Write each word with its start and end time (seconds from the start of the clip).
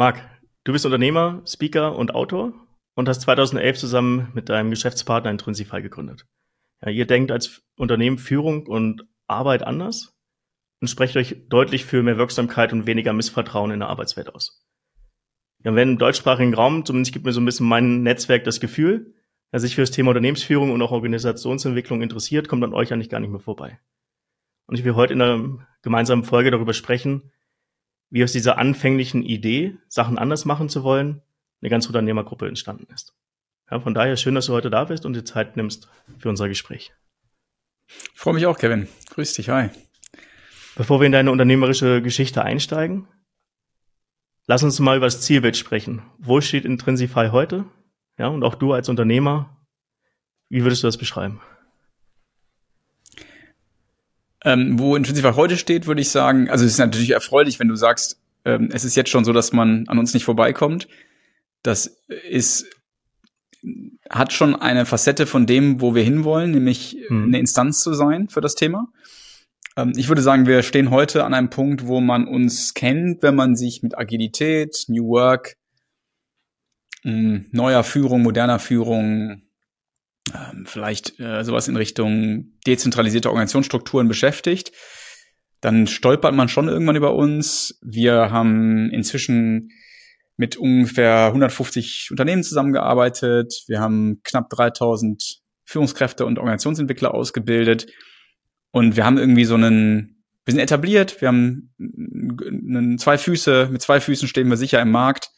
Marc, 0.00 0.26
du 0.64 0.72
bist 0.72 0.86
Unternehmer, 0.86 1.42
Speaker 1.44 1.94
und 1.94 2.14
Autor 2.14 2.54
und 2.94 3.06
hast 3.06 3.20
2011 3.20 3.76
zusammen 3.76 4.30
mit 4.32 4.48
deinem 4.48 4.70
Geschäftspartner 4.70 5.30
Intrinsify 5.30 5.82
gegründet. 5.82 6.24
Ja, 6.82 6.90
ihr 6.90 7.06
denkt 7.06 7.30
als 7.30 7.60
Unternehmen 7.76 8.16
Führung 8.16 8.66
und 8.66 9.06
Arbeit 9.26 9.62
anders 9.62 10.18
und 10.80 10.88
sprecht 10.88 11.18
euch 11.18 11.46
deutlich 11.50 11.84
für 11.84 12.02
mehr 12.02 12.16
Wirksamkeit 12.16 12.72
und 12.72 12.86
weniger 12.86 13.12
Missvertrauen 13.12 13.72
in 13.72 13.80
der 13.80 13.90
Arbeitswelt 13.90 14.34
aus. 14.34 14.64
Ja, 15.64 15.74
wenn 15.74 15.90
im 15.90 15.98
deutschsprachigen 15.98 16.54
Raum, 16.54 16.86
zumindest 16.86 17.12
gibt 17.12 17.26
mir 17.26 17.32
so 17.32 17.40
ein 17.42 17.44
bisschen 17.44 17.68
mein 17.68 18.02
Netzwerk 18.02 18.44
das 18.44 18.58
Gefühl, 18.58 19.12
wer 19.50 19.60
sich 19.60 19.74
für 19.74 19.82
das 19.82 19.90
Thema 19.90 20.12
Unternehmensführung 20.12 20.72
und 20.72 20.80
auch 20.80 20.92
Organisationsentwicklung 20.92 22.00
interessiert, 22.00 22.48
kommt 22.48 22.64
an 22.64 22.72
euch 22.72 22.90
eigentlich 22.90 23.10
gar 23.10 23.20
nicht 23.20 23.32
mehr 23.32 23.38
vorbei. 23.38 23.78
Und 24.66 24.78
ich 24.78 24.84
will 24.86 24.94
heute 24.94 25.12
in 25.12 25.20
einer 25.20 25.68
gemeinsamen 25.82 26.24
Folge 26.24 26.50
darüber 26.50 26.72
sprechen, 26.72 27.30
wie 28.10 28.24
aus 28.24 28.32
dieser 28.32 28.58
anfänglichen 28.58 29.22
Idee, 29.22 29.78
Sachen 29.88 30.18
anders 30.18 30.44
machen 30.44 30.68
zu 30.68 30.82
wollen, 30.82 31.22
eine 31.60 31.70
ganze 31.70 31.88
Unternehmergruppe 31.88 32.48
entstanden 32.48 32.86
ist. 32.92 33.14
Ja, 33.70 33.80
von 33.80 33.94
daher 33.94 34.16
schön, 34.16 34.34
dass 34.34 34.46
du 34.46 34.52
heute 34.52 34.70
da 34.70 34.84
bist 34.84 35.06
und 35.06 35.14
die 35.14 35.24
Zeit 35.24 35.56
nimmst 35.56 35.88
für 36.18 36.28
unser 36.28 36.48
Gespräch. 36.48 36.92
Ich 37.86 38.20
freue 38.20 38.34
mich 38.34 38.46
auch, 38.46 38.58
Kevin. 38.58 38.88
Grüß 39.10 39.34
dich, 39.34 39.48
hi. 39.48 39.70
Bevor 40.76 41.00
wir 41.00 41.06
in 41.06 41.12
deine 41.12 41.30
unternehmerische 41.30 42.02
Geschichte 42.02 42.42
einsteigen, 42.42 43.06
lass 44.46 44.62
uns 44.62 44.78
mal 44.80 44.96
über 44.96 45.06
das 45.06 45.20
Zielbild 45.20 45.56
sprechen. 45.56 46.02
Wo 46.18 46.40
steht 46.40 46.64
Intrinsify 46.64 47.28
heute? 47.30 47.64
Ja, 48.18 48.28
und 48.28 48.42
auch 48.44 48.54
du 48.54 48.72
als 48.72 48.88
Unternehmer, 48.88 49.56
wie 50.48 50.62
würdest 50.62 50.82
du 50.82 50.88
das 50.88 50.98
beschreiben? 50.98 51.40
Ähm, 54.44 54.78
wo 54.78 54.96
Intrinsify 54.96 55.32
heute 55.34 55.56
steht, 55.56 55.86
würde 55.86 56.00
ich 56.00 56.08
sagen, 56.08 56.48
also 56.48 56.64
es 56.64 56.72
ist 56.72 56.78
natürlich 56.78 57.10
erfreulich, 57.10 57.60
wenn 57.60 57.68
du 57.68 57.74
sagst, 57.74 58.20
ähm, 58.44 58.70
es 58.72 58.84
ist 58.84 58.96
jetzt 58.96 59.10
schon 59.10 59.24
so, 59.24 59.32
dass 59.32 59.52
man 59.52 59.86
an 59.88 59.98
uns 59.98 60.14
nicht 60.14 60.24
vorbeikommt. 60.24 60.88
Das 61.62 61.98
ist 62.28 62.66
hat 64.08 64.32
schon 64.32 64.56
eine 64.56 64.86
Facette 64.86 65.26
von 65.26 65.46
dem, 65.46 65.80
wo 65.80 65.94
wir 65.94 66.02
hinwollen, 66.02 66.50
nämlich 66.50 66.96
hm. 67.08 67.24
eine 67.24 67.38
Instanz 67.38 67.80
zu 67.80 67.92
sein 67.92 68.28
für 68.28 68.40
das 68.40 68.54
Thema. 68.54 68.88
Ähm, 69.76 69.92
ich 69.96 70.08
würde 70.08 70.22
sagen, 70.22 70.46
wir 70.46 70.62
stehen 70.62 70.90
heute 70.90 71.24
an 71.24 71.34
einem 71.34 71.50
Punkt, 71.50 71.86
wo 71.86 72.00
man 72.00 72.26
uns 72.26 72.74
kennt, 72.74 73.22
wenn 73.22 73.34
man 73.34 73.56
sich 73.56 73.82
mit 73.82 73.96
Agilität, 73.96 74.84
New 74.88 75.08
Work, 75.08 75.56
hm, 77.02 77.46
neuer 77.52 77.84
Führung, 77.84 78.22
moderner 78.22 78.58
Führung, 78.58 79.42
ähm, 80.34 80.66
vielleicht 80.66 81.18
äh, 81.20 81.44
sowas 81.44 81.68
in 81.68 81.76
Richtung 81.76 82.52
dezentralisierte 82.66 83.28
Organisationsstrukturen 83.28 84.08
beschäftigt, 84.08 84.72
dann 85.60 85.86
stolpert 85.86 86.34
man 86.34 86.48
schon 86.48 86.68
irgendwann 86.68 86.96
über 86.96 87.14
uns. 87.14 87.78
Wir 87.82 88.30
haben 88.30 88.90
inzwischen 88.90 89.70
mit 90.36 90.56
ungefähr 90.56 91.26
150 91.26 92.08
Unternehmen 92.10 92.42
zusammengearbeitet. 92.42 93.64
Wir 93.66 93.80
haben 93.80 94.22
knapp 94.24 94.48
3000 94.48 95.40
Führungskräfte 95.64 96.24
und 96.24 96.38
Organisationsentwickler 96.38 97.12
ausgebildet. 97.12 97.86
Und 98.72 98.96
wir 98.96 99.04
haben 99.04 99.18
irgendwie 99.18 99.44
so 99.44 99.54
einen, 99.54 100.24
wir 100.46 100.52
sind 100.52 100.60
etabliert, 100.60 101.20
wir 101.20 101.28
haben 101.28 101.74
einen, 101.78 102.98
zwei 102.98 103.18
Füße, 103.18 103.68
mit 103.70 103.82
zwei 103.82 104.00
Füßen 104.00 104.28
stehen 104.28 104.48
wir 104.48 104.56
sicher 104.56 104.80
im 104.80 104.90
Markt, 104.90 105.28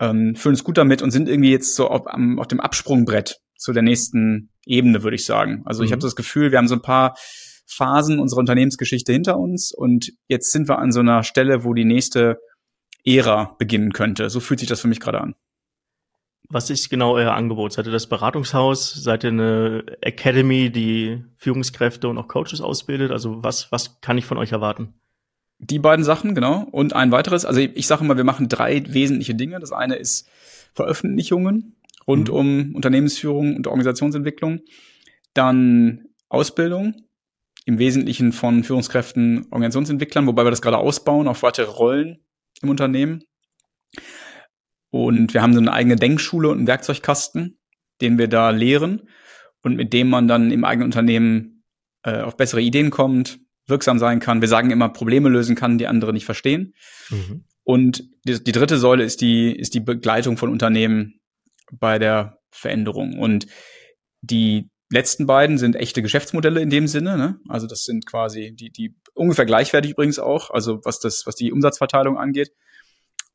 ähm, 0.00 0.36
fühlen 0.36 0.54
uns 0.54 0.64
gut 0.64 0.78
damit 0.78 1.02
und 1.02 1.10
sind 1.10 1.28
irgendwie 1.28 1.50
jetzt 1.50 1.74
so 1.74 1.88
auf, 1.88 2.06
auf 2.06 2.46
dem 2.46 2.60
Absprungbrett 2.60 3.40
zu 3.58 3.72
der 3.72 3.82
nächsten 3.82 4.50
Ebene, 4.64 5.02
würde 5.02 5.16
ich 5.16 5.26
sagen. 5.26 5.62
Also 5.66 5.82
mhm. 5.82 5.86
ich 5.86 5.92
habe 5.92 6.00
das 6.00 6.16
Gefühl, 6.16 6.50
wir 6.50 6.58
haben 6.58 6.68
so 6.68 6.76
ein 6.76 6.82
paar 6.82 7.14
Phasen 7.66 8.18
unserer 8.18 8.40
Unternehmensgeschichte 8.40 9.12
hinter 9.12 9.38
uns 9.38 9.72
und 9.72 10.12
jetzt 10.26 10.52
sind 10.52 10.68
wir 10.68 10.78
an 10.78 10.92
so 10.92 11.00
einer 11.00 11.22
Stelle, 11.22 11.64
wo 11.64 11.74
die 11.74 11.84
nächste 11.84 12.38
Ära 13.04 13.56
beginnen 13.58 13.92
könnte. 13.92 14.30
So 14.30 14.40
fühlt 14.40 14.60
sich 14.60 14.68
das 14.68 14.80
für 14.80 14.88
mich 14.88 15.00
gerade 15.00 15.20
an. 15.20 15.34
Was 16.50 16.70
ist 16.70 16.88
genau 16.88 17.12
euer 17.12 17.34
Angebot? 17.34 17.74
Seid 17.74 17.86
ihr 17.86 17.92
das 17.92 18.06
Beratungshaus? 18.06 18.94
Seid 18.94 19.22
ihr 19.22 19.30
eine 19.30 19.84
Academy, 20.00 20.70
die 20.70 21.22
Führungskräfte 21.36 22.08
und 22.08 22.16
auch 22.16 22.26
Coaches 22.26 22.62
ausbildet? 22.62 23.10
Also 23.10 23.42
was, 23.42 23.70
was 23.70 24.00
kann 24.00 24.16
ich 24.16 24.24
von 24.24 24.38
euch 24.38 24.52
erwarten? 24.52 24.94
Die 25.58 25.78
beiden 25.78 26.04
Sachen, 26.04 26.34
genau. 26.34 26.66
Und 26.70 26.94
ein 26.94 27.12
weiteres. 27.12 27.44
Also 27.44 27.60
ich 27.60 27.86
sage 27.86 28.04
mal, 28.04 28.16
wir 28.16 28.24
machen 28.24 28.48
drei 28.48 28.82
wesentliche 28.88 29.34
Dinge. 29.34 29.58
Das 29.58 29.72
eine 29.72 29.96
ist 29.96 30.26
Veröffentlichungen 30.72 31.76
rund 32.08 32.28
mhm. 32.28 32.34
um 32.34 32.74
Unternehmensführung 32.74 33.54
und 33.54 33.66
Organisationsentwicklung. 33.66 34.60
Dann 35.34 36.06
Ausbildung, 36.28 36.94
im 37.64 37.78
Wesentlichen 37.78 38.32
von 38.32 38.64
Führungskräften, 38.64 39.46
Organisationsentwicklern, 39.50 40.26
wobei 40.26 40.44
wir 40.44 40.50
das 40.50 40.62
gerade 40.62 40.78
ausbauen 40.78 41.28
auf 41.28 41.42
weitere 41.42 41.70
Rollen 41.70 42.24
im 42.62 42.70
Unternehmen. 42.70 43.24
Und 44.90 45.34
wir 45.34 45.42
haben 45.42 45.52
so 45.52 45.60
eine 45.60 45.72
eigene 45.72 45.96
Denkschule 45.96 46.48
und 46.48 46.58
einen 46.58 46.66
Werkzeugkasten, 46.66 47.58
den 48.00 48.16
wir 48.16 48.26
da 48.26 48.50
lehren 48.50 49.02
und 49.62 49.76
mit 49.76 49.92
dem 49.92 50.08
man 50.08 50.28
dann 50.28 50.50
im 50.50 50.64
eigenen 50.64 50.86
Unternehmen 50.86 51.62
äh, 52.04 52.22
auf 52.22 52.38
bessere 52.38 52.62
Ideen 52.62 52.88
kommt, 52.88 53.38
wirksam 53.66 53.98
sein 53.98 54.18
kann. 54.18 54.40
Wir 54.40 54.48
sagen 54.48 54.70
immer, 54.70 54.88
Probleme 54.88 55.28
lösen 55.28 55.54
kann, 55.54 55.76
die 55.76 55.86
andere 55.86 56.14
nicht 56.14 56.24
verstehen. 56.24 56.72
Mhm. 57.10 57.44
Und 57.64 58.04
die, 58.24 58.42
die, 58.42 58.52
dritte 58.52 58.78
Säule 58.78 59.04
ist 59.04 59.20
die, 59.20 59.54
ist 59.54 59.74
die 59.74 59.80
Begleitung 59.80 60.38
von 60.38 60.48
Unternehmen 60.48 61.17
bei 61.72 61.98
der 61.98 62.38
Veränderung. 62.50 63.18
Und 63.18 63.46
die 64.20 64.70
letzten 64.90 65.26
beiden 65.26 65.58
sind 65.58 65.76
echte 65.76 66.02
Geschäftsmodelle 66.02 66.60
in 66.60 66.70
dem 66.70 66.86
Sinne. 66.86 67.16
Ne? 67.16 67.40
Also 67.48 67.66
das 67.66 67.84
sind 67.84 68.06
quasi 68.06 68.54
die, 68.54 68.70
die 68.70 68.96
ungefähr 69.14 69.46
gleichwertig 69.46 69.92
übrigens 69.92 70.18
auch, 70.18 70.50
also 70.50 70.80
was 70.84 71.00
das, 71.00 71.26
was 71.26 71.34
die 71.34 71.52
Umsatzverteilung 71.52 72.16
angeht. 72.16 72.52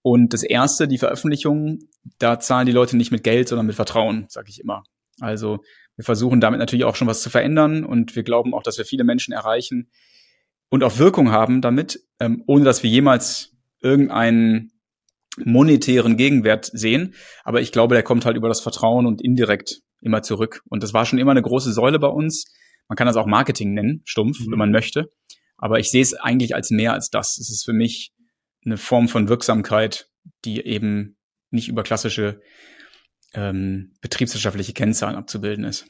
Und 0.01 0.33
das 0.33 0.43
erste, 0.43 0.87
die 0.87 0.97
Veröffentlichung, 0.97 1.79
da 2.19 2.39
zahlen 2.39 2.65
die 2.65 2.73
Leute 2.73 2.97
nicht 2.97 3.11
mit 3.11 3.23
Geld, 3.23 3.47
sondern 3.47 3.67
mit 3.67 3.75
Vertrauen, 3.75 4.25
sage 4.29 4.49
ich 4.49 4.59
immer. 4.59 4.83
Also 5.21 5.59
wir 5.95 6.03
versuchen 6.03 6.41
damit 6.41 6.59
natürlich 6.59 6.85
auch 6.85 6.95
schon 6.95 7.07
was 7.07 7.21
zu 7.21 7.29
verändern 7.29 7.85
und 7.85 8.15
wir 8.15 8.23
glauben 8.23 8.53
auch, 8.53 8.63
dass 8.63 8.77
wir 8.77 8.85
viele 8.85 9.03
Menschen 9.03 9.33
erreichen 9.33 9.89
und 10.69 10.83
auch 10.83 10.97
Wirkung 10.97 11.31
haben 11.31 11.61
damit, 11.61 11.99
ähm, 12.19 12.43
ohne 12.47 12.65
dass 12.65 12.83
wir 12.83 12.89
jemals 12.89 13.55
irgendeinen 13.79 14.72
monetären 15.37 16.17
Gegenwert 16.17 16.69
sehen. 16.73 17.15
Aber 17.43 17.61
ich 17.61 17.71
glaube, 17.71 17.95
der 17.95 18.03
kommt 18.03 18.25
halt 18.25 18.37
über 18.37 18.49
das 18.49 18.61
Vertrauen 18.61 19.05
und 19.05 19.21
indirekt 19.21 19.81
immer 20.01 20.21
zurück. 20.21 20.61
Und 20.69 20.83
das 20.83 20.93
war 20.93 21.05
schon 21.05 21.19
immer 21.19 21.31
eine 21.31 21.41
große 21.41 21.73
Säule 21.73 21.99
bei 21.99 22.07
uns. 22.07 22.45
Man 22.87 22.95
kann 22.95 23.07
das 23.07 23.15
auch 23.15 23.25
Marketing 23.25 23.73
nennen, 23.73 24.01
stumpf, 24.05 24.39
mhm. 24.39 24.51
wenn 24.51 24.59
man 24.59 24.71
möchte. 24.71 25.11
Aber 25.57 25.79
ich 25.79 25.89
sehe 25.89 26.01
es 26.01 26.13
eigentlich 26.13 26.55
als 26.55 26.71
mehr 26.71 26.93
als 26.93 27.09
das. 27.09 27.37
Es 27.37 27.49
ist 27.49 27.63
für 27.63 27.73
mich 27.73 28.11
eine 28.65 28.77
Form 28.77 29.07
von 29.07 29.29
Wirksamkeit, 29.29 30.09
die 30.45 30.65
eben 30.65 31.17
nicht 31.51 31.69
über 31.69 31.83
klassische 31.83 32.41
ähm, 33.33 33.93
betriebswirtschaftliche 34.01 34.73
Kennzahlen 34.73 35.15
abzubilden 35.15 35.63
ist. 35.63 35.87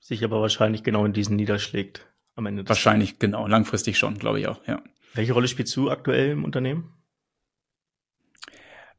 Sich 0.00 0.24
aber 0.24 0.40
wahrscheinlich 0.40 0.82
genau 0.82 1.04
in 1.04 1.12
diesen 1.12 1.36
niederschlägt 1.36 2.06
am 2.34 2.46
Ende. 2.46 2.62
Des 2.62 2.68
wahrscheinlich, 2.68 3.10
Tages. 3.10 3.20
genau. 3.20 3.46
Langfristig 3.46 3.98
schon, 3.98 4.18
glaube 4.18 4.40
ich 4.40 4.46
auch, 4.46 4.66
ja. 4.66 4.82
Welche 5.14 5.32
Rolle 5.32 5.48
spielst 5.48 5.74
du 5.76 5.90
aktuell 5.90 6.30
im 6.30 6.44
Unternehmen? 6.44 6.97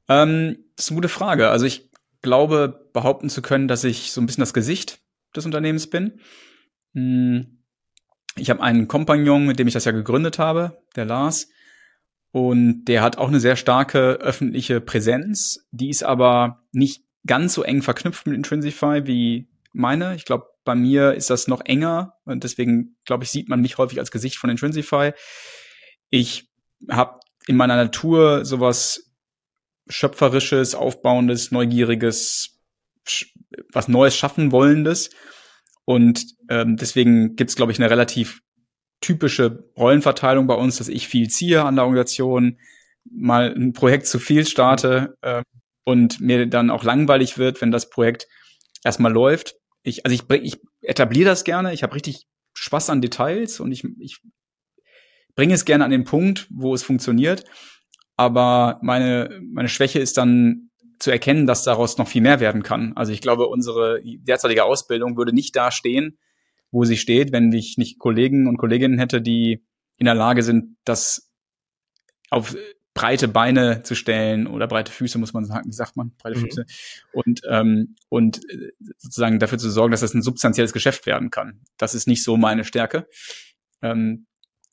Ähm, 0.10 0.58
das 0.76 0.86
ist 0.86 0.92
eine 0.92 0.98
gute 0.98 1.10
Frage. 1.10 1.50
Also 1.50 1.66
ich 1.66 1.90
glaube, 2.22 2.90
behaupten 2.94 3.30
zu 3.30 3.42
können, 3.42 3.68
dass 3.68 3.84
ich 3.84 4.12
so 4.12 4.20
ein 4.20 4.26
bisschen 4.26 4.42
das 4.42 4.54
Gesicht 4.54 5.00
des 5.36 5.46
Unternehmens 5.46 5.90
bin. 5.90 6.20
Hm, 6.94 7.60
ich 8.36 8.50
habe 8.50 8.62
einen 8.62 8.88
Kompagnon, 8.88 9.46
mit 9.46 9.60
dem 9.60 9.68
ich 9.68 9.74
das 9.74 9.86
ja 9.86 9.92
gegründet 9.92 10.40
habe, 10.40 10.82
der 10.96 11.06
Lars. 11.06 11.50
Und 12.32 12.86
der 12.86 13.02
hat 13.02 13.18
auch 13.18 13.28
eine 13.28 13.40
sehr 13.40 13.56
starke 13.56 14.16
öffentliche 14.16 14.82
Präsenz. 14.82 15.68
Die 15.72 15.90
ist 15.90 16.04
aber 16.04 16.64
nicht 16.72 17.04
ganz 17.26 17.54
so 17.54 17.64
eng 17.64 17.82
verknüpft 17.82 18.28
mit 18.28 18.36
Intrinsify 18.36 19.06
wie 19.06 19.50
meine. 19.74 20.16
Ich 20.16 20.26
glaube, 20.26 20.48
bei 20.64 20.76
mir 20.76 21.14
ist 21.14 21.30
das 21.30 21.48
noch 21.48 21.62
enger 21.66 22.14
und 22.26 22.44
deswegen, 22.44 22.96
glaube 23.06 23.24
ich, 23.24 23.32
sieht 23.32 23.50
man 23.50 23.62
mich 23.62 23.78
häufig 23.78 24.00
als 24.00 24.12
Gesicht 24.12 24.38
von 24.38 24.50
Intrinsify. 24.50 25.14
Ich 26.10 26.50
habe 26.90 27.20
in 27.48 27.56
meiner 27.56 27.76
Natur 27.76 28.46
sowas 28.46 29.09
schöpferisches, 29.90 30.76
aufbauendes, 30.76 31.52
neugieriges, 31.52 32.60
was 33.72 33.88
Neues 33.88 34.16
schaffen 34.16 34.52
wollendes. 34.52 35.10
Und 35.86 36.26
ähm, 36.50 36.78
deswegen 36.78 37.36
gibt's, 37.36 37.56
glaube 37.56 37.72
ich, 37.72 37.80
eine 37.80 37.90
relativ 37.90 38.42
typische 39.02 39.70
Rollenverteilung 39.78 40.46
bei 40.48 40.54
uns, 40.54 40.78
dass 40.78 40.88
ich 40.88 41.08
viel 41.08 41.30
ziehe 41.30 41.64
an 41.64 41.76
der 41.76 41.86
Organisation, 41.86 42.60
mal 43.10 43.54
ein 43.56 43.74
Projekt 43.74 44.06
zu 44.06 44.20
viel 44.20 44.46
starte 44.46 45.18
äh, 45.22 45.42
und 45.86 46.20
mir 46.20 46.46
dann 46.46 46.70
auch 46.70 46.84
langweilig 46.84 47.38
wird, 47.38 47.62
wenn 47.62 47.72
das 47.72 47.90
Projekt 47.90 48.28
erstmal 48.84 49.12
läuft. 49.12 49.56
Ich, 49.84 50.06
also 50.06 50.14
ich, 50.14 50.30
ich 50.44 50.58
etabliere 50.82 51.30
das 51.30 51.44
gerne, 51.44 51.74
ich 51.74 51.82
habe 51.82 51.96
richtig 51.96 52.28
Spaß 52.54 52.90
an 52.90 53.02
Details 53.02 53.60
und 53.60 53.72
ich, 53.72 53.84
ich 54.00 54.20
bringe 55.36 55.54
es 55.54 55.66
gerne 55.66 55.86
an 55.86 55.92
den 55.92 56.04
Punkt, 56.04 56.48
wo 56.52 56.74
es 56.74 56.84
funktioniert. 56.84 57.46
Aber 58.20 58.80
meine, 58.82 59.40
meine 59.50 59.70
Schwäche 59.70 60.00
ist 60.00 60.18
dann 60.18 60.72
zu 61.00 61.10
erkennen, 61.10 61.48
dass 61.48 61.64
daraus 61.64 61.98
noch 61.98 62.10
viel 62.10 62.22
mehr 62.22 62.42
werden 62.42 62.64
kann. 62.64 62.92
Also 62.98 63.14
ich 63.14 63.22
glaube, 63.22 63.48
unsere 63.48 64.02
derzeitige 64.04 64.66
Ausbildung 64.66 65.16
würde 65.16 65.32
nicht 65.32 65.56
da 65.56 65.72
stehen, 65.72 66.18
wo 66.70 66.84
sie 66.84 66.98
steht, 66.98 67.32
wenn 67.32 67.50
ich 67.54 67.78
nicht 67.78 67.98
Kollegen 67.98 68.48
und 68.48 68.58
Kolleginnen 68.58 69.00
hätte, 69.00 69.22
die 69.22 69.64
in 69.96 70.04
der 70.04 70.16
Lage 70.16 70.44
sind, 70.44 70.76
das 70.84 71.32
auf 72.30 72.58
breite 72.94 73.30
Beine 73.30 73.84
zu 73.84 73.96
stellen 73.96 74.48
oder 74.48 74.68
breite 74.68 74.92
Füße, 74.92 75.18
muss 75.18 75.32
man 75.32 75.46
sagen, 75.46 75.70
wie 75.70 75.74
sagt 75.74 75.96
man, 75.96 76.12
breite 76.18 76.40
mhm. 76.40 76.44
Füße. 76.44 76.66
Und, 77.14 77.40
ähm, 77.50 77.96
und 78.10 78.42
äh, 78.52 78.74
sozusagen 78.98 79.40
dafür 79.40 79.60
zu 79.60 79.70
sorgen, 79.70 79.92
dass 79.92 80.02
das 80.02 80.14
ein 80.14 80.22
substanzielles 80.22 80.74
Geschäft 80.74 81.06
werden 81.06 81.30
kann. 81.30 81.62
Das 81.78 81.96
ist 81.96 82.06
nicht 82.06 82.22
so 82.22 82.36
meine 82.36 82.66
Stärke. 82.66 83.08
Ähm, 83.82 84.28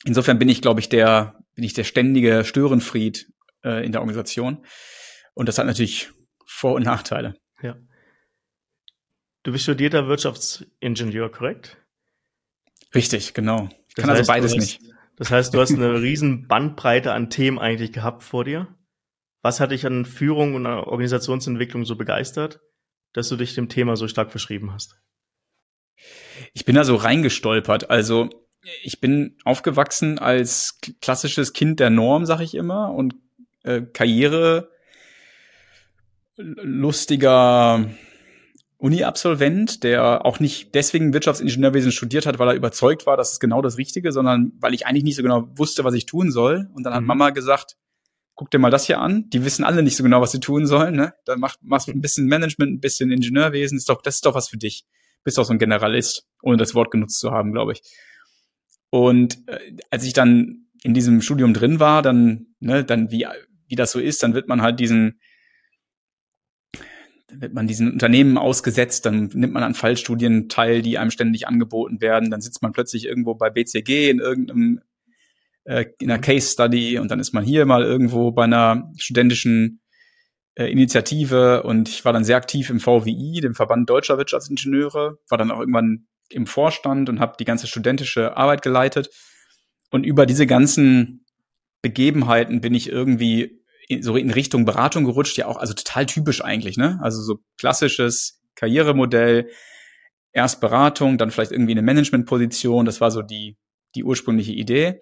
insofern 0.05 0.41
bin 0.41 0.49
ich, 0.49 0.63
glaube 0.63 0.81
ich, 0.81 0.89
der, 0.89 1.39
bin 1.55 1.63
ich 1.63 1.75
der 1.75 1.85
ständige 1.85 2.45
Störenfried 2.45 3.29
äh, 3.67 3.85
in 3.85 3.93
der 3.93 4.01
Organisation. 4.01 4.65
Und 5.35 5.49
das 5.49 5.59
hat 5.59 5.67
natürlich 5.67 6.11
Vor- 6.47 6.75
und 6.75 6.85
Nachteile. 6.85 7.37
Ja. 7.63 7.77
Du 9.43 9.53
bist 9.53 9.65
studierter 9.65 10.09
Wirtschaftsingenieur, 10.09 11.31
korrekt? 11.31 11.77
Richtig, 12.95 13.35
genau. 13.35 13.69
Ich 13.89 13.95
das 13.95 14.03
kann 14.03 14.11
also 14.11 14.21
heißt, 14.21 14.31
also 14.31 14.33
beides 14.33 14.53
hast, 14.53 14.81
nicht. 14.81 14.95
Das 15.17 15.31
heißt, 15.31 15.55
du 15.55 15.61
hast 15.61 15.73
eine 15.73 16.01
riesen 16.01 16.47
Bandbreite 16.47 17.13
an 17.13 17.31
Themen 17.31 17.59
eigentlich 17.59 17.93
gehabt 17.93 18.23
vor 18.23 18.45
dir. 18.45 18.69
Was 19.43 19.61
hat 19.61 19.71
dich 19.71 19.87
an 19.87 20.05
Führung 20.05 20.55
und 20.55 20.67
Organisationsentwicklung 20.67 21.85
so 21.85 21.97
begeistert, 21.97 22.61
dass 23.13 23.29
du 23.29 23.37
dich 23.37 23.55
dem 23.55 23.69
Thema 23.69 23.97
so 23.97 24.09
stark 24.09 24.31
verschrieben 24.31 24.73
hast? 24.73 25.01
Ich 26.53 26.65
bin 26.65 26.75
da 26.75 26.85
so 26.85 26.97
reingestolpert. 26.97 27.89
Also 27.89 28.29
ich 28.83 29.01
bin 29.01 29.39
aufgewachsen 29.45 30.19
als 30.19 30.81
klassisches 31.01 31.53
Kind 31.53 31.81
der 31.81 31.91
Norm, 31.91 32.27
sag 32.27 32.41
ich 32.41 32.55
immer, 32.55 32.93
und 32.93 33.15
äh, 33.67 33.83
Karriere 33.83 34.71
lustiger 36.39 37.89
Uni-Absolvent, 38.79 39.85
der 39.85 40.27
auch 40.27 40.39
nicht 40.39 40.75
deswegen 40.75 41.15
Wirtschaftsingenieurwesen 41.15 41.93
studiert 41.93 42.27
hat, 42.27 42.39
weil 42.39 42.49
er 42.49 42.55
überzeugt 42.55 43.07
war, 43.07 43.17
dass 43.17 43.33
es 43.33 43.41
genau 43.41 43.63
das 43.63 43.79
Richtige, 43.79 44.13
sondern 44.13 44.53
weil 44.61 44.75
ich 44.75 44.87
eigentlich 44.87 45.05
nicht 45.05 45.17
so 45.17 45.23
genau 45.23 45.49
wusste, 45.57 45.85
was 45.85 45.95
ich 45.95 46.05
tun 46.05 46.31
soll. 46.31 46.69
Und 46.75 46.85
dann 46.85 46.93
hat 46.93 47.01
mhm. 47.01 47.07
Mama 47.07 47.31
gesagt, 47.31 47.77
guck 48.35 48.51
dir 48.51 48.59
mal 48.59 48.71
das 48.71 48.87
hier 48.87 49.01
an. 49.01 49.31
Die 49.31 49.45
wissen 49.45 49.65
alle 49.65 49.83
nicht 49.83 49.97
so 49.97 50.03
genau, 50.03 50.21
was 50.21 50.33
sie 50.33 50.41
tun 50.41 50.67
sollen. 50.67 50.95
Ne? 50.95 51.15
Dann 51.25 51.41
mach, 51.41 51.57
machst 51.63 51.89
ein 51.89 52.03
bisschen 52.03 52.27
Management, 52.27 52.75
ein 52.75 52.81
bisschen 52.81 53.11
Ingenieurwesen. 53.11 53.79
Ist 53.79 53.89
doch, 53.89 54.03
das 54.03 54.17
ist 54.17 54.27
doch 54.27 54.35
was 54.35 54.49
für 54.49 54.59
dich. 54.59 54.85
Bist 55.25 55.39
doch 55.39 55.45
so 55.45 55.55
ein 55.55 55.59
Generalist, 55.59 56.27
ohne 56.43 56.59
das 56.59 56.75
Wort 56.75 56.91
genutzt 56.91 57.19
zu 57.19 57.31
haben, 57.31 57.53
glaube 57.53 57.73
ich. 57.73 57.83
Und 58.91 59.39
äh, 59.49 59.59
als 59.91 60.05
ich 60.05 60.13
dann 60.13 60.67
in 60.83 60.93
diesem 60.93 61.23
Studium 61.23 61.55
drin 61.55 61.81
war, 61.81 62.03
dann, 62.03 62.49
ne, 62.61 62.85
dann 62.85 63.11
wie, 63.11 63.27
wie 63.69 63.77
das 63.77 63.93
so 63.93 64.01
ist, 64.01 64.23
dann 64.23 64.35
wird 64.35 64.49
man 64.49 64.63
halt 64.63 64.81
diesen 64.81 65.21
wird 67.29 67.55
man 67.55 67.67
diesen 67.67 67.93
Unternehmen 67.93 68.39
ausgesetzt, 68.39 69.05
dann 69.05 69.31
nimmt 69.35 69.53
man 69.53 69.65
an 69.65 69.75
Fallstudien 69.75 70.49
teil, 70.49 70.81
die 70.81 70.97
einem 70.97 71.11
ständig 71.11 71.49
angeboten 71.49 72.01
werden, 72.01 72.31
dann 72.31 72.41
sitzt 72.41 72.63
man 72.63 72.73
plötzlich 72.73 73.05
irgendwo 73.05 73.35
bei 73.35 73.51
BCG 73.51 74.11
in 74.11 74.21
irgendeinem 74.21 74.81
äh, 75.65 75.87
in 75.99 76.11
einer 76.11 76.21
Case 76.21 76.53
Study 76.53 76.99
und 76.99 77.11
dann 77.11 77.21
ist 77.21 77.35
man 77.35 77.45
hier 77.45 77.67
mal 77.67 77.83
irgendwo 77.83 78.31
bei 78.31 78.45
einer 78.45 78.93
studentischen 78.97 79.81
äh, 80.57 80.71
Initiative. 80.71 81.63
Und 81.63 81.89
ich 81.89 82.05
war 82.05 82.13
dann 82.13 82.25
sehr 82.25 82.37
aktiv 82.37 82.71
im 82.71 82.81
VWI, 82.81 83.41
dem 83.41 83.55
Verband 83.55 83.89
Deutscher 83.89 84.19
Wirtschaftsingenieure, 84.19 85.19
war 85.29 85.39
dann 85.39 85.51
auch 85.51 85.61
irgendwann 85.61 86.07
im 86.29 86.47
Vorstand 86.47 87.09
und 87.09 87.21
habe 87.21 87.37
die 87.39 87.45
ganze 87.45 87.67
studentische 87.67 88.37
Arbeit 88.37 88.63
geleitet. 88.63 89.11
Und 89.91 90.05
über 90.05 90.27
diese 90.27 90.47
ganzen 90.47 91.25
Begebenheiten 91.83 92.61
bin 92.61 92.75
ich 92.75 92.89
irgendwie 92.89 93.63
so 94.01 94.17
in 94.17 94.31
Richtung 94.31 94.65
Beratung 94.65 95.05
gerutscht, 95.05 95.37
ja 95.39 95.47
auch, 95.47 95.59
also 95.59 95.75
total 95.75 96.07
typisch 96.07 96.43
eigentlich, 96.43 96.77
ne? 96.77 96.99
Also 97.03 97.23
so 97.23 97.39
klassisches 97.59 98.43
Karrieremodell, 98.57 99.51
erst 100.33 100.61
Beratung, 100.61 101.19
dann 101.19 101.31
vielleicht 101.31 101.53
irgendwie 101.53 101.73
eine 101.73 101.83
Managementposition, 101.83 102.85
das 102.85 103.01
war 103.01 103.11
so 103.11 103.23
die, 103.23 103.57
die 103.95 104.05
ursprüngliche 104.05 104.53
Idee. 104.53 105.01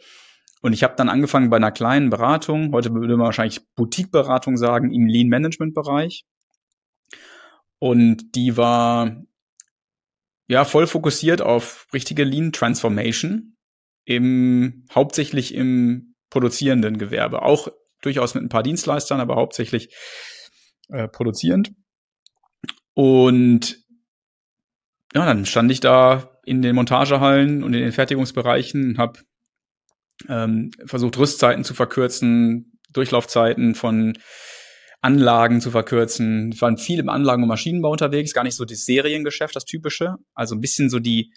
Und 0.60 0.72
ich 0.72 0.82
habe 0.82 0.94
dann 0.96 1.08
angefangen 1.08 1.50
bei 1.50 1.56
einer 1.56 1.72
kleinen 1.72 2.10
Beratung, 2.10 2.72
heute 2.72 2.92
würde 2.94 3.16
man 3.16 3.26
wahrscheinlich 3.26 3.60
Boutique-Beratung 3.74 4.56
sagen, 4.56 4.92
im 4.92 5.06
Lean-Management-Bereich. 5.06 6.24
Und 7.78 8.34
die 8.34 8.56
war 8.56 9.22
ja 10.48 10.64
voll 10.64 10.86
fokussiert 10.86 11.42
auf 11.42 11.86
richtige 11.92 12.24
Lean-Transformation, 12.24 13.56
im, 14.06 14.86
hauptsächlich 14.94 15.54
im 15.54 16.13
produzierenden 16.34 16.98
Gewerbe, 16.98 17.42
auch 17.42 17.68
durchaus 18.02 18.34
mit 18.34 18.42
ein 18.42 18.48
paar 18.48 18.64
Dienstleistern, 18.64 19.20
aber 19.20 19.36
hauptsächlich 19.36 19.94
äh, 20.88 21.06
produzierend. 21.06 21.70
Und 22.92 23.78
ja, 25.14 25.26
dann 25.26 25.46
stand 25.46 25.70
ich 25.70 25.78
da 25.78 26.40
in 26.44 26.60
den 26.60 26.74
Montagehallen 26.74 27.62
und 27.62 27.72
in 27.72 27.82
den 27.82 27.92
Fertigungsbereichen 27.92 28.82
und 28.90 28.98
habe 28.98 29.20
ähm, 30.28 30.72
versucht, 30.86 31.16
Rüstzeiten 31.18 31.62
zu 31.62 31.72
verkürzen, 31.72 32.80
Durchlaufzeiten 32.90 33.76
von 33.76 34.18
Anlagen 35.02 35.60
zu 35.60 35.70
verkürzen. 35.70 36.50
Ich 36.52 36.60
war 36.60 36.76
viel 36.76 36.98
im 36.98 37.08
Anlagen- 37.08 37.44
und 37.44 37.48
Maschinenbau 37.48 37.92
unterwegs, 37.92 38.34
gar 38.34 38.42
nicht 38.42 38.56
so 38.56 38.64
das 38.64 38.86
Seriengeschäft, 38.86 39.54
das 39.54 39.66
typische. 39.66 40.16
Also 40.34 40.56
ein 40.56 40.60
bisschen 40.60 40.90
so 40.90 40.98
die, 40.98 41.32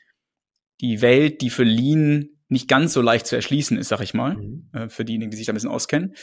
die 0.82 1.02
Welt, 1.02 1.42
die 1.42 1.52
für 1.52 1.64
Lean 1.64 2.37
nicht 2.50 2.68
ganz 2.68 2.94
so 2.94 3.02
leicht 3.02 3.28
zu 3.28 3.36
erschließen 3.36 3.78
ist, 3.78 3.90
sag 3.90 4.02
ich 4.02 4.14
mal, 4.14 4.36
mhm. 4.36 4.70
äh, 4.74 4.90
für 4.90 5.06
diejenigen, 5.06 5.32
die 5.32 5.38
sich 5.38 5.46
da 5.46 5.54
ein 5.54 5.56
bisschen 5.56 5.70
auskennen. 5.70 6.16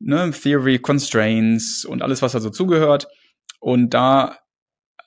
Ne, 0.00 0.30
Theory, 0.30 0.78
Constraints 0.78 1.84
und 1.84 2.02
alles, 2.02 2.22
was 2.22 2.32
da 2.32 2.40
so 2.40 2.50
zugehört. 2.50 3.06
Und 3.60 3.94
da 3.94 4.38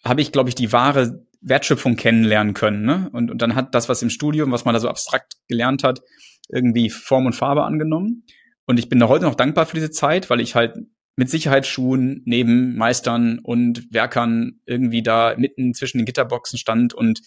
habe 0.04 0.22
ich, 0.22 0.32
glaube 0.32 0.50
ich, 0.50 0.56
die 0.56 0.72
wahre 0.72 1.26
Wertschöpfung 1.42 1.96
kennenlernen 1.96 2.54
können. 2.54 2.84
Ne? 2.84 3.10
Und, 3.14 3.30
und 3.30 3.42
dann 3.42 3.56
hat 3.56 3.76
das, 3.76 3.90
was 3.90 4.02
im 4.02 4.10
Studium, 4.10 4.52
was 4.52 4.66
man 4.66 4.74
da 4.74 4.80
so 4.80 4.90
abstrakt 4.90 5.36
gelernt 5.48 5.84
hat, 5.84 6.02
irgendwie 6.50 6.90
Form 6.90 7.26
und 7.26 7.34
Farbe 7.34 7.64
angenommen. 7.64 8.24
Und 8.66 8.80
ich 8.80 8.90
bin 8.90 9.00
da 9.00 9.08
heute 9.08 9.26
noch 9.26 9.36
dankbar 9.36 9.66
für 9.66 9.76
diese 9.76 9.92
Zeit, 9.92 10.30
weil 10.30 10.42
ich 10.42 10.56
halt 10.56 10.78
mit 11.16 11.30
Sicherheitsschuhen 11.30 12.22
neben 12.26 12.76
Meistern 12.76 13.40
und 13.40 13.92
Werkern 13.92 14.60
irgendwie 14.66 15.02
da 15.02 15.36
mitten 15.38 15.74
zwischen 15.74 15.98
den 15.98 16.06
Gitterboxen 16.06 16.60
stand 16.60 16.94
und 16.94 17.22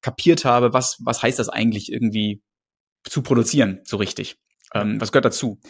kapiert 0.00 0.44
habe, 0.44 0.72
was, 0.72 0.98
was 1.04 1.22
heißt 1.22 1.38
das 1.38 1.48
eigentlich 1.48 1.92
irgendwie 1.92 2.42
zu 3.08 3.22
produzieren, 3.22 3.80
so 3.84 3.96
richtig. 3.96 4.36
Ähm, 4.74 5.00
was 5.00 5.12
gehört 5.12 5.24
dazu? 5.24 5.60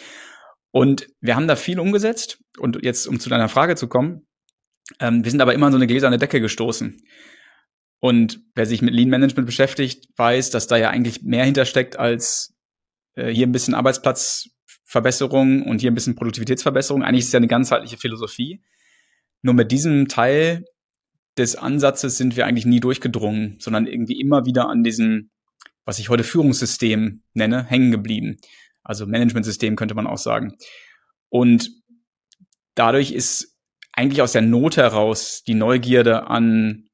Und 0.71 1.09
wir 1.21 1.37
haben 1.37 1.49
da 1.49 1.56
viel 1.56 1.81
umgesetzt. 1.81 2.38
Und 2.59 2.85
jetzt, 2.85 3.06
um 3.06 3.21
zu 3.21 3.29
deiner 3.29 3.49
Frage 3.49 3.77
zu 3.77 3.88
kommen, 3.88 4.27
ähm, 5.00 5.25
wir 5.25 5.31
sind 5.31 5.41
aber 5.41 5.55
immer 5.55 5.67
an 5.67 5.73
so 5.73 5.79
eine 5.79 5.87
gläserne 5.87 6.19
Decke 6.19 6.41
gestoßen. 6.41 7.03
Und 7.99 8.41
wer 8.55 8.67
sich 8.67 8.83
mit 8.83 8.94
Lean 8.94 9.09
Management 9.09 9.47
beschäftigt, 9.47 10.09
weiß, 10.17 10.50
dass 10.50 10.67
da 10.67 10.77
ja 10.77 10.91
eigentlich 10.91 11.23
mehr 11.23 11.44
hintersteckt 11.44 11.99
als 11.99 12.55
äh, 13.15 13.33
hier 13.33 13.47
ein 13.47 13.53
bisschen 13.53 13.75
Arbeitsplatzverbesserung 13.75 15.62
und 15.62 15.81
hier 15.81 15.91
ein 15.91 15.94
bisschen 15.94 16.15
Produktivitätsverbesserung. 16.15 17.03
Eigentlich 17.03 17.21
ist 17.21 17.29
es 17.29 17.33
ja 17.33 17.38
eine 17.38 17.49
ganzheitliche 17.49 17.97
Philosophie. 17.97 18.62
Nur 19.43 19.55
mit 19.55 19.73
diesem 19.73 20.09
Teil 20.09 20.64
des 21.38 21.57
Ansatzes 21.57 22.16
sind 22.16 22.37
wir 22.37 22.47
eigentlich 22.47 22.66
nie 22.66 22.81
durchgedrungen, 22.81 23.57
sondern 23.61 23.87
irgendwie 23.87 24.21
immer 24.21 24.45
wieder 24.47 24.69
an 24.69 24.83
diesem 24.83 25.31
was 25.87 25.99
ich 25.99 26.11
heute 26.11 26.25
Führungssystem 26.25 27.23
nenne, 27.33 27.64
hängen 27.64 27.90
geblieben. 27.90 28.37
Also 28.83 29.07
Managementsystem 29.07 29.76
könnte 29.76 29.95
man 29.95 30.07
auch 30.07 30.19
sagen. 30.19 30.57
Und 31.31 31.71
dadurch 32.75 33.12
ist 33.12 33.57
eigentlich 33.93 34.21
aus 34.21 34.33
der 34.33 34.43
Not 34.43 34.76
heraus 34.76 35.43
die 35.47 35.55
Neugierde 35.55 36.26
an 36.26 36.88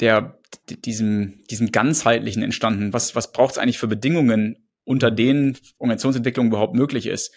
der, 0.00 0.38
diesem, 0.68 1.42
diesem 1.50 1.72
ganzheitlichen 1.72 2.42
entstanden. 2.42 2.92
Was, 2.92 3.14
was 3.14 3.32
braucht 3.32 3.52
es 3.52 3.58
eigentlich 3.58 3.78
für 3.78 3.88
Bedingungen, 3.88 4.68
unter 4.84 5.10
denen 5.10 5.56
Organisationsentwicklung 5.78 6.48
überhaupt 6.48 6.74
möglich 6.74 7.06
ist? 7.06 7.32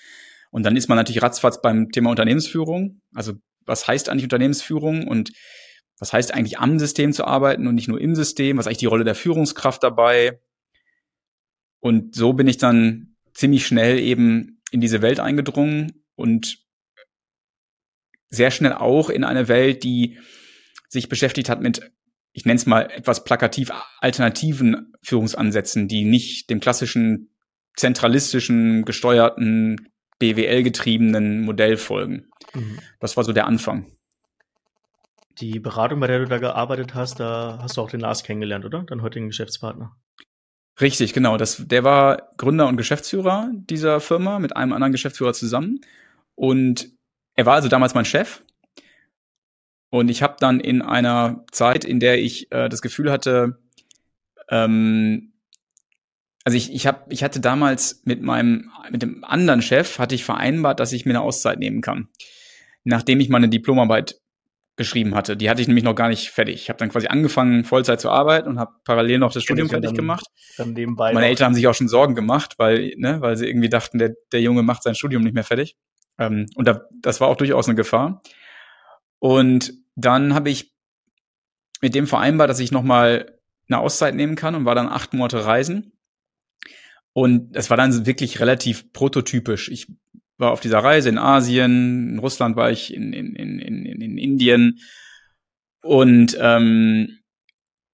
Und 0.49 0.65
dann 0.65 0.75
ist 0.75 0.87
man 0.87 0.97
natürlich 0.97 1.21
ratzfatz 1.21 1.61
beim 1.61 1.91
Thema 1.91 2.09
Unternehmensführung. 2.09 3.01
Also 3.13 3.33
was 3.65 3.87
heißt 3.87 4.09
eigentlich 4.09 4.23
Unternehmensführung? 4.23 5.07
Und 5.07 5.31
was 5.99 6.13
heißt 6.13 6.33
eigentlich 6.33 6.59
am 6.59 6.79
System 6.79 7.13
zu 7.13 7.25
arbeiten 7.25 7.67
und 7.67 7.75
nicht 7.75 7.87
nur 7.87 7.99
im 7.99 8.15
System, 8.15 8.57
was 8.57 8.63
ist 8.63 8.67
eigentlich 8.67 8.77
die 8.79 8.85
Rolle 8.85 9.03
der 9.03 9.15
Führungskraft 9.15 9.81
dabei. 9.83 10.39
Und 11.79 12.15
so 12.15 12.33
bin 12.33 12.47
ich 12.47 12.57
dann 12.57 13.15
ziemlich 13.33 13.65
schnell 13.65 13.99
eben 13.99 14.61
in 14.71 14.81
diese 14.81 15.01
Welt 15.01 15.19
eingedrungen 15.19 16.03
und 16.15 16.59
sehr 18.29 18.51
schnell 18.51 18.73
auch 18.73 19.09
in 19.09 19.23
eine 19.23 19.47
Welt, 19.47 19.83
die 19.83 20.19
sich 20.89 21.09
beschäftigt 21.09 21.49
hat 21.49 21.61
mit, 21.61 21.91
ich 22.33 22.45
nenne 22.45 22.57
es 22.57 22.65
mal 22.65 22.89
etwas 22.91 23.23
plakativ, 23.23 23.71
alternativen 23.99 24.93
Führungsansätzen, 25.01 25.87
die 25.87 26.03
nicht 26.03 26.49
dem 26.49 26.59
klassischen 26.59 27.31
zentralistischen, 27.75 28.85
gesteuerten, 28.85 29.89
BWL-getriebenen 30.19 31.41
Modell 31.41 31.77
folgen. 31.77 32.27
Mhm. 32.53 32.79
Das 32.99 33.17
war 33.17 33.23
so 33.23 33.33
der 33.33 33.45
Anfang. 33.45 33.96
Die 35.39 35.59
Beratung, 35.59 35.99
bei 35.99 36.07
der 36.07 36.19
du 36.19 36.25
da 36.25 36.39
gearbeitet 36.39 36.95
hast, 36.95 37.19
da 37.19 37.59
hast 37.61 37.77
du 37.77 37.81
auch 37.81 37.89
den 37.89 37.99
Lars 37.99 38.23
kennengelernt, 38.23 38.65
oder? 38.65 38.83
Deinen 38.83 39.03
heutigen 39.03 39.27
Geschäftspartner. 39.27 39.95
Richtig, 40.79 41.13
genau. 41.13 41.37
Das, 41.37 41.63
der 41.67 41.83
war 41.83 42.31
Gründer 42.37 42.67
und 42.67 42.77
Geschäftsführer 42.77 43.51
dieser 43.53 43.99
Firma 43.99 44.39
mit 44.39 44.55
einem 44.55 44.73
anderen 44.73 44.91
Geschäftsführer 44.91 45.33
zusammen. 45.33 45.81
Und 46.35 46.89
er 47.35 47.45
war 47.45 47.55
also 47.55 47.67
damals 47.67 47.93
mein 47.93 48.05
Chef. 48.05 48.43
Und 49.89 50.09
ich 50.09 50.21
habe 50.21 50.35
dann 50.39 50.59
in 50.59 50.81
einer 50.81 51.45
Zeit, 51.51 51.85
in 51.85 51.99
der 51.99 52.19
ich 52.19 52.51
äh, 52.51 52.69
das 52.69 52.81
Gefühl 52.81 53.11
hatte, 53.11 53.59
ähm, 54.49 55.33
also 56.43 56.57
ich, 56.57 56.73
ich, 56.73 56.87
hab, 56.87 57.11
ich 57.11 57.23
hatte 57.23 57.39
damals 57.39 58.01
mit 58.05 58.21
meinem, 58.21 58.71
mit 58.91 59.01
dem 59.01 59.23
anderen 59.23 59.61
Chef, 59.61 59.99
hatte 59.99 60.15
ich 60.15 60.23
vereinbart, 60.23 60.79
dass 60.79 60.93
ich 60.93 61.05
mir 61.05 61.11
eine 61.11 61.21
Auszeit 61.21 61.59
nehmen 61.59 61.81
kann. 61.81 62.09
Nachdem 62.83 63.19
ich 63.19 63.29
meine 63.29 63.49
Diplomarbeit 63.49 64.19
geschrieben 64.77 65.15
hatte. 65.15 65.35
Die 65.35 65.49
hatte 65.49 65.61
ich 65.61 65.67
nämlich 65.67 65.83
noch 65.83 65.95
gar 65.95 66.07
nicht 66.07 66.29
fertig. 66.29 66.55
Ich 66.55 66.69
habe 66.69 66.77
dann 66.77 66.89
quasi 66.89 67.07
angefangen, 67.07 67.63
Vollzeit 67.63 67.99
zu 67.99 68.09
arbeiten 68.09 68.47
und 68.47 68.59
habe 68.59 68.71
parallel 68.85 69.17
noch 69.17 69.33
das 69.33 69.43
Studium 69.43 69.69
fertig 69.69 69.89
dann, 69.89 69.95
gemacht. 69.95 70.25
Dann 70.55 70.73
nebenbei 70.73 71.13
Meine 71.13 71.25
Eltern 71.25 71.47
haben 71.47 71.53
sich 71.55 71.67
auch 71.67 71.73
schon 71.73 71.87
Sorgen 71.87 72.15
gemacht, 72.15 72.55
weil, 72.57 72.93
ne, 72.97 73.19
weil 73.19 73.35
sie 73.35 73.47
irgendwie 73.47 73.69
dachten, 73.69 73.97
der, 73.97 74.13
der 74.31 74.41
Junge 74.41 74.61
macht 74.61 74.83
sein 74.83 74.95
Studium 74.95 75.23
nicht 75.23 75.33
mehr 75.33 75.43
fertig. 75.43 75.75
Ähm, 76.19 76.45
und 76.55 76.67
da, 76.67 76.85
das 77.01 77.19
war 77.19 77.27
auch 77.27 77.35
durchaus 77.35 77.67
eine 77.67 77.75
Gefahr. 77.75 78.21
Und 79.19 79.73
dann 79.95 80.35
habe 80.35 80.51
ich 80.51 80.73
mit 81.81 81.95
dem 81.95 82.05
vereinbart, 82.05 82.49
dass 82.49 82.59
ich 82.59 82.71
noch 82.71 82.83
mal 82.83 83.39
eine 83.67 83.79
Auszeit 83.79 84.15
nehmen 84.15 84.35
kann 84.35 84.55
und 84.55 84.65
war 84.65 84.75
dann 84.75 84.87
acht 84.87 85.13
Monate 85.13 85.43
reisen. 85.43 85.93
Und 87.13 87.55
es 87.55 87.71
war 87.71 87.77
dann 87.77 88.05
wirklich 88.05 88.39
relativ 88.39 88.93
prototypisch. 88.93 89.69
Ich 89.69 89.87
war 90.37 90.51
auf 90.51 90.59
dieser 90.59 90.79
Reise 90.79 91.09
in 91.09 91.17
Asien, 91.17 92.09
in 92.11 92.19
Russland 92.19 92.55
war 92.55 92.71
ich, 92.71 92.93
in, 92.93 93.13
in, 93.13 93.35
in, 93.35 93.59
in, 93.59 93.85
in 93.85 94.17
Indien 94.17 94.79
und 95.81 96.37
ähm, 96.39 97.19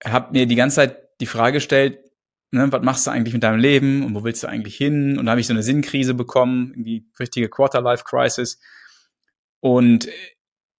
habe 0.04 0.32
mir 0.32 0.46
die 0.46 0.56
ganze 0.56 0.78
Zeit 0.78 0.98
die 1.22 1.26
Frage 1.26 1.54
gestellt, 1.54 2.00
ne, 2.52 2.72
was 2.72 2.84
machst 2.84 3.08
du 3.08 3.12
eigentlich 3.12 3.34
mit 3.34 3.44
deinem 3.44 3.60
Leben 3.60 4.04
und 4.04 4.16
wo 4.16 4.24
willst 4.24 4.44
du 4.44 4.48
eigentlich 4.48 4.76
hin? 4.76 5.18
Und 5.18 5.26
da 5.26 5.32
habe 5.32 5.42
ich 5.42 5.48
so 5.48 5.54
eine 5.54 5.64
Sinnkrise 5.64 6.14
bekommen, 6.14 6.72
irgendwie 6.72 7.08
richtige 7.20 7.50
Quarter-Life-Crisis. 7.50 8.60
Und 9.60 10.10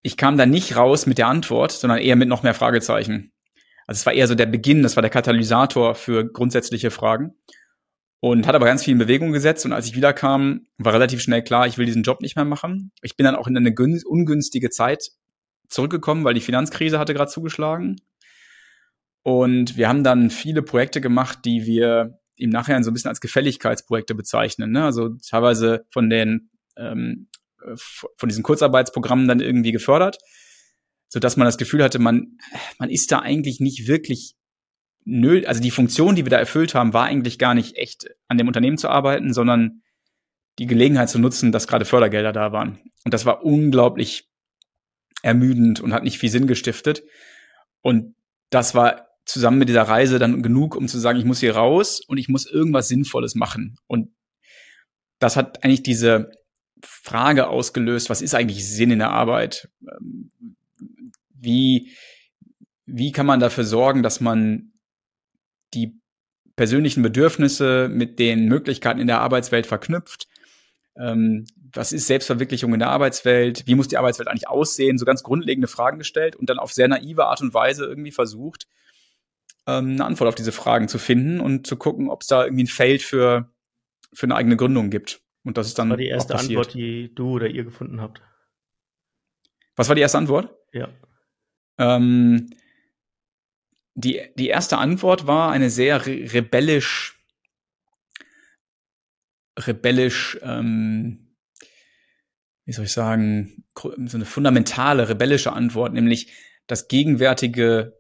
ich 0.03 0.17
kam 0.17 0.37
da 0.37 0.45
nicht 0.45 0.77
raus 0.77 1.07
mit 1.07 1.17
der 1.17 1.29
Antwort, 1.29 1.73
sondern 1.73 1.99
eher 1.99 2.17
mit 2.17 2.29
noch 2.29 2.43
mehr 2.43 2.55
Fragezeichen. 2.55 3.33
Also 3.87 4.01
es 4.01 4.07
war 4.07 4.13
eher 4.13 4.27
so 4.27 4.35
der 4.35 4.47
Beginn, 4.47 4.83
das 4.83 4.97
war 4.97 5.03
der 5.03 5.11
Katalysator 5.11 5.95
für 5.95 6.31
grundsätzliche 6.31 6.91
Fragen 6.91 7.35
und 8.25 8.47
hat 8.47 8.55
aber 8.55 8.65
ganz 8.65 8.83
viel 8.83 8.93
in 8.93 8.99
Bewegung 8.99 9.33
gesetzt. 9.33 9.67
Und 9.67 9.75
als 9.75 9.87
ich 9.87 9.95
wiederkam, 9.95 10.67
war 10.79 10.95
relativ 10.95 11.21
schnell 11.21 11.45
klar, 11.45 11.67
ich 11.67 11.77
will 11.77 11.85
diesen 11.85 12.05
Job 12.05 12.23
nicht 12.23 12.37
mehr 12.37 12.47
machen. 12.47 12.91
Ich 13.03 13.19
bin 13.19 13.25
dann 13.25 13.37
auch 13.37 13.47
in 13.47 13.55
eine 13.55 13.75
ungünstige 13.75 14.71
Zeit 14.71 15.11
zurückgekommen, 15.69 16.25
weil 16.25 16.33
die 16.33 16.41
Finanzkrise 16.41 16.99
hatte 16.99 17.13
gerade 17.13 17.31
zugeschlagen. 17.31 18.01
Und 19.25 19.77
wir 19.77 19.91
haben 19.91 20.05
dann 20.05 20.31
viele 20.31 20.63
Projekte 20.63 21.03
gemacht, 21.03 21.41
die 21.45 21.67
wir 21.67 22.19
im 22.37 22.49
Nachhinein 22.49 22.83
so 22.83 22.91
ein 22.91 22.95
bisschen 22.95 23.11
als 23.11 23.21
Gefälligkeitsprojekte 23.21 24.15
bezeichnen. 24.15 24.73
Ne? 24.73 24.83
Also 24.87 25.11
teilweise 25.29 25.85
von 25.91 26.09
den 26.09 26.49
ähm, 26.79 27.29
von 28.17 28.29
diesen 28.31 28.43
Kurzarbeitsprogrammen 28.43 29.29
dann 29.29 29.41
irgendwie 29.41 29.73
gefördert, 29.73 30.17
so 31.09 31.21
dass 31.21 31.37
man 31.37 31.45
das 31.45 31.59
Gefühl 31.59 31.85
hatte, 31.85 31.99
man 31.99 32.39
man 32.79 32.89
ist 32.89 33.13
da 33.13 33.19
eigentlich 33.19 33.61
nicht 33.61 33.87
wirklich 33.87 34.35
nö, 35.05 35.43
also 35.47 35.61
die 35.61 35.71
Funktion, 35.71 36.17
die 36.17 36.25
wir 36.25 36.31
da 36.31 36.39
erfüllt 36.39 36.75
haben, 36.75 36.93
war 36.93 37.05
eigentlich 37.05 37.39
gar 37.39 37.55
nicht 37.55 37.77
echt 37.77 38.09
an 38.29 38.39
dem 38.39 38.49
Unternehmen 38.49 38.79
zu 38.79 38.89
arbeiten, 38.89 39.33
sondern 39.33 39.83
die 40.59 40.67
Gelegenheit 40.67 41.09
zu 41.09 41.19
nutzen, 41.19 41.53
dass 41.53 41.67
gerade 41.67 41.85
Fördergelder 41.85 42.33
da 42.33 42.53
waren. 42.53 42.79
Und 43.05 43.13
das 43.13 43.27
war 43.27 43.45
unglaublich 43.45 44.29
ermüdend 45.23 45.81
und 45.81 45.93
hat 45.93 46.05
nicht 46.05 46.19
viel 46.19 46.31
Sinn 46.31 46.47
gestiftet. 46.47 47.03
Und 47.81 48.15
das 48.51 48.75
war 48.75 49.09
zusammen 49.25 49.59
mit 49.59 49.69
dieser 49.69 49.83
Reise 49.83 50.19
dann 50.19 50.43
genug, 50.43 50.77
um 50.77 50.87
zu 50.87 50.99
sagen, 50.99 51.19
ich 51.19 51.25
muss 51.25 51.41
hier 51.41 51.57
raus 51.57 52.01
und 52.01 52.19
ich 52.19 52.29
muss 52.29 52.47
irgendwas 52.47 52.89
Sinnvolles 52.89 53.35
machen. 53.35 53.77
Und 53.87 54.11
das 55.19 55.37
hat 55.37 55.65
eigentlich 55.65 55.83
diese 55.83 56.31
Frage 56.83 57.49
ausgelöst, 57.49 58.11
was 58.11 58.23
ist 58.23 58.35
eigentlich 58.35 58.69
Sinn 58.69 58.91
in 58.91 58.99
der 58.99 59.11
Arbeit? 59.11 59.69
Ähm, 59.81 60.31
wie, 61.31 61.95
wie 62.87 63.13
kann 63.13 63.27
man 63.27 63.41
dafür 63.41 63.65
sorgen, 63.65 64.03
dass 64.03 64.21
man 64.21 64.74
die 65.75 66.01
persönlichen 66.57 67.03
Bedürfnisse 67.03 67.89
mit 67.89 68.19
den 68.19 68.47
Möglichkeiten 68.47 69.01
in 69.01 69.07
der 69.07 69.21
Arbeitswelt 69.21 69.67
verknüpft. 69.67 70.29
Ähm, 70.97 71.47
was 71.73 71.93
ist 71.93 72.07
Selbstverwirklichung 72.07 72.73
in 72.73 72.79
der 72.79 72.91
Arbeitswelt? 72.91 73.67
Wie 73.67 73.75
muss 73.75 73.89
die 73.89 73.97
Arbeitswelt 73.97 74.29
eigentlich 74.29 74.49
aussehen? 74.49 74.97
So 74.97 75.05
ganz 75.05 75.23
grundlegende 75.25 75.67
Fragen 75.67 75.99
gestellt 75.99 76.37
und 76.37 76.49
dann 76.49 76.59
auf 76.59 76.73
sehr 76.73 76.87
naive 76.87 77.27
Art 77.27 77.41
und 77.41 77.53
Weise 77.53 77.85
irgendwie 77.85 78.13
versucht, 78.13 78.69
ähm, 79.67 79.93
eine 79.93 80.05
Antwort 80.05 80.29
auf 80.29 80.35
diese 80.35 80.53
Fragen 80.53 80.89
zu 80.89 80.99
finden 80.99 81.41
und 81.41 81.67
zu 81.67 81.77
gucken, 81.77 82.11
ob 82.11 82.23
es 82.23 82.29
da 82.29 82.45
irgendwie 82.45 82.65
ein 82.65 82.69
Feld 82.69 83.03
für, 83.03 83.51
für 84.13 84.27
eine 84.27 84.37
eigene 84.37 84.57
Gründung 84.57 84.91
gibt. 84.91 85.21
Und 85.43 85.59
das 85.59 85.67
ist 85.67 85.79
dann. 85.79 85.89
Was 85.89 85.93
war 85.93 85.97
die 85.99 86.09
erste 86.09 86.37
Antwort, 86.37 86.75
die 86.75 87.13
du 87.15 87.31
oder 87.31 87.49
ihr 87.49 87.65
gefunden 87.65 88.01
habt? 88.01 88.23
Was 89.77 89.89
war 89.89 89.97
die 89.97 90.03
erste 90.03 90.19
Antwort? 90.19 90.55
Ja. 90.73 90.89
Ähm, 91.79 92.51
die, 93.95 94.21
die 94.37 94.49
erste 94.49 94.79
Antwort 94.79 95.27
war 95.27 95.51
eine 95.51 95.71
sehr 95.71 96.07
re 96.07 96.33
rebellisch, 96.33 97.21
rebellisch, 99.59 100.39
ähm, 100.43 101.37
wie 102.65 102.73
soll 102.73 102.87
ich 102.87 102.93
sagen, 102.93 103.65
so 103.77 104.17
eine 104.17 104.25
fundamentale 104.25 105.09
rebellische 105.09 105.53
Antwort, 105.53 105.93
nämlich 105.93 106.33
das 106.67 106.89
gegenwärtige 106.89 107.97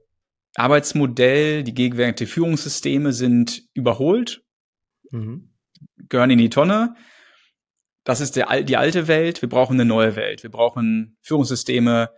Arbeitsmodell, 0.56 1.64
die 1.64 1.74
gegenwärtigen 1.74 2.30
Führungssysteme 2.30 3.12
sind 3.12 3.62
überholt, 3.74 4.44
mhm. 5.10 5.54
gehören 6.08 6.30
in 6.30 6.38
die 6.38 6.50
Tonne. 6.50 6.94
Das 8.04 8.20
ist 8.20 8.36
der, 8.36 8.62
die 8.62 8.76
alte 8.76 9.08
Welt. 9.08 9.42
Wir 9.42 9.48
brauchen 9.48 9.74
eine 9.74 9.84
neue 9.84 10.16
Welt. 10.16 10.42
Wir 10.42 10.50
brauchen 10.50 11.16
Führungssysteme, 11.22 12.10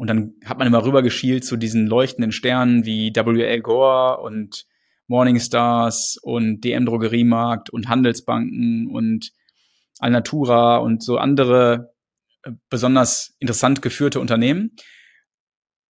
und 0.00 0.06
dann 0.06 0.32
hat 0.46 0.56
man 0.56 0.66
immer 0.66 0.82
rüber 0.82 1.02
geschielt 1.02 1.44
zu 1.44 1.58
diesen 1.58 1.86
leuchtenden 1.86 2.32
Sternen 2.32 2.86
wie 2.86 3.12
W.L. 3.14 3.60
Gore 3.60 4.22
und 4.22 4.64
Morningstars 5.08 6.16
und 6.22 6.62
DM 6.62 6.86
Drogeriemarkt 6.86 7.68
und 7.68 7.86
Handelsbanken 7.86 8.90
und 8.90 9.30
Alnatura 9.98 10.78
und 10.78 11.02
so 11.02 11.18
andere 11.18 11.92
äh, 12.44 12.52
besonders 12.70 13.36
interessant 13.40 13.82
geführte 13.82 14.20
Unternehmen. 14.20 14.74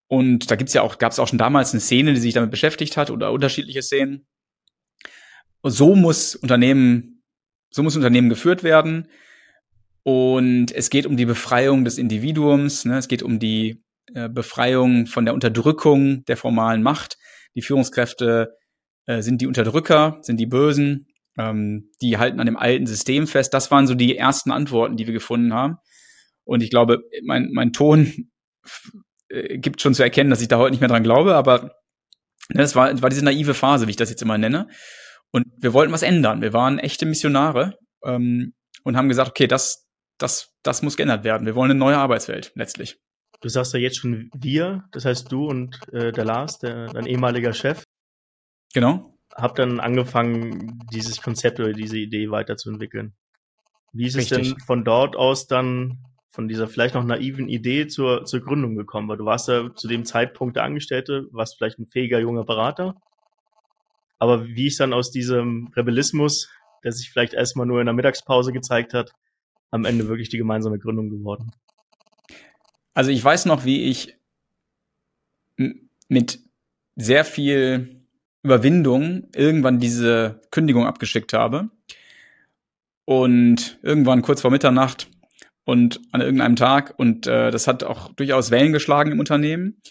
Und 0.07 0.49
da 0.49 0.55
gibt's 0.55 0.73
ja 0.73 0.81
auch, 0.81 0.97
gab 0.97 1.11
es 1.11 1.19
auch 1.19 1.27
schon 1.27 1.37
damals 1.37 1.73
eine 1.73 1.79
Szene, 1.79 2.15
die 2.15 2.19
sich 2.19 2.33
damit 2.33 2.49
beschäftigt 2.49 2.97
hat 2.97 3.11
oder 3.11 3.31
unterschiedliche 3.31 3.83
Szenen. 3.83 4.25
So 5.61 5.93
muss 5.93 6.33
Unternehmen, 6.33 7.21
so 7.69 7.83
muss 7.83 7.95
Unternehmen 7.95 8.29
geführt 8.29 8.63
werden. 8.63 9.07
Und 10.01 10.71
es 10.71 10.89
geht 10.89 11.05
um 11.05 11.15
die 11.15 11.27
Befreiung 11.27 11.85
des 11.85 11.99
Individuums, 11.99 12.85
ne? 12.85 12.97
es 12.97 13.07
geht 13.07 13.21
um 13.21 13.37
die 13.37 13.83
Befreiung 14.29 15.05
von 15.07 15.25
der 15.25 15.33
Unterdrückung 15.33 16.23
der 16.25 16.37
formalen 16.37 16.83
Macht. 16.83 17.17
Die 17.55 17.61
Führungskräfte 17.61 18.55
äh, 19.05 19.21
sind 19.21 19.41
die 19.41 19.47
Unterdrücker, 19.47 20.19
sind 20.21 20.39
die 20.39 20.45
Bösen, 20.45 21.07
ähm, 21.37 21.89
die 22.01 22.17
halten 22.17 22.39
an 22.39 22.45
dem 22.45 22.57
alten 22.57 22.85
System 22.85 23.25
fest. 23.25 23.53
Das 23.53 23.71
waren 23.71 23.87
so 23.87 23.95
die 23.95 24.15
ersten 24.15 24.51
Antworten, 24.51 24.97
die 24.97 25.07
wir 25.07 25.13
gefunden 25.13 25.53
haben. 25.53 25.77
Und 26.43 26.61
ich 26.61 26.69
glaube, 26.69 26.99
mein, 27.23 27.49
mein 27.51 27.73
Ton 27.73 28.29
äh, 29.29 29.57
gibt 29.57 29.81
schon 29.81 29.93
zu 29.93 30.03
erkennen, 30.03 30.29
dass 30.29 30.41
ich 30.41 30.47
da 30.47 30.57
heute 30.57 30.71
nicht 30.71 30.81
mehr 30.81 30.89
dran 30.89 31.03
glaube, 31.03 31.35
aber 31.35 31.75
ne, 32.49 32.61
das 32.61 32.75
war, 32.75 33.01
war 33.01 33.09
diese 33.09 33.25
naive 33.25 33.53
Phase, 33.53 33.87
wie 33.87 33.91
ich 33.91 33.97
das 33.97 34.11
jetzt 34.11 34.21
immer 34.21 34.37
nenne. 34.37 34.67
Und 35.31 35.45
wir 35.57 35.73
wollten 35.73 35.93
was 35.93 36.03
ändern. 36.03 36.41
Wir 36.41 36.53
waren 36.53 36.79
echte 36.79 37.05
Missionare 37.05 37.77
ähm, 38.03 38.53
und 38.83 38.95
haben 38.95 39.09
gesagt, 39.09 39.29
okay, 39.29 39.47
das, 39.47 39.87
das, 40.17 40.51
das 40.63 40.81
muss 40.81 40.97
geändert 40.97 41.23
werden. 41.23 41.45
Wir 41.45 41.55
wollen 41.55 41.71
eine 41.71 41.79
neue 41.79 41.97
Arbeitswelt 41.97 42.51
letztlich 42.55 42.99
du 43.41 43.49
sagst 43.49 43.73
ja 43.73 43.79
jetzt 43.79 43.97
schon 43.97 44.29
wir, 44.35 44.83
das 44.91 45.05
heißt 45.05 45.31
du 45.31 45.47
und 45.47 45.79
äh, 45.93 46.11
der 46.11 46.25
Lars, 46.25 46.59
der, 46.59 46.87
dein 46.87 47.05
ehemaliger 47.05 47.53
Chef. 47.53 47.83
Genau. 48.73 49.13
Hab 49.35 49.55
dann 49.55 49.79
angefangen, 49.79 50.79
dieses 50.91 51.21
Konzept 51.21 51.59
oder 51.59 51.73
diese 51.73 51.97
Idee 51.97 52.29
weiterzuentwickeln. 52.29 53.13
Wie 53.93 54.05
ist 54.05 54.17
Richtig. 54.17 54.39
es 54.39 54.47
denn 54.49 54.59
von 54.59 54.83
dort 54.83 55.15
aus 55.15 55.47
dann, 55.47 55.99
von 56.31 56.47
dieser 56.47 56.67
vielleicht 56.67 56.95
noch 56.95 57.03
naiven 57.03 57.47
Idee 57.47 57.87
zur, 57.87 58.25
zur 58.25 58.41
Gründung 58.41 58.75
gekommen? 58.75 59.07
Weil 59.07 59.17
du 59.17 59.25
warst 59.25 59.47
ja 59.47 59.73
zu 59.73 59.87
dem 59.87 60.05
Zeitpunkt 60.05 60.55
der 60.55 60.63
Angestellte, 60.63 61.27
warst 61.31 61.57
vielleicht 61.57 61.79
ein 61.79 61.87
fähiger 61.87 62.19
junger 62.19 62.43
Berater. 62.43 62.95
Aber 64.19 64.45
wie 64.45 64.67
ist 64.67 64.79
dann 64.79 64.93
aus 64.93 65.11
diesem 65.11 65.71
Rebellismus, 65.75 66.49
der 66.83 66.91
sich 66.91 67.09
vielleicht 67.09 67.33
erstmal 67.33 67.65
nur 67.65 67.79
in 67.79 67.85
der 67.85 67.95
Mittagspause 67.95 68.51
gezeigt 68.51 68.93
hat, 68.93 69.11
am 69.71 69.85
Ende 69.85 70.07
wirklich 70.07 70.29
die 70.29 70.37
gemeinsame 70.37 70.77
Gründung 70.77 71.09
geworden? 71.09 71.51
Also 72.93 73.11
ich 73.11 73.23
weiß 73.23 73.45
noch, 73.45 73.65
wie 73.65 73.83
ich 73.83 74.15
mit 76.07 76.39
sehr 76.95 77.23
viel 77.25 77.99
Überwindung 78.43 79.27
irgendwann 79.35 79.79
diese 79.79 80.41
Kündigung 80.51 80.85
abgeschickt 80.85 81.33
habe. 81.33 81.69
Und 83.05 83.79
irgendwann 83.81 84.21
kurz 84.21 84.41
vor 84.41 84.51
Mitternacht 84.51 85.09
und 85.63 85.99
an 86.11 86.21
irgendeinem 86.21 86.55
Tag. 86.55 86.93
Und 86.97 87.25
äh, 87.25 87.49
das 87.49 87.67
hat 87.67 87.83
auch 87.83 88.13
durchaus 88.13 88.51
Wellen 88.51 88.71
geschlagen 88.71 89.11
im 89.11 89.19
Unternehmen. 89.19 89.81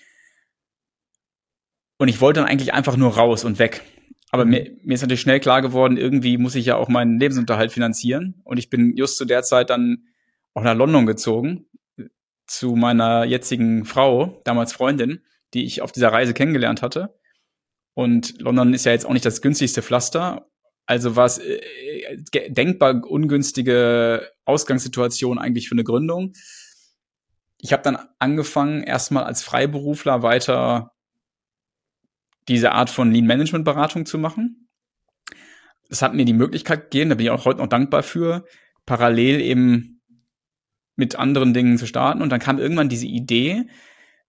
Und 1.98 2.08
ich 2.08 2.20
wollte 2.20 2.40
dann 2.40 2.48
eigentlich 2.48 2.72
einfach 2.72 2.96
nur 2.96 3.16
raus 3.16 3.44
und 3.44 3.58
weg. 3.58 3.82
Aber 4.30 4.44
mhm. 4.44 4.50
mir, 4.50 4.70
mir 4.84 4.94
ist 4.94 5.00
natürlich 5.00 5.20
schnell 5.20 5.40
klar 5.40 5.62
geworden, 5.62 5.96
irgendwie 5.96 6.38
muss 6.38 6.54
ich 6.54 6.66
ja 6.66 6.76
auch 6.76 6.88
meinen 6.88 7.18
Lebensunterhalt 7.18 7.72
finanzieren. 7.72 8.40
Und 8.44 8.58
ich 8.58 8.70
bin 8.70 8.96
just 8.96 9.16
zu 9.16 9.24
der 9.24 9.42
Zeit 9.42 9.70
dann 9.70 10.06
auch 10.54 10.62
nach 10.62 10.76
London 10.76 11.06
gezogen 11.06 11.66
zu 12.48 12.74
meiner 12.74 13.24
jetzigen 13.24 13.84
Frau, 13.84 14.40
damals 14.44 14.72
Freundin, 14.72 15.22
die 15.54 15.64
ich 15.64 15.82
auf 15.82 15.92
dieser 15.92 16.12
Reise 16.12 16.34
kennengelernt 16.34 16.82
hatte. 16.82 17.14
Und 17.94 18.40
London 18.40 18.74
ist 18.74 18.86
ja 18.86 18.92
jetzt 18.92 19.06
auch 19.06 19.12
nicht 19.12 19.24
das 19.24 19.42
günstigste 19.42 19.82
Pflaster. 19.82 20.48
Also 20.86 21.16
was 21.16 21.38
äh, 21.38 21.60
denkbar 22.48 23.04
ungünstige 23.04 24.30
Ausgangssituation 24.44 25.38
eigentlich 25.38 25.68
für 25.68 25.74
eine 25.74 25.84
Gründung. 25.84 26.32
Ich 27.58 27.72
habe 27.72 27.82
dann 27.82 27.98
angefangen, 28.18 28.82
erstmal 28.82 29.24
als 29.24 29.42
Freiberufler 29.42 30.22
weiter 30.22 30.92
diese 32.48 32.72
Art 32.72 32.88
von 32.88 33.12
Lean 33.12 33.26
Management 33.26 33.64
Beratung 33.64 34.06
zu 34.06 34.16
machen. 34.16 34.68
Das 35.90 36.00
hat 36.00 36.14
mir 36.14 36.24
die 36.24 36.32
Möglichkeit 36.32 36.90
gegeben, 36.90 37.10
da 37.10 37.16
bin 37.16 37.26
ich 37.26 37.30
auch 37.30 37.44
heute 37.44 37.60
noch 37.60 37.66
dankbar 37.66 38.02
für, 38.02 38.44
parallel 38.86 39.40
eben 39.40 39.97
mit 40.98 41.16
anderen 41.16 41.54
Dingen 41.54 41.78
zu 41.78 41.86
starten. 41.86 42.22
Und 42.22 42.30
dann 42.30 42.40
kam 42.40 42.58
irgendwann 42.58 42.88
diese 42.88 43.06
Idee, 43.06 43.66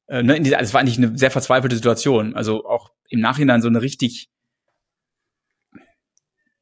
äh, 0.07 0.23
ne, 0.23 0.35
also 0.35 0.55
es 0.55 0.73
war 0.73 0.81
eigentlich 0.81 0.97
eine 0.97 1.17
sehr 1.17 1.31
verzweifelte 1.31 1.75
Situation. 1.75 2.35
Also 2.35 2.65
auch 2.65 2.91
im 3.09 3.19
Nachhinein 3.19 3.61
so 3.61 3.67
eine 3.67 3.81
richtig, 3.81 4.29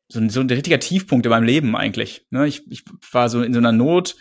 so 0.07 0.19
ein, 0.19 0.29
so 0.29 0.39
ein 0.39 0.49
richtiger 0.49 0.79
Tiefpunkt 0.79 1.25
in 1.25 1.29
meinem 1.29 1.43
Leben 1.43 1.75
eigentlich. 1.75 2.25
Ne, 2.29 2.47
ich, 2.47 2.65
ich 2.71 2.83
war 3.11 3.29
so 3.29 3.41
in 3.41 3.53
so 3.53 3.59
einer 3.59 3.73
Not, 3.73 4.15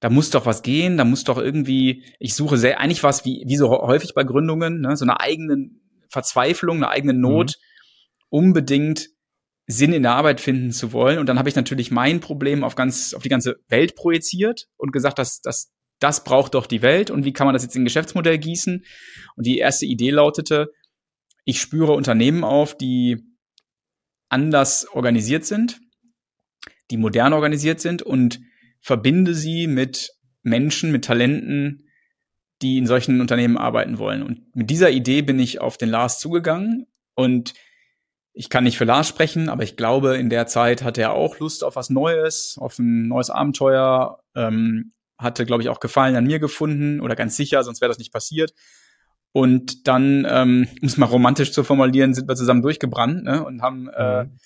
da 0.00 0.08
muss 0.10 0.30
doch 0.30 0.46
was 0.46 0.62
gehen, 0.62 0.96
da 0.96 1.04
muss 1.04 1.24
doch 1.24 1.38
irgendwie, 1.38 2.04
ich 2.18 2.34
suche 2.34 2.56
sehr, 2.56 2.80
eigentlich 2.80 3.02
was 3.02 3.24
wie, 3.24 3.44
wie 3.46 3.56
so 3.56 3.68
häufig 3.70 4.14
bei 4.14 4.24
Gründungen, 4.24 4.80
ne, 4.80 4.96
so 4.96 5.04
eine 5.04 5.20
eigene 5.20 5.70
Verzweiflung, 6.08 6.78
eine 6.78 6.88
eigene 6.88 7.14
Not, 7.14 7.56
mhm. 7.58 8.26
unbedingt 8.30 9.08
Sinn 9.70 9.92
in 9.92 10.02
der 10.02 10.14
Arbeit 10.14 10.40
finden 10.40 10.72
zu 10.72 10.92
wollen. 10.92 11.18
Und 11.18 11.28
dann 11.28 11.38
habe 11.38 11.48
ich 11.48 11.54
natürlich 11.54 11.90
mein 11.90 12.20
Problem 12.20 12.64
auf 12.64 12.74
ganz, 12.74 13.12
auf 13.12 13.22
die 13.22 13.28
ganze 13.28 13.60
Welt 13.68 13.94
projiziert 13.94 14.66
und 14.78 14.92
gesagt, 14.92 15.18
dass, 15.18 15.40
dass 15.40 15.70
das 16.00 16.24
braucht 16.24 16.54
doch 16.54 16.66
die 16.66 16.80
Welt 16.80 17.10
und 17.10 17.24
wie 17.24 17.32
kann 17.32 17.46
man 17.46 17.54
das 17.54 17.64
jetzt 17.64 17.76
in 17.76 17.82
ein 17.82 17.84
Geschäftsmodell 17.84 18.38
gießen? 18.38 18.84
Und 19.36 19.46
die 19.46 19.58
erste 19.58 19.84
Idee 19.84 20.10
lautete, 20.10 20.72
ich 21.44 21.60
spüre 21.60 21.92
Unternehmen 21.92 22.44
auf, 22.44 22.76
die 22.76 23.24
anders 24.28 24.86
organisiert 24.88 25.44
sind, 25.44 25.80
die 26.90 26.96
modern 26.96 27.32
organisiert 27.32 27.80
sind 27.80 28.02
und 28.02 28.40
verbinde 28.80 29.34
sie 29.34 29.66
mit 29.66 30.12
Menschen, 30.42 30.92
mit 30.92 31.04
Talenten, 31.04 31.88
die 32.62 32.78
in 32.78 32.86
solchen 32.86 33.20
Unternehmen 33.20 33.58
arbeiten 33.58 33.98
wollen. 33.98 34.22
Und 34.22 34.54
mit 34.54 34.70
dieser 34.70 34.90
Idee 34.90 35.22
bin 35.22 35.38
ich 35.38 35.60
auf 35.60 35.76
den 35.76 35.90
Lars 35.90 36.20
zugegangen 36.20 36.86
und 37.14 37.54
ich 38.32 38.50
kann 38.50 38.64
nicht 38.64 38.78
für 38.78 38.84
Lars 38.84 39.08
sprechen, 39.08 39.48
aber 39.48 39.62
ich 39.62 39.76
glaube, 39.76 40.16
in 40.16 40.30
der 40.30 40.46
Zeit 40.46 40.82
hatte 40.82 41.00
er 41.00 41.12
auch 41.12 41.38
Lust 41.38 41.64
auf 41.64 41.76
was 41.76 41.90
Neues, 41.90 42.56
auf 42.58 42.78
ein 42.78 43.08
neues 43.08 43.30
Abenteuer, 43.30 44.20
ähm, 44.34 44.92
hatte, 45.18 45.44
glaube 45.44 45.62
ich, 45.62 45.68
auch 45.68 45.80
Gefallen 45.80 46.14
an 46.14 46.24
mir 46.24 46.38
gefunden 46.38 47.00
oder 47.00 47.16
ganz 47.16 47.36
sicher, 47.36 47.64
sonst 47.64 47.80
wäre 47.80 47.90
das 47.90 47.98
nicht 47.98 48.12
passiert. 48.12 48.54
Und 49.32 49.88
dann, 49.88 50.26
ähm, 50.28 50.68
um 50.80 50.86
es 50.86 50.96
mal 50.96 51.06
romantisch 51.06 51.52
zu 51.52 51.64
formulieren, 51.64 52.14
sind 52.14 52.28
wir 52.28 52.36
zusammen 52.36 52.62
durchgebrannt 52.62 53.24
ne, 53.24 53.44
und 53.44 53.62
haben 53.62 53.88
äh, 53.88 54.24
mhm. 54.24 54.38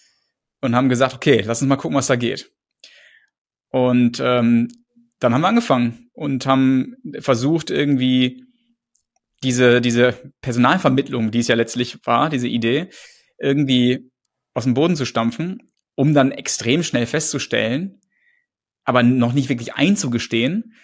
und 0.62 0.74
haben 0.74 0.88
gesagt, 0.88 1.14
okay, 1.14 1.42
lass 1.44 1.60
uns 1.60 1.68
mal 1.68 1.76
gucken, 1.76 1.96
was 1.96 2.06
da 2.06 2.16
geht. 2.16 2.50
Und 3.68 4.20
ähm, 4.20 4.68
dann 5.18 5.34
haben 5.34 5.40
wir 5.42 5.48
angefangen 5.48 6.10
und 6.12 6.46
haben 6.46 6.96
versucht, 7.20 7.70
irgendwie 7.70 8.44
diese, 9.42 9.80
diese 9.80 10.14
Personalvermittlung, 10.40 11.30
die 11.30 11.40
es 11.40 11.48
ja 11.48 11.54
letztlich 11.54 12.04
war, 12.06 12.28
diese 12.28 12.48
Idee, 12.48 12.90
irgendwie 13.42 14.10
aus 14.54 14.64
dem 14.64 14.74
Boden 14.74 14.96
zu 14.96 15.04
stampfen, 15.04 15.70
um 15.94 16.14
dann 16.14 16.32
extrem 16.32 16.82
schnell 16.82 17.06
festzustellen, 17.06 18.00
aber 18.84 19.02
noch 19.02 19.32
nicht 19.32 19.48
wirklich 19.48 19.74
einzugestehen, 19.74 20.74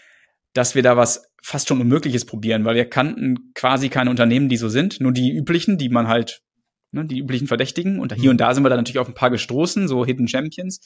dass 0.55 0.75
wir 0.75 0.83
da 0.83 0.97
was 0.97 1.31
fast 1.43 1.69
schon 1.69 1.81
Unmögliches 1.81 2.25
probieren, 2.25 2.65
weil 2.65 2.75
wir 2.75 2.89
kannten 2.89 3.53
quasi 3.55 3.89
keine 3.89 4.11
Unternehmen, 4.11 4.49
die 4.49 4.57
so 4.57 4.69
sind, 4.69 5.01
nur 5.01 5.13
die 5.13 5.31
üblichen, 5.31 5.79
die 5.79 5.89
man 5.89 6.09
halt, 6.09 6.43
ne, 6.91 7.07
die 7.07 7.19
üblichen 7.21 7.47
Verdächtigen. 7.47 8.01
Und 8.01 8.13
hier 8.15 8.25
mhm. 8.25 8.31
und 8.31 8.39
da 8.39 8.55
sind 8.55 8.65
wir 8.65 8.71
dann 8.71 8.79
natürlich 8.79 8.99
auf 8.99 9.09
ein 9.09 9.15
paar 9.15 9.31
gestoßen, 9.31 9.89
so 9.89 10.05
Hidden 10.05 10.29
Champions. 10.29 10.81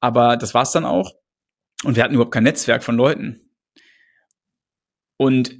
Aber 0.00 0.36
das 0.36 0.54
war's 0.54 0.72
dann 0.72 0.84
auch. 0.84 1.12
Und 1.84 1.96
wir 1.96 2.04
hatten 2.04 2.14
überhaupt 2.14 2.32
kein 2.32 2.44
Netzwerk 2.44 2.82
von 2.82 2.96
Leuten. 2.96 3.50
Und 5.16 5.59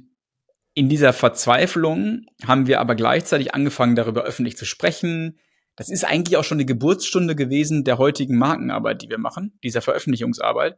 in 0.73 0.89
dieser 0.89 1.13
Verzweiflung 1.13 2.25
haben 2.45 2.67
wir 2.67 2.79
aber 2.79 2.95
gleichzeitig 2.95 3.53
angefangen, 3.53 3.95
darüber 3.95 4.23
öffentlich 4.23 4.57
zu 4.57 4.65
sprechen, 4.65 5.39
das 5.75 5.89
ist 5.89 6.05
eigentlich 6.05 6.37
auch 6.37 6.43
schon 6.43 6.59
die 6.59 6.65
Geburtsstunde 6.65 7.35
gewesen 7.35 7.83
der 7.83 7.97
heutigen 7.97 8.37
Markenarbeit, 8.37 9.01
die 9.01 9.09
wir 9.09 9.17
machen, 9.17 9.57
dieser 9.63 9.81
Veröffentlichungsarbeit. 9.81 10.77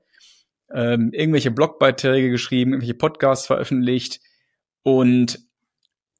Ähm, 0.73 1.11
irgendwelche 1.11 1.51
Blogbeiträge 1.51 2.29
geschrieben, 2.29 2.71
irgendwelche 2.71 2.93
Podcasts 2.93 3.45
veröffentlicht 3.45 4.21
und 4.81 5.39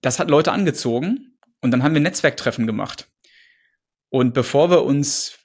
das 0.02 0.20
hat 0.20 0.30
Leute 0.30 0.52
angezogen 0.52 1.38
und 1.62 1.72
dann 1.72 1.82
haben 1.82 1.94
wir 1.94 2.02
Netzwerktreffen 2.02 2.68
gemacht. 2.68 3.10
Und 4.10 4.34
bevor 4.34 4.70
wir 4.70 4.84
uns 4.84 5.40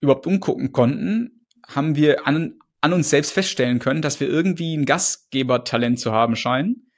überhaupt 0.00 0.26
umgucken 0.26 0.72
konnten, 0.72 1.46
haben 1.66 1.96
wir 1.96 2.26
an, 2.26 2.58
an 2.80 2.92
uns 2.92 3.10
selbst 3.10 3.32
feststellen 3.32 3.78
können, 3.78 4.02
dass 4.02 4.20
wir 4.20 4.28
irgendwie 4.28 4.76
ein 4.76 4.84
Gastgebertalent 4.84 5.98
zu 5.98 6.12
haben 6.12 6.36
scheinen 6.36 6.89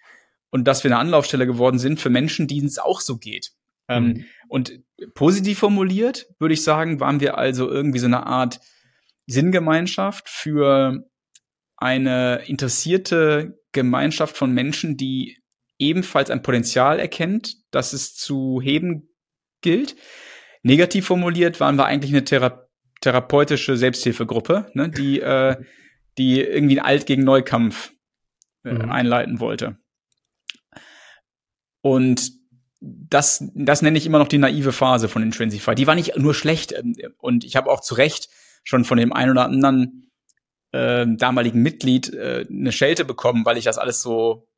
und 0.52 0.64
dass 0.64 0.84
wir 0.84 0.90
eine 0.90 1.00
Anlaufstelle 1.00 1.46
geworden 1.46 1.78
sind 1.78 1.98
für 1.98 2.10
Menschen, 2.10 2.46
denen 2.46 2.66
es 2.66 2.78
auch 2.78 3.00
so 3.00 3.16
geht. 3.16 3.52
Ähm, 3.88 4.04
mhm. 4.04 4.24
Und 4.48 4.80
positiv 5.14 5.58
formuliert, 5.58 6.26
würde 6.38 6.54
ich 6.54 6.62
sagen, 6.62 7.00
waren 7.00 7.20
wir 7.20 7.38
also 7.38 7.68
irgendwie 7.68 7.98
so 7.98 8.06
eine 8.06 8.26
Art 8.26 8.60
Sinngemeinschaft 9.26 10.28
für 10.28 11.04
eine 11.76 12.42
interessierte 12.46 13.58
Gemeinschaft 13.72 14.36
von 14.36 14.52
Menschen, 14.52 14.96
die 14.96 15.38
ebenfalls 15.78 16.30
ein 16.30 16.42
Potenzial 16.42 17.00
erkennt, 17.00 17.56
das 17.70 17.94
es 17.94 18.14
zu 18.14 18.60
heben 18.62 19.08
gilt. 19.62 19.96
Negativ 20.62 21.06
formuliert 21.06 21.60
waren 21.60 21.76
wir 21.76 21.86
eigentlich 21.86 22.12
eine 22.12 22.24
Thera 22.24 22.68
therapeutische 23.00 23.76
Selbsthilfegruppe, 23.76 24.70
ne, 24.74 24.88
die, 24.88 25.18
äh, 25.18 25.56
die 26.18 26.40
irgendwie 26.40 26.78
einen 26.78 26.86
Alt 26.86 27.06
gegen 27.06 27.24
Neukampf 27.24 27.92
äh, 28.64 28.74
mhm. 28.74 28.92
einleiten 28.92 29.40
wollte. 29.40 29.81
Und 31.82 32.32
das, 32.80 33.44
das 33.54 33.82
nenne 33.82 33.98
ich 33.98 34.06
immer 34.06 34.18
noch 34.18 34.28
die 34.28 34.38
naive 34.38 34.72
Phase 34.72 35.08
von 35.08 35.22
Intrinsify. 35.22 35.74
Die 35.74 35.86
war 35.86 35.94
nicht 35.94 36.16
nur 36.16 36.34
schlecht 36.34 36.72
ähm, 36.72 36.96
und 37.18 37.44
ich 37.44 37.56
habe 37.56 37.70
auch 37.70 37.80
zu 37.80 37.94
Recht 37.94 38.28
schon 38.64 38.84
von 38.84 38.98
dem 38.98 39.12
einen 39.12 39.32
oder 39.32 39.44
anderen 39.44 40.10
äh, 40.72 41.06
damaligen 41.06 41.62
Mitglied 41.62 42.12
äh, 42.12 42.46
eine 42.48 42.72
Schelte 42.72 43.04
bekommen, 43.04 43.44
weil 43.44 43.56
ich 43.56 43.64
das 43.64 43.78
alles 43.78 44.00
so 44.00 44.48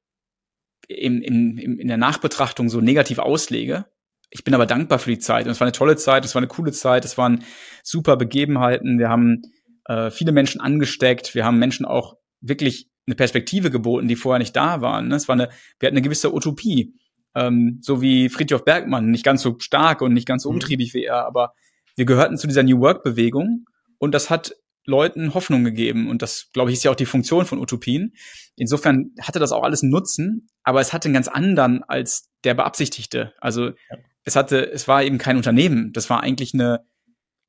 in, 0.88 1.22
in, 1.22 1.58
in 1.58 1.88
der 1.88 1.96
Nachbetrachtung 1.96 2.68
so 2.68 2.80
negativ 2.80 3.18
auslege. 3.18 3.87
Ich 4.30 4.44
bin 4.44 4.54
aber 4.54 4.66
dankbar 4.66 4.98
für 4.98 5.10
die 5.10 5.18
Zeit. 5.18 5.46
Und 5.46 5.52
es 5.52 5.60
war 5.60 5.66
eine 5.66 5.72
tolle 5.72 5.96
Zeit, 5.96 6.24
es 6.24 6.34
war 6.34 6.40
eine 6.40 6.48
coole 6.48 6.72
Zeit, 6.72 7.04
es 7.04 7.16
waren 7.16 7.44
super 7.82 8.16
Begebenheiten. 8.16 8.98
Wir 8.98 9.08
haben 9.08 9.42
äh, 9.87 10.10
viele 10.10 10.32
Menschen 10.32 10.60
angesteckt, 10.60 11.34
wir 11.34 11.44
haben 11.44 11.58
Menschen 11.58 11.87
auch 11.87 12.16
wirklich 12.40 12.90
eine 13.06 13.16
Perspektive 13.16 13.70
geboten, 13.70 14.08
die 14.08 14.16
vorher 14.16 14.38
nicht 14.38 14.56
da 14.56 14.80
waren. 14.80 15.12
Es 15.12 15.28
war 15.28 15.34
eine, 15.34 15.50
wir 15.78 15.87
hatten 15.87 15.96
eine 15.96 16.02
gewisse 16.02 16.34
Utopie 16.34 16.94
ähm, 17.35 17.79
so 17.83 18.01
wie 18.01 18.29
Friedhof 18.29 18.64
Bergmann, 18.64 19.11
nicht 19.11 19.25
ganz 19.25 19.42
so 19.42 19.57
stark 19.59 20.03
und 20.03 20.12
nicht 20.12 20.27
ganz 20.27 20.42
so 20.42 20.51
mhm. 20.51 20.57
umtriebig 20.57 20.94
wie 20.94 21.05
er, 21.05 21.27
aber 21.27 21.55
wir 21.97 22.05
gehörten 22.05 22.38
zu 22.38 22.47
dieser 22.47 22.62
New 22.62 22.81
Work-Bewegung 22.81 23.66
und 23.99 24.14
das 24.14 24.31
hat 24.31 24.55
Leuten 24.87 25.33
Hoffnung 25.33 25.64
gegeben 25.64 26.11
und 26.11 26.20
das, 26.20 26.51
glaube 26.53 26.70
ich, 26.70 26.77
ist 26.77 26.85
ja 26.85 26.90
auch 26.90 26.97
die 26.97 27.07
Funktion 27.07 27.47
von 27.47 27.59
Utopien. 27.59 28.12
Insofern 28.57 29.12
hatte 29.20 29.38
das 29.38 29.53
auch 29.53 29.62
alles 29.62 29.83
einen 29.83 29.92
Nutzen, 29.92 30.49
aber 30.62 30.81
es 30.81 30.92
hatte 30.92 31.07
einen 31.07 31.14
ganz 31.14 31.29
anderen 31.29 31.83
als 31.85 32.31
der 32.44 32.55
beabsichtigte. 32.55 33.33
Also 33.40 33.68
ja. 33.68 33.97
es 34.25 34.37
hatte, 34.37 34.70
es 34.70 34.87
war 34.87 35.03
eben 35.03 35.18
kein 35.18 35.37
Unternehmen, 35.37 35.92
das 35.92 36.11
war 36.11 36.23
eigentlich 36.23 36.53
eine, 36.53 36.81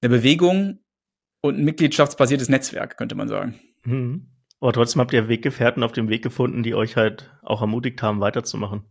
eine 0.01 0.09
Bewegung 0.09 0.79
und 1.41 1.57
ein 1.57 1.65
mitgliedschaftsbasiertes 1.65 2.49
Netzwerk, 2.49 2.97
könnte 2.97 3.15
man 3.15 3.27
sagen. 3.27 3.59
Mhm. 3.83 4.31
Aber 4.61 4.71
trotzdem 4.71 5.01
habt 5.01 5.13
ihr 5.13 5.27
Weggefährten 5.27 5.83
auf 5.83 5.91
dem 5.91 6.09
Weg 6.09 6.23
gefunden, 6.23 6.63
die 6.63 6.73
euch 6.73 6.95
halt 6.95 7.31
auch 7.43 7.61
ermutigt 7.61 8.01
haben, 8.01 8.21
weiterzumachen. 8.21 8.85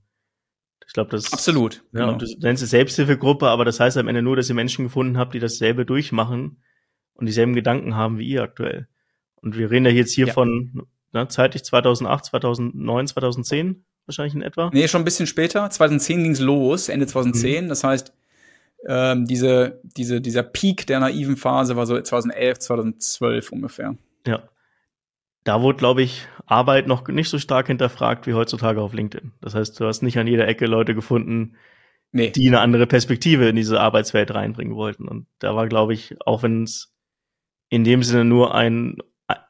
Ich 0.87 0.93
glaube, 0.93 1.11
das 1.11 1.33
absolut. 1.33 1.83
Ja, 1.93 2.07
genau. 2.07 2.19
du 2.19 2.27
nennst 2.41 2.63
es 2.63 2.71
Selbsthilfegruppe, 2.71 3.49
aber 3.49 3.65
das 3.65 3.81
heißt 3.81 3.97
am 3.97 4.09
Ende 4.09 4.23
nur, 4.23 4.37
dass 4.37 4.49
ihr 4.49 4.55
Menschen 4.55 4.85
gefunden 4.85 5.19
habt, 5.19 5.35
die 5.35 5.41
dasselbe 5.41 5.87
durchmachen 5.87 6.63
und 7.15 7.27
dieselben 7.27 7.55
Gedanken 7.55 7.97
haben 7.97 8.19
wie 8.19 8.29
ihr 8.29 8.43
aktuell. 8.43 8.89
Und 9.37 9.57
wir 9.57 9.71
reden 9.71 9.87
ja 9.87 9.93
jetzt 9.93 10.15
hier 10.15 10.27
ja. 10.29 10.33
von 10.33 10.87
na, 11.13 11.29
zeitlich 11.29 11.65
2008, 11.65 12.27
2009, 12.27 13.07
2010 13.07 13.85
wahrscheinlich 14.07 14.35
in 14.35 14.43
etwa. 14.43 14.71
Nee, 14.73 14.89
schon 14.89 15.03
ein 15.03 15.05
bisschen 15.05 15.27
später. 15.27 15.69
2010 15.69 16.23
ging's 16.23 16.41
los, 16.41 16.89
Ende 16.89 17.07
2010. 17.07 17.65
Mhm. 17.65 17.69
Das 17.69 17.85
heißt, 17.85 18.13
ähm, 18.87 19.25
diese, 19.27 19.81
diese, 19.83 20.21
dieser 20.21 20.43
Peak 20.43 20.87
der 20.87 21.01
naiven 21.01 21.37
Phase 21.37 21.77
war 21.77 21.87
so 21.87 21.99
2011, 21.99 22.59
2012 22.59 23.53
ungefähr. 23.53 23.97
Ja 24.27 24.49
da 25.45 25.63
wurde, 25.63 25.79
glaube 25.79 26.03
ich, 26.03 26.27
Arbeit 26.47 26.87
noch 26.87 27.07
nicht 27.09 27.29
so 27.29 27.39
stark 27.39 27.69
hinterfragt 27.69 28.27
wie 28.27 28.35
heutzutage 28.35 28.81
auf 28.81 28.93
LinkedIn. 28.93 29.33
Das 29.41 29.55
heißt, 29.55 29.79
du 29.79 29.87
hast 29.87 30.03
nicht 30.03 30.19
an 30.19 30.27
jeder 30.27 30.49
Ecke 30.49 30.67
Leute 30.67 30.95
gefunden, 30.95 31.57
nee. 32.13 32.31
die 32.31 32.49
eine 32.49 32.61
andere 32.61 32.87
Perspektive 32.87 33.49
in 33.49 33.57
diese 33.57 33.81
Arbeitswelt 33.81 34.35
reinbringen 34.35 34.75
wollten. 34.75 35.07
Und 35.07 35.27
da 35.39 35.55
war, 35.55 35.69
glaube 35.69 35.95
ich, 35.95 36.17
auch 36.25 36.43
wenn 36.43 36.65
es 36.65 36.93
in 37.69 37.85
dem 37.85 38.03
Sinne 38.03 38.25
nur 38.25 38.55
ein 38.55 38.99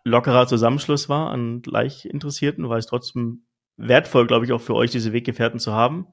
lockerer 0.05 0.47
Zusammenschluss 0.47 1.09
war 1.09 1.31
an 1.31 1.63
gleich 1.63 2.05
Interessierten, 2.05 2.69
war 2.69 2.79
es 2.79 2.87
trotzdem 2.87 3.47
wertvoll, 3.77 4.27
glaube 4.27 4.45
ich, 4.45 4.53
auch 4.53 4.61
für 4.61 4.75
euch, 4.75 4.91
diese 4.91 5.13
Weggefährten 5.13 5.59
zu 5.59 5.73
haben, 5.73 6.07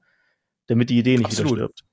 damit 0.66 0.90
die 0.90 0.98
Idee 0.98 1.16
nicht 1.16 1.26
Absolut. 1.26 1.52
wieder 1.52 1.64
stirbt. 1.66 1.84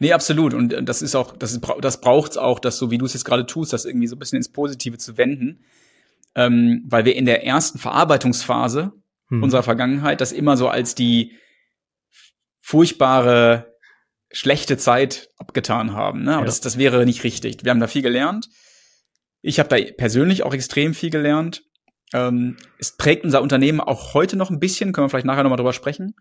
Nee, 0.00 0.12
absolut. 0.12 0.54
Und 0.54 0.72
äh, 0.72 0.82
das 0.82 1.02
ist 1.02 1.16
auch, 1.16 1.36
das, 1.36 1.52
ist, 1.52 1.66
das 1.80 2.00
braucht's 2.00 2.36
auch, 2.36 2.60
das 2.60 2.78
so 2.78 2.90
wie 2.90 2.98
du 2.98 3.04
es 3.04 3.14
jetzt 3.14 3.24
gerade 3.24 3.46
tust, 3.46 3.72
das 3.72 3.84
irgendwie 3.84 4.06
so 4.06 4.14
ein 4.14 4.18
bisschen 4.18 4.36
ins 4.36 4.48
Positive 4.48 4.96
zu 4.98 5.16
wenden. 5.18 5.64
Ähm, 6.34 6.84
weil 6.86 7.04
wir 7.04 7.16
in 7.16 7.26
der 7.26 7.44
ersten 7.44 7.78
Verarbeitungsphase 7.78 8.92
hm. 9.28 9.42
unserer 9.42 9.62
Vergangenheit 9.62 10.20
das 10.20 10.32
immer 10.32 10.56
so 10.56 10.68
als 10.68 10.94
die 10.94 11.36
furchtbare, 12.60 13.74
schlechte 14.30 14.76
Zeit 14.76 15.30
abgetan 15.38 15.94
haben. 15.94 16.22
Ne? 16.24 16.32
Aber 16.32 16.40
ja. 16.42 16.46
das, 16.46 16.60
das 16.60 16.76
wäre 16.78 17.06
nicht 17.06 17.24
richtig. 17.24 17.64
Wir 17.64 17.70
haben 17.70 17.80
da 17.80 17.86
viel 17.86 18.02
gelernt. 18.02 18.48
Ich 19.40 19.58
habe 19.58 19.68
da 19.68 19.92
persönlich 19.96 20.42
auch 20.42 20.52
extrem 20.52 20.94
viel 20.94 21.10
gelernt. 21.10 21.62
Ähm, 22.12 22.56
es 22.78 22.96
prägt 22.96 23.24
unser 23.24 23.42
Unternehmen 23.42 23.80
auch 23.80 24.14
heute 24.14 24.36
noch 24.36 24.50
ein 24.50 24.60
bisschen, 24.60 24.92
können 24.92 25.06
wir 25.06 25.08
vielleicht 25.08 25.26
nachher 25.26 25.44
nochmal 25.44 25.56
drüber 25.56 25.72
sprechen. 25.72 26.14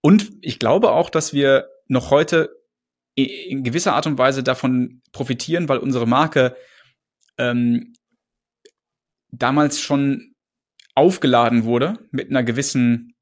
Und 0.00 0.32
ich 0.40 0.58
glaube 0.58 0.92
auch, 0.92 1.10
dass 1.10 1.32
wir 1.32 1.68
noch 1.86 2.10
heute 2.10 2.50
in 3.14 3.64
gewisser 3.64 3.94
Art 3.94 4.06
und 4.06 4.18
Weise 4.18 4.42
davon 4.42 5.02
profitieren, 5.12 5.68
weil 5.68 5.78
unsere 5.78 6.06
Marke 6.06 6.56
ähm, 7.38 7.94
damals 9.32 9.80
schon 9.80 10.34
aufgeladen 10.94 11.64
wurde 11.64 11.98
mit 12.10 12.30
einer 12.30 12.42
gewissen 12.42 13.14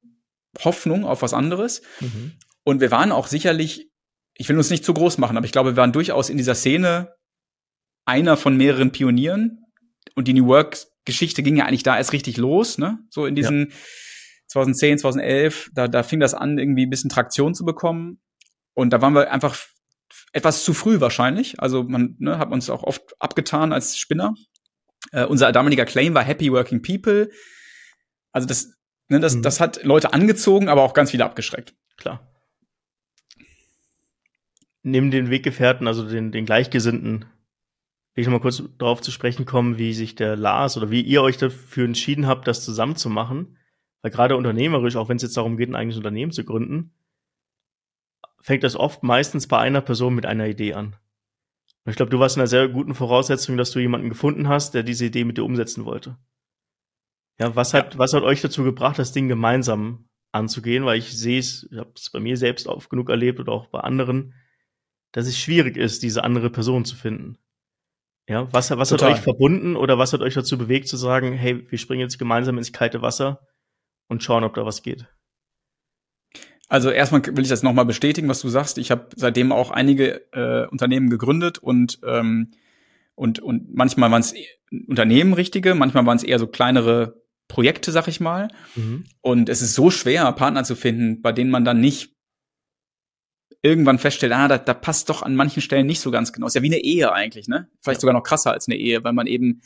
Hoffnung 0.65 1.05
auf 1.05 1.23
was 1.23 1.35
anderes. 1.35 1.83
Mhm. 2.01 2.33
Und 2.65 2.81
wir 2.81 2.91
waren 2.91 3.13
auch 3.13 3.27
sicherlich, 3.27 3.91
ich 4.35 4.49
will 4.49 4.57
uns 4.57 4.71
nicht 4.71 4.85
zu 4.85 4.95
groß 4.95 5.19
machen, 5.19 5.37
aber 5.37 5.47
ich 5.47 5.53
glaube, 5.53 5.73
wir 5.73 5.77
waren 5.77 5.93
durchaus 5.93 6.31
in 6.31 6.37
dieser 6.37 6.55
Szene 6.55 7.15
einer 8.05 8.37
von 8.37 8.57
mehreren 8.57 8.91
Pionieren. 8.91 9.65
Und 10.15 10.27
die 10.27 10.35
New 10.35 10.47
Work-Geschichte 10.47 11.43
ging 11.43 11.57
ja 11.57 11.67
eigentlich 11.67 11.83
da 11.83 11.97
erst 11.97 12.13
richtig 12.13 12.39
los, 12.39 12.79
ne? 12.79 12.99
So 13.11 13.27
in 13.27 13.35
diesen 13.35 13.69
ja. 13.71 13.77
2010, 14.49 14.99
2011, 14.99 15.71
da, 15.75 15.89
da 15.89 16.03
fing 16.03 16.19
das 16.19 16.35
an, 16.35 16.59
irgendwie 16.59 16.87
ein 16.87 16.91
bisschen 16.91 17.11
Traktion 17.11 17.55
zu 17.55 17.65
bekommen. 17.65 18.21
Und 18.75 18.93
da 18.93 19.03
waren 19.03 19.15
wir 19.15 19.31
einfach 19.31 19.57
etwas 20.33 20.65
zu 20.65 20.73
früh 20.73 21.01
wahrscheinlich. 21.01 21.61
Also 21.61 21.85
man 21.85 22.17
ne, 22.19 22.39
hat 22.39 22.51
uns 22.51 22.71
auch 22.71 22.83
oft 22.83 23.15
abgetan 23.21 23.73
als 23.73 23.99
Spinner. 23.99 24.35
Äh, 25.13 25.25
unser 25.25 25.53
damaliger 25.53 25.85
Claim 25.85 26.15
war 26.15 26.23
Happy 26.23 26.53
Working 26.53 26.83
People. 26.83 27.31
Also 28.33 28.47
das, 28.47 28.73
ne, 29.09 29.21
das, 29.21 29.37
mhm. 29.37 29.43
das 29.43 29.61
hat 29.61 29.83
Leute 29.85 30.13
angezogen, 30.13 30.69
aber 30.69 30.83
auch 30.83 30.95
ganz 30.95 31.11
viele 31.11 31.25
abgeschreckt. 31.25 31.75
Klar. 31.97 32.33
Neben 34.83 35.11
den 35.11 35.31
Weggefährten, 35.31 35.87
also 35.87 36.09
den, 36.09 36.33
den 36.33 36.47
Gleichgesinnten, 36.47 37.27
will 38.15 38.23
ich 38.23 38.27
noch 38.27 38.33
mal 38.33 38.41
kurz 38.41 38.63
darauf 38.79 39.01
zu 39.01 39.11
sprechen 39.11 39.45
kommen, 39.45 39.79
wie 39.79 39.93
sich 39.93 40.15
der 40.15 40.37
Lars 40.37 40.77
oder 40.77 40.91
wie 40.91 41.03
ihr 41.03 41.23
euch 41.23 41.37
dafür 41.37 41.85
entschieden 41.85 42.27
habt, 42.27 42.47
das 42.47 42.65
zusammen 42.65 42.97
zu 42.97 43.11
machen. 43.11 43.57
Weil 44.03 44.11
gerade 44.13 44.37
unternehmerisch, 44.37 44.97
auch 44.97 45.09
wenn 45.09 45.17
es 45.17 45.23
jetzt 45.23 45.37
darum 45.37 45.57
geht, 45.57 45.69
ein 45.69 45.75
eigenes 45.75 45.97
Unternehmen 45.97 46.33
zu 46.33 46.45
gründen, 46.45 46.93
fängt 48.41 48.63
das 48.63 48.77
oft 48.77 49.03
meistens 49.03 49.49
bei 49.49 49.59
einer 49.59 49.81
Person 49.81 50.15
mit 50.15 50.27
einer 50.27 50.47
Idee 50.47 50.75
an. 50.75 50.97
Und 51.89 51.93
ich 51.93 51.97
glaube, 51.97 52.11
du 52.11 52.19
warst 52.19 52.37
in 52.37 52.43
einer 52.43 52.49
sehr 52.49 52.69
guten 52.69 52.95
Voraussetzung, 52.95 53.57
dass 53.57 53.71
du 53.71 53.79
jemanden 53.79 54.11
gefunden 54.11 54.47
hast, 54.47 54.75
der 54.75 54.83
diese 54.83 55.07
Idee 55.07 55.25
mit 55.25 55.39
dir 55.39 55.45
umsetzen 55.45 55.87
wollte. 55.87 56.19
Ja, 57.41 57.57
was 57.57 57.73
hat, 57.73 57.97
was 57.97 58.13
hat 58.13 58.25
euch 58.25 58.43
dazu 58.43 58.63
gebracht, 58.63 58.99
das 58.99 59.13
Ding 59.13 59.27
gemeinsam 59.27 60.07
anzugehen? 60.31 60.85
Weil 60.85 60.99
ich 60.99 61.17
sehe 61.17 61.39
es, 61.39 61.67
ich 61.73 61.79
habe 61.79 61.93
es 61.97 62.11
bei 62.11 62.21
mir 62.21 62.37
selbst 62.37 62.67
oft 62.67 62.91
genug 62.91 63.09
erlebt 63.09 63.41
oder 63.41 63.53
auch 63.53 63.69
bei 63.69 63.81
anderen, 63.81 64.35
dass 65.13 65.27
es 65.27 65.39
schwierig 65.39 65.79
ist, 65.79 66.03
diese 66.03 66.25
andere 66.25 66.51
Person 66.51 66.85
zu 66.85 66.95
finden. 66.95 67.39
Ja, 68.29 68.53
was, 68.53 68.71
was 68.71 68.93
hat 68.93 69.03
euch 69.03 69.21
verbunden 69.21 69.75
oder 69.75 69.97
was 69.97 70.13
hat 70.13 70.21
euch 70.21 70.35
dazu 70.35 70.59
bewegt 70.59 70.89
zu 70.89 70.99
sagen, 70.99 71.33
hey, 71.33 71.71
wir 71.71 71.79
springen 71.79 72.03
jetzt 72.03 72.19
gemeinsam 72.19 72.59
ins 72.59 72.75
kalte 72.75 73.01
Wasser 73.01 73.41
und 74.09 74.23
schauen, 74.23 74.45
ob 74.45 74.53
da 74.53 74.67
was 74.67 74.83
geht? 74.83 75.07
Also 76.69 76.91
erstmal 76.91 77.25
will 77.25 77.43
ich 77.43 77.49
das 77.49 77.63
nochmal 77.63 77.87
bestätigen, 77.87 78.29
was 78.29 78.43
du 78.43 78.49
sagst. 78.49 78.79
Ich 78.79 78.91
habe 78.91 79.09
seitdem 79.17 79.53
auch 79.53 79.71
einige 79.71 80.33
äh, 80.33 80.67
Unternehmen 80.67 81.09
gegründet 81.09 81.59
und 81.59 81.99
ähm, 82.07 82.51
und 83.15 83.41
und 83.41 83.75
manchmal 83.75 84.11
waren 84.11 84.21
es 84.21 84.35
Unternehmen 84.87 85.33
richtige, 85.33 85.75
manchmal 85.75 86.07
waren 86.07 86.19
es 86.19 86.23
eher 86.23 86.39
so 86.39 86.47
kleinere 86.47 87.23
Projekte, 87.49 87.91
sag 87.91 88.07
ich 88.07 88.21
mal. 88.21 88.49
Mhm. 88.77 89.07
Und 89.23 89.49
es 89.49 89.63
ist 89.63 89.75
so 89.75 89.91
schwer, 89.91 90.31
Partner 90.33 90.63
zu 90.65 90.77
finden, 90.77 91.23
bei 91.23 91.33
denen 91.33 91.51
man 91.51 91.65
dann 91.65 91.81
nicht 91.81 92.15
irgendwann 93.63 93.99
feststellt, 93.99 94.33
ah, 94.33 94.47
da, 94.47 94.59
da 94.59 94.75
passt 94.75 95.09
doch 95.09 95.23
an 95.23 95.35
manchen 95.35 95.63
Stellen 95.63 95.87
nicht 95.87 96.01
so 96.01 96.11
ganz 96.11 96.33
genau. 96.33 96.47
Ist 96.47 96.55
ja 96.55 96.63
wie 96.63 96.67
eine 96.67 96.79
Ehe 96.79 97.13
eigentlich, 97.13 97.49
ne? 97.49 97.69
Vielleicht 97.81 98.01
sogar 98.01 98.15
noch 98.15 98.23
krasser 98.23 98.53
als 98.53 98.69
eine 98.69 98.77
Ehe, 98.77 99.03
weil 99.03 99.15
man 99.15 99.27
eben 99.27 99.63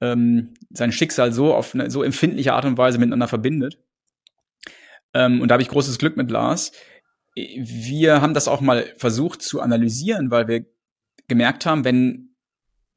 ähm, 0.00 0.54
sein 0.70 0.92
Schicksal 0.92 1.32
so 1.32 1.54
auf 1.54 1.74
eine 1.74 1.90
so 1.90 2.02
empfindliche 2.02 2.54
Art 2.54 2.64
und 2.64 2.78
Weise 2.78 2.98
miteinander 2.98 3.28
verbindet. 3.28 3.78
Ähm, 5.14 5.40
und 5.40 5.48
da 5.48 5.54
habe 5.54 5.62
ich 5.62 5.68
großes 5.68 5.98
Glück 5.98 6.16
mit 6.16 6.30
Lars. 6.30 6.72
Wir 7.34 8.20
haben 8.20 8.34
das 8.34 8.48
auch 8.48 8.60
mal 8.60 8.84
versucht 8.96 9.42
zu 9.42 9.60
analysieren, 9.60 10.30
weil 10.30 10.48
wir 10.48 10.64
gemerkt 11.28 11.66
haben, 11.66 11.84
wenn 11.84 12.34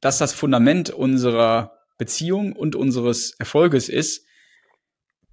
das 0.00 0.18
das 0.18 0.32
Fundament 0.32 0.90
unserer 0.90 1.72
Beziehung 1.98 2.52
und 2.52 2.76
unseres 2.76 3.34
Erfolges 3.38 3.88
ist, 3.88 4.26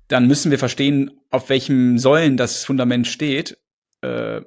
dann 0.07 0.27
müssen 0.27 0.51
wir 0.51 0.59
verstehen, 0.59 1.11
auf 1.29 1.49
welchem 1.49 1.97
Säulen 1.97 2.37
das 2.37 2.63
Fundament 2.63 3.07
steht 3.07 3.57
äh, 4.01 4.41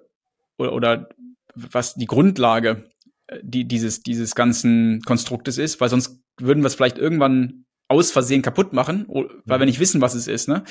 oder, 0.59 0.73
oder 0.73 1.09
was 1.55 1.95
die 1.95 2.07
Grundlage 2.07 2.91
äh, 3.27 3.41
die, 3.43 3.65
dieses, 3.67 4.03
dieses 4.03 4.35
ganzen 4.35 5.03
Konstruktes 5.03 5.59
ist, 5.59 5.81
weil 5.81 5.89
sonst 5.89 6.21
würden 6.39 6.63
wir 6.63 6.69
es 6.69 6.75
vielleicht 6.75 6.99
irgendwann 6.99 7.65
aus 7.89 8.11
Versehen 8.11 8.43
kaputt 8.43 8.73
machen, 8.73 9.07
weil 9.45 9.61
wir 9.61 9.67
nicht 9.67 9.81
wissen, 9.81 10.01
was 10.01 10.15
es 10.15 10.27
ist. 10.27 10.49
Ne? 10.49 10.65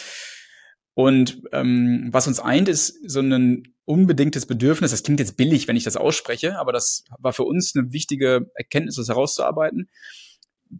Und 0.95 1.41
ähm, 1.51 2.07
was 2.11 2.25
uns 2.25 2.39
eint, 2.39 2.69
ist 2.69 2.97
so 3.09 3.19
ein 3.19 3.75
unbedingtes 3.83 4.45
Bedürfnis. 4.45 4.91
Das 4.91 5.03
klingt 5.03 5.19
jetzt 5.19 5.37
billig, 5.37 5.67
wenn 5.67 5.75
ich 5.75 5.83
das 5.83 5.97
ausspreche, 5.97 6.57
aber 6.57 6.71
das 6.71 7.03
war 7.19 7.33
für 7.33 7.43
uns 7.43 7.75
eine 7.75 7.91
wichtige 7.91 8.49
Erkenntnis, 8.55 8.95
das 8.95 9.09
herauszuarbeiten. 9.09 9.89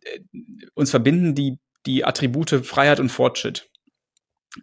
Äh, 0.04 0.22
uns 0.74 0.90
verbinden 0.90 1.36
die, 1.36 1.60
die 1.86 2.06
Attribute 2.06 2.66
Freiheit 2.66 3.00
und 3.00 3.10
Fortschritt 3.10 3.70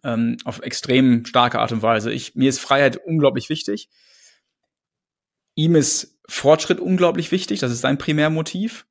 ähm, 0.02 0.38
auf 0.44 0.60
extrem 0.60 1.26
starke 1.26 1.60
Art 1.60 1.70
und 1.70 1.82
Weise. 1.82 2.10
Ich, 2.10 2.34
mir 2.34 2.48
ist 2.48 2.58
Freiheit 2.58 2.96
unglaublich 2.96 3.50
wichtig. 3.50 3.90
Ihm 5.54 5.76
ist 5.76 6.18
Fortschritt 6.26 6.80
unglaublich 6.80 7.30
wichtig. 7.30 7.60
Das 7.60 7.70
ist 7.70 7.82
sein 7.82 7.98
Primärmotiv. 7.98 8.86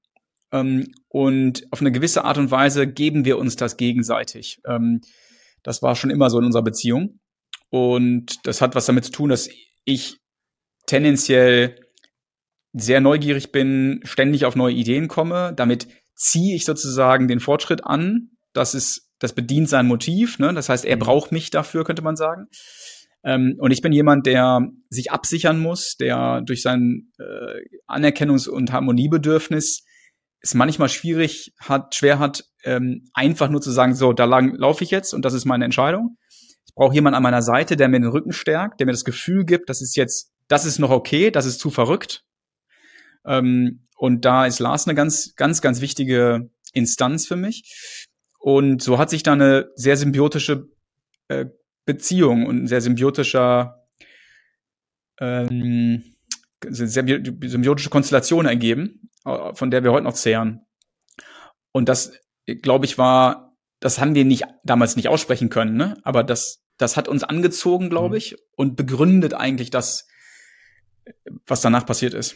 Ähm, 0.51 0.93
und 1.07 1.67
auf 1.71 1.81
eine 1.81 1.91
gewisse 1.91 2.23
Art 2.23 2.37
und 2.37 2.51
Weise 2.51 2.85
geben 2.85 3.25
wir 3.25 3.39
uns 3.39 3.55
das 3.55 3.77
gegenseitig. 3.77 4.61
Ähm, 4.65 5.01
das 5.63 5.81
war 5.81 5.95
schon 5.95 6.09
immer 6.09 6.29
so 6.29 6.39
in 6.39 6.45
unserer 6.45 6.63
Beziehung. 6.63 7.19
Und 7.69 8.35
das 8.45 8.61
hat 8.61 8.75
was 8.75 8.85
damit 8.85 9.05
zu 9.05 9.11
tun, 9.11 9.29
dass 9.29 9.49
ich 9.85 10.17
tendenziell 10.87 11.75
sehr 12.73 13.01
neugierig 13.01 13.51
bin, 13.51 14.01
ständig 14.03 14.45
auf 14.45 14.55
neue 14.55 14.73
Ideen 14.73 15.07
komme. 15.07 15.53
Damit 15.55 15.87
ziehe 16.15 16.55
ich 16.55 16.65
sozusagen 16.65 17.27
den 17.27 17.39
Fortschritt 17.39 17.85
an. 17.85 18.31
Das 18.53 18.73
ist, 18.73 19.09
das 19.19 19.33
bedient 19.33 19.69
sein 19.69 19.87
Motiv. 19.87 20.39
Ne? 20.39 20.53
Das 20.53 20.69
heißt, 20.69 20.85
er 20.85 20.95
mhm. 20.95 21.01
braucht 21.01 21.31
mich 21.31 21.49
dafür, 21.49 21.83
könnte 21.83 22.01
man 22.01 22.15
sagen. 22.15 22.47
Ähm, 23.23 23.55
und 23.59 23.71
ich 23.71 23.81
bin 23.81 23.93
jemand, 23.93 24.25
der 24.25 24.67
sich 24.89 25.11
absichern 25.11 25.59
muss, 25.59 25.95
der 25.95 26.41
durch 26.41 26.61
sein 26.61 27.11
äh, 27.19 27.61
Anerkennungs- 27.87 28.49
und 28.49 28.71
Harmoniebedürfnis 28.71 29.83
es 30.41 30.53
manchmal 30.53 30.89
schwierig 30.89 31.53
hat, 31.59 31.95
schwer 31.95 32.19
hat, 32.19 32.45
ähm, 32.63 33.09
einfach 33.13 33.49
nur 33.49 33.61
zu 33.61 33.71
sagen, 33.71 33.95
so, 33.95 34.13
da 34.13 34.25
lang 34.25 34.55
laufe 34.55 34.83
ich 34.83 34.91
jetzt 34.91 35.13
und 35.13 35.23
das 35.23 35.33
ist 35.33 35.45
meine 35.45 35.65
Entscheidung. 35.65 36.17
Ich 36.65 36.73
brauche 36.73 36.93
jemanden 36.93 37.17
an 37.17 37.23
meiner 37.23 37.41
Seite, 37.41 37.75
der 37.75 37.87
mir 37.89 37.99
den 37.99 38.09
Rücken 38.09 38.33
stärkt, 38.33 38.79
der 38.79 38.85
mir 38.85 38.93
das 38.93 39.05
Gefühl 39.05 39.45
gibt, 39.45 39.69
das 39.69 39.81
ist 39.81 39.95
jetzt, 39.95 40.31
das 40.47 40.65
ist 40.65 40.79
noch 40.79 40.89
okay, 40.89 41.31
das 41.31 41.45
ist 41.45 41.59
zu 41.59 41.69
verrückt. 41.69 42.23
Ähm, 43.25 43.87
und 43.95 44.25
da 44.25 44.45
ist 44.45 44.59
Lars 44.59 44.87
eine 44.87 44.95
ganz, 44.95 45.35
ganz, 45.35 45.61
ganz 45.61 45.81
wichtige 45.81 46.49
Instanz 46.73 47.27
für 47.27 47.35
mich. 47.35 47.97
Und 48.39 48.81
so 48.81 48.97
hat 48.97 49.11
sich 49.11 49.21
da 49.21 49.33
eine 49.33 49.69
sehr 49.75 49.95
symbiotische 49.95 50.69
äh, 51.27 51.45
Beziehung 51.85 52.47
und 52.47 52.63
ein 52.63 52.67
sehr 52.67 52.81
symbiotischer 52.81 53.85
ähm, 55.19 56.03
symbiotische 56.67 57.89
Konstellation 57.89 58.45
ergeben, 58.45 59.10
von 59.23 59.71
der 59.71 59.83
wir 59.83 59.91
heute 59.91 60.05
noch 60.05 60.13
zehren. 60.13 60.65
Und 61.71 61.87
das, 61.89 62.13
glaube 62.45 62.85
ich, 62.85 62.97
war, 62.97 63.55
das 63.79 63.99
haben 63.99 64.15
wir 64.15 64.25
nicht 64.25 64.45
damals 64.63 64.95
nicht 64.95 65.09
aussprechen 65.09 65.49
können, 65.49 65.75
ne? 65.75 65.97
Aber 66.03 66.23
das, 66.23 66.63
das 66.77 66.97
hat 66.97 67.07
uns 67.07 67.23
angezogen, 67.23 67.89
glaube 67.89 68.15
mhm. 68.15 68.17
ich, 68.17 68.35
und 68.55 68.75
begründet 68.75 69.33
eigentlich 69.33 69.69
das, 69.69 70.07
was 71.45 71.61
danach 71.61 71.85
passiert 71.85 72.13
ist. 72.13 72.35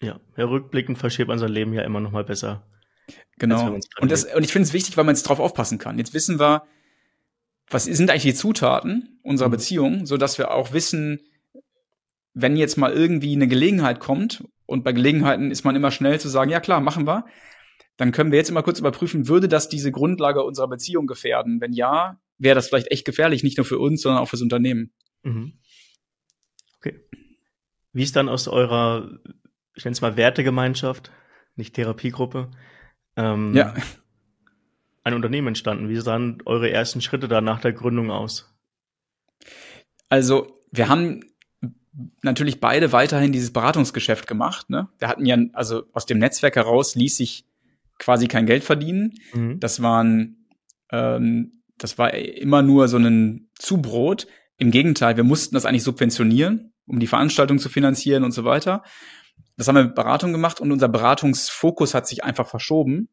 Ja, 0.00 0.20
ja 0.36 0.44
rückblickend 0.44 0.98
versteht 0.98 1.28
man 1.28 1.38
sein 1.38 1.52
Leben 1.52 1.72
ja 1.72 1.82
immer 1.82 2.00
noch 2.00 2.12
mal 2.12 2.24
besser. 2.24 2.66
Genau. 3.38 3.78
Und, 4.00 4.12
das, 4.12 4.24
und 4.24 4.44
ich 4.44 4.52
finde 4.52 4.66
es 4.66 4.72
wichtig, 4.72 4.96
weil 4.96 5.04
man 5.04 5.14
jetzt 5.14 5.24
drauf 5.24 5.40
aufpassen 5.40 5.78
kann. 5.78 5.98
Jetzt 5.98 6.14
wissen 6.14 6.38
wir, 6.38 6.64
was 7.70 7.84
sind 7.84 8.10
eigentlich 8.10 8.22
die 8.22 8.34
Zutaten 8.34 9.20
unserer 9.22 9.48
mhm. 9.48 9.52
Beziehung, 9.52 10.06
so 10.06 10.16
dass 10.16 10.38
wir 10.38 10.52
auch 10.52 10.72
wissen, 10.72 11.20
wenn 12.34 12.56
jetzt 12.56 12.76
mal 12.76 12.92
irgendwie 12.92 13.34
eine 13.34 13.48
Gelegenheit 13.48 14.00
kommt, 14.00 14.44
und 14.68 14.84
bei 14.84 14.92
Gelegenheiten 14.92 15.50
ist 15.50 15.64
man 15.64 15.74
immer 15.74 15.90
schnell 15.90 16.20
zu 16.20 16.28
sagen, 16.28 16.50
ja 16.50 16.60
klar, 16.60 16.82
machen 16.82 17.06
wir, 17.06 17.24
dann 17.96 18.12
können 18.12 18.30
wir 18.30 18.38
jetzt 18.38 18.50
immer 18.50 18.62
kurz 18.62 18.78
überprüfen, 18.78 19.26
würde 19.26 19.48
das 19.48 19.70
diese 19.70 19.90
Grundlage 19.90 20.44
unserer 20.44 20.68
Beziehung 20.68 21.06
gefährden? 21.06 21.62
Wenn 21.62 21.72
ja, 21.72 22.20
wäre 22.36 22.54
das 22.54 22.68
vielleicht 22.68 22.90
echt 22.90 23.06
gefährlich, 23.06 23.42
nicht 23.42 23.56
nur 23.56 23.64
für 23.64 23.78
uns, 23.78 24.02
sondern 24.02 24.22
auch 24.22 24.28
fürs 24.28 24.42
Unternehmen. 24.42 24.92
Mhm. 25.22 25.54
Okay. 26.76 27.00
Wie 27.94 28.02
ist 28.02 28.14
dann 28.14 28.28
aus 28.28 28.46
eurer, 28.46 29.18
ich 29.74 29.86
nenne 29.86 29.92
es 29.92 30.02
mal 30.02 30.18
Wertegemeinschaft, 30.18 31.10
nicht 31.56 31.74
Therapiegruppe, 31.74 32.50
ähm, 33.16 33.54
ja. 33.54 33.74
ein 35.02 35.14
Unternehmen 35.14 35.48
entstanden? 35.48 35.88
Wie 35.88 35.96
sahen 35.96 36.42
eure 36.44 36.70
ersten 36.70 37.00
Schritte 37.00 37.26
da 37.26 37.40
nach 37.40 37.62
der 37.62 37.72
Gründung 37.72 38.10
aus? 38.10 38.54
Also, 40.10 40.62
wir 40.70 40.90
haben 40.90 41.24
natürlich 42.22 42.60
beide 42.60 42.92
weiterhin 42.92 43.32
dieses 43.32 43.52
Beratungsgeschäft 43.52 44.26
gemacht. 44.26 44.70
Ne? 44.70 44.88
Wir 44.98 45.08
hatten 45.08 45.26
ja, 45.26 45.36
also 45.52 45.84
aus 45.92 46.06
dem 46.06 46.18
Netzwerk 46.18 46.56
heraus 46.56 46.94
ließ 46.94 47.16
sich 47.16 47.44
quasi 47.98 48.28
kein 48.28 48.46
Geld 48.46 48.64
verdienen. 48.64 49.14
Mhm. 49.34 49.60
Das 49.60 49.82
waren, 49.82 50.46
ähm, 50.90 51.62
das 51.76 51.98
war 51.98 52.14
immer 52.14 52.62
nur 52.62 52.88
so 52.88 52.96
ein 52.98 53.50
Zubrot. 53.58 54.26
Im 54.56 54.70
Gegenteil, 54.70 55.16
wir 55.16 55.24
mussten 55.24 55.54
das 55.54 55.66
eigentlich 55.66 55.84
subventionieren, 55.84 56.72
um 56.86 57.00
die 57.00 57.06
Veranstaltung 57.06 57.58
zu 57.58 57.68
finanzieren 57.68 58.24
und 58.24 58.32
so 58.32 58.44
weiter. 58.44 58.82
Das 59.56 59.68
haben 59.68 59.76
wir 59.76 59.84
mit 59.84 59.94
Beratung 59.94 60.32
gemacht 60.32 60.60
und 60.60 60.72
unser 60.72 60.88
Beratungsfokus 60.88 61.94
hat 61.94 62.06
sich 62.06 62.24
einfach 62.24 62.48
verschoben. 62.48 63.08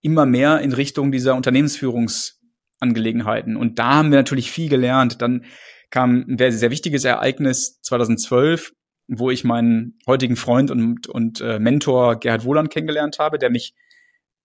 Immer 0.00 0.26
mehr 0.26 0.60
in 0.60 0.72
Richtung 0.72 1.10
dieser 1.10 1.34
Unternehmensführungsangelegenheiten. 1.34 3.56
Und 3.56 3.78
da 3.78 3.94
haben 3.94 4.10
wir 4.10 4.18
natürlich 4.18 4.50
viel 4.50 4.68
gelernt. 4.68 5.22
Dann 5.22 5.46
kam 5.90 6.24
ein 6.28 6.38
sehr, 6.38 6.52
sehr 6.52 6.70
wichtiges 6.70 7.04
Ereignis 7.04 7.80
2012, 7.82 8.72
wo 9.08 9.30
ich 9.30 9.44
meinen 9.44 9.98
heutigen 10.06 10.36
Freund 10.36 10.70
und, 10.70 11.06
und 11.06 11.40
äh, 11.40 11.58
Mentor 11.58 12.20
Gerhard 12.20 12.44
Wohland 12.44 12.70
kennengelernt 12.70 13.18
habe, 13.18 13.38
der 13.38 13.50
mich 13.50 13.74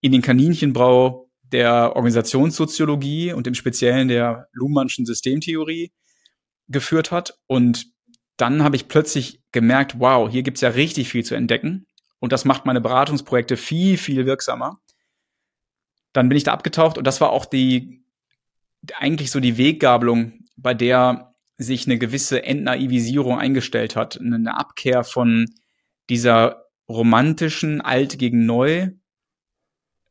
in 0.01 0.12
den 0.12 0.21
Kaninchenbrau 0.21 1.29
der 1.43 1.95
Organisationssoziologie 1.95 3.34
und 3.34 3.45
im 3.45 3.53
Speziellen 3.53 4.08
der 4.08 4.47
Luhmannschen 4.53 5.06
Systemtheorie 5.06 5.91
geführt 6.67 7.12
hat. 7.12 7.38
Und 7.47 7.88
dann 8.38 8.63
habe 8.63 8.75
ich 8.75 8.88
plötzlich 8.88 9.41
gemerkt, 9.51 9.99
wow, 9.99 10.29
hier 10.29 10.43
gibt's 10.43 10.62
ja 10.62 10.69
richtig 10.69 11.10
viel 11.10 11.23
zu 11.23 11.36
entdecken. 11.36 11.86
Und 12.19 12.32
das 12.32 12.45
macht 12.45 12.65
meine 12.65 12.82
Beratungsprojekte 12.82 13.58
viel, 13.58 13.97
viel 13.97 14.25
wirksamer. 14.25 14.79
Dann 16.13 16.29
bin 16.29 16.38
ich 16.38 16.43
da 16.43 16.53
abgetaucht 16.53 16.97
und 16.97 17.06
das 17.06 17.21
war 17.21 17.32
auch 17.32 17.45
die, 17.45 18.06
eigentlich 18.97 19.29
so 19.29 19.39
die 19.39 19.58
Weggabelung, 19.58 20.43
bei 20.56 20.73
der 20.73 21.33
sich 21.57 21.85
eine 21.85 21.97
gewisse 21.97 22.43
Entnaivisierung 22.43 23.37
eingestellt 23.37 23.95
hat, 23.95 24.19
eine 24.19 24.57
Abkehr 24.57 25.03
von 25.03 25.45
dieser 26.09 26.65
romantischen 26.89 27.81
Alt 27.81 28.19
gegen 28.19 28.45
Neu 28.45 28.89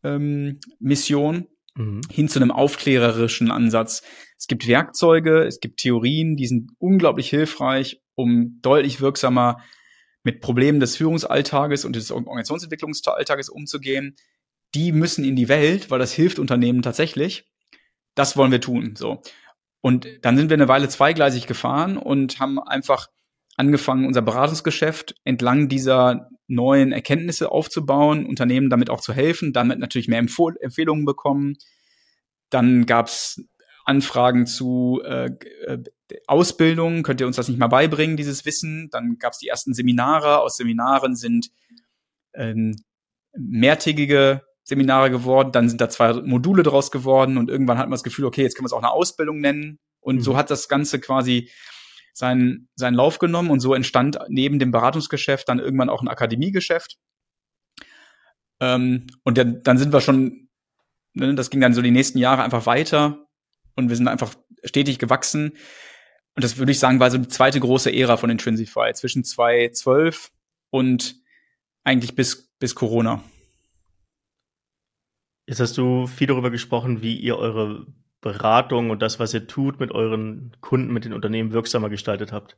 ähm, 0.02 0.60
Mission 0.78 1.46
mhm. 1.74 2.00
hin 2.10 2.28
zu 2.28 2.38
einem 2.38 2.50
aufklärerischen 2.50 3.50
Ansatz. 3.50 4.02
Es 4.38 4.46
gibt 4.46 4.66
Werkzeuge, 4.66 5.44
es 5.44 5.60
gibt 5.60 5.80
Theorien, 5.80 6.36
die 6.36 6.46
sind 6.46 6.72
unglaublich 6.78 7.28
hilfreich, 7.30 8.00
um 8.14 8.58
deutlich 8.62 9.00
wirksamer 9.00 9.62
mit 10.24 10.40
Problemen 10.40 10.80
des 10.80 10.96
Führungsalltages 10.96 11.84
und 11.84 11.96
des 11.96 12.10
Organisationsentwicklungsalltages 12.10 13.48
umzugehen. 13.48 14.16
Die 14.74 14.92
müssen 14.92 15.24
in 15.24 15.36
die 15.36 15.48
Welt, 15.48 15.90
weil 15.90 15.98
das 15.98 16.12
hilft 16.12 16.38
Unternehmen 16.38 16.82
tatsächlich. 16.82 17.44
Das 18.14 18.36
wollen 18.36 18.52
wir 18.52 18.60
tun. 18.60 18.94
So. 18.96 19.22
Und 19.82 20.08
dann 20.22 20.36
sind 20.38 20.48
wir 20.48 20.54
eine 20.54 20.68
Weile 20.68 20.88
zweigleisig 20.88 21.46
gefahren 21.46 21.98
und 21.98 22.40
haben 22.40 22.58
einfach 22.58 23.08
angefangen, 23.56 24.06
unser 24.06 24.22
Beratungsgeschäft 24.22 25.16
entlang 25.24 25.68
dieser 25.68 26.30
neuen 26.46 26.92
Erkenntnisse 26.92 27.50
aufzubauen, 27.50 28.24
Unternehmen 28.24 28.70
damit 28.70 28.90
auch 28.90 29.00
zu 29.00 29.12
helfen, 29.12 29.52
damit 29.52 29.78
natürlich 29.78 30.08
mehr 30.08 30.20
Empf 30.20 30.38
Empfehlungen 30.60 31.04
bekommen. 31.04 31.56
Dann 32.48 32.86
gab's 32.86 33.42
Anfragen 33.84 34.46
zu 34.46 35.02
äh, 35.04 35.30
äh, 35.66 35.78
Ausbildung, 36.28 37.02
könnt 37.02 37.20
ihr 37.20 37.26
uns 37.26 37.36
das 37.36 37.48
nicht 37.48 37.58
mal 37.58 37.66
beibringen, 37.66 38.16
dieses 38.16 38.44
Wissen? 38.44 38.88
Dann 38.90 39.18
gab's 39.18 39.38
die 39.38 39.48
ersten 39.48 39.74
Seminare. 39.74 40.40
Aus 40.40 40.56
Seminaren 40.56 41.16
sind 41.16 41.48
ähm, 42.34 42.76
mehrtägige 43.36 44.42
Seminare 44.64 45.10
geworden, 45.10 45.50
dann 45.52 45.68
sind 45.68 45.80
da 45.80 45.88
zwei 45.88 46.12
Module 46.12 46.62
draus 46.62 46.90
geworden 46.90 47.36
und 47.36 47.50
irgendwann 47.50 47.78
hat 47.78 47.86
man 47.86 47.92
das 47.92 48.04
Gefühl, 48.04 48.26
okay, 48.26 48.42
jetzt 48.42 48.54
können 48.54 48.64
wir 48.64 48.68
es 48.68 48.72
auch 48.72 48.82
eine 48.82 48.92
Ausbildung 48.92 49.40
nennen. 49.40 49.78
Und 50.00 50.16
mhm. 50.16 50.20
so 50.20 50.36
hat 50.36 50.50
das 50.50 50.68
Ganze 50.68 51.00
quasi 51.00 51.50
seinen, 52.12 52.68
seinen 52.74 52.94
Lauf 52.94 53.18
genommen 53.18 53.50
und 53.50 53.60
so 53.60 53.74
entstand 53.74 54.18
neben 54.28 54.58
dem 54.58 54.70
Beratungsgeschäft 54.70 55.48
dann 55.48 55.58
irgendwann 55.58 55.90
auch 55.90 56.02
ein 56.02 56.08
Akademiegeschäft. 56.08 56.96
Ähm, 58.60 59.06
und 59.24 59.38
dann, 59.38 59.62
dann 59.62 59.78
sind 59.78 59.92
wir 59.92 60.00
schon, 60.00 60.48
ne, 61.14 61.34
das 61.34 61.50
ging 61.50 61.60
dann 61.60 61.74
so 61.74 61.82
die 61.82 61.90
nächsten 61.90 62.18
Jahre 62.18 62.42
einfach 62.42 62.66
weiter 62.66 63.26
und 63.74 63.88
wir 63.88 63.96
sind 63.96 64.08
einfach 64.08 64.34
stetig 64.64 64.98
gewachsen. 64.98 65.56
Und 66.34 66.44
das 66.44 66.58
würde 66.58 66.72
ich 66.72 66.78
sagen, 66.78 67.00
war 67.00 67.10
so 67.10 67.18
die 67.18 67.28
zweite 67.28 67.60
große 67.60 67.92
Ära 67.92 68.16
von 68.16 68.30
Intrinsify 68.30 68.92
zwischen 68.94 69.24
2012 69.24 70.30
und 70.70 71.16
eigentlich 71.84 72.14
bis, 72.14 72.50
bis 72.58 72.74
Corona. 72.74 73.22
Jetzt 75.46 75.60
hast 75.60 75.76
du 75.76 76.06
viel 76.06 76.28
darüber 76.28 76.50
gesprochen, 76.50 77.02
wie 77.02 77.16
ihr 77.16 77.36
eure 77.36 77.86
Beratung 78.20 78.90
und 78.90 79.02
das, 79.02 79.18
was 79.18 79.34
ihr 79.34 79.46
tut, 79.46 79.80
mit 79.80 79.90
euren 79.90 80.56
Kunden, 80.60 80.92
mit 80.92 81.04
den 81.04 81.12
Unternehmen 81.12 81.52
wirksamer 81.52 81.90
gestaltet 81.90 82.32
habt. 82.32 82.56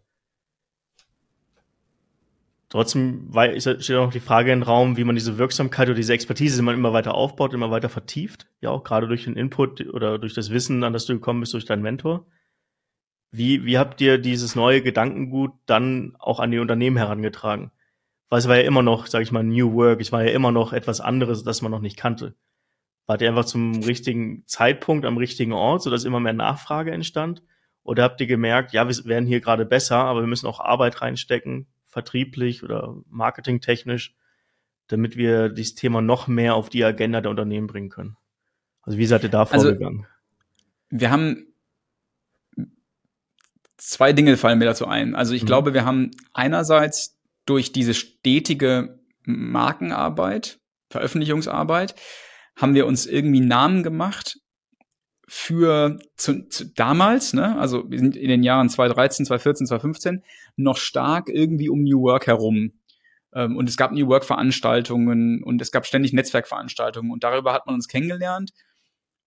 Trotzdem 2.68 3.30
steht 3.30 3.96
auch 3.96 4.06
noch 4.06 4.12
die 4.12 4.18
Frage 4.18 4.50
im 4.50 4.64
Raum, 4.64 4.96
wie 4.96 5.04
man 5.04 5.14
diese 5.14 5.38
Wirksamkeit 5.38 5.86
oder 5.86 5.94
diese 5.94 6.12
Expertise 6.12 6.58
immer, 6.58 6.74
immer 6.74 6.92
weiter 6.92 7.14
aufbaut, 7.14 7.54
immer 7.54 7.70
weiter 7.70 7.88
vertieft. 7.88 8.48
Ja, 8.60 8.70
auch 8.70 8.82
gerade 8.82 9.06
durch 9.06 9.24
den 9.24 9.36
Input 9.36 9.80
oder 9.94 10.18
durch 10.18 10.34
das 10.34 10.50
Wissen, 10.50 10.82
an 10.82 10.92
das 10.92 11.06
du 11.06 11.14
gekommen 11.14 11.38
bist, 11.38 11.54
durch 11.54 11.66
deinen 11.66 11.82
Mentor. 11.82 12.26
Wie, 13.30 13.64
wie 13.64 13.78
habt 13.78 14.00
ihr 14.00 14.18
dieses 14.18 14.56
neue 14.56 14.82
Gedankengut 14.82 15.52
dann 15.66 16.16
auch 16.18 16.40
an 16.40 16.50
die 16.50 16.58
Unternehmen 16.58 16.96
herangetragen? 16.96 17.70
Weil 18.28 18.40
es 18.40 18.48
war 18.48 18.56
ja 18.56 18.62
immer 18.62 18.82
noch, 18.82 19.06
sag 19.06 19.22
ich 19.22 19.30
mal, 19.30 19.44
New 19.44 19.72
Work, 19.74 20.00
es 20.00 20.10
war 20.10 20.24
ja 20.24 20.32
immer 20.32 20.50
noch 20.50 20.72
etwas 20.72 21.00
anderes, 21.00 21.44
das 21.44 21.62
man 21.62 21.70
noch 21.70 21.80
nicht 21.80 21.96
kannte. 21.96 22.34
Wart 23.06 23.20
ihr 23.20 23.28
einfach 23.28 23.44
zum 23.44 23.82
richtigen 23.82 24.44
Zeitpunkt 24.46 25.04
am 25.04 25.16
richtigen 25.16 25.52
Ort, 25.52 25.82
sodass 25.82 26.04
immer 26.04 26.20
mehr 26.20 26.32
Nachfrage 26.32 26.90
entstand? 26.90 27.42
Oder 27.82 28.02
habt 28.02 28.20
ihr 28.20 28.26
gemerkt, 28.26 28.72
ja, 28.72 28.88
wir 28.88 29.04
werden 29.04 29.26
hier 29.26 29.40
gerade 29.40 29.66
besser, 29.66 29.96
aber 29.96 30.20
wir 30.20 30.26
müssen 30.26 30.46
auch 30.46 30.60
Arbeit 30.60 31.02
reinstecken, 31.02 31.66
vertrieblich 31.84 32.62
oder 32.62 32.96
marketingtechnisch, 33.08 34.16
damit 34.88 35.16
wir 35.16 35.50
dieses 35.50 35.74
Thema 35.74 36.00
noch 36.00 36.26
mehr 36.26 36.54
auf 36.54 36.70
die 36.70 36.82
Agenda 36.82 37.20
der 37.20 37.30
Unternehmen 37.30 37.66
bringen 37.66 37.90
können? 37.90 38.16
Also 38.82 38.98
wie 38.98 39.06
seid 39.06 39.22
ihr 39.22 39.28
da 39.28 39.42
also, 39.42 39.68
vorgegangen? 39.68 40.06
Wir 40.88 41.10
haben 41.10 41.46
zwei 43.76 44.12
Dinge 44.12 44.36
fallen 44.36 44.58
mir 44.58 44.64
dazu 44.64 44.86
ein. 44.86 45.14
Also 45.14 45.34
ich 45.34 45.42
mhm. 45.42 45.46
glaube, 45.46 45.74
wir 45.74 45.84
haben 45.84 46.10
einerseits 46.32 47.18
durch 47.46 47.72
diese 47.72 47.94
stetige 47.94 48.98
Markenarbeit, 49.24 50.58
Veröffentlichungsarbeit, 50.88 51.94
haben 52.56 52.74
wir 52.74 52.86
uns 52.86 53.06
irgendwie 53.06 53.40
Namen 53.40 53.82
gemacht 53.82 54.38
für 55.26 55.98
zu, 56.16 56.48
zu 56.48 56.66
damals, 56.66 57.32
ne, 57.32 57.58
also 57.58 57.90
wir 57.90 57.98
sind 57.98 58.16
in 58.16 58.28
den 58.28 58.42
Jahren 58.42 58.68
2013, 58.68 59.26
2014, 59.26 59.66
2015 59.66 60.22
noch 60.56 60.76
stark 60.76 61.28
irgendwie 61.28 61.68
um 61.68 61.82
New 61.82 62.02
Work 62.02 62.26
herum. 62.26 62.72
Ähm, 63.34 63.56
und 63.56 63.68
es 63.68 63.76
gab 63.76 63.92
New 63.92 64.06
Work 64.08 64.24
Veranstaltungen 64.24 65.42
und 65.42 65.60
es 65.62 65.72
gab 65.72 65.86
ständig 65.86 66.12
Netzwerkveranstaltungen 66.12 67.10
und 67.10 67.24
darüber 67.24 67.52
hat 67.52 67.66
man 67.66 67.74
uns 67.74 67.88
kennengelernt 67.88 68.52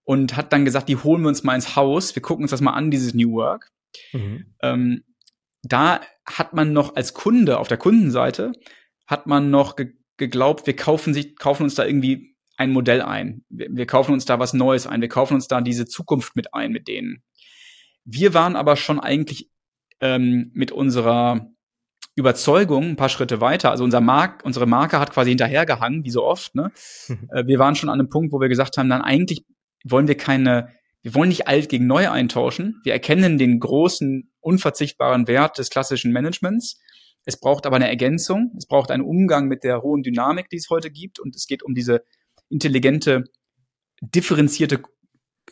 und 0.03 0.37
hat 0.37 0.53
dann 0.53 0.65
gesagt, 0.65 0.87
die 0.87 0.95
holen 0.95 1.23
wir 1.23 1.29
uns 1.29 1.43
mal 1.43 1.55
ins 1.55 1.75
Haus, 1.75 2.15
wir 2.15 2.21
gucken 2.21 2.43
uns 2.43 2.51
das 2.51 2.61
mal 2.61 2.73
an, 2.73 2.91
dieses 2.91 3.13
New 3.13 3.33
Work. 3.33 3.71
Mhm. 4.13 4.53
Ähm, 4.61 5.03
da 5.63 6.01
hat 6.25 6.53
man 6.53 6.71
noch 6.73 6.95
als 6.95 7.13
Kunde 7.13 7.57
auf 7.57 7.67
der 7.67 7.77
Kundenseite 7.77 8.53
hat 9.07 9.25
man 9.25 9.49
noch 9.49 9.75
ge 9.75 9.93
geglaubt, 10.19 10.65
wir 10.65 10.75
kaufen 10.75 11.13
sich, 11.13 11.35
kaufen 11.35 11.61
uns 11.61 11.75
da 11.75 11.85
irgendwie 11.85 12.35
ein 12.57 12.71
Modell 12.71 13.01
ein. 13.01 13.45
Wir, 13.49 13.67
wir 13.71 13.85
kaufen 13.85 14.11
uns 14.11 14.25
da 14.25 14.39
was 14.39 14.53
Neues 14.53 14.87
ein. 14.87 15.01
Wir 15.01 15.09
kaufen 15.09 15.35
uns 15.35 15.47
da 15.47 15.61
diese 15.61 15.85
Zukunft 15.85 16.35
mit 16.35 16.53
ein 16.53 16.71
mit 16.71 16.87
denen. 16.87 17.23
Wir 18.03 18.33
waren 18.33 18.55
aber 18.55 18.75
schon 18.75 18.99
eigentlich 18.99 19.49
ähm, 20.01 20.51
mit 20.53 20.71
unserer 20.71 21.51
Überzeugung 22.15 22.83
ein 22.83 22.95
paar 22.95 23.09
Schritte 23.09 23.41
weiter. 23.41 23.69
Also 23.69 23.83
unser 23.83 24.01
Mark, 24.01 24.43
unsere 24.43 24.65
Marke 24.65 24.99
hat 24.99 25.11
quasi 25.11 25.29
hinterhergehangen, 25.29 26.03
wie 26.03 26.09
so 26.09 26.23
oft. 26.23 26.55
Ne? 26.55 26.71
Mhm. 27.07 27.29
Äh, 27.31 27.45
wir 27.45 27.59
waren 27.59 27.75
schon 27.75 27.89
an 27.89 27.99
einem 27.99 28.09
Punkt, 28.09 28.33
wo 28.33 28.39
wir 28.39 28.49
gesagt 28.49 28.77
haben, 28.77 28.89
dann 28.89 29.03
eigentlich 29.03 29.45
wollen 29.83 30.07
wir 30.07 30.17
keine, 30.17 30.69
wir 31.03 31.13
wollen 31.13 31.29
nicht 31.29 31.47
alt 31.47 31.69
gegen 31.69 31.85
neu 31.85 32.09
eintauschen. 32.09 32.81
Wir 32.83 32.93
erkennen 32.93 33.37
den 33.37 33.59
großen, 33.59 34.31
unverzichtbaren 34.39 35.27
Wert 35.27 35.59
des 35.59 35.69
klassischen 35.69 36.11
Managements. 36.11 36.79
Es 37.23 37.39
braucht 37.39 37.67
aber 37.67 37.75
eine 37.75 37.87
Ergänzung. 37.89 38.53
Es 38.57 38.65
braucht 38.65 38.89
einen 38.89 39.03
Umgang 39.03 39.47
mit 39.47 39.63
der 39.63 39.83
hohen 39.83 40.01
Dynamik, 40.01 40.49
die 40.49 40.57
es 40.57 40.69
heute 40.71 40.89
gibt. 40.89 41.19
Und 41.19 41.35
es 41.35 41.45
geht 41.45 41.61
um 41.61 41.75
diese 41.75 42.03
intelligente, 42.49 43.23
differenzierte 44.01 44.81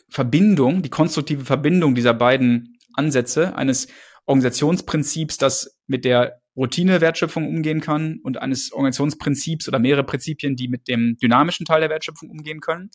Verbindung, 0.08 0.82
die 0.82 0.90
konstruktive 0.90 1.44
Verbindung 1.44 1.94
dieser 1.94 2.14
beiden 2.14 2.78
Ansätze 2.94 3.56
eines 3.56 3.88
Organisationsprinzips, 4.26 5.38
das 5.38 5.78
mit 5.86 6.04
der 6.04 6.40
Routine-Wertschöpfung 6.56 7.46
umgehen 7.46 7.80
kann 7.80 8.18
und 8.22 8.38
eines 8.38 8.72
Organisationsprinzips 8.72 9.68
oder 9.68 9.78
mehrere 9.78 10.04
Prinzipien, 10.04 10.56
die 10.56 10.68
mit 10.68 10.88
dem 10.88 11.16
dynamischen 11.18 11.66
Teil 11.66 11.80
der 11.80 11.90
Wertschöpfung 11.90 12.30
umgehen 12.30 12.60
können. 12.60 12.90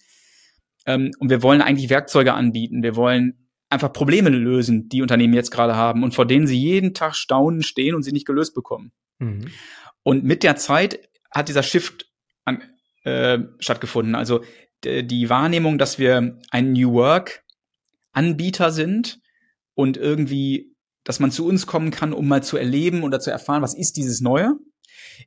Ähm, 0.86 1.12
und 1.20 1.30
wir 1.30 1.44
wollen 1.44 1.62
eigentlich 1.62 1.90
Werkzeuge 1.90 2.34
anbieten. 2.34 2.82
Wir 2.82 2.96
wollen 2.96 3.48
einfach 3.70 3.94
Probleme 3.94 4.30
lösen, 4.30 4.90
die 4.90 5.02
Unternehmen 5.02 5.34
jetzt 5.34 5.52
gerade 5.52 5.76
haben 5.76 6.04
und 6.04 6.14
vor 6.14 6.26
denen 6.26 6.48
sie 6.48 6.58
jeden 6.58 6.94
Tag 6.94 7.16
staunen 7.16 7.64
stehen 7.64 7.96
und 7.96 8.04
sie 8.04 8.12
nicht 8.12 8.26
gelöst 8.26 8.54
bekommen. 8.54 8.92
Mhm. 9.20 9.48
Und 10.04 10.24
mit 10.24 10.44
der 10.44 10.56
Zeit 10.56 11.00
hat 11.30 11.48
dieser 11.48 11.64
Shift 11.64 12.12
an, 12.44 12.64
äh, 13.04 13.40
stattgefunden. 13.60 14.16
Also 14.16 14.44
die 14.84 15.30
Wahrnehmung, 15.30 15.78
dass 15.78 16.00
wir 16.00 16.40
ein 16.50 16.74
New 16.74 16.94
Work 16.94 17.44
Anbieter 18.14 18.72
sind 18.72 19.20
und 19.74 19.98
irgendwie, 19.98 20.76
dass 21.04 21.20
man 21.20 21.32
zu 21.32 21.46
uns 21.46 21.66
kommen 21.66 21.92
kann, 21.92 22.14
um 22.14 22.28
mal 22.28 22.44
zu 22.44 22.58
erleben 22.58 23.04
oder 23.04 23.20
zu 23.20 23.32
erfahren, 23.32 23.62
was 23.62 23.76
ist 23.76 23.98
dieses 23.98 24.22
Neue, 24.22 24.58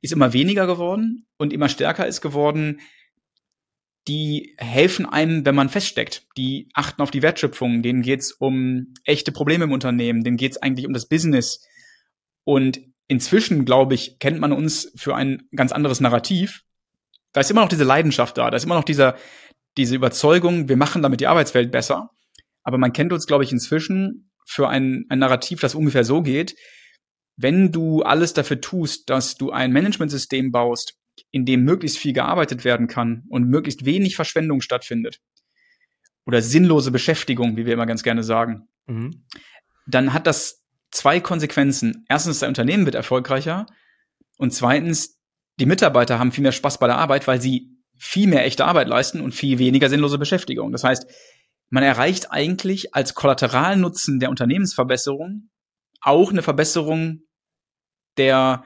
ist 0.02 0.12
immer 0.12 0.32
weniger 0.32 0.66
geworden 0.66 1.26
und 1.36 1.52
immer 1.52 1.68
stärker 1.68 2.06
ist 2.06 2.20
geworden. 2.20 2.80
Die 4.06 4.54
helfen 4.58 5.06
einem, 5.06 5.46
wenn 5.46 5.54
man 5.54 5.70
feststeckt. 5.70 6.26
Die 6.36 6.68
achten 6.74 7.00
auf 7.00 7.10
die 7.10 7.22
Wertschöpfung. 7.22 7.82
Denen 7.82 8.02
geht's 8.02 8.32
um 8.32 8.92
echte 9.04 9.32
Probleme 9.32 9.64
im 9.64 9.72
Unternehmen. 9.72 10.22
Denen 10.22 10.36
geht's 10.36 10.58
eigentlich 10.58 10.86
um 10.86 10.92
das 10.92 11.08
Business. 11.08 11.66
Und 12.44 12.82
inzwischen, 13.08 13.64
glaube 13.64 13.94
ich, 13.94 14.18
kennt 14.18 14.40
man 14.40 14.52
uns 14.52 14.92
für 14.94 15.14
ein 15.14 15.48
ganz 15.56 15.72
anderes 15.72 16.00
Narrativ. 16.00 16.63
Da 17.34 17.40
ist 17.40 17.50
immer 17.50 17.60
noch 17.60 17.68
diese 17.68 17.84
Leidenschaft 17.84 18.38
da. 18.38 18.50
Da 18.50 18.56
ist 18.56 18.64
immer 18.64 18.76
noch 18.76 18.84
dieser, 18.84 19.16
diese 19.76 19.94
Überzeugung, 19.94 20.68
wir 20.68 20.78
machen 20.78 21.02
damit 21.02 21.20
die 21.20 21.26
Arbeitswelt 21.26 21.70
besser. 21.70 22.10
Aber 22.62 22.78
man 22.78 22.94
kennt 22.94 23.12
uns, 23.12 23.26
glaube 23.26 23.44
ich, 23.44 23.52
inzwischen 23.52 24.30
für 24.46 24.68
ein, 24.68 25.04
ein 25.10 25.18
Narrativ, 25.18 25.60
das 25.60 25.74
ungefähr 25.74 26.04
so 26.04 26.22
geht. 26.22 26.56
Wenn 27.36 27.72
du 27.72 28.02
alles 28.02 28.32
dafür 28.32 28.60
tust, 28.60 29.10
dass 29.10 29.34
du 29.34 29.50
ein 29.50 29.72
Managementsystem 29.72 30.52
baust, 30.52 30.94
in 31.30 31.44
dem 31.44 31.64
möglichst 31.64 31.98
viel 31.98 32.12
gearbeitet 32.12 32.64
werden 32.64 32.86
kann 32.86 33.24
und 33.28 33.48
möglichst 33.48 33.84
wenig 33.84 34.16
Verschwendung 34.16 34.60
stattfindet, 34.60 35.20
oder 36.26 36.40
sinnlose 36.40 36.90
Beschäftigung, 36.90 37.56
wie 37.56 37.66
wir 37.66 37.74
immer 37.74 37.86
ganz 37.86 38.02
gerne 38.02 38.22
sagen, 38.22 38.68
mhm. 38.86 39.26
dann 39.86 40.12
hat 40.12 40.26
das 40.26 40.62
zwei 40.90 41.20
Konsequenzen. 41.20 42.04
Erstens, 42.08 42.38
das 42.38 42.48
Unternehmen 42.48 42.86
wird 42.86 42.94
erfolgreicher 42.94 43.66
und 44.38 44.52
zweitens, 44.52 45.20
die 45.60 45.66
Mitarbeiter 45.66 46.18
haben 46.18 46.32
viel 46.32 46.42
mehr 46.42 46.52
Spaß 46.52 46.78
bei 46.78 46.86
der 46.86 46.98
Arbeit, 46.98 47.26
weil 47.26 47.40
sie 47.40 47.70
viel 47.96 48.26
mehr 48.26 48.44
echte 48.44 48.64
Arbeit 48.64 48.88
leisten 48.88 49.20
und 49.20 49.34
viel 49.34 49.58
weniger 49.58 49.88
sinnlose 49.88 50.18
Beschäftigung. 50.18 50.72
Das 50.72 50.84
heißt, 50.84 51.06
man 51.70 51.82
erreicht 51.82 52.30
eigentlich 52.30 52.94
als 52.94 53.14
Kollateralnutzen 53.14 54.18
der 54.18 54.30
Unternehmensverbesserung 54.30 55.48
auch 56.00 56.30
eine 56.30 56.42
Verbesserung 56.42 57.22
der 58.16 58.64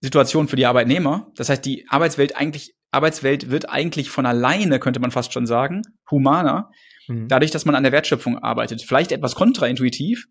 Situation 0.00 0.48
für 0.48 0.56
die 0.56 0.66
Arbeitnehmer. 0.66 1.30
Das 1.36 1.48
heißt, 1.48 1.64
die 1.64 1.86
Arbeitswelt 1.88 2.36
eigentlich, 2.36 2.74
Arbeitswelt 2.90 3.50
wird 3.50 3.68
eigentlich 3.68 4.10
von 4.10 4.26
alleine, 4.26 4.78
könnte 4.80 5.00
man 5.00 5.10
fast 5.10 5.32
schon 5.32 5.46
sagen, 5.46 5.82
humaner, 6.10 6.70
mhm. 7.08 7.28
dadurch, 7.28 7.50
dass 7.50 7.64
man 7.64 7.74
an 7.74 7.82
der 7.82 7.92
Wertschöpfung 7.92 8.38
arbeitet. 8.38 8.82
Vielleicht 8.82 9.12
etwas 9.12 9.34
kontraintuitiv, 9.34 10.26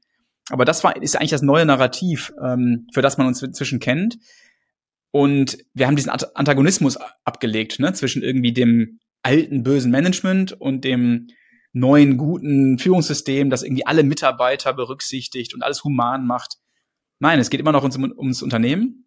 aber 0.50 0.66
das 0.66 0.84
war, 0.84 0.96
ist 1.02 1.16
eigentlich 1.16 1.32
das 1.32 1.42
neue 1.42 1.66
Narrativ, 1.66 2.34
ähm, 2.44 2.88
für 2.94 3.02
das 3.02 3.18
man 3.18 3.28
uns 3.28 3.42
inzwischen 3.42 3.80
kennt. 3.80 4.18
Und 5.12 5.58
wir 5.74 5.88
haben 5.88 5.96
diesen 5.96 6.12
Antagonismus 6.12 6.98
abgelegt, 7.24 7.80
ne, 7.80 7.94
zwischen 7.94 8.24
irgendwie 8.24 8.54
dem 8.54 9.00
alten 9.24 9.64
bösen 9.64 9.92
Management 9.92 10.54
und 10.54 10.84
dem 10.84 11.28
neuen 11.74 12.18
guten 12.18 12.80
Führungssystem, 12.80 13.50
das 13.50 13.64
irgendwie 13.64 13.86
alle 13.86 14.04
Mitarbeiter 14.04 14.74
berücksichtigt 14.74 15.54
und 15.54 15.64
alles 15.64 15.84
human 15.84 16.26
macht. 16.26 16.58
Nein, 17.20 17.40
es 17.40 17.50
geht 17.50 17.60
immer 17.60 17.72
noch 17.72 17.84
ums, 17.84 17.98
ums 17.98 18.42
Unternehmen 18.42 19.06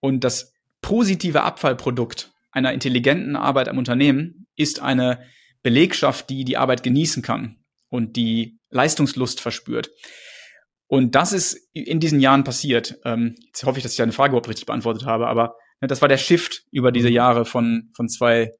und 0.00 0.24
das 0.24 0.52
positive 0.82 1.42
Abfallprodukt 1.42 2.32
einer 2.50 2.72
intelligenten 2.72 3.36
Arbeit 3.36 3.68
am 3.68 3.78
Unternehmen 3.78 4.46
ist 4.56 4.80
eine 4.80 5.24
Belegschaft, 5.62 6.30
die 6.30 6.44
die 6.44 6.56
Arbeit 6.56 6.82
genießen 6.82 7.22
kann 7.22 7.58
und 7.88 8.16
die 8.16 8.58
Leistungslust 8.70 9.40
verspürt. 9.40 9.90
Und 10.90 11.14
das 11.14 11.32
ist 11.32 11.70
in 11.72 12.00
diesen 12.00 12.18
Jahren 12.18 12.42
passiert. 12.42 12.98
Ähm, 13.04 13.36
jetzt 13.46 13.62
hoffe 13.62 13.78
ich, 13.78 13.84
dass 13.84 13.92
ich 13.92 13.98
deine 13.98 14.10
Frage 14.10 14.32
überhaupt 14.32 14.48
richtig 14.48 14.66
beantwortet 14.66 15.06
habe, 15.06 15.28
aber 15.28 15.54
ne, 15.80 15.86
das 15.86 16.02
war 16.02 16.08
der 16.08 16.16
Shift 16.16 16.64
über 16.72 16.90
diese 16.90 17.08
Jahre 17.08 17.44
von, 17.44 17.90
von 17.94 18.08
zwei 18.08 18.50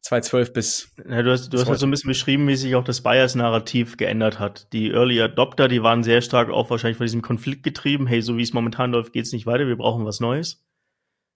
2012 0.00 0.52
bis. 0.54 0.94
Ja, 1.06 1.22
du 1.22 1.30
hast, 1.30 1.50
du 1.50 1.58
hast 1.58 1.68
halt 1.68 1.78
so 1.78 1.86
ein 1.86 1.90
bisschen 1.90 2.08
beschrieben, 2.08 2.48
wie 2.48 2.56
sich 2.56 2.74
auch 2.74 2.84
das 2.84 3.02
Bias-Narrativ 3.02 3.98
geändert 3.98 4.38
hat. 4.38 4.72
Die 4.72 4.92
Early 4.92 5.20
Adopter, 5.20 5.68
die 5.68 5.82
waren 5.82 6.02
sehr 6.02 6.22
stark 6.22 6.48
auch 6.48 6.70
wahrscheinlich 6.70 6.96
von 6.96 7.04
diesem 7.04 7.20
Konflikt 7.20 7.64
getrieben. 7.64 8.06
Hey, 8.06 8.22
so 8.22 8.38
wie 8.38 8.42
es 8.42 8.54
momentan 8.54 8.92
läuft, 8.92 9.12
geht's 9.12 9.32
nicht 9.32 9.44
weiter. 9.44 9.66
Wir 9.66 9.76
brauchen 9.76 10.06
was 10.06 10.20
Neues. 10.20 10.64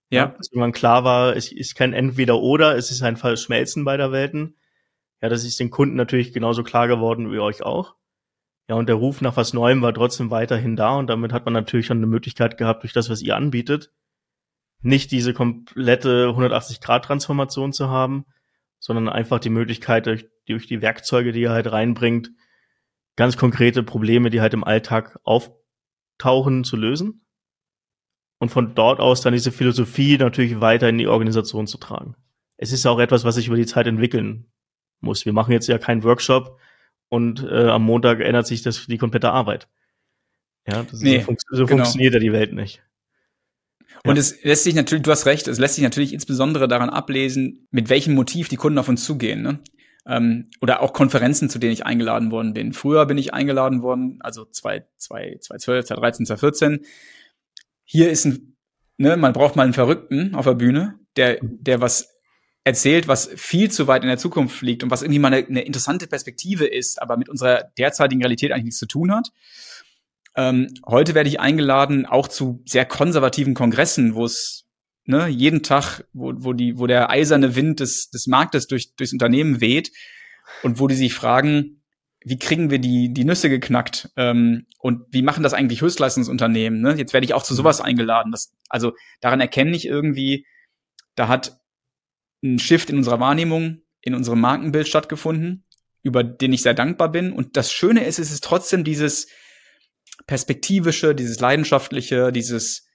Ja. 0.08 0.20
ja 0.22 0.34
dass 0.38 0.50
irgendwann 0.50 0.72
klar 0.72 1.04
war, 1.04 1.36
es 1.36 1.52
ist 1.52 1.74
kein 1.74 1.92
Entweder-Oder, 1.92 2.74
es 2.74 2.90
ist 2.90 3.02
ein 3.02 3.18
Verschmelzen 3.18 3.84
beider 3.84 4.12
Welten. 4.12 4.56
Ja, 5.20 5.28
das 5.28 5.44
ist 5.44 5.60
den 5.60 5.68
Kunden 5.68 5.96
natürlich 5.96 6.32
genauso 6.32 6.62
klar 6.62 6.88
geworden 6.88 7.30
wie 7.30 7.38
euch 7.38 7.62
auch. 7.62 7.96
Ja, 8.68 8.74
und 8.74 8.88
der 8.88 8.96
Ruf 8.96 9.20
nach 9.20 9.36
was 9.36 9.52
Neuem 9.52 9.82
war 9.82 9.94
trotzdem 9.94 10.30
weiterhin 10.30 10.74
da 10.74 10.96
und 10.96 11.06
damit 11.06 11.32
hat 11.32 11.44
man 11.44 11.54
natürlich 11.54 11.86
schon 11.86 11.98
eine 11.98 12.06
Möglichkeit 12.06 12.58
gehabt, 12.58 12.82
durch 12.82 12.92
das, 12.92 13.08
was 13.08 13.22
ihr 13.22 13.36
anbietet, 13.36 13.92
nicht 14.82 15.12
diese 15.12 15.34
komplette 15.34 16.28
180-Grad-Transformation 16.28 17.72
zu 17.72 17.88
haben, 17.88 18.26
sondern 18.78 19.08
einfach 19.08 19.38
die 19.38 19.50
Möglichkeit, 19.50 20.06
durch, 20.06 20.26
durch 20.46 20.66
die 20.66 20.82
Werkzeuge, 20.82 21.32
die 21.32 21.44
er 21.44 21.52
halt 21.52 21.70
reinbringt, 21.70 22.30
ganz 23.16 23.36
konkrete 23.36 23.82
Probleme, 23.82 24.30
die 24.30 24.40
halt 24.40 24.54
im 24.54 24.64
Alltag 24.64 25.18
auftauchen, 25.24 26.64
zu 26.64 26.76
lösen. 26.76 27.24
Und 28.38 28.50
von 28.50 28.74
dort 28.74 29.00
aus 29.00 29.22
dann 29.22 29.32
diese 29.32 29.50
Philosophie 29.50 30.18
natürlich 30.18 30.60
weiter 30.60 30.88
in 30.88 30.98
die 30.98 31.06
Organisation 31.06 31.66
zu 31.66 31.78
tragen. 31.78 32.16
Es 32.58 32.70
ist 32.72 32.84
ja 32.84 32.90
auch 32.90 32.98
etwas, 32.98 33.24
was 33.24 33.36
sich 33.36 33.46
über 33.46 33.56
die 33.56 33.66
Zeit 33.66 33.86
entwickeln 33.86 34.52
muss. 35.00 35.24
Wir 35.24 35.32
machen 35.32 35.52
jetzt 35.52 35.68
ja 35.68 35.78
keinen 35.78 36.04
Workshop 36.04 36.58
und 37.08 37.42
äh, 37.42 37.68
am 37.68 37.84
Montag 37.84 38.20
ändert 38.20 38.46
sich 38.46 38.62
das 38.62 38.86
die 38.86 38.98
komplette 38.98 39.30
Arbeit. 39.30 39.68
Ja, 40.66 40.84
nee, 41.00 41.18
so, 41.18 41.24
fun 41.24 41.36
so 41.38 41.66
genau. 41.66 41.84
funktioniert 41.84 42.14
ja 42.14 42.20
die 42.20 42.32
Welt 42.32 42.52
nicht. 42.52 42.82
Und 44.04 44.18
es 44.18 44.42
lässt 44.44 44.64
sich 44.64 44.74
natürlich, 44.74 45.02
du 45.02 45.10
hast 45.10 45.26
recht, 45.26 45.48
es 45.48 45.58
lässt 45.58 45.74
sich 45.74 45.84
natürlich 45.84 46.12
insbesondere 46.12 46.68
daran 46.68 46.90
ablesen, 46.90 47.66
mit 47.70 47.88
welchem 47.88 48.14
Motiv 48.14 48.48
die 48.48 48.56
Kunden 48.56 48.78
auf 48.78 48.88
uns 48.88 49.04
zugehen. 49.04 49.42
Ne? 49.42 49.58
Ähm, 50.06 50.50
oder 50.60 50.82
auch 50.82 50.92
Konferenzen, 50.92 51.48
zu 51.48 51.58
denen 51.58 51.72
ich 51.72 51.86
eingeladen 51.86 52.30
worden 52.30 52.52
bin. 52.52 52.72
Früher 52.72 53.06
bin 53.06 53.18
ich 53.18 53.34
eingeladen 53.34 53.82
worden, 53.82 54.18
also 54.20 54.44
2012, 54.44 55.40
2013, 55.40 56.26
2014. 56.26 56.86
Hier 57.84 58.10
ist 58.10 58.26
ein, 58.26 58.56
ne, 58.96 59.16
man 59.16 59.32
braucht 59.32 59.56
mal 59.56 59.64
einen 59.64 59.72
Verrückten 59.72 60.34
auf 60.34 60.44
der 60.44 60.54
Bühne, 60.54 60.98
der, 61.16 61.38
der 61.42 61.80
was 61.80 62.15
erzählt, 62.66 63.06
was 63.06 63.30
viel 63.36 63.70
zu 63.70 63.86
weit 63.86 64.02
in 64.02 64.08
der 64.08 64.18
Zukunft 64.18 64.60
liegt 64.60 64.82
und 64.82 64.90
was 64.90 65.02
irgendwie 65.02 65.20
mal 65.20 65.32
eine, 65.32 65.46
eine 65.46 65.62
interessante 65.62 66.08
Perspektive 66.08 66.66
ist, 66.66 67.00
aber 67.00 67.16
mit 67.16 67.28
unserer 67.28 67.70
derzeitigen 67.78 68.20
Realität 68.20 68.50
eigentlich 68.50 68.64
nichts 68.64 68.80
zu 68.80 68.88
tun 68.88 69.14
hat. 69.14 69.28
Ähm, 70.34 70.74
heute 70.84 71.14
werde 71.14 71.28
ich 71.28 71.38
eingeladen, 71.38 72.06
auch 72.06 72.26
zu 72.26 72.64
sehr 72.66 72.84
konservativen 72.84 73.54
Kongressen, 73.54 74.16
wo 74.16 74.24
es 74.24 74.66
ne, 75.04 75.28
jeden 75.28 75.62
Tag, 75.62 76.02
wo, 76.12 76.32
wo, 76.38 76.54
die, 76.54 76.76
wo 76.76 76.88
der 76.88 77.08
eiserne 77.08 77.54
Wind 77.54 77.78
des, 77.78 78.10
des 78.10 78.26
Marktes 78.26 78.66
durch, 78.66 78.96
durchs 78.96 79.12
Unternehmen 79.12 79.60
weht 79.60 79.92
und 80.64 80.80
wo 80.80 80.88
die 80.88 80.96
sich 80.96 81.14
fragen, 81.14 81.82
wie 82.18 82.38
kriegen 82.38 82.72
wir 82.72 82.80
die, 82.80 83.12
die 83.12 83.24
Nüsse 83.24 83.48
geknackt 83.48 84.10
ähm, 84.16 84.66
und 84.80 85.02
wie 85.12 85.22
machen 85.22 85.44
das 85.44 85.54
eigentlich 85.54 85.82
Höchstleistungsunternehmen? 85.82 86.80
Ne? 86.80 86.96
Jetzt 86.96 87.12
werde 87.12 87.26
ich 87.26 87.34
auch 87.34 87.44
zu 87.44 87.54
sowas 87.54 87.80
eingeladen. 87.80 88.32
Das, 88.32 88.52
also 88.68 88.92
daran 89.20 89.40
erkenne 89.40 89.76
ich 89.76 89.86
irgendwie, 89.86 90.44
da 91.14 91.28
hat 91.28 91.60
ein 92.54 92.58
Shift 92.58 92.90
in 92.90 92.96
unserer 92.96 93.20
Wahrnehmung, 93.20 93.82
in 94.00 94.14
unserem 94.14 94.40
Markenbild 94.40 94.88
stattgefunden, 94.88 95.64
über 96.02 96.22
den 96.22 96.52
ich 96.52 96.62
sehr 96.62 96.74
dankbar 96.74 97.10
bin. 97.10 97.32
Und 97.32 97.56
das 97.56 97.72
Schöne 97.72 98.04
ist, 98.04 98.18
es 98.18 98.30
ist 98.30 98.44
trotzdem 98.44 98.84
dieses, 98.84 99.26
perspektivische, 100.26 101.14
dieses 101.14 101.40
leidenschaftliche, 101.40 102.32
dieses 102.32 102.88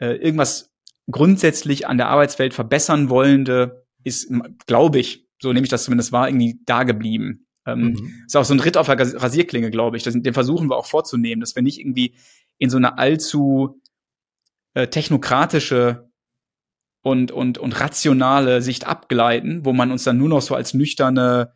äh, 0.00 0.16
irgendwas 0.16 0.72
grundsätzlich 1.10 1.86
an 1.86 1.98
der 1.98 2.08
Arbeitswelt 2.08 2.54
verbessern 2.54 3.10
wollende 3.10 3.86
ist, 4.04 4.30
glaube 4.66 4.98
ich, 4.98 5.26
so 5.40 5.52
nehme 5.52 5.64
ich 5.64 5.70
das 5.70 5.84
zumindest 5.84 6.12
wahr, 6.12 6.28
irgendwie 6.28 6.60
da 6.64 6.84
geblieben. 6.84 7.46
Ähm, 7.66 7.92
mhm. 7.92 8.22
Ist 8.26 8.36
auch 8.36 8.44
so 8.44 8.54
ein 8.54 8.60
Ritt 8.60 8.76
auf 8.76 8.86
der 8.86 8.98
Rasierklinge, 8.98 9.70
glaube 9.70 9.96
ich. 9.96 10.02
Das, 10.02 10.14
den 10.14 10.34
versuchen 10.34 10.70
wir 10.70 10.76
auch 10.76 10.86
vorzunehmen, 10.86 11.40
dass 11.40 11.54
wir 11.54 11.62
nicht 11.62 11.78
irgendwie 11.78 12.14
in 12.58 12.70
so 12.70 12.76
eine 12.76 12.98
allzu 12.98 13.80
äh, 14.74 14.88
technokratische 14.88 16.07
und, 17.08 17.32
und, 17.32 17.58
und 17.58 17.80
rationale 17.80 18.62
Sicht 18.62 18.86
abgleiten, 18.86 19.64
wo 19.64 19.72
man 19.72 19.90
uns 19.90 20.04
dann 20.04 20.18
nur 20.18 20.28
noch 20.28 20.42
so 20.42 20.54
als 20.54 20.74
nüchterne 20.74 21.52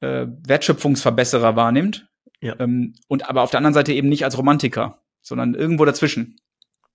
äh, 0.00 0.26
Wertschöpfungsverbesserer 0.46 1.56
wahrnimmt, 1.56 2.08
ja. 2.40 2.54
Ähm, 2.58 2.94
und 3.08 3.28
aber 3.28 3.42
auf 3.42 3.50
der 3.50 3.58
anderen 3.58 3.74
Seite 3.74 3.92
eben 3.92 4.08
nicht 4.08 4.24
als 4.24 4.36
Romantiker, 4.38 5.02
sondern 5.20 5.54
irgendwo 5.54 5.84
dazwischen. 5.84 6.36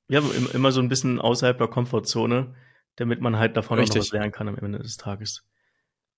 Ja, 0.07 0.21
immer 0.53 0.71
so 0.71 0.81
ein 0.81 0.89
bisschen 0.89 1.19
außerhalb 1.19 1.57
der 1.57 1.67
Komfortzone, 1.67 2.53
damit 2.95 3.21
man 3.21 3.37
halt 3.37 3.55
davon 3.57 3.79
Richtig. 3.79 3.91
auch 3.91 3.95
noch 3.95 4.05
was 4.05 4.11
lernen 4.11 4.31
kann 4.31 4.47
am 4.47 4.57
Ende 4.57 4.79
des 4.79 4.97
Tages. 4.97 5.47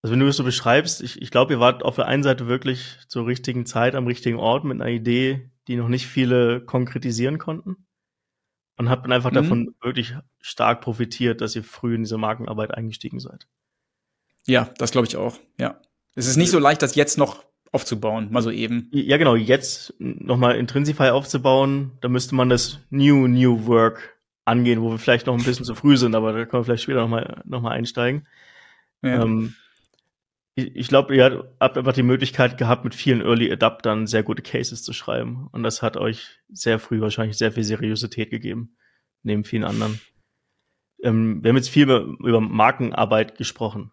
Also 0.01 0.13
wenn 0.13 0.19
du 0.19 0.28
es 0.28 0.36
so 0.36 0.43
beschreibst, 0.43 1.01
ich, 1.01 1.21
ich 1.21 1.32
glaube, 1.32 1.53
ihr 1.53 1.59
wart 1.59 1.84
auf 1.84 1.95
der 1.95 2.07
einen 2.07 2.24
Seite 2.24 2.47
wirklich 2.47 2.97
zur 3.07 3.26
richtigen 3.26 3.65
Zeit 3.65 3.95
am 3.95 4.07
richtigen 4.07 4.38
Ort 4.38 4.65
mit 4.65 4.82
einer 4.82 4.89
Idee, 4.89 5.51
die 5.67 5.78
noch 5.78 5.88
nicht 5.88 6.07
viele 6.07 6.61
konkretisieren 6.61 7.38
konnten. 7.38 7.88
Und 8.78 8.89
habt 8.89 9.05
dann 9.05 9.11
einfach 9.11 9.32
mhm. 9.32 9.36
davon 9.36 9.76
wirklich 9.82 10.15
stark 10.41 10.82
profitiert, 10.82 11.41
dass 11.41 11.55
ihr 11.55 11.63
früh 11.63 11.95
in 11.95 12.03
diese 12.03 12.17
Markenarbeit 12.17 12.74
eingestiegen 12.74 13.19
seid. 13.19 13.47
Ja, 14.45 14.69
das 14.78 14.91
glaube 14.91 15.07
ich 15.07 15.15
auch, 15.15 15.38
ja. 15.59 15.80
Es 16.15 16.28
ist 16.28 16.38
nicht 16.38 16.51
so 16.51 16.59
leicht, 16.59 16.82
das 16.82 16.95
jetzt 16.95 17.17
noch 17.17 17.43
aufzubauen, 17.71 18.28
mal 18.32 18.41
so 18.41 18.51
eben. 18.51 18.88
Ja, 18.91 19.17
genau, 19.17 19.36
jetzt 19.36 19.93
nochmal 19.99 20.57
Intrinsify 20.57 21.09
aufzubauen, 21.09 21.91
da 22.01 22.07
müsste 22.07 22.36
man 22.36 22.49
das 22.49 22.80
New 22.89 23.28
New 23.28 23.65
Work 23.65 24.17
angehen, 24.45 24.82
wo 24.82 24.91
wir 24.91 24.99
vielleicht 24.99 25.28
noch 25.28 25.38
ein 25.38 25.43
bisschen 25.43 25.65
zu 25.65 25.76
früh 25.76 25.97
sind, 25.97 26.15
aber 26.15 26.34
da 26.34 26.45
können 26.45 26.61
wir 26.61 26.65
vielleicht 26.65 26.84
später 26.84 27.01
nochmal 27.01 27.41
noch 27.45 27.61
mal 27.61 27.71
einsteigen. 27.71 28.28
Ja. 29.01 29.24
Ähm, 29.24 29.55
ich, 30.56 30.76
ich 30.76 30.88
glaube, 30.88 31.16
ihr 31.16 31.54
habt 31.60 31.78
einfach 31.78 31.93
die 31.93 32.04
Möglichkeit 32.04 32.58
gehabt, 32.58 32.84
mit 32.84 32.95
vielen 32.95 33.22
Early 33.22 33.51
Adaptern 33.51 34.08
sehr 34.08 34.24
gute 34.24 34.41
Cases 34.41 34.84
zu 34.84 34.93
schreiben. 34.93 35.47
Und 35.51 35.64
das 35.64 35.82
hat 35.82 35.97
euch 35.97 36.39
sehr 36.49 36.80
früh 36.80 37.01
wahrscheinlich 37.01 37.38
sehr 37.38 37.51
viel 37.51 37.64
Seriosität 37.64 38.30
gegeben, 38.30 38.76
neben 39.24 39.43
vielen 39.43 39.64
anderen. 39.64 39.99
Ähm, 41.01 41.43
wir 41.43 41.49
haben 41.49 41.58
jetzt 41.58 41.70
viel 41.70 41.89
über 41.89 42.41
Markenarbeit 42.41 43.38
gesprochen. 43.38 43.91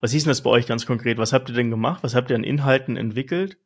Was 0.00 0.12
hieß 0.12 0.24
denn 0.24 0.30
das 0.30 0.42
bei 0.42 0.50
euch 0.50 0.66
ganz 0.66 0.86
konkret? 0.86 1.18
Was 1.18 1.32
habt 1.32 1.48
ihr 1.48 1.54
denn 1.54 1.70
gemacht? 1.70 2.02
Was 2.02 2.14
habt 2.14 2.30
ihr 2.30 2.36
an 2.36 2.44
Inhalten 2.44 2.96
entwickelt, 2.96 3.58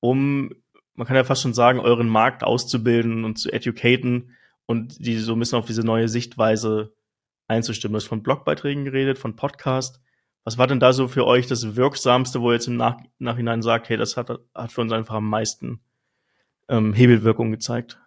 um, 0.00 0.54
man 0.94 1.06
kann 1.06 1.16
ja 1.16 1.24
fast 1.24 1.42
schon 1.42 1.54
sagen, 1.54 1.80
euren 1.80 2.08
Markt 2.08 2.44
auszubilden 2.44 3.24
und 3.24 3.38
zu 3.38 3.52
educaten 3.52 4.36
und 4.66 5.04
die 5.04 5.16
so 5.18 5.32
ein 5.32 5.38
bisschen 5.38 5.58
auf 5.58 5.66
diese 5.66 5.82
neue 5.82 6.08
Sichtweise 6.08 6.94
einzustimmen? 7.48 7.92
Du 7.92 7.96
hast 7.96 8.06
von 8.06 8.22
Blogbeiträgen 8.22 8.84
geredet, 8.84 9.18
von 9.18 9.36
Podcast. 9.36 10.00
Was 10.48 10.56
war 10.56 10.66
denn 10.66 10.80
da 10.80 10.94
so 10.94 11.08
für 11.08 11.26
euch 11.26 11.46
das 11.46 11.76
Wirksamste, 11.76 12.40
wo 12.40 12.50
ihr 12.50 12.54
jetzt 12.54 12.68
im 12.68 12.78
Nach 12.78 12.96
Nachhinein 13.18 13.60
sagt, 13.60 13.90
hey, 13.90 13.98
das 13.98 14.16
hat, 14.16 14.30
hat 14.54 14.72
für 14.72 14.80
uns 14.80 14.92
einfach 14.92 15.16
am 15.16 15.28
meisten 15.28 15.80
ähm, 16.70 16.94
Hebelwirkung 16.94 17.50
gezeigt? 17.50 18.00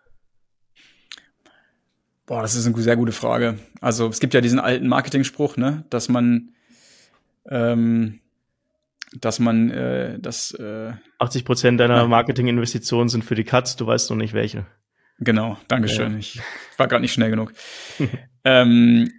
Boah, 2.25 2.41
das 2.41 2.55
ist 2.55 2.65
eine 2.65 2.75
sehr 2.81 2.95
gute 2.95 3.11
Frage. 3.11 3.59
Also 3.79 4.07
es 4.07 4.19
gibt 4.19 4.33
ja 4.33 4.41
diesen 4.41 4.59
alten 4.59 4.87
Marketing-Spruch, 4.87 5.55
ne, 5.57 5.85
dass 5.91 6.09
man, 6.09 6.55
ähm, 7.47 8.21
dass 9.13 9.37
man 9.37 9.69
äh, 9.69 10.17
das 10.17 10.49
äh, 10.55 10.93
80 11.19 11.45
Prozent 11.45 11.79
deiner 11.79 12.07
Marketinginvestitionen 12.07 13.07
sind 13.07 13.23
für 13.23 13.35
die 13.35 13.43
Cuts, 13.43 13.75
du 13.75 13.85
weißt 13.85 14.09
noch 14.09 14.17
nicht 14.17 14.33
welche. 14.33 14.65
Genau, 15.19 15.59
Dankeschön. 15.67 16.13
Ja. 16.13 16.17
Ich 16.17 16.41
war 16.77 16.87
gerade 16.87 17.01
nicht 17.01 17.13
schnell 17.13 17.29
genug. 17.29 17.53
ähm, 18.43 19.11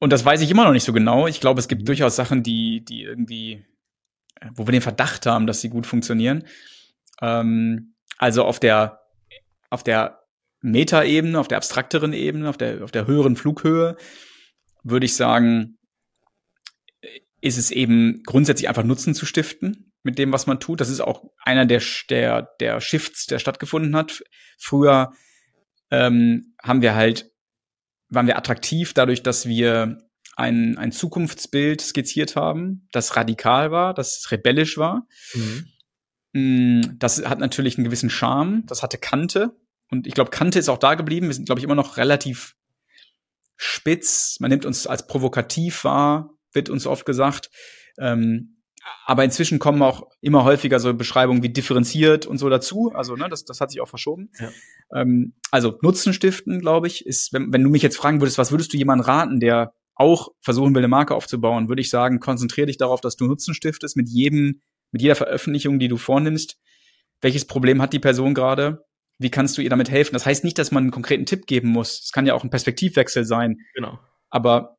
und 0.00 0.12
das 0.12 0.24
weiß 0.24 0.40
ich 0.40 0.50
immer 0.50 0.64
noch 0.64 0.72
nicht 0.72 0.84
so 0.84 0.92
genau. 0.92 1.26
Ich 1.26 1.40
glaube, 1.40 1.60
es 1.60 1.68
gibt 1.68 1.86
durchaus 1.86 2.16
Sachen, 2.16 2.42
die, 2.42 2.84
die 2.84 3.02
irgendwie, 3.02 3.64
äh, 4.40 4.48
wo 4.54 4.66
wir 4.66 4.72
den 4.72 4.82
Verdacht 4.82 5.26
haben, 5.26 5.46
dass 5.46 5.60
sie 5.60 5.68
gut 5.68 5.86
funktionieren. 5.86 6.44
Ähm, 7.20 7.94
also 8.18 8.44
auf 8.44 8.58
der, 8.58 9.02
auf 9.68 9.84
der 9.84 10.24
Metaebene, 10.62 11.38
auf 11.38 11.48
der 11.48 11.58
abstrakteren 11.58 12.12
Ebene, 12.12 12.48
auf 12.48 12.56
der, 12.56 12.82
auf 12.82 12.90
der 12.90 13.06
höheren 13.06 13.36
Flughöhe, 13.36 13.96
würde 14.82 15.06
ich 15.06 15.14
sagen, 15.14 15.78
ist 17.40 17.58
es 17.58 17.70
eben 17.70 18.22
grundsätzlich 18.24 18.68
einfach 18.68 18.84
Nutzen 18.84 19.14
zu 19.14 19.26
stiften 19.26 19.92
mit 20.02 20.18
dem, 20.18 20.32
was 20.32 20.46
man 20.46 20.60
tut. 20.60 20.80
Das 20.80 20.88
ist 20.88 21.00
auch 21.00 21.24
einer 21.42 21.66
der, 21.66 21.82
der, 22.08 22.50
der 22.60 22.80
Shifts, 22.80 23.26
der 23.26 23.38
stattgefunden 23.38 23.94
hat. 23.96 24.22
Früher 24.58 25.12
ähm, 25.90 26.54
haben 26.62 26.82
wir 26.82 26.94
halt, 26.94 27.29
waren 28.10 28.26
wir 28.26 28.36
attraktiv 28.36 28.92
dadurch, 28.92 29.22
dass 29.22 29.46
wir 29.46 29.98
ein, 30.36 30.76
ein 30.78 30.92
Zukunftsbild 30.92 31.80
skizziert 31.80 32.36
haben, 32.36 32.88
das 32.92 33.16
radikal 33.16 33.70
war, 33.70 33.94
das 33.94 34.26
rebellisch 34.30 34.78
war. 34.78 35.06
Mhm. 35.34 35.66
Mm, 36.32 36.98
das 36.98 37.24
hat 37.24 37.38
natürlich 37.38 37.76
einen 37.76 37.84
gewissen 37.84 38.10
Charme, 38.10 38.64
das 38.66 38.82
hatte 38.82 38.98
Kante, 38.98 39.56
und 39.90 40.06
ich 40.06 40.14
glaube, 40.14 40.30
Kante 40.30 40.58
ist 40.58 40.68
auch 40.68 40.78
da 40.78 40.94
geblieben. 40.94 41.26
Wir 41.26 41.34
sind, 41.34 41.46
glaube 41.46 41.58
ich, 41.58 41.64
immer 41.64 41.74
noch 41.74 41.96
relativ 41.96 42.56
spitz. 43.56 44.36
Man 44.40 44.50
nimmt 44.50 44.64
uns 44.64 44.86
als 44.86 45.06
provokativ 45.06 45.84
wahr, 45.84 46.30
wird 46.52 46.70
uns 46.70 46.86
oft 46.86 47.04
gesagt. 47.04 47.50
Ähm, 47.98 48.59
aber 49.06 49.24
inzwischen 49.24 49.58
kommen 49.58 49.82
auch 49.82 50.08
immer 50.20 50.44
häufiger 50.44 50.80
so 50.80 50.92
Beschreibungen 50.94 51.42
wie 51.42 51.48
differenziert 51.48 52.26
und 52.26 52.38
so 52.38 52.48
dazu. 52.48 52.92
Also, 52.94 53.16
ne, 53.16 53.28
das, 53.28 53.44
das 53.44 53.60
hat 53.60 53.70
sich 53.70 53.80
auch 53.80 53.88
verschoben. 53.88 54.30
Ja. 54.38 54.50
Ähm, 54.94 55.34
also 55.50 55.78
Nutzen 55.82 56.12
stiften, 56.12 56.60
glaube 56.60 56.86
ich, 56.86 57.06
ist, 57.06 57.32
wenn, 57.32 57.52
wenn 57.52 57.62
du 57.62 57.70
mich 57.70 57.82
jetzt 57.82 57.96
fragen 57.96 58.20
würdest, 58.20 58.38
was 58.38 58.50
würdest 58.50 58.72
du 58.72 58.76
jemandem 58.76 59.06
raten, 59.06 59.40
der 59.40 59.72
auch 59.94 60.28
versuchen 60.40 60.74
will, 60.74 60.80
eine 60.80 60.88
Marke 60.88 61.14
aufzubauen, 61.14 61.68
würde 61.68 61.82
ich 61.82 61.90
sagen, 61.90 62.20
konzentriere 62.20 62.68
dich 62.68 62.78
darauf, 62.78 63.00
dass 63.00 63.16
du 63.16 63.26
Nutzen 63.26 63.54
stiftest 63.54 63.96
mit 63.96 64.08
jedem, 64.08 64.62
mit 64.92 65.02
jeder 65.02 65.16
Veröffentlichung, 65.16 65.78
die 65.78 65.88
du 65.88 65.96
vornimmst. 65.96 66.56
Welches 67.20 67.44
Problem 67.44 67.82
hat 67.82 67.92
die 67.92 67.98
Person 67.98 68.32
gerade? 68.32 68.84
wie 69.20 69.30
kannst 69.30 69.58
du 69.58 69.62
ihr 69.62 69.68
damit 69.68 69.90
helfen? 69.90 70.14
Das 70.14 70.24
heißt 70.24 70.44
nicht, 70.44 70.58
dass 70.58 70.72
man 70.72 70.84
einen 70.84 70.90
konkreten 70.90 71.26
Tipp 71.26 71.46
geben 71.46 71.68
muss. 71.68 72.04
Es 72.04 72.10
kann 72.10 72.26
ja 72.26 72.32
auch 72.32 72.42
ein 72.42 72.48
Perspektivwechsel 72.48 73.26
sein. 73.26 73.58
Genau. 73.74 74.00
Aber 74.30 74.78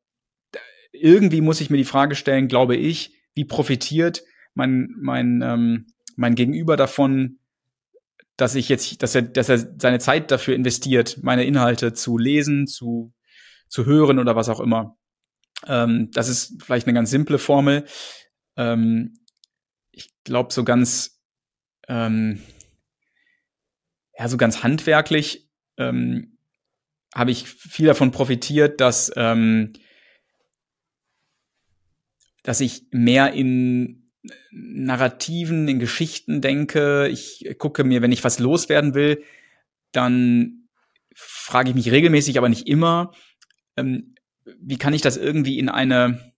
irgendwie 0.91 1.41
muss 1.41 1.61
ich 1.61 1.69
mir 1.69 1.77
die 1.77 1.85
Frage 1.85 2.15
stellen, 2.15 2.47
glaube 2.47 2.75
ich, 2.75 3.20
wie 3.33 3.45
profitiert 3.45 4.23
mein, 4.53 4.93
mein, 4.97 5.41
ähm, 5.41 5.87
mein 6.15 6.35
Gegenüber 6.35 6.75
davon, 6.77 7.39
dass 8.37 8.55
ich 8.55 8.69
jetzt, 8.69 9.01
dass 9.03 9.15
er, 9.15 9.21
dass 9.21 9.49
er 9.49 9.75
seine 9.79 9.99
Zeit 9.99 10.31
dafür 10.31 10.55
investiert, 10.55 11.19
meine 11.21 11.45
Inhalte 11.45 11.93
zu 11.93 12.17
lesen, 12.17 12.67
zu, 12.67 13.13
zu 13.67 13.85
hören 13.85 14.19
oder 14.19 14.35
was 14.35 14.49
auch 14.49 14.59
immer. 14.59 14.97
Ähm, 15.67 16.09
das 16.11 16.27
ist 16.27 16.61
vielleicht 16.63 16.87
eine 16.87 16.93
ganz 16.93 17.11
simple 17.11 17.37
Formel. 17.37 17.85
Ähm, 18.57 19.13
ich 19.91 20.09
glaube, 20.23 20.51
so 20.53 20.63
ganz, 20.63 21.21
ähm, 21.87 22.41
ja, 24.17 24.27
so 24.27 24.37
ganz 24.37 24.63
handwerklich 24.63 25.49
ähm, 25.77 26.37
habe 27.13 27.31
ich 27.31 27.47
viel 27.47 27.87
davon 27.87 28.11
profitiert, 28.11 28.81
dass, 28.81 29.11
ähm, 29.15 29.73
dass 32.43 32.61
ich 32.61 32.83
mehr 32.91 33.33
in 33.33 34.11
Narrativen, 34.51 35.67
in 35.67 35.79
Geschichten 35.79 36.41
denke. 36.41 37.07
Ich 37.07 37.55
gucke 37.57 37.83
mir, 37.83 38.01
wenn 38.01 38.11
ich 38.11 38.23
was 38.23 38.39
loswerden 38.39 38.93
will, 38.93 39.23
dann 39.91 40.67
frage 41.13 41.69
ich 41.69 41.75
mich 41.75 41.91
regelmäßig, 41.91 42.37
aber 42.37 42.49
nicht 42.49 42.67
immer, 42.67 43.11
ähm, 43.77 44.15
wie 44.59 44.77
kann 44.77 44.93
ich 44.93 45.01
das 45.01 45.17
irgendwie 45.17 45.59
in 45.59 45.69
eine, 45.69 46.33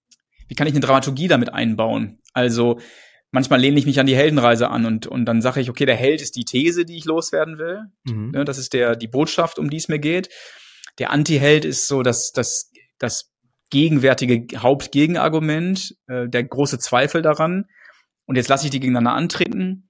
wie 0.48 0.56
kann 0.56 0.68
ich 0.68 0.74
eine 0.74 0.82
Dramaturgie 0.82 1.28
damit 1.28 1.54
einbauen? 1.54 2.20
Also 2.34 2.80
manchmal 3.32 3.60
lehne 3.60 3.80
ich 3.80 3.86
mich 3.86 4.00
an 4.00 4.06
die 4.06 4.16
Heldenreise 4.16 4.70
an 4.70 4.86
und, 4.86 5.08
und 5.08 5.26
dann 5.26 5.42
sage 5.42 5.62
ich, 5.62 5.70
okay, 5.70 5.86
der 5.86 5.96
Held 5.96 6.22
ist 6.22 6.36
die 6.36 6.46
These, 6.46 6.86
die 6.86 6.98
ich 6.98 7.06
loswerden 7.06 7.58
will. 7.58 7.86
Mhm. 8.04 8.32
Ne, 8.32 8.46
das 8.46 8.58
ist 8.58 8.74
der, 8.74 8.96
die 8.96 9.08
Botschaft, 9.08 9.60
um 9.60 9.70
die 9.70 9.78
es 9.78 9.88
mir 9.88 10.00
geht. 10.00 10.30
Der 11.00 11.12
Anti-Held 11.12 11.66
ist 11.66 11.88
so 11.88 12.04
das, 12.04 12.32
das, 12.32 12.72
das 13.00 13.33
gegenwärtige 13.74 14.62
Hauptgegenargument, 14.62 15.96
äh, 16.08 16.30
der 16.30 16.44
große 16.44 16.78
Zweifel 16.78 17.24
daran. 17.24 17.66
Und 18.26 18.36
jetzt 18.36 18.48
lasse 18.48 18.66
ich 18.66 18.72
die 18.72 18.80
gegeneinander 18.80 19.14
antreten 19.14 19.90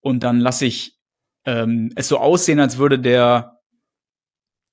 und 0.00 0.22
dann 0.22 0.38
lasse 0.38 0.66
ich 0.66 0.98
ähm, 1.46 1.90
es 1.96 2.08
so 2.08 2.18
aussehen, 2.18 2.60
als 2.60 2.76
würde 2.76 2.98
der, 2.98 3.60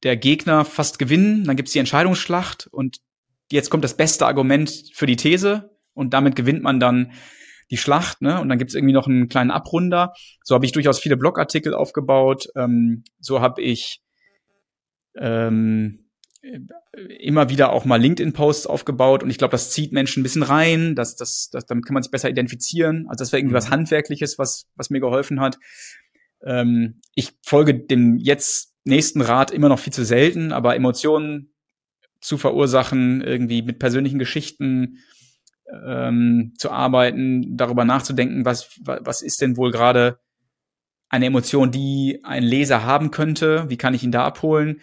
der 0.03 0.17
Gegner 0.17 0.65
fast 0.65 0.99
gewinnen. 0.99 1.45
Dann 1.45 1.55
gibt's 1.55 1.71
die 1.71 1.79
Entscheidungsschlacht 1.79 2.67
und 2.71 2.97
jetzt 3.49 3.69
kommt 3.69 3.85
das 3.85 3.95
beste 3.95 4.27
Argument 4.27 4.69
für 4.93 5.05
die 5.05 5.15
These 5.15 5.71
und 5.93 6.13
damit 6.13 6.35
gewinnt 6.35 6.61
man 6.61 6.81
dann 6.81 7.13
die 7.69 7.77
Schlacht, 7.77 8.21
ne? 8.21 8.41
Und 8.41 8.49
dann 8.49 8.57
gibt's 8.57 8.75
irgendwie 8.75 8.93
noch 8.93 9.07
einen 9.07 9.29
kleinen 9.29 9.49
Abrunder. 9.49 10.13
So 10.43 10.55
habe 10.55 10.65
ich 10.65 10.73
durchaus 10.73 10.99
viele 10.99 11.15
Blogartikel 11.15 11.73
aufgebaut. 11.73 12.47
Ähm, 12.57 13.05
so 13.21 13.39
habe 13.39 13.61
ich 13.61 14.01
ähm, 15.15 16.00
immer 17.19 17.49
wieder 17.49 17.71
auch 17.71 17.85
mal 17.85 18.01
LinkedIn-Posts 18.01 18.67
aufgebaut 18.67 19.23
und 19.23 19.29
ich 19.29 19.37
glaube, 19.37 19.51
das 19.51 19.71
zieht 19.71 19.91
Menschen 19.91 20.21
ein 20.21 20.23
bisschen 20.23 20.43
rein, 20.43 20.95
das, 20.95 21.15
das, 21.15 21.49
das, 21.51 21.65
damit 21.65 21.85
kann 21.85 21.93
man 21.93 22.03
sich 22.03 22.11
besser 22.11 22.29
identifizieren. 22.29 23.05
Also 23.07 23.21
das 23.21 23.31
wäre 23.31 23.39
irgendwie 23.39 23.53
mhm. 23.53 23.57
was 23.57 23.69
Handwerkliches, 23.69 24.39
was, 24.39 24.67
was 24.75 24.89
mir 24.89 24.99
geholfen 24.99 25.39
hat. 25.39 25.59
Ähm, 26.43 26.99
ich 27.13 27.33
folge 27.43 27.75
dem 27.75 28.17
jetzt 28.17 28.73
nächsten 28.83 29.21
Rat 29.21 29.51
immer 29.51 29.69
noch 29.69 29.79
viel 29.79 29.93
zu 29.93 30.03
selten, 30.03 30.51
aber 30.51 30.75
Emotionen 30.75 31.53
zu 32.19 32.37
verursachen, 32.37 33.21
irgendwie 33.21 33.61
mit 33.61 33.79
persönlichen 33.79 34.19
Geschichten, 34.19 34.97
ähm, 35.85 36.53
zu 36.57 36.71
arbeiten, 36.71 37.55
darüber 37.55 37.85
nachzudenken, 37.85 38.45
was, 38.45 38.79
was 38.83 39.21
ist 39.21 39.41
denn 39.41 39.57
wohl 39.57 39.71
gerade 39.71 40.19
eine 41.09 41.25
Emotion, 41.25 41.71
die 41.71 42.19
ein 42.23 42.43
Leser 42.43 42.83
haben 42.83 43.11
könnte, 43.11 43.69
wie 43.69 43.77
kann 43.77 43.93
ich 43.93 44.03
ihn 44.03 44.11
da 44.11 44.25
abholen. 44.25 44.81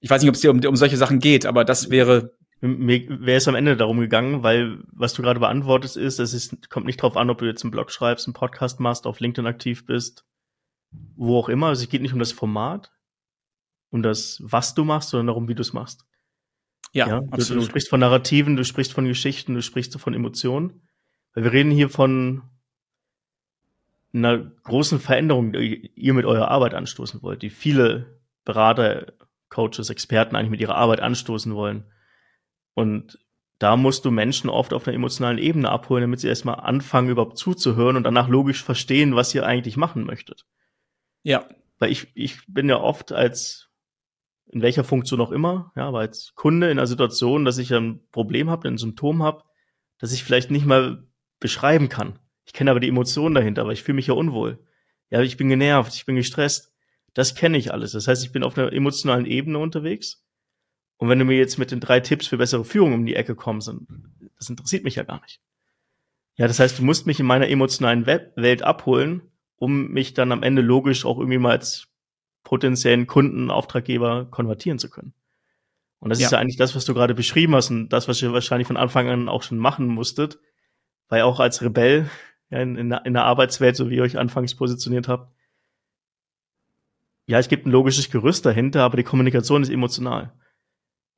Ich 0.00 0.10
weiß 0.10 0.22
nicht, 0.22 0.28
ob 0.28 0.34
es 0.34 0.40
dir 0.40 0.50
um, 0.50 0.60
um 0.64 0.76
solche 0.76 0.96
Sachen 0.96 1.18
geht, 1.18 1.46
aber 1.46 1.64
das 1.64 1.90
wäre 1.90 2.32
mir 2.60 3.08
wäre 3.08 3.38
es 3.38 3.46
am 3.46 3.54
Ende 3.54 3.76
darum 3.76 4.00
gegangen, 4.00 4.42
weil 4.42 4.82
was 4.92 5.14
du 5.14 5.22
gerade 5.22 5.38
beantwortest 5.38 5.96
ist, 5.96 6.18
es 6.18 6.32
ist, 6.34 6.70
kommt 6.70 6.86
nicht 6.86 7.00
drauf 7.00 7.16
an, 7.16 7.30
ob 7.30 7.38
du 7.38 7.46
jetzt 7.46 7.62
einen 7.62 7.70
Blog 7.70 7.92
schreibst, 7.92 8.26
einen 8.26 8.34
Podcast 8.34 8.80
machst, 8.80 9.06
auf 9.06 9.20
LinkedIn 9.20 9.46
aktiv 9.46 9.86
bist, 9.86 10.24
wo 11.14 11.38
auch 11.38 11.48
immer. 11.48 11.68
Also 11.68 11.84
es 11.84 11.88
geht 11.88 12.02
nicht 12.02 12.12
um 12.12 12.18
das 12.18 12.32
Format, 12.32 12.90
um 13.90 14.02
das, 14.02 14.40
was 14.42 14.74
du 14.74 14.84
machst, 14.84 15.10
sondern 15.10 15.28
darum, 15.28 15.48
wie 15.48 15.54
du 15.54 15.62
es 15.62 15.72
machst. 15.72 16.04
Ja, 16.92 17.06
ja 17.06 17.18
absolut. 17.30 17.50
Du, 17.50 17.54
du, 17.54 17.70
sprichst 17.70 17.90
von 17.90 18.00
Narrativen, 18.00 18.56
du 18.56 18.64
sprichst 18.64 18.92
von 18.92 19.04
Geschichten, 19.04 19.54
du 19.54 19.62
sprichst 19.62 19.98
von 19.98 20.14
Emotionen. 20.14 20.82
Weil 21.34 21.44
wir 21.44 21.52
reden 21.52 21.70
hier 21.70 21.90
von 21.90 22.42
einer 24.12 24.38
großen 24.38 24.98
Veränderung, 24.98 25.52
die 25.52 25.92
ihr 25.94 26.14
mit 26.14 26.24
eurer 26.24 26.48
Arbeit 26.48 26.74
anstoßen 26.74 27.22
wollt, 27.22 27.42
die 27.42 27.50
viele 27.50 28.18
Berater, 28.44 29.12
Coaches, 29.50 29.90
Experten 29.90 30.36
eigentlich 30.36 30.50
mit 30.50 30.60
ihrer 30.60 30.76
Arbeit 30.76 31.00
anstoßen 31.00 31.54
wollen. 31.54 31.84
Und 32.74 33.18
da 33.58 33.76
musst 33.76 34.04
du 34.04 34.10
Menschen 34.10 34.50
oft 34.50 34.72
auf 34.72 34.86
einer 34.86 34.94
emotionalen 34.94 35.38
Ebene 35.38 35.70
abholen, 35.70 36.02
damit 36.02 36.20
sie 36.20 36.28
erstmal 36.28 36.60
anfangen, 36.60 37.10
überhaupt 37.10 37.38
zuzuhören 37.38 37.96
und 37.96 38.04
danach 38.04 38.28
logisch 38.28 38.62
verstehen, 38.62 39.16
was 39.16 39.34
ihr 39.34 39.44
eigentlich 39.44 39.76
machen 39.76 40.04
möchtet. 40.04 40.46
Ja. 41.22 41.48
Weil 41.78 41.90
ich, 41.90 42.08
ich 42.14 42.38
bin 42.46 42.68
ja 42.68 42.80
oft 42.80 43.12
als, 43.12 43.68
in 44.46 44.62
welcher 44.62 44.84
Funktion 44.84 45.20
auch 45.20 45.30
immer, 45.30 45.72
ja, 45.76 45.86
aber 45.86 46.00
als 46.00 46.32
Kunde 46.34 46.70
in 46.70 46.78
einer 46.78 46.86
Situation, 46.86 47.44
dass 47.44 47.58
ich 47.58 47.72
ein 47.72 48.00
Problem 48.10 48.50
habe, 48.50 48.68
ein 48.68 48.78
Symptom 48.78 49.22
habe, 49.22 49.44
dass 49.98 50.12
ich 50.12 50.24
vielleicht 50.24 50.50
nicht 50.50 50.66
mal 50.66 51.04
beschreiben 51.40 51.88
kann. 51.88 52.18
Ich 52.44 52.52
kenne 52.52 52.70
aber 52.70 52.80
die 52.80 52.88
Emotionen 52.88 53.34
dahinter, 53.34 53.62
aber 53.62 53.72
ich 53.72 53.82
fühle 53.82 53.96
mich 53.96 54.06
ja 54.06 54.14
unwohl. 54.14 54.64
Ja, 55.10 55.20
ich 55.20 55.36
bin 55.36 55.48
genervt, 55.48 55.94
ich 55.94 56.06
bin 56.06 56.16
gestresst. 56.16 56.72
Das 57.18 57.34
kenne 57.34 57.58
ich 57.58 57.72
alles. 57.72 57.90
Das 57.90 58.06
heißt, 58.06 58.24
ich 58.24 58.30
bin 58.30 58.44
auf 58.44 58.56
einer 58.56 58.72
emotionalen 58.72 59.26
Ebene 59.26 59.58
unterwegs 59.58 60.24
und 60.98 61.08
wenn 61.08 61.18
du 61.18 61.24
mir 61.24 61.36
jetzt 61.36 61.58
mit 61.58 61.72
den 61.72 61.80
drei 61.80 61.98
Tipps 61.98 62.28
für 62.28 62.38
bessere 62.38 62.64
Führung 62.64 62.94
um 62.94 63.06
die 63.06 63.16
Ecke 63.16 63.34
kommst, 63.34 63.72
das 64.36 64.48
interessiert 64.48 64.84
mich 64.84 64.94
ja 64.94 65.02
gar 65.02 65.20
nicht. 65.22 65.40
Ja, 66.36 66.46
das 66.46 66.60
heißt, 66.60 66.78
du 66.78 66.84
musst 66.84 67.06
mich 67.06 67.18
in 67.18 67.26
meiner 67.26 67.48
emotionalen 67.48 68.06
Welt 68.06 68.62
abholen, 68.62 69.22
um 69.56 69.88
mich 69.88 70.14
dann 70.14 70.30
am 70.30 70.44
Ende 70.44 70.62
logisch 70.62 71.04
auch 71.04 71.18
irgendwie 71.18 71.38
mal 71.38 71.50
als 71.50 71.88
potenziellen 72.44 73.08
Kunden, 73.08 73.50
Auftraggeber 73.50 74.26
konvertieren 74.30 74.78
zu 74.78 74.88
können. 74.88 75.12
Und 75.98 76.10
das 76.10 76.20
ja. 76.20 76.26
ist 76.26 76.30
ja 76.30 76.38
eigentlich 76.38 76.56
das, 76.56 76.76
was 76.76 76.84
du 76.84 76.94
gerade 76.94 77.16
beschrieben 77.16 77.56
hast 77.56 77.70
und 77.70 77.88
das, 77.88 78.06
was 78.06 78.22
ihr 78.22 78.32
wahrscheinlich 78.32 78.68
von 78.68 78.76
Anfang 78.76 79.08
an 79.08 79.28
auch 79.28 79.42
schon 79.42 79.58
machen 79.58 79.88
musstet, 79.88 80.38
weil 81.08 81.22
auch 81.22 81.40
als 81.40 81.62
Rebell 81.62 82.08
ja, 82.50 82.60
in, 82.60 82.76
in, 82.76 82.92
in 82.92 83.14
der 83.14 83.24
Arbeitswelt, 83.24 83.74
so 83.74 83.90
wie 83.90 83.96
ihr 83.96 84.04
euch 84.04 84.18
anfangs 84.18 84.54
positioniert 84.54 85.08
habt, 85.08 85.32
ja, 87.28 87.38
es 87.38 87.48
gibt 87.48 87.66
ein 87.66 87.70
logisches 87.70 88.10
Gerüst 88.10 88.46
dahinter, 88.46 88.82
aber 88.82 88.96
die 88.96 89.02
Kommunikation 89.02 89.62
ist 89.62 89.68
emotional. 89.68 90.32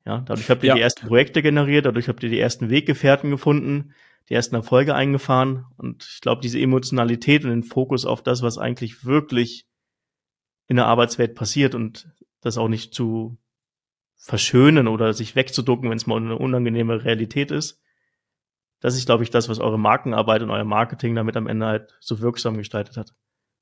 Ja, 0.05 0.19
dadurch 0.19 0.49
habt 0.49 0.61
ihr 0.61 0.67
ja. 0.67 0.75
die 0.75 0.81
ersten 0.81 1.07
Projekte 1.07 1.41
generiert, 1.41 1.85
dadurch 1.85 2.09
habt 2.09 2.21
ihr 2.21 2.29
die 2.29 2.39
ersten 2.39 2.69
Weggefährten 2.69 3.31
gefunden, 3.31 3.93
die 4.27 4.33
ersten 4.33 4.55
Erfolge 4.55 4.93
eingefahren. 4.93 5.65
Und 5.77 6.03
ich 6.03 6.19
glaube, 6.19 6.41
diese 6.41 6.59
Emotionalität 6.59 7.45
und 7.45 7.51
den 7.51 7.63
Fokus 7.63 8.05
auf 8.05 8.21
das, 8.21 8.41
was 8.41 8.57
eigentlich 8.57 9.05
wirklich 9.05 9.65
in 10.67 10.75
der 10.75 10.87
Arbeitswelt 10.87 11.33
passiert 11.33 11.75
und 11.75 12.09
das 12.41 12.57
auch 12.57 12.67
nicht 12.67 12.93
zu 12.93 13.37
verschönen 14.17 14.89
oder 14.89 15.13
sich 15.13 15.37
wegzuducken, 15.37 15.89
wenn 15.89 15.97
es 15.97 16.07
mal 16.07 16.17
eine 16.17 16.37
unangenehme 16.37 17.05
Realität 17.05 17.51
ist. 17.51 17.81
Das 18.81 18.97
ist, 18.97 19.05
glaube 19.05 19.23
ich, 19.23 19.29
das, 19.29 19.47
was 19.47 19.59
eure 19.59 19.79
Markenarbeit 19.79 20.41
und 20.41 20.49
euer 20.49 20.65
Marketing 20.65 21.15
damit 21.15 21.37
am 21.37 21.47
Ende 21.47 21.67
halt 21.67 21.97
so 22.01 22.19
wirksam 22.19 22.57
gestaltet 22.57 22.97
hat 22.97 23.13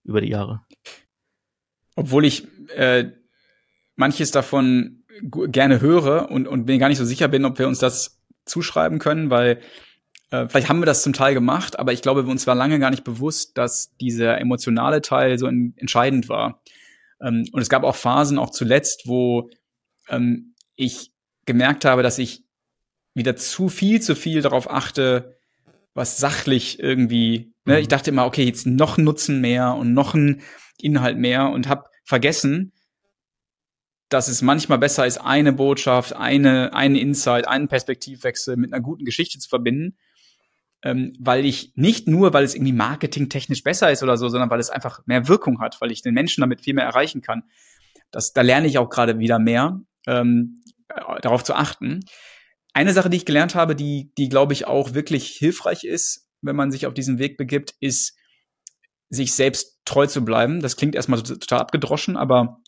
über 0.04 0.20
die 0.20 0.30
Jahre. 0.30 0.62
Obwohl 2.00 2.24
ich 2.24 2.48
äh, 2.78 3.12
manches 3.98 4.32
davon 4.32 5.04
gerne 5.22 5.82
höre 5.82 6.32
und, 6.32 6.48
und 6.48 6.66
mir 6.66 6.78
gar 6.78 6.88
nicht 6.88 6.98
so 6.98 7.04
sicher 7.04 7.28
bin, 7.28 7.44
ob 7.44 7.60
wir 7.60 7.68
uns 7.68 7.80
das 7.80 8.22
zuschreiben 8.46 9.00
können, 9.00 9.30
weil 9.30 9.60
äh, 10.32 10.48
vielleicht 10.48 10.70
haben 10.70 10.80
wir 10.80 10.86
das 10.86 11.04
zum 11.04 11.12
Teil 11.12 11.34
gemacht, 11.34 11.78
aber 11.78 11.92
ich 11.92 12.02
glaube, 12.02 12.24
uns 12.24 12.48
war 12.48 12.56
lange 12.56 12.80
gar 12.80 12.90
nicht 12.90 13.04
bewusst, 13.04 13.58
dass 13.58 13.98
dieser 13.98 14.40
emotionale 14.40 15.02
Teil 15.02 15.38
so 15.38 15.48
in, 15.48 15.74
entscheidend 15.76 16.30
war. 16.30 16.62
Ähm, 17.22 17.46
und 17.52 17.62
es 17.62 17.68
gab 17.68 17.84
auch 17.84 17.98
Phasen, 17.98 18.40
auch 18.40 18.52
zuletzt, 18.52 19.04
wo 19.06 19.50
ähm, 20.08 20.56
ich 20.78 21.12
gemerkt 21.46 21.84
habe, 21.84 22.02
dass 22.02 22.18
ich 22.18 22.46
wieder 23.14 23.36
zu 23.36 23.68
viel, 23.68 24.02
zu 24.02 24.16
viel 24.16 24.42
darauf 24.42 24.72
achte, 24.72 25.38
was 26.00 26.18
sachlich 26.18 26.80
irgendwie. 26.80 27.54
Ne? 27.66 27.76
Mhm. 27.76 27.82
Ich 27.82 27.88
dachte 27.90 28.10
immer, 28.10 28.26
okay, 28.26 28.46
jetzt 28.46 28.66
noch 28.66 28.98
Nutzen 28.98 29.42
mehr 29.42 29.76
und 29.76 29.94
noch 29.94 30.16
ein 30.16 30.42
Inhalt 30.78 31.18
mehr 31.18 31.50
und 31.50 31.68
habe 31.68 31.84
vergessen, 32.06 32.72
dass 34.08 34.28
es 34.30 34.42
manchmal 34.42 34.80
besser 34.80 35.06
ist, 35.06 35.20
eine 35.20 35.54
Botschaft, 35.54 36.16
eine, 36.16 36.74
einen 36.74 36.96
Insight, 36.96 37.48
einen 37.48 37.68
Perspektivwechsel 37.68 38.58
mit 38.58 38.74
einer 38.74 38.82
guten 38.82 39.06
Geschichte 39.06 39.38
zu 39.38 39.50
verbinden. 39.50 39.98
Ähm, 40.82 41.14
weil 41.20 41.46
ich 41.46 41.74
nicht 41.76 42.08
nur, 42.08 42.34
weil 42.34 42.46
es 42.46 42.56
irgendwie 42.56 42.72
marketingtechnisch 42.72 43.64
besser 43.64 43.92
ist 43.92 44.02
oder 44.02 44.16
so, 44.16 44.30
sondern 44.30 44.50
weil 44.50 44.62
es 44.62 44.70
einfach 44.70 45.06
mehr 45.06 45.28
Wirkung 45.28 45.60
hat, 45.60 45.82
weil 45.82 45.92
ich 45.92 46.02
den 46.02 46.14
Menschen 46.14 46.40
damit 46.40 46.62
viel 46.62 46.74
mehr 46.74 46.86
erreichen 46.86 47.22
kann. 47.22 47.44
Das, 48.12 48.32
da 48.32 48.42
lerne 48.42 48.68
ich 48.68 48.78
auch 48.78 48.90
gerade 48.90 49.20
wieder 49.20 49.40
mehr, 49.40 49.82
ähm, 50.08 50.64
darauf 51.22 51.44
zu 51.44 51.54
achten. 51.54 52.00
Eine 52.74 52.94
Sache, 52.94 53.10
die 53.10 53.18
ich 53.18 53.26
gelernt 53.26 53.56
habe, 53.56 53.76
die, 53.76 54.12
die 54.18 54.30
glaube 54.30 54.54
ich 54.54 54.66
auch 54.66 54.94
wirklich 54.94 55.28
hilfreich 55.30 55.84
ist, 55.84 56.28
wenn 56.42 56.56
man 56.56 56.72
sich 56.72 56.86
auf 56.86 56.94
diesen 56.94 57.20
Weg 57.20 57.38
begibt, 57.38 57.74
ist, 57.80 58.16
sich 59.10 59.34
selbst 59.34 59.80
treu 59.86 60.06
zu 60.08 60.24
bleiben. 60.24 60.62
Das 60.62 60.78
klingt 60.78 60.96
erstmal 60.96 61.22
total 61.24 61.60
abgedroschen, 61.60 62.16
aber 62.16 62.62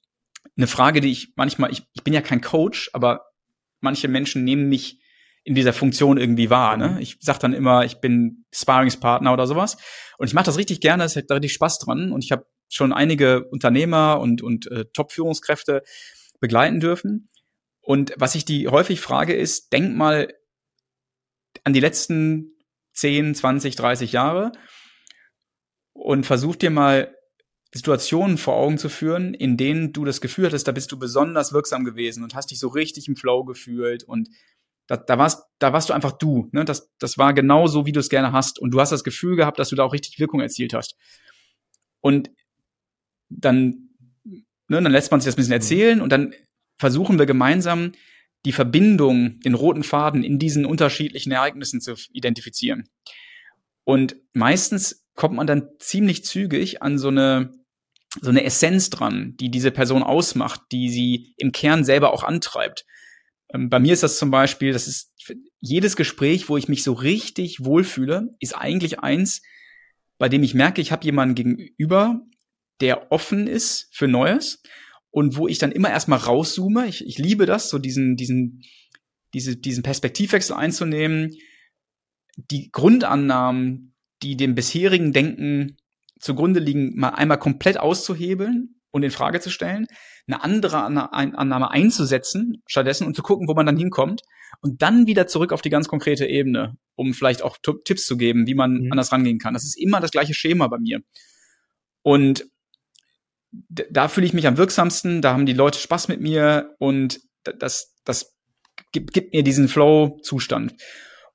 eine 0.58 0.68
Frage, 0.68 1.02
die 1.02 1.12
ich 1.12 1.34
manchmal, 1.36 1.72
ich, 1.72 1.84
ich 1.94 2.04
bin 2.04 2.14
ja 2.14 2.22
kein 2.22 2.42
Coach, 2.42 2.90
aber 2.94 3.26
manche 3.80 4.08
Menschen 4.08 4.44
nehmen 4.44 4.70
mich 4.70 5.00
in 5.44 5.56
dieser 5.56 5.74
Funktion 5.74 6.18
irgendwie 6.18 6.50
wahr. 6.50 6.78
Ne? 6.78 6.90
Mhm. 6.90 6.98
Ich 7.00 7.18
sag 7.20 7.40
dann 7.40 7.54
immer, 7.54 7.84
ich 7.86 8.00
bin 8.00 8.46
Sparringspartner 8.54 9.34
oder 9.34 9.48
sowas. 9.48 9.78
Und 10.18 10.28
ich 10.28 10.34
mache 10.34 10.46
das 10.46 10.58
richtig 10.58 10.82
gerne, 10.82 11.04
es 11.04 11.16
hat 11.16 11.26
da 11.30 11.36
richtig 11.36 11.54
Spaß 11.54 11.80
dran. 11.80 12.12
Und 12.12 12.24
ich 12.24 12.32
habe 12.32 12.46
schon 12.70 12.94
einige 12.94 13.46
Unternehmer 13.50 14.20
und, 14.20 14.42
und 14.42 14.70
äh, 14.72 14.86
Top-Führungskräfte 14.94 15.84
begleiten 16.40 16.80
dürfen. 16.80 17.30
Und 17.82 18.14
was 18.18 18.36
ich 18.36 18.46
die 18.46 18.68
häufig 18.68 19.02
frage 19.02 19.34
ist, 19.34 19.74
denk 19.74 19.96
mal 19.96 20.34
an 21.64 21.74
die 21.74 21.80
letzten 21.80 22.54
10, 22.94 23.36
20, 23.36 23.76
30 23.76 24.12
Jahre 24.12 24.52
und 25.94 26.26
versuch 26.26 26.56
dir 26.56 26.70
mal 26.70 27.16
Situationen 27.74 28.38
vor 28.38 28.56
Augen 28.56 28.78
zu 28.78 28.90
führen, 28.90 29.34
in 29.34 29.58
denen 29.58 29.94
du 29.94 30.04
das 30.04 30.20
Gefühl 30.22 30.48
hattest, 30.48 30.68
da 30.68 30.74
bist 30.74 30.92
du 30.92 31.00
besonders 31.00 31.54
wirksam 31.54 31.86
gewesen 31.86 32.24
und 32.24 32.36
hast 32.36 32.52
dich 32.52 32.60
so 32.60 32.68
richtig 32.68 33.08
im 33.08 33.16
Flow 33.16 33.46
gefühlt 33.46 34.04
und 34.04 34.30
da, 34.88 34.98
da 34.98 35.18
warst, 35.18 35.46
da 35.60 35.72
warst 35.72 35.88
du 35.88 35.94
einfach 35.94 36.12
du. 36.12 36.50
Ne? 36.52 36.66
Das, 36.66 36.92
das 37.00 37.18
war 37.18 37.34
genau 37.34 37.68
so, 37.68 37.86
wie 37.86 37.94
du 37.94 38.02
es 38.02 38.10
gerne 38.10 38.34
hast. 38.34 38.60
Und 38.60 38.72
du 38.72 38.82
hast 38.82 38.92
das 38.92 39.06
Gefühl 39.06 39.38
gehabt, 39.38 39.58
dass 39.58 39.70
du 39.70 39.78
da 39.78 39.84
auch 39.84 39.94
richtig 39.94 40.20
Wirkung 40.20 40.42
erzielt 40.42 40.74
hast. 40.74 40.98
Und 42.02 42.30
dann, 43.30 43.90
ne, 44.26 44.82
dann 44.82 44.92
lässt 44.92 45.10
man 45.10 45.22
sich 45.22 45.28
das 45.28 45.36
ein 45.36 45.38
bisschen 45.38 45.54
erzählen 45.54 46.02
und 46.02 46.12
dann 46.12 46.34
versuchen 46.82 47.20
wir 47.20 47.28
gemeinsam 47.28 47.92
die 48.44 48.52
Verbindung, 48.52 49.40
den 49.42 49.54
roten 49.54 49.84
Faden 49.84 50.24
in 50.24 50.40
diesen 50.40 50.66
unterschiedlichen 50.66 51.32
Ereignissen 51.32 51.80
zu 51.80 51.94
identifizieren. 52.12 52.90
Und 53.84 54.16
meistens 54.34 55.06
kommt 55.14 55.36
man 55.36 55.46
dann 55.46 55.70
ziemlich 55.78 56.26
zügig 56.26 56.82
an 56.82 56.98
so 56.98 57.10
eine 57.10 57.52
so 58.20 58.30
eine 58.30 58.44
Essenz 58.44 58.90
dran, 58.90 59.38
die 59.40 59.50
diese 59.50 59.72
Person 59.72 60.04
ausmacht, 60.04 60.60
die 60.74 60.90
sie 60.90 61.34
im 61.38 61.54
Kern 61.54 61.86
selber 61.86 62.12
auch 62.12 62.24
antreibt. 62.24 62.86
Ähm, 63.54 63.70
bei 63.70 63.80
mir 63.80 63.94
ist 63.94 64.04
das 64.04 64.18
zum 64.18 64.32
Beispiel, 64.32 64.74
das 64.74 64.88
ist 64.88 65.14
jedes 65.62 65.96
Gespräch, 65.96 66.50
wo 66.50 66.58
ich 66.58 66.68
mich 66.68 66.84
so 66.84 66.92
richtig 66.92 67.64
wohlfühle, 67.64 68.36
ist 68.40 68.54
eigentlich 68.54 69.00
eins, 69.00 69.44
bei 70.18 70.28
dem 70.28 70.44
ich 70.44 70.54
merke, 70.54 70.82
ich 70.82 70.92
habe 70.92 71.06
jemanden 71.06 71.36
gegenüber, 71.36 72.20
der 72.82 73.14
offen 73.14 73.48
ist 73.48 73.88
für 73.94 74.10
Neues 74.10 74.62
und 75.12 75.38
wo 75.38 75.48
ich 75.48 75.60
dann 75.60 75.72
immer 75.72 75.90
erstmal 75.90 76.20
rauszoome. 76.20 76.88
Ich, 76.88 77.06
ich 77.06 77.18
liebe 77.18 77.46
das, 77.46 77.70
so 77.70 77.78
diesen, 77.78 78.16
diesen, 78.16 78.64
diese, 79.34 79.58
diesen 79.58 79.84
Perspektivwechsel 79.84 80.56
einzunehmen, 80.56 81.36
die 82.38 82.72
Grundannahmen, 82.72 83.94
die 84.24 84.38
dem 84.38 84.56
bisherigen 84.56 85.12
Denken 85.14 85.78
zugrunde 86.20 86.60
liegen, 86.60 86.96
mal 86.96 87.10
einmal 87.10 87.40
komplett 87.40 87.78
auszuhebeln 87.78 88.76
und 88.92 89.04
in 89.04 89.12
Frage 89.12 89.40
zu 89.40 89.50
stellen, 89.50 89.88
eine 90.28 90.44
andere 90.44 90.84
Annahme 90.84 91.72
einzusetzen 91.72 92.62
stattdessen 92.68 93.08
und 93.08 93.16
zu 93.16 93.24
gucken, 93.24 93.48
wo 93.48 93.54
man 93.54 93.66
dann 93.66 93.78
hinkommt 93.78 94.22
und 94.62 94.82
dann 94.82 95.08
wieder 95.08 95.28
zurück 95.28 95.52
auf 95.52 95.62
die 95.62 95.70
ganz 95.70 95.88
konkrete 95.88 96.26
Ebene, 96.26 96.78
um 96.96 97.14
vielleicht 97.14 97.42
auch 97.42 97.58
Tipps 97.84 98.06
zu 98.06 98.18
geben, 98.18 98.48
wie 98.48 98.54
man 98.54 98.84
mhm. 98.84 98.92
anders 98.92 99.12
rangehen 99.12 99.40
kann. 99.40 99.54
Das 99.54 99.64
ist 99.64 99.78
immer 99.78 100.00
das 100.00 100.12
gleiche 100.12 100.34
Schema 100.34 100.68
bei 100.68 100.78
mir. 100.78 101.02
Und 102.04 102.46
da 103.52 104.08
fühle 104.08 104.26
ich 104.26 104.34
mich 104.34 104.48
am 104.48 104.58
wirksamsten, 104.58 105.22
da 105.22 105.34
haben 105.34 105.46
die 105.46 105.54
Leute 105.54 105.80
Spaß 105.80 106.08
mit 106.08 106.22
mir 106.22 106.76
und 106.80 107.20
das, 107.44 107.96
das 108.06 108.38
gibt, 108.92 109.14
gibt 109.14 109.34
mir 109.34 109.44
diesen 109.44 109.68
Flow-Zustand. 109.68 110.76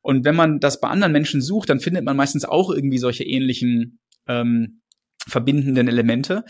Und 0.00 0.24
wenn 0.24 0.36
man 0.36 0.60
das 0.60 0.80
bei 0.80 0.88
anderen 0.88 1.12
Menschen 1.12 1.42
sucht, 1.42 1.68
dann 1.68 1.80
findet 1.80 2.04
man 2.04 2.16
meistens 2.16 2.44
auch 2.44 2.70
irgendwie 2.70 2.98
solche 2.98 3.24
ähnlichen 3.24 3.98
ähm, 4.26 4.80
verbindenden 5.26 5.88
Elemente 5.88 6.44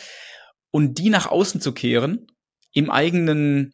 und 0.71 0.99
die 0.99 1.11
nach 1.11 1.27
außen 1.27 1.61
zu 1.61 1.73
kehren 1.73 2.27
im 2.73 2.91
eigenen 2.91 3.73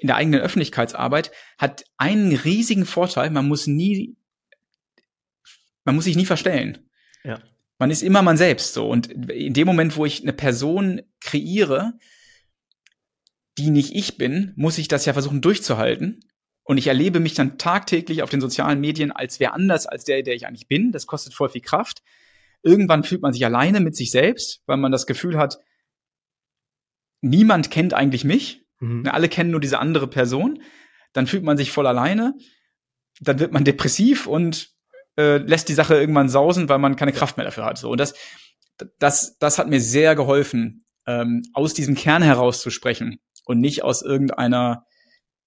in 0.00 0.06
der 0.06 0.16
eigenen 0.16 0.40
Öffentlichkeitsarbeit 0.40 1.30
hat 1.58 1.84
einen 1.98 2.34
riesigen 2.34 2.86
Vorteil. 2.86 3.30
Man 3.30 3.46
muss 3.46 3.66
nie, 3.66 4.16
man 5.84 5.94
muss 5.94 6.04
sich 6.04 6.16
nie 6.16 6.26
verstellen. 6.26 6.88
Ja. 7.22 7.42
Man 7.80 7.90
ist 7.90 8.02
immer 8.02 8.20
man 8.20 8.36
selbst 8.36 8.74
so. 8.74 8.86
Und 8.86 9.06
in 9.30 9.54
dem 9.54 9.66
Moment, 9.66 9.96
wo 9.96 10.04
ich 10.04 10.20
eine 10.20 10.34
Person 10.34 11.00
kreiere, 11.18 11.94
die 13.56 13.70
nicht 13.70 13.94
ich 13.94 14.18
bin, 14.18 14.52
muss 14.54 14.76
ich 14.76 14.86
das 14.86 15.06
ja 15.06 15.14
versuchen 15.14 15.40
durchzuhalten. 15.40 16.20
Und 16.62 16.76
ich 16.76 16.88
erlebe 16.88 17.20
mich 17.20 17.32
dann 17.32 17.56
tagtäglich 17.56 18.22
auf 18.22 18.28
den 18.28 18.42
sozialen 18.42 18.80
Medien 18.80 19.12
als 19.12 19.40
wer 19.40 19.54
anders 19.54 19.86
als 19.86 20.04
der, 20.04 20.22
der 20.22 20.34
ich 20.34 20.46
eigentlich 20.46 20.68
bin. 20.68 20.92
Das 20.92 21.06
kostet 21.06 21.32
voll 21.32 21.48
viel 21.48 21.62
Kraft. 21.62 22.02
Irgendwann 22.62 23.02
fühlt 23.02 23.22
man 23.22 23.32
sich 23.32 23.46
alleine 23.46 23.80
mit 23.80 23.96
sich 23.96 24.10
selbst, 24.10 24.62
weil 24.66 24.76
man 24.76 24.92
das 24.92 25.06
Gefühl 25.06 25.38
hat, 25.38 25.58
niemand 27.22 27.70
kennt 27.70 27.94
eigentlich 27.94 28.24
mich. 28.24 28.62
Mhm. 28.80 29.08
Alle 29.08 29.30
kennen 29.30 29.52
nur 29.52 29.60
diese 29.60 29.78
andere 29.78 30.06
Person. 30.06 30.62
Dann 31.14 31.26
fühlt 31.26 31.44
man 31.44 31.56
sich 31.56 31.72
voll 31.72 31.86
alleine. 31.86 32.34
dann 33.20 33.38
wird 33.38 33.52
man 33.52 33.64
depressiv 33.64 34.26
und 34.26 34.74
äh, 35.20 35.36
lässt 35.38 35.68
die 35.68 35.74
Sache 35.74 35.94
irgendwann 35.94 36.28
sausen, 36.28 36.68
weil 36.68 36.78
man 36.78 36.96
keine 36.96 37.12
Kraft 37.12 37.36
mehr 37.36 37.44
dafür 37.44 37.64
hat. 37.64 37.78
So 37.78 37.90
und 37.90 38.00
das, 38.00 38.14
das, 38.98 39.36
das 39.38 39.58
hat 39.58 39.68
mir 39.68 39.80
sehr 39.80 40.14
geholfen, 40.14 40.84
ähm, 41.06 41.42
aus 41.52 41.74
diesem 41.74 41.94
Kern 41.94 42.22
herauszusprechen 42.22 43.20
und 43.44 43.60
nicht 43.60 43.84
aus 43.84 44.02
irgendeiner 44.02 44.84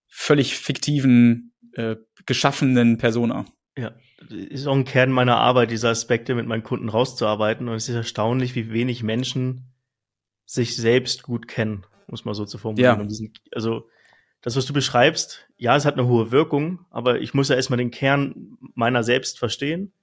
völlig 0.08 0.58
fiktiven, 0.58 1.54
äh, 1.74 1.96
geschaffenen 2.26 2.98
Persona. 2.98 3.46
Ja, 3.78 3.92
ist 4.30 4.68
auch 4.68 4.76
ein 4.76 4.86
Kern 4.86 5.12
meiner 5.12 5.38
Arbeit, 5.38 5.72
diese 5.72 5.90
Aspekte 5.90 6.36
mit 6.36 6.46
meinen 6.46 6.64
Kunden 6.64 6.90
rauszuarbeiten. 6.90 7.68
Und 7.68 7.76
es 7.76 7.90
ist 7.90 7.96
erstaunlich, 7.96 8.56
wie 8.56 8.72
wenig 8.72 9.02
Menschen 9.02 9.74
sich 10.46 10.76
selbst 10.76 11.24
gut 11.24 11.48
kennen, 11.48 11.86
muss 12.08 12.26
man 12.26 12.36
so 12.36 12.46
zu 12.46 12.58
formulieren. 12.58 13.10
Ja. 13.10 13.28
Also 13.54 13.90
das, 14.44 14.58
was 14.58 14.66
du 14.66 14.74
beschreibst, 14.74 15.48
ja, 15.58 15.76
es 15.76 15.86
hat 15.86 15.94
eine 15.94 16.06
hohe 16.06 16.32
Wirkung, 16.32 16.86
aber 16.89 17.22
ich 17.22 17.34
muss 17.34 17.48
ja 17.48 17.56
erstmal 17.56 17.78
den 17.78 17.91
Kern 17.91 18.58
meiner 18.76 19.02
selbst 19.02 19.39
verstehen, 19.39 19.94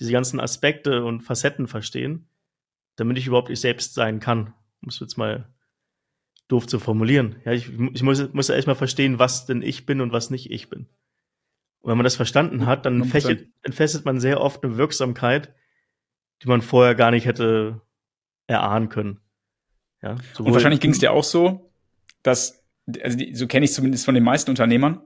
diese 0.00 0.10
ganzen 0.10 0.40
Aspekte 0.40 1.04
und 1.04 1.22
Facetten 1.22 1.68
verstehen, 1.68 2.26
damit 2.96 3.18
ich 3.18 3.28
überhaupt 3.28 3.50
ich 3.50 3.60
selbst 3.60 3.94
sein 3.94 4.18
kann. 4.18 4.52
Muss 4.80 4.98
jetzt 4.98 5.16
mal 5.16 5.48
doof 6.48 6.66
zu 6.66 6.80
formulieren. 6.80 7.36
Ja, 7.44 7.52
ich, 7.52 7.70
ich 7.92 8.02
muss, 8.02 8.32
muss 8.32 8.48
ja 8.48 8.56
erstmal 8.56 8.74
verstehen, 8.74 9.20
was 9.20 9.46
denn 9.46 9.62
ich 9.62 9.86
bin 9.86 10.00
und 10.00 10.12
was 10.12 10.28
nicht 10.28 10.50
ich 10.50 10.68
bin. 10.68 10.88
Und 11.80 11.90
wenn 11.90 11.96
man 11.96 12.04
das 12.04 12.16
verstanden 12.16 12.66
hat, 12.66 12.86
dann 12.86 13.04
fächert, 13.04 13.46
entfesselt 13.62 14.04
man 14.04 14.18
sehr 14.18 14.40
oft 14.40 14.64
eine 14.64 14.76
Wirksamkeit, 14.76 15.54
die 16.42 16.48
man 16.48 16.62
vorher 16.62 16.96
gar 16.96 17.12
nicht 17.12 17.26
hätte 17.26 17.80
erahnen 18.48 18.88
können. 18.88 19.20
Ja, 20.02 20.16
und 20.38 20.52
wahrscheinlich 20.52 20.80
ging 20.80 20.90
es 20.90 20.98
dir 20.98 21.12
auch 21.12 21.24
so, 21.24 21.70
dass 22.24 22.63
also 23.02 23.16
die, 23.16 23.34
so 23.34 23.46
kenne 23.46 23.64
ich 23.64 23.72
zumindest 23.72 24.04
von 24.04 24.14
den 24.14 24.24
meisten 24.24 24.50
Unternehmern. 24.50 25.00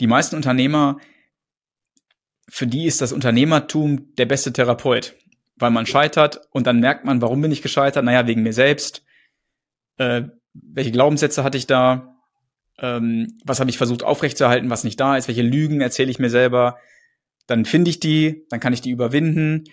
Die 0.00 0.06
meisten 0.06 0.36
Unternehmer, 0.36 0.98
für 2.48 2.66
die 2.66 2.86
ist 2.86 3.00
das 3.00 3.12
Unternehmertum 3.12 4.14
der 4.16 4.26
beste 4.26 4.52
Therapeut, 4.52 5.14
weil 5.56 5.70
man 5.70 5.86
scheitert 5.86 6.40
und 6.50 6.66
dann 6.66 6.80
merkt 6.80 7.04
man, 7.04 7.22
warum 7.22 7.40
bin 7.40 7.52
ich 7.52 7.62
gescheitert? 7.62 8.04
Naja, 8.04 8.26
wegen 8.26 8.42
mir 8.42 8.52
selbst. 8.52 9.04
Äh, 9.98 10.24
welche 10.52 10.92
Glaubenssätze 10.92 11.44
hatte 11.44 11.58
ich 11.58 11.66
da? 11.66 12.16
Ähm, 12.78 13.38
was 13.44 13.60
habe 13.60 13.70
ich 13.70 13.78
versucht 13.78 14.02
aufrechtzuerhalten, 14.02 14.70
was 14.70 14.84
nicht 14.84 15.00
da 15.00 15.16
ist? 15.16 15.28
Welche 15.28 15.42
Lügen 15.42 15.80
erzähle 15.80 16.10
ich 16.10 16.18
mir 16.18 16.30
selber? 16.30 16.78
Dann 17.46 17.64
finde 17.64 17.90
ich 17.90 18.00
die, 18.00 18.46
dann 18.50 18.60
kann 18.60 18.72
ich 18.72 18.80
die 18.80 18.90
überwinden. 18.90 19.64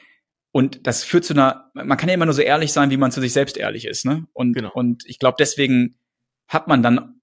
Und 0.52 0.88
das 0.88 1.04
führt 1.04 1.26
zu 1.26 1.34
einer, 1.34 1.70
man 1.74 1.98
kann 1.98 2.10
ja 2.10 2.16
immer 2.16 2.26
nur 2.26 2.34
so 2.34 2.42
ehrlich 2.42 2.74
sein, 2.74 2.90
wie 2.90 2.98
man 2.98 3.12
zu 3.12 3.22
sich 3.22 3.34
selbst 3.34 3.58
ehrlich 3.58 3.86
ist. 3.86 4.06
Ne? 4.06 4.26
Und, 4.34 4.54
genau. 4.54 4.72
und 4.74 5.04
ich 5.06 5.20
glaube, 5.20 5.36
deswegen 5.40 5.99
hat 6.50 6.68
man 6.68 6.84
dann 6.84 7.22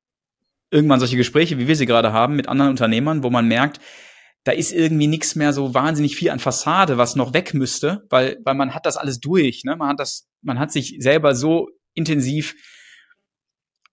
irgendwann 0.71 1.01
solche 1.01 1.17
Gespräche, 1.17 1.59
wie 1.59 1.69
wir 1.69 1.77
sie 1.77 1.87
gerade 1.87 2.13
haben, 2.13 2.37
mit 2.37 2.49
anderen 2.49 2.71
Unternehmern, 2.71 3.23
wo 3.23 3.31
man 3.31 3.47
merkt, 3.47 3.81
da 4.45 4.53
ist 4.53 4.73
irgendwie 4.73 5.09
nichts 5.09 5.35
mehr 5.35 5.53
so 5.53 5.75
wahnsinnig 5.75 6.17
viel 6.17 6.31
an 6.31 6.39
Fassade, 6.39 6.99
was 6.99 7.17
noch 7.17 7.35
weg 7.35 7.53
müsste, 7.53 8.07
weil, 8.11 8.39
weil 8.45 8.55
man 8.55 8.75
hat 8.75 8.87
das 8.87 8.97
alles 8.97 9.19
durch, 9.19 9.65
ne? 9.65 9.77
Man 9.77 9.89
hat 9.89 10.01
das, 10.01 10.29
man 10.41 10.59
hat 10.59 10.71
sich 10.71 10.97
selber 11.01 11.35
so 11.35 11.69
intensiv 11.95 12.55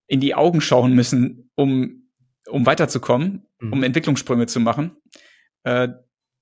in 0.05 0.19
die 0.19 0.35
Augen 0.35 0.61
schauen 0.61 0.93
müssen, 0.93 1.49
um, 1.55 2.09
um 2.47 2.65
weiterzukommen, 2.67 3.47
mhm. 3.59 3.73
um 3.73 3.83
Entwicklungssprünge 3.83 4.45
zu 4.45 4.59
machen. 4.59 4.95
Äh, 5.63 5.89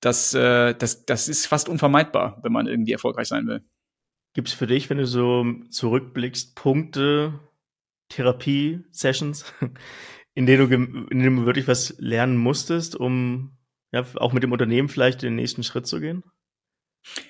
das, 0.00 0.34
äh, 0.34 0.74
das, 0.74 1.06
das 1.06 1.28
ist 1.28 1.46
fast 1.46 1.70
unvermeidbar, 1.70 2.40
wenn 2.42 2.52
man 2.52 2.66
irgendwie 2.66 2.92
erfolgreich 2.92 3.28
sein 3.28 3.46
will. 3.46 3.64
Gibt 4.34 4.48
es 4.48 4.54
für 4.54 4.66
dich, 4.66 4.90
wenn 4.90 4.98
du 4.98 5.06
so 5.06 5.46
zurückblickst, 5.70 6.54
Punkte, 6.54 7.38
Therapie-Sessions, 8.14 9.52
in 10.34 10.46
denen 10.46 10.68
du, 10.68 10.74
in 10.74 11.18
denen 11.18 11.36
du 11.36 11.46
wirklich 11.46 11.68
was 11.68 11.94
lernen 11.98 12.36
musstest, 12.36 12.96
um 12.96 13.56
ja, 13.92 14.04
auch 14.16 14.32
mit 14.32 14.42
dem 14.42 14.52
Unternehmen 14.52 14.88
vielleicht 14.88 15.22
den 15.22 15.34
nächsten 15.34 15.62
Schritt 15.62 15.86
zu 15.86 16.00
gehen? 16.00 16.22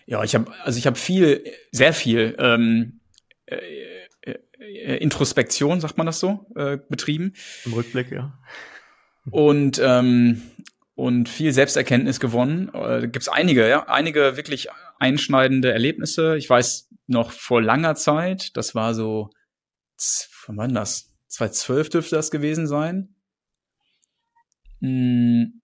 Ja, 0.06 0.22
ich 0.22 0.34
habe 0.34 0.52
also 0.64 0.78
ich 0.78 0.86
habe 0.86 0.98
viel, 0.98 1.44
sehr 1.70 1.92
viel 1.92 2.36
ähm, 2.38 3.00
äh, 3.46 3.56
äh, 4.24 4.96
Introspektion, 4.98 5.80
sagt 5.80 5.96
man 5.96 6.06
das 6.06 6.20
so, 6.20 6.46
äh, 6.56 6.78
betrieben. 6.88 7.34
Im 7.64 7.72
Rückblick, 7.72 8.12
ja. 8.12 8.38
Und 9.30 9.80
ähm, 9.82 10.42
und 10.94 11.28
viel 11.28 11.52
Selbsterkenntnis 11.52 12.20
gewonnen. 12.20 12.70
Äh, 12.74 13.02
Gibt 13.02 13.22
es 13.22 13.28
einige, 13.28 13.68
ja, 13.68 13.88
einige 13.88 14.36
wirklich 14.36 14.68
einschneidende 14.98 15.72
Erlebnisse. 15.72 16.36
Ich 16.36 16.48
weiß 16.48 16.90
noch 17.06 17.32
vor 17.32 17.62
langer 17.62 17.94
Zeit, 17.94 18.56
das 18.56 18.74
war 18.74 18.94
so 18.94 19.30
wann 20.46 20.56
war 20.56 20.68
das? 20.68 21.12
2012 21.28 21.88
dürfte 21.88 22.16
das 22.16 22.30
gewesen 22.30 22.66
sein. 22.66 23.14
Hm, 24.80 25.62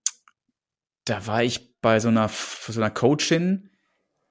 da 1.04 1.26
war 1.26 1.42
ich 1.42 1.80
bei 1.80 2.00
so 2.00 2.08
einer, 2.08 2.28
so 2.28 2.80
einer 2.80 2.90
Coachin, 2.90 3.70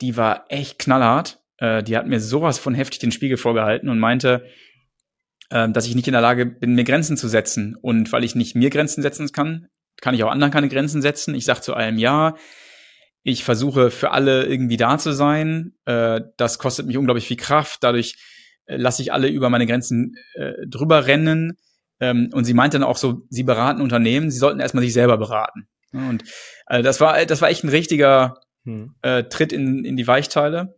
die 0.02 0.18
war 0.18 0.46
echt 0.50 0.80
knallhart. 0.80 1.42
Äh, 1.58 1.84
die 1.84 1.98
hat 1.98 2.08
mir 2.08 2.20
sowas 2.20 2.60
von 2.60 2.76
heftig 2.76 3.00
den 3.00 3.12
Spiegel 3.12 3.38
vorgehalten 3.38 3.90
und 3.90 4.00
meinte, 4.00 4.46
äh, 5.50 5.70
dass 5.70 5.88
ich 5.88 5.96
nicht 5.96 6.08
in 6.08 6.14
der 6.14 6.22
Lage 6.22 6.46
bin, 6.46 6.76
mir 6.76 6.84
Grenzen 6.84 7.18
zu 7.18 7.28
setzen. 7.28 7.76
Und 7.76 8.12
weil 8.12 8.24
ich 8.24 8.36
nicht 8.36 8.56
mir 8.56 8.70
Grenzen 8.70 9.02
setzen 9.02 9.32
kann, 9.32 9.68
kann 10.02 10.14
ich 10.14 10.24
auch 10.24 10.32
anderen 10.32 10.52
keine 10.52 10.70
Grenzen 10.70 11.02
setzen. 11.02 11.36
Ich 11.36 11.46
sage 11.46 11.62
zu 11.62 11.74
allem 11.74 11.98
Ja. 11.98 12.36
Ich 13.24 13.44
versuche 13.44 13.92
für 13.92 14.12
alle 14.12 14.46
irgendwie 14.46 14.78
da 14.78 14.98
zu 14.98 15.12
sein. 15.12 15.74
Äh, 15.86 16.22
das 16.38 16.60
kostet 16.60 16.86
mich 16.86 16.98
unglaublich 16.98 17.28
viel 17.28 17.38
Kraft. 17.38 17.84
Dadurch 17.84 18.16
lasse 18.68 19.02
ich 19.02 19.14
alle 19.14 19.30
über 19.30 19.50
meine 19.50 19.66
Grenzen 19.66 20.16
äh, 20.34 20.54
drüber 20.68 21.08
rennen. 21.08 21.58
Ähm, 22.00 22.30
und 22.34 22.46
sie 22.46 22.54
meinte 22.54 22.78
dann 22.78 22.88
auch 22.88 22.98
so, 22.98 23.24
sie 23.30 23.44
beraten 23.44 23.82
Unternehmen, 23.82 24.30
sie 24.30 24.38
sollten 24.38 24.60
erstmal 24.60 24.84
sich 24.84 24.94
selber 24.94 25.18
beraten. 25.18 25.68
Und 25.94 26.24
äh, 26.68 26.84
das 26.84 27.00
war, 27.00 27.26
das 27.26 27.42
war 27.42 27.50
echt 27.50 27.64
ein 27.64 27.70
richtiger 27.70 28.40
hm. 28.66 28.96
äh, 29.02 29.24
Tritt 29.24 29.52
in, 29.52 29.86
in 29.86 29.98
die 29.98 30.08
Weichteile 30.08 30.76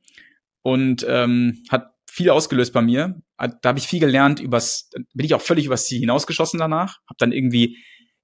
und 0.62 1.06
ähm, 1.08 1.64
hat 1.70 1.92
viel 2.10 2.30
ausgelöst 2.30 2.74
bei 2.74 2.82
mir. 2.82 3.22
Da 3.38 3.70
habe 3.70 3.80
ich 3.80 3.88
viel 3.88 4.00
gelernt 4.00 4.40
übers, 4.40 4.90
bin 5.14 5.26
ich 5.26 5.34
auch 5.34 5.42
völlig 5.42 5.66
übers 5.66 5.86
Ziel 5.86 6.00
hinausgeschossen 6.00 6.60
danach. 6.60 6.98
Habe 7.08 7.18
dann 7.18 7.32
irgendwie 7.32 7.78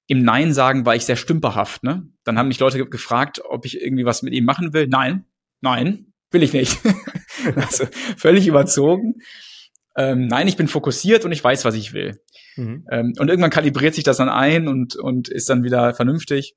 im 0.06 0.22
Nein 0.22 0.52
sagen 0.52 0.86
war 0.86 0.94
ich 0.94 1.04
sehr 1.04 1.16
stümperhaft. 1.16 1.82
Ne? 1.82 2.06
Dann 2.24 2.38
haben 2.38 2.48
mich 2.48 2.60
Leute 2.60 2.84
gefragt, 2.86 3.40
ob 3.48 3.64
ich 3.64 3.80
irgendwie 3.80 4.04
was 4.04 4.22
mit 4.22 4.34
ihm 4.34 4.44
machen 4.44 4.72
will. 4.72 4.86
Nein, 4.86 5.24
nein, 5.60 6.12
will 6.30 6.42
ich 6.42 6.52
nicht. 6.52 6.78
also 7.56 7.86
völlig 8.16 8.46
überzogen 8.46 9.16
ähm, 9.96 10.26
nein, 10.26 10.46
ich 10.46 10.56
bin 10.56 10.68
fokussiert 10.68 11.24
und 11.24 11.32
ich 11.32 11.42
weiß, 11.42 11.64
was 11.64 11.74
ich 11.74 11.92
will. 11.92 12.20
Mhm. 12.56 12.86
Ähm, 12.90 13.14
und 13.18 13.28
irgendwann 13.28 13.50
kalibriert 13.50 13.94
sich 13.94 14.04
das 14.04 14.18
dann 14.18 14.28
ein 14.28 14.68
und, 14.68 14.96
und 14.96 15.28
ist 15.28 15.48
dann 15.48 15.64
wieder 15.64 15.94
vernünftig. 15.94 16.54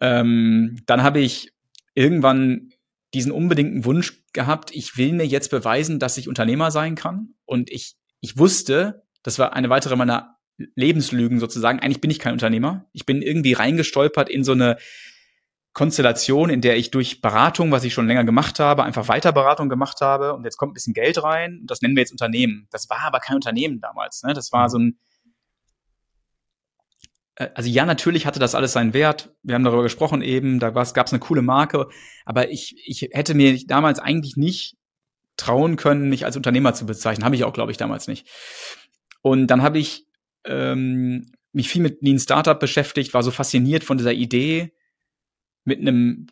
Ähm, 0.00 0.76
dann 0.86 1.02
habe 1.02 1.20
ich 1.20 1.52
irgendwann 1.94 2.70
diesen 3.14 3.32
unbedingten 3.32 3.84
Wunsch 3.84 4.22
gehabt, 4.32 4.70
ich 4.74 4.96
will 4.96 5.12
mir 5.12 5.26
jetzt 5.26 5.50
beweisen, 5.50 5.98
dass 5.98 6.18
ich 6.18 6.28
Unternehmer 6.28 6.70
sein 6.70 6.94
kann. 6.94 7.34
Und 7.44 7.70
ich, 7.70 7.96
ich 8.20 8.36
wusste, 8.36 9.02
das 9.22 9.38
war 9.38 9.54
eine 9.54 9.70
weitere 9.70 9.96
meiner 9.96 10.36
Lebenslügen 10.74 11.38
sozusagen, 11.38 11.78
eigentlich 11.78 12.00
bin 12.00 12.10
ich 12.10 12.18
kein 12.18 12.32
Unternehmer. 12.32 12.86
Ich 12.92 13.06
bin 13.06 13.22
irgendwie 13.22 13.52
reingestolpert 13.52 14.28
in 14.28 14.44
so 14.44 14.52
eine 14.52 14.76
Konstellation, 15.78 16.50
in 16.50 16.60
der 16.60 16.76
ich 16.76 16.90
durch 16.90 17.20
Beratung, 17.20 17.70
was 17.70 17.84
ich 17.84 17.94
schon 17.94 18.08
länger 18.08 18.24
gemacht 18.24 18.58
habe, 18.58 18.82
einfach 18.82 19.06
weiter 19.06 19.30
Beratung 19.30 19.68
gemacht 19.68 20.00
habe 20.00 20.34
und 20.34 20.42
jetzt 20.42 20.56
kommt 20.56 20.72
ein 20.72 20.74
bisschen 20.74 20.92
Geld 20.92 21.22
rein 21.22 21.60
und 21.60 21.70
das 21.70 21.82
nennen 21.82 21.94
wir 21.94 22.00
jetzt 22.00 22.10
Unternehmen. 22.10 22.66
Das 22.72 22.90
war 22.90 22.98
aber 23.02 23.20
kein 23.20 23.36
Unternehmen 23.36 23.80
damals. 23.80 24.24
Ne? 24.24 24.34
Das 24.34 24.50
war 24.50 24.64
mhm. 24.64 24.68
so 24.70 24.78
ein 24.80 24.98
äh, 27.36 27.50
also 27.54 27.70
ja, 27.70 27.86
natürlich 27.86 28.26
hatte 28.26 28.40
das 28.40 28.56
alles 28.56 28.72
seinen 28.72 28.92
Wert. 28.92 29.32
Wir 29.44 29.54
haben 29.54 29.62
darüber 29.62 29.84
gesprochen 29.84 30.20
eben, 30.20 30.58
da 30.58 30.70
gab 30.70 31.06
es 31.06 31.12
eine 31.12 31.20
coole 31.20 31.42
Marke, 31.42 31.86
aber 32.24 32.50
ich, 32.50 32.74
ich 32.84 33.10
hätte 33.12 33.34
mir 33.34 33.56
damals 33.64 34.00
eigentlich 34.00 34.36
nicht 34.36 34.76
trauen 35.36 35.76
können, 35.76 36.08
mich 36.08 36.24
als 36.24 36.36
Unternehmer 36.36 36.74
zu 36.74 36.86
bezeichnen. 36.86 37.24
Habe 37.24 37.36
ich 37.36 37.44
auch, 37.44 37.52
glaube 37.52 37.70
ich, 37.70 37.78
damals 37.78 38.08
nicht. 38.08 38.26
Und 39.22 39.46
dann 39.46 39.62
habe 39.62 39.78
ich 39.78 40.08
ähm, 40.44 41.30
mich 41.52 41.68
viel 41.68 41.82
mit 41.82 42.02
Lean 42.02 42.18
Startup 42.18 42.58
beschäftigt, 42.58 43.14
war 43.14 43.22
so 43.22 43.30
fasziniert 43.30 43.84
von 43.84 43.96
dieser 43.96 44.12
Idee, 44.12 44.72
mit 45.68 45.80
einem 45.80 46.26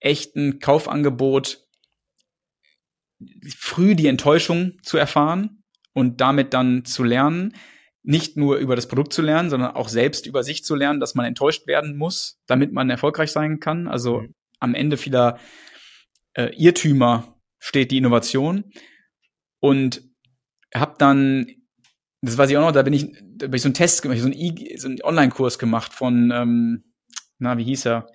echten 0.00 0.58
Kaufangebot 0.58 1.64
früh 3.56 3.94
die 3.94 4.08
Enttäuschung 4.08 4.78
zu 4.82 4.98
erfahren 4.98 5.62
und 5.92 6.20
damit 6.20 6.52
dann 6.52 6.84
zu 6.84 7.04
lernen, 7.04 7.54
nicht 8.02 8.36
nur 8.36 8.56
über 8.56 8.76
das 8.76 8.88
Produkt 8.88 9.12
zu 9.12 9.22
lernen, 9.22 9.48
sondern 9.48 9.76
auch 9.76 9.88
selbst 9.88 10.26
über 10.26 10.42
sich 10.42 10.64
zu 10.64 10.74
lernen, 10.74 11.00
dass 11.00 11.14
man 11.14 11.24
enttäuscht 11.24 11.66
werden 11.66 11.96
muss, 11.96 12.38
damit 12.46 12.72
man 12.72 12.90
erfolgreich 12.90 13.32
sein 13.32 13.60
kann. 13.60 13.88
Also 13.88 14.20
mhm. 14.20 14.34
am 14.60 14.74
Ende 14.74 14.96
vieler 14.96 15.38
äh, 16.34 16.50
Irrtümer 16.56 17.38
steht 17.58 17.90
die 17.90 17.96
Innovation. 17.96 18.64
Und 19.60 20.02
habe 20.74 20.96
dann, 20.98 21.46
das 22.20 22.36
weiß 22.36 22.50
ich 22.50 22.58
auch 22.58 22.66
noch, 22.66 22.72
da 22.72 22.82
bin 22.82 22.92
ich, 22.92 23.10
da 23.36 23.46
bin 23.46 23.54
ich 23.54 23.62
so 23.62 23.68
einen 23.68 23.74
Test 23.74 24.02
gemacht, 24.02 24.18
so 24.18 24.26
einen, 24.26 24.76
so 24.76 24.88
einen 24.88 25.02
Online-Kurs 25.02 25.58
gemacht 25.58 25.94
von, 25.94 26.30
ähm, 26.30 26.84
na, 27.38 27.56
wie 27.56 27.64
hieß 27.64 27.86
er? 27.86 28.06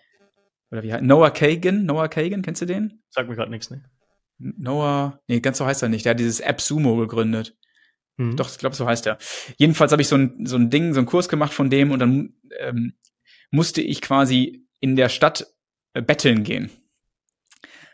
Oder 0.71 0.83
wie 0.83 0.93
heißt 0.93 1.03
Noah 1.03 1.31
Kagan? 1.31 1.85
Noah 1.85 2.07
Kagan, 2.07 2.41
kennst 2.41 2.61
du 2.61 2.65
den? 2.65 3.01
Sag 3.09 3.27
mir 3.27 3.35
gerade 3.35 3.51
nichts, 3.51 3.71
ne? 3.71 3.83
Noah, 4.37 5.21
nee, 5.27 5.39
ganz 5.39 5.57
so 5.57 5.65
heißt 5.65 5.83
er 5.83 5.89
nicht. 5.89 6.05
Der 6.05 6.11
hat 6.11 6.19
dieses 6.19 6.41
AppSumo 6.41 6.95
gegründet. 6.95 7.57
Mhm. 8.17 8.35
Doch, 8.35 8.49
ich 8.49 8.57
glaube, 8.57 8.75
so 8.75 8.85
heißt 8.85 9.07
er. 9.07 9.17
Jedenfalls 9.57 9.91
habe 9.91 10.01
ich 10.01 10.07
so 10.07 10.15
ein, 10.15 10.45
so 10.45 10.55
ein 10.55 10.69
Ding, 10.69 10.93
so 10.93 10.99
einen 10.99 11.07
Kurs 11.07 11.29
gemacht 11.29 11.53
von 11.53 11.69
dem 11.69 11.91
und 11.91 11.99
dann 11.99 12.33
ähm, 12.59 12.93
musste 13.51 13.81
ich 13.81 14.01
quasi 14.01 14.65
in 14.79 14.95
der 14.95 15.09
Stadt 15.09 15.47
äh, 15.93 16.01
betteln 16.01 16.43
gehen. 16.43 16.69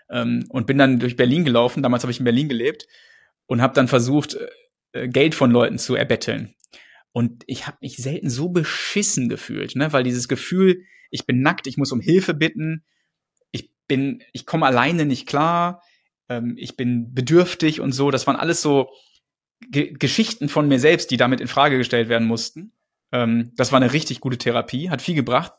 Ähm, 0.10 0.46
und 0.50 0.68
bin 0.68 0.78
dann 0.78 1.00
durch 1.00 1.16
Berlin 1.16 1.46
gelaufen. 1.46 1.82
Damals 1.82 2.04
habe 2.04 2.12
ich 2.12 2.20
in 2.20 2.26
Berlin 2.26 2.50
gelebt 2.50 2.88
und 3.48 3.62
habe 3.62 3.74
dann 3.74 3.88
versucht, 3.88 4.38
äh, 4.92 5.08
Geld 5.08 5.34
von 5.34 5.52
Leuten 5.52 5.78
zu 5.78 5.96
erbetteln. 5.96 6.54
Und 7.12 7.44
ich 7.48 7.66
habe 7.66 7.78
mich 7.82 7.98
selten 7.98 8.30
so 8.30 8.50
beschissen 8.50 9.30
gefühlt, 9.30 9.76
ne? 9.76 9.94
weil 9.94 10.04
dieses 10.04 10.28
Gefühl, 10.28 10.84
ich 11.12 11.26
bin 11.26 11.42
nackt, 11.42 11.68
ich 11.68 11.78
muss 11.78 11.92
um 11.92 12.00
Hilfe 12.00 12.34
bitten, 12.34 12.84
ich 13.52 13.72
bin, 13.88 14.24
ich 14.34 14.46
komme 14.46 14.66
alleine 14.66 15.06
nicht 15.06 15.28
klar, 15.28 15.82
ähm, 16.30 16.56
ich 16.58 16.76
bin 16.76 17.14
bedürftig 17.14 17.82
und 17.82 17.92
so. 17.92 18.12
Das 18.12 18.28
waren 18.28 18.36
alles 18.36 18.62
so 18.62 18.90
Ge 19.70 19.94
Geschichten 19.94 20.50
von 20.50 20.68
mir 20.68 20.80
selbst, 20.80 21.12
die 21.12 21.18
damit 21.18 21.40
in 21.40 21.48
Frage 21.48 21.78
gestellt 21.78 22.10
werden 22.10 22.28
mussten. 22.28 22.74
Ähm, 23.12 23.52
das 23.56 23.72
war 23.72 23.78
eine 23.82 23.94
richtig 23.94 24.20
gute 24.20 24.38
Therapie, 24.38 24.90
hat 24.90 25.02
viel 25.02 25.16
gebracht. 25.16 25.54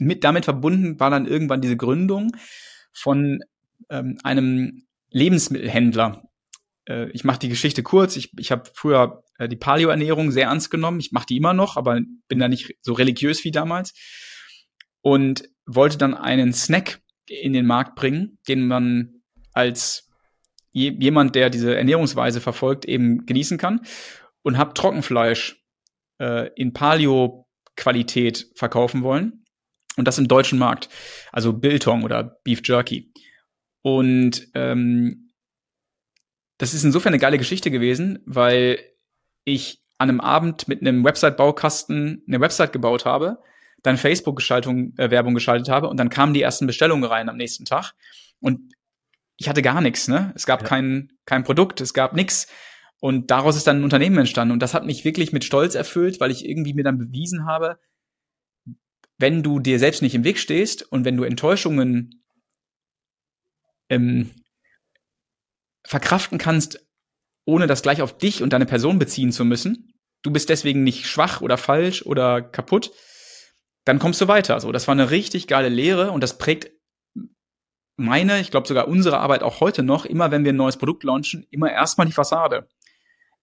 Mit 0.00 0.24
damit 0.24 0.44
verbunden 0.44 0.98
war 1.00 1.10
dann 1.10 1.26
irgendwann 1.26 1.60
diese 1.60 1.76
Gründung 1.76 2.36
von 2.92 3.40
ähm, 3.90 4.18
einem 4.22 4.86
Lebensmittelhändler. 5.10 6.30
Äh, 6.88 7.10
ich 7.10 7.24
mache 7.24 7.40
die 7.40 7.48
Geschichte 7.48 7.82
kurz. 7.82 8.16
Ich, 8.16 8.32
ich 8.38 8.52
habe 8.52 8.70
früher 8.72 9.24
äh, 9.38 9.48
die 9.48 9.56
Paleo-Ernährung 9.56 10.30
sehr 10.30 10.46
ernst 10.46 10.70
genommen. 10.70 11.00
Ich 11.00 11.12
mache 11.12 11.26
die 11.26 11.36
immer 11.36 11.52
noch, 11.52 11.76
aber 11.76 12.00
bin 12.28 12.38
da 12.38 12.48
nicht 12.48 12.76
so 12.80 12.92
religiös 12.92 13.44
wie 13.44 13.50
damals. 13.50 13.94
Und 15.02 15.48
wollte 15.66 15.98
dann 15.98 16.14
einen 16.14 16.52
Snack 16.52 17.00
in 17.26 17.52
den 17.52 17.66
Markt 17.66 17.94
bringen, 17.94 18.38
den 18.48 18.66
man 18.66 19.22
als 19.52 20.08
je, 20.72 20.90
jemand, 20.98 21.34
der 21.34 21.50
diese 21.50 21.76
Ernährungsweise 21.76 22.40
verfolgt, 22.40 22.84
eben 22.84 23.26
genießen 23.26 23.58
kann. 23.58 23.80
Und 24.42 24.58
habe 24.58 24.74
Trockenfleisch 24.74 25.62
äh, 26.18 26.50
in 26.54 26.72
Paleo-Qualität 26.72 28.50
verkaufen 28.54 29.02
wollen. 29.02 29.44
Und 29.96 30.06
das 30.06 30.18
im 30.18 30.28
deutschen 30.28 30.58
Markt. 30.58 30.88
Also 31.32 31.52
Biltong 31.52 32.04
oder 32.04 32.38
Beef 32.44 32.62
Jerky. 32.64 33.12
Und 33.82 34.48
ähm, 34.54 35.30
das 36.58 36.74
ist 36.74 36.84
insofern 36.84 37.12
eine 37.12 37.20
geile 37.20 37.38
Geschichte 37.38 37.70
gewesen, 37.70 38.20
weil 38.26 38.78
ich 39.44 39.82
an 39.98 40.08
einem 40.10 40.20
Abend 40.20 40.68
mit 40.68 40.80
einem 40.80 41.04
Website-Baukasten 41.04 42.22
eine 42.26 42.40
Website 42.40 42.72
gebaut 42.72 43.04
habe, 43.04 43.42
dann 43.82 43.96
Facebook-Werbung 43.96 45.32
äh, 45.32 45.34
geschaltet 45.34 45.68
habe 45.68 45.88
und 45.88 45.96
dann 45.96 46.10
kamen 46.10 46.34
die 46.34 46.42
ersten 46.42 46.66
Bestellungen 46.66 47.04
rein 47.04 47.28
am 47.28 47.36
nächsten 47.36 47.64
Tag. 47.64 47.92
Und 48.40 48.72
ich 49.36 49.48
hatte 49.48 49.62
gar 49.62 49.80
nichts, 49.80 50.08
ne? 50.08 50.32
Es 50.34 50.46
gab 50.46 50.62
ja. 50.62 50.68
kein, 50.68 51.12
kein 51.24 51.44
Produkt, 51.44 51.80
es 51.80 51.94
gab 51.94 52.14
nichts. 52.14 52.46
Und 53.00 53.30
daraus 53.30 53.56
ist 53.56 53.66
dann 53.66 53.78
ein 53.78 53.84
Unternehmen 53.84 54.18
entstanden. 54.18 54.52
Und 54.52 54.60
das 54.60 54.74
hat 54.74 54.84
mich 54.84 55.04
wirklich 55.04 55.32
mit 55.32 55.44
Stolz 55.44 55.74
erfüllt, 55.74 56.20
weil 56.20 56.30
ich 56.30 56.46
irgendwie 56.46 56.74
mir 56.74 56.84
dann 56.84 56.98
bewiesen 56.98 57.46
habe, 57.46 57.78
wenn 59.16 59.42
du 59.42 59.58
dir 59.58 59.78
selbst 59.78 60.02
nicht 60.02 60.14
im 60.14 60.24
Weg 60.24 60.38
stehst 60.38 60.82
und 60.92 61.04
wenn 61.04 61.16
du 61.16 61.24
Enttäuschungen 61.24 62.22
ähm, 63.88 64.30
verkraften 65.86 66.38
kannst, 66.38 66.86
ohne 67.44 67.66
das 67.66 67.82
gleich 67.82 68.02
auf 68.02 68.16
dich 68.16 68.42
und 68.42 68.52
deine 68.52 68.66
Person 68.66 68.98
beziehen 68.98 69.32
zu 69.32 69.44
müssen, 69.44 69.94
du 70.22 70.30
bist 70.30 70.48
deswegen 70.48 70.84
nicht 70.84 71.06
schwach 71.06 71.40
oder 71.40 71.56
falsch 71.56 72.02
oder 72.02 72.42
kaputt, 72.42 72.92
dann 73.84 73.98
kommst 73.98 74.20
du 74.20 74.28
weiter. 74.28 74.60
So, 74.60 74.72
das 74.72 74.86
war 74.86 74.92
eine 74.92 75.10
richtig 75.10 75.46
geile 75.46 75.68
Lehre 75.68 76.10
und 76.10 76.22
das 76.22 76.38
prägt 76.38 76.70
meine, 77.96 78.40
ich 78.40 78.50
glaube 78.50 78.66
sogar 78.66 78.88
unsere 78.88 79.18
Arbeit 79.18 79.42
auch 79.42 79.60
heute 79.60 79.82
noch, 79.82 80.04
immer 80.06 80.30
wenn 80.30 80.44
wir 80.44 80.52
ein 80.52 80.56
neues 80.56 80.78
Produkt 80.78 81.04
launchen, 81.04 81.46
immer 81.50 81.70
erstmal 81.70 82.06
die 82.06 82.12
Fassade. 82.12 82.68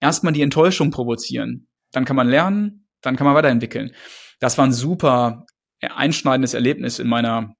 Erstmal 0.00 0.32
die 0.32 0.42
Enttäuschung 0.42 0.90
provozieren. 0.90 1.68
Dann 1.92 2.04
kann 2.04 2.16
man 2.16 2.28
lernen, 2.28 2.88
dann 3.00 3.16
kann 3.16 3.26
man 3.26 3.34
weiterentwickeln. 3.34 3.94
Das 4.40 4.58
war 4.58 4.66
ein 4.66 4.72
super 4.72 5.46
einschneidendes 5.80 6.54
Erlebnis 6.54 6.98
in 6.98 7.08
meiner, 7.08 7.56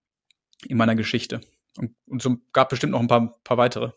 in 0.67 0.77
meiner 0.77 0.97
Geschichte. 0.97 1.41
Und, 1.77 1.95
und 2.07 2.23
so 2.23 2.37
gab 2.53 2.69
bestimmt 2.69 2.93
noch 2.93 3.01
ein 3.01 3.09
paar, 3.09 3.39
paar 3.45 3.57
weitere. 3.57 3.93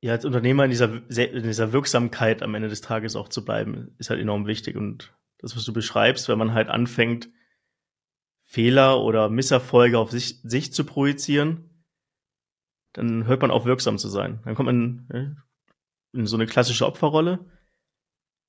Ja, 0.00 0.12
als 0.12 0.24
Unternehmer 0.24 0.64
in 0.64 0.70
dieser, 0.70 0.92
in 1.08 1.42
dieser 1.42 1.72
Wirksamkeit 1.72 2.42
am 2.42 2.54
Ende 2.54 2.68
des 2.68 2.82
Tages 2.82 3.16
auch 3.16 3.28
zu 3.28 3.44
bleiben, 3.44 3.94
ist 3.98 4.10
halt 4.10 4.20
enorm 4.20 4.46
wichtig. 4.46 4.76
Und 4.76 5.14
das, 5.38 5.56
was 5.56 5.64
du 5.64 5.72
beschreibst, 5.72 6.28
wenn 6.28 6.38
man 6.38 6.54
halt 6.54 6.68
anfängt, 6.68 7.28
Fehler 8.44 9.02
oder 9.02 9.28
Misserfolge 9.28 9.98
auf 9.98 10.10
sich, 10.10 10.40
sich 10.42 10.72
zu 10.72 10.84
projizieren, 10.84 11.84
dann 12.92 13.26
hört 13.26 13.42
man 13.42 13.50
auf, 13.50 13.64
wirksam 13.64 13.98
zu 13.98 14.08
sein. 14.08 14.40
Dann 14.44 14.54
kommt 14.54 14.66
man 14.66 15.06
ne, 15.08 15.36
in 16.12 16.26
so 16.26 16.36
eine 16.36 16.46
klassische 16.46 16.86
Opferrolle. 16.86 17.44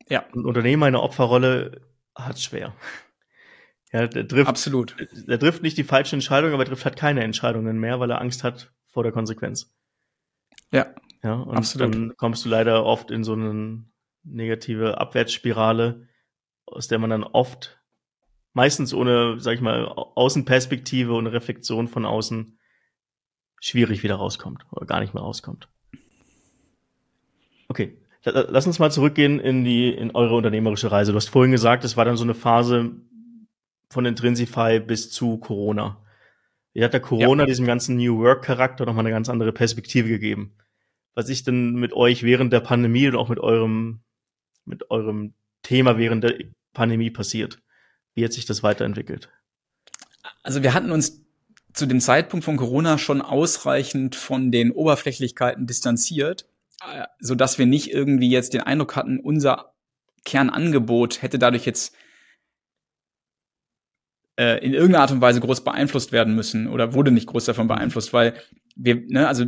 Ja. 0.08 0.26
Ein 0.34 0.46
Unternehmer 0.46 0.88
in 0.88 0.96
einer 0.96 1.04
Opferrolle 1.04 1.82
hat 2.16 2.40
schwer. 2.40 2.74
Ja, 3.94 4.06
der 4.06 4.28
trifft, 4.28 4.50
Absolut. 4.50 4.98
Der 5.30 5.40
trifft 5.40 5.64
nicht 5.64 5.78
die 5.78 5.86
falsche 5.86 6.18
Entscheidung, 6.18 6.52
aber 6.52 6.64
er 6.64 6.68
trifft 6.68 6.84
halt 6.84 6.98
keine 6.98 7.24
Entscheidungen 7.24 7.80
mehr, 7.80 8.02
weil 8.02 8.12
er 8.12 8.20
Angst 8.20 8.44
hat 8.44 8.74
vor 8.86 9.04
der 9.04 9.14
Konsequenz. 9.14 9.74
Ja. 10.74 10.94
Ja, 11.24 11.36
und 11.36 11.56
Absolut. 11.56 11.96
dann 11.96 12.14
kommst 12.18 12.44
du 12.44 12.50
leider 12.50 12.84
oft 12.84 13.12
in 13.12 13.24
so 13.24 13.32
eine 13.32 13.86
negative 14.24 15.00
Abwärtsspirale, 15.00 16.08
aus 16.68 16.88
der 16.88 17.00
man 17.00 17.10
dann 17.10 17.24
oft 17.24 17.80
meistens 18.54 18.94
ohne, 18.94 19.40
sag 19.40 19.56
ich 19.56 19.62
mal, 19.62 19.86
Außenperspektive 19.86 21.14
und 21.14 21.28
Reflexion 21.28 21.88
von 21.88 22.06
außen 22.06 22.58
schwierig 23.60 24.04
wieder 24.04 24.16
rauskommt 24.16 24.66
oder 24.72 24.86
gar 24.86 25.00
nicht 25.00 25.14
mehr 25.14 25.24
rauskommt. 25.24 25.70
Okay, 27.70 27.98
lass 28.24 28.68
uns 28.68 28.80
mal 28.80 28.92
zurückgehen 28.92 29.40
in 29.40 29.64
die 29.64 29.90
in 29.90 30.16
eure 30.16 30.36
unternehmerische 30.36 30.92
Reise. 30.92 31.12
Du 31.12 31.18
hast 31.18 31.30
vorhin 31.30 31.52
gesagt, 31.52 31.84
es 31.84 31.98
war 31.98 32.06
dann 32.06 32.18
so 32.18 32.24
eine 32.24 32.34
Phase 32.34 32.92
von 33.90 34.06
Intrinsify 34.06 34.80
bis 34.80 35.12
zu 35.12 35.38
Corona. 35.38 36.04
Wie 36.74 36.84
hat 36.84 36.94
der 36.94 37.00
Corona 37.00 37.44
ja. 37.44 37.48
diesem 37.48 37.66
ganzen 37.66 37.98
New 37.98 38.20
Work 38.20 38.44
Charakter 38.44 38.86
nochmal 38.86 39.06
eine 39.06 39.14
ganz 39.14 39.30
andere 39.30 39.52
Perspektive 39.52 40.10
gegeben? 40.10 40.56
Was 41.16 41.30
ist 41.30 41.48
denn 41.48 41.74
mit 41.76 41.94
euch 41.94 42.24
während 42.24 42.54
der 42.54 42.60
Pandemie 42.60 43.08
und 43.08 43.16
auch 43.16 43.30
mit 43.30 43.40
eurem 43.40 44.02
mit 44.66 44.92
eurem 44.92 45.34
Thema 45.68 45.98
während 45.98 46.24
der 46.24 46.36
Pandemie 46.74 47.10
passiert? 47.10 47.60
Wie 48.16 48.24
hat 48.24 48.32
sich 48.32 48.46
das 48.46 48.64
weiterentwickelt? 48.64 49.30
Also 50.42 50.64
wir 50.64 50.74
hatten 50.74 50.92
uns 50.92 51.26
zu 51.74 51.86
dem 51.86 52.00
Zeitpunkt 52.00 52.46
von 52.46 52.56
Corona 52.56 52.98
schon 52.98 53.22
ausreichend 53.22 54.16
von 54.16 54.52
den 54.52 54.72
Oberflächlichkeiten 54.72 55.68
distanziert, 55.68 56.48
äh, 56.82 57.04
so 57.20 57.36
dass 57.36 57.60
wir 57.60 57.66
nicht 57.66 57.92
irgendwie 57.92 58.30
jetzt 58.30 58.54
den 58.54 58.62
Eindruck 58.62 58.96
hatten, 58.96 59.20
unser 59.20 59.74
Kernangebot 60.24 61.22
hätte 61.22 61.38
dadurch 61.38 61.66
jetzt 61.66 61.94
äh, 64.40 64.64
in 64.66 64.74
irgendeiner 64.74 65.02
Art 65.02 65.12
und 65.12 65.22
Weise 65.22 65.42
groß 65.42 65.66
beeinflusst 65.66 66.14
werden 66.14 66.34
müssen 66.34 66.68
oder 66.68 66.94
wurde 66.94 67.12
nicht 67.12 67.28
groß 67.28 67.44
davon 67.44 67.68
beeinflusst, 67.68 68.14
weil 68.14 68.36
wir, 68.78 68.96
ne, 68.96 69.28
also 69.28 69.46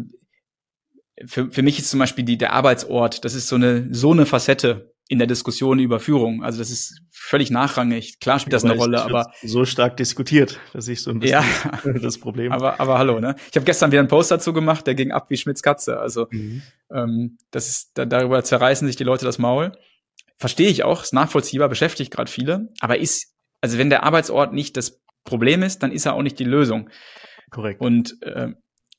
für, 1.25 1.49
für 1.49 1.61
mich 1.61 1.79
ist 1.79 1.89
zum 1.89 1.99
Beispiel 1.99 2.25
die, 2.25 2.37
der 2.37 2.51
Arbeitsort, 2.51 3.23
das 3.23 3.35
ist 3.35 3.47
so 3.47 3.55
eine, 3.55 3.87
so 3.93 4.11
eine 4.11 4.25
Facette 4.25 4.93
in 5.09 5.17
der 5.17 5.27
Diskussion 5.27 5.79
über 5.79 5.99
Führung. 5.99 6.43
Also 6.43 6.59
das 6.59 6.69
ist 6.69 7.01
völlig 7.11 7.49
nachrangig. 7.49 8.19
Klar 8.19 8.39
spielt 8.39 8.53
das 8.53 8.63
eine 8.63 8.75
Rolle, 8.75 9.01
aber 9.01 9.31
so 9.41 9.65
stark 9.65 9.97
diskutiert, 9.97 10.59
dass 10.71 10.87
ich 10.87 11.01
so 11.01 11.09
ein 11.09 11.19
bisschen 11.19 11.43
ja, 11.83 11.93
das 12.01 12.19
Problem. 12.19 12.51
Aber 12.51 12.79
aber 12.79 12.99
hallo, 12.99 13.19
ne? 13.19 13.35
Ich 13.49 13.55
habe 13.55 13.65
gestern 13.65 13.91
wieder 13.91 13.99
einen 13.99 14.07
Post 14.07 14.29
dazu 14.29 14.53
gemacht, 14.53 14.85
der 14.85 14.93
ging 14.93 15.11
ab 15.11 15.29
wie 15.29 15.37
Schmitz 15.37 15.63
Katze. 15.63 15.99
Also 15.99 16.27
mhm. 16.29 16.61
ähm, 16.93 17.37
das 17.49 17.67
ist 17.69 17.91
da, 17.95 18.05
darüber 18.05 18.43
zerreißen 18.43 18.87
sich 18.87 18.95
die 18.95 19.03
Leute 19.03 19.25
das 19.25 19.39
Maul. 19.39 19.71
Verstehe 20.37 20.69
ich 20.69 20.83
auch, 20.83 21.01
ist 21.01 21.13
nachvollziehbar, 21.13 21.69
beschäftigt 21.69 22.11
gerade 22.11 22.31
viele, 22.31 22.69
aber 22.79 22.99
ist 22.99 23.33
also 23.61 23.79
wenn 23.79 23.89
der 23.89 24.03
Arbeitsort 24.03 24.53
nicht 24.53 24.77
das 24.77 25.01
Problem 25.23 25.63
ist, 25.63 25.79
dann 25.83 25.91
ist 25.91 26.05
er 26.05 26.13
auch 26.13 26.21
nicht 26.21 26.37
die 26.37 26.45
Lösung. 26.45 26.89
Korrekt. 27.49 27.81
Und 27.81 28.21
äh, 28.21 28.51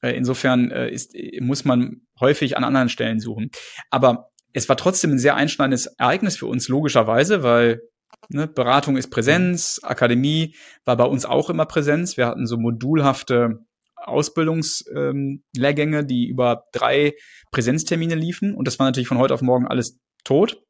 insofern 0.03 0.73
äh, 0.73 0.91
ist, 0.91 1.15
muss 1.41 1.65
man 1.65 2.03
häufig 2.19 2.57
an 2.57 2.65
anderen 2.65 2.89
Stellen 2.89 3.21
suchen. 3.21 3.51
Aber 3.91 4.31
es 4.53 4.69
war 4.69 4.77
trotzdem 4.77 5.13
ein 5.13 5.19
sehr 5.19 5.37
einschneidendes 5.37 5.87
Ereignis 5.99 6.37
für 6.37 6.47
uns, 6.47 6.69
logischerweise, 6.69 7.43
weil 7.43 7.83
ne, 8.29 8.47
Beratung 8.47 8.97
ist 8.97 9.11
Präsenz, 9.11 9.81
Akademie 9.83 10.55
war 10.85 10.97
bei 10.97 11.05
uns 11.05 11.25
auch 11.25 11.51
immer 11.51 11.67
Präsenz. 11.67 12.17
Wir 12.17 12.27
hatten 12.27 12.47
so 12.47 12.57
modulhafte 12.57 13.59
Ausbildungslehrgänge, 13.97 15.99
ähm, 15.99 16.07
die 16.07 16.29
über 16.29 16.65
drei 16.73 17.15
Präsenztermine 17.51 18.15
liefen. 18.15 18.55
Und 18.55 18.67
das 18.67 18.79
war 18.79 18.87
natürlich 18.87 19.09
von 19.09 19.19
heute 19.19 19.35
auf 19.35 19.43
morgen 19.43 19.67
alles 19.67 19.99
tot. 20.25 20.63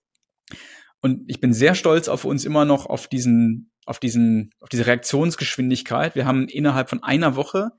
Und 1.00 1.22
ich 1.28 1.40
bin 1.40 1.52
sehr 1.52 1.74
stolz 1.74 2.08
auf 2.08 2.24
uns 2.24 2.44
immer 2.44 2.64
noch 2.64 2.86
auf 2.86 3.08
diesen, 3.08 3.72
auf 3.86 4.00
diesen, 4.00 4.50
auf 4.60 4.68
diese 4.68 4.86
Reaktionsgeschwindigkeit. 4.86 6.14
Wir 6.14 6.26
haben 6.26 6.48
innerhalb 6.48 6.90
von 6.90 7.02
einer 7.02 7.36
Woche 7.36 7.70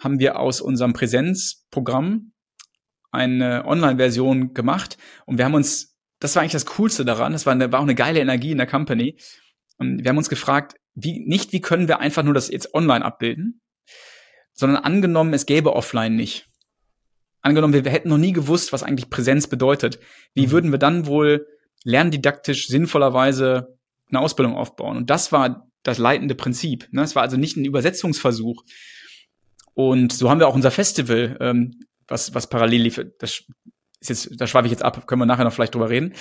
haben 0.00 0.18
wir 0.18 0.38
aus 0.38 0.60
unserem 0.60 0.94
Präsenzprogramm 0.94 2.32
eine 3.10 3.64
Online-Version 3.66 4.54
gemacht 4.54 4.98
und 5.26 5.38
wir 5.38 5.44
haben 5.44 5.54
uns, 5.54 5.96
das 6.18 6.34
war 6.34 6.42
eigentlich 6.42 6.52
das 6.52 6.66
Coolste 6.66 7.04
daran, 7.04 7.32
das 7.32 7.46
war, 7.46 7.52
eine, 7.52 7.72
war 7.72 7.80
auch 7.80 7.84
eine 7.84 7.94
geile 7.94 8.20
Energie 8.20 8.52
in 8.52 8.58
der 8.58 8.66
Company. 8.66 9.16
Und 9.78 10.04
wir 10.04 10.10
haben 10.10 10.18
uns 10.18 10.28
gefragt, 10.28 10.74
wie, 10.94 11.20
nicht 11.26 11.52
wie 11.52 11.60
können 11.60 11.88
wir 11.88 12.00
einfach 12.00 12.22
nur 12.22 12.34
das 12.34 12.50
jetzt 12.50 12.74
online 12.74 13.04
abbilden, 13.04 13.62
sondern 14.52 14.82
angenommen, 14.84 15.32
es 15.32 15.46
gäbe 15.46 15.74
offline 15.74 16.16
nicht. 16.16 16.46
Angenommen, 17.40 17.72
wir, 17.72 17.90
hätten 17.90 18.10
noch 18.10 18.18
nie 18.18 18.32
gewusst, 18.32 18.72
was 18.72 18.82
eigentlich 18.82 19.08
Präsenz 19.08 19.46
bedeutet. 19.46 19.98
Wie 20.34 20.48
mhm. 20.48 20.50
würden 20.50 20.70
wir 20.72 20.78
dann 20.78 21.06
wohl 21.06 21.46
lerndidaktisch 21.84 22.66
sinnvollerweise 22.66 23.78
eine 24.10 24.20
Ausbildung 24.20 24.54
aufbauen? 24.54 24.98
Und 24.98 25.10
das 25.10 25.32
war 25.32 25.66
das 25.82 25.96
leitende 25.96 26.34
Prinzip. 26.34 26.88
Ne? 26.90 27.02
Es 27.02 27.16
war 27.16 27.22
also 27.22 27.38
nicht 27.38 27.56
ein 27.56 27.64
Übersetzungsversuch. 27.64 28.62
Und 29.72 30.12
so 30.12 30.28
haben 30.28 30.40
wir 30.40 30.48
auch 30.48 30.54
unser 30.54 30.70
Festival, 30.70 31.38
ähm, 31.40 31.80
was, 32.10 32.34
was 32.34 32.48
parallel 32.48 32.82
lief. 32.82 33.00
Das 33.18 33.44
ist 34.00 34.08
jetzt, 34.08 34.40
da 34.40 34.46
schweife 34.46 34.66
ich 34.66 34.72
jetzt 34.72 34.84
ab, 34.84 35.06
können 35.06 35.20
wir 35.20 35.26
nachher 35.26 35.44
noch 35.44 35.52
vielleicht 35.52 35.74
drüber 35.74 35.90
reden. 35.90 36.14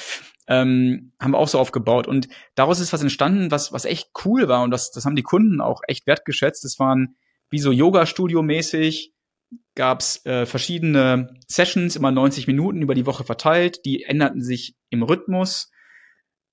Ähm, 0.47 1.13
haben 1.19 1.31
wir 1.31 1.37
auch 1.37 1.47
so 1.47 1.59
aufgebaut. 1.59 2.07
Und 2.07 2.27
daraus 2.55 2.79
ist 2.79 2.93
was 2.93 3.01
entstanden, 3.01 3.51
was, 3.51 3.71
was 3.71 3.85
echt 3.85 4.11
cool 4.25 4.47
war. 4.47 4.63
Und 4.63 4.71
das, 4.71 4.91
das 4.91 5.05
haben 5.05 5.15
die 5.15 5.23
Kunden 5.23 5.61
auch 5.61 5.81
echt 5.87 6.07
wertgeschätzt. 6.07 6.63
Das 6.63 6.79
waren 6.79 7.15
wie 7.49 7.59
so 7.59 7.71
Yoga-Studio-mäßig, 7.71 9.13
gab's 9.75 10.23
äh, 10.25 10.45
verschiedene 10.45 11.33
Sessions, 11.47 11.95
immer 11.95 12.11
90 12.11 12.47
Minuten 12.47 12.81
über 12.81 12.95
die 12.95 13.05
Woche 13.05 13.23
verteilt. 13.23 13.85
Die 13.85 14.03
änderten 14.03 14.41
sich 14.41 14.75
im 14.89 15.03
Rhythmus. 15.03 15.71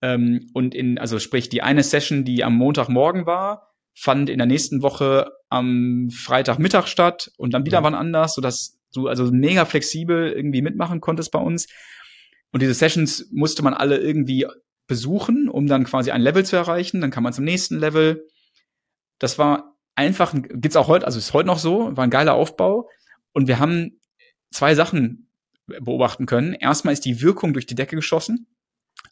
Ähm, 0.03 0.51
und 0.55 0.75
in, 0.75 0.99
also 0.99 1.19
sprich, 1.19 1.49
die 1.49 1.63
eine 1.63 1.83
Session, 1.83 2.25
die 2.25 2.45
am 2.45 2.55
Montagmorgen 2.55 3.27
war, 3.27 3.75
fand 3.95 4.31
in 4.31 4.39
der 4.39 4.47
nächsten 4.47 4.83
Woche 4.83 5.33
am 5.49 6.11
Freitagmittag 6.11 6.87
statt 6.87 7.31
und 7.39 7.55
dann 7.55 7.65
wieder 7.65 7.79
ja. 7.79 7.85
wann 7.85 7.95
anders, 7.95 8.35
sodass 8.35 8.79
du 8.97 9.09
also 9.09 9.31
mega 9.31 9.65
flexibel 9.65 10.33
irgendwie 10.33 10.63
mitmachen 10.63 11.01
konntest 11.01 11.31
bei 11.31 11.39
uns. 11.39 11.67
Und 12.53 12.63
diese 12.63 12.75
Sessions 12.75 13.29
musste 13.33 13.63
man 13.63 13.75
alle 13.75 13.99
irgendwie 13.99 14.47
besuchen, 14.87 15.49
um 15.49 15.67
dann 15.67 15.85
quasi 15.85 16.11
ein 16.11 16.23
Level 16.23 16.45
zu 16.45 16.57
erreichen. 16.57 17.01
Dann 17.01 17.11
kam 17.11 17.25
man 17.25 17.33
zum 17.33 17.45
nächsten 17.45 17.79
Level. 17.79 18.27
Das 19.19 19.39
war 19.39 19.77
einfach, 19.95 20.35
gibt's 20.35 20.77
auch 20.77 20.89
heute, 20.89 21.07
also 21.07 21.19
ist 21.19 21.33
heute 21.33 21.49
noch 21.49 21.59
so, 21.59 21.97
war 21.97 22.05
ein 22.05 22.11
geiler 22.11 22.35
Aufbau. 22.35 22.89
Und 23.33 23.49
wir 23.49 23.59
haben 23.59 24.01
zwei 24.51 24.75
Sachen 24.75 25.31
beobachten 25.67 26.27
können. 26.27 26.55
Erstmal 26.55 26.95
ist 26.95 27.05
die 27.05 27.21
Wirkung 27.21 27.53
durch 27.53 27.67
die 27.67 27.75
Decke 27.75 27.97
geschossen. 27.97 28.47